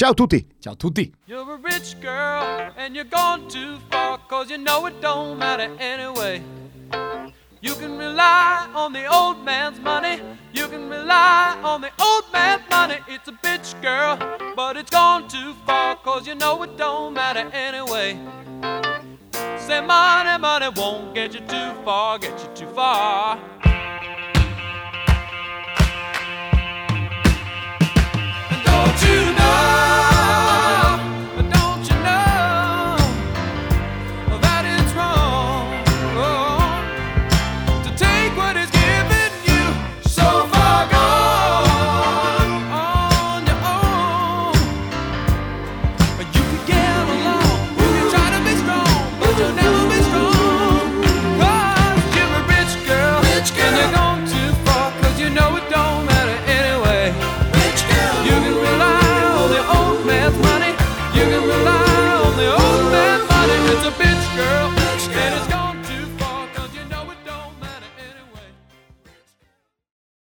Ciao 0.00 0.14
tutti! 0.14 0.46
Ciao 0.60 0.74
tutti! 0.76 1.12
You're 1.26 1.56
a 1.56 1.58
rich 1.58 2.00
girl 2.00 2.72
and 2.78 2.94
you're 2.94 3.04
gone 3.04 3.46
too 3.50 3.76
far 3.90 4.16
cause 4.30 4.48
you 4.50 4.56
know 4.56 4.86
it 4.86 4.98
don't 5.02 5.38
matter 5.38 5.68
anyway. 5.78 6.40
You 7.60 7.74
can 7.74 7.98
rely 7.98 8.66
on 8.74 8.94
the 8.94 9.04
old 9.04 9.44
man's 9.44 9.78
money. 9.78 10.18
You 10.54 10.68
can 10.68 10.88
rely 10.88 11.54
on 11.62 11.82
the 11.82 11.90
old 12.00 12.24
man's 12.32 12.62
money. 12.70 12.96
It's 13.08 13.28
a 13.28 13.32
bitch, 13.32 13.78
girl, 13.82 14.16
but 14.56 14.78
it's 14.78 14.88
gone 14.88 15.28
too 15.28 15.52
far, 15.66 15.96
cause 15.96 16.26
you 16.26 16.34
know 16.34 16.62
it 16.62 16.78
don't 16.78 17.12
matter 17.12 17.50
anyway. 17.52 18.18
Say 19.58 19.82
money, 19.82 20.40
money 20.40 20.70
won't 20.74 21.14
get 21.14 21.34
you 21.34 21.40
too 21.40 21.74
far, 21.84 22.18
get 22.18 22.40
you 22.42 22.48
too 22.54 22.72
far. 22.72 23.38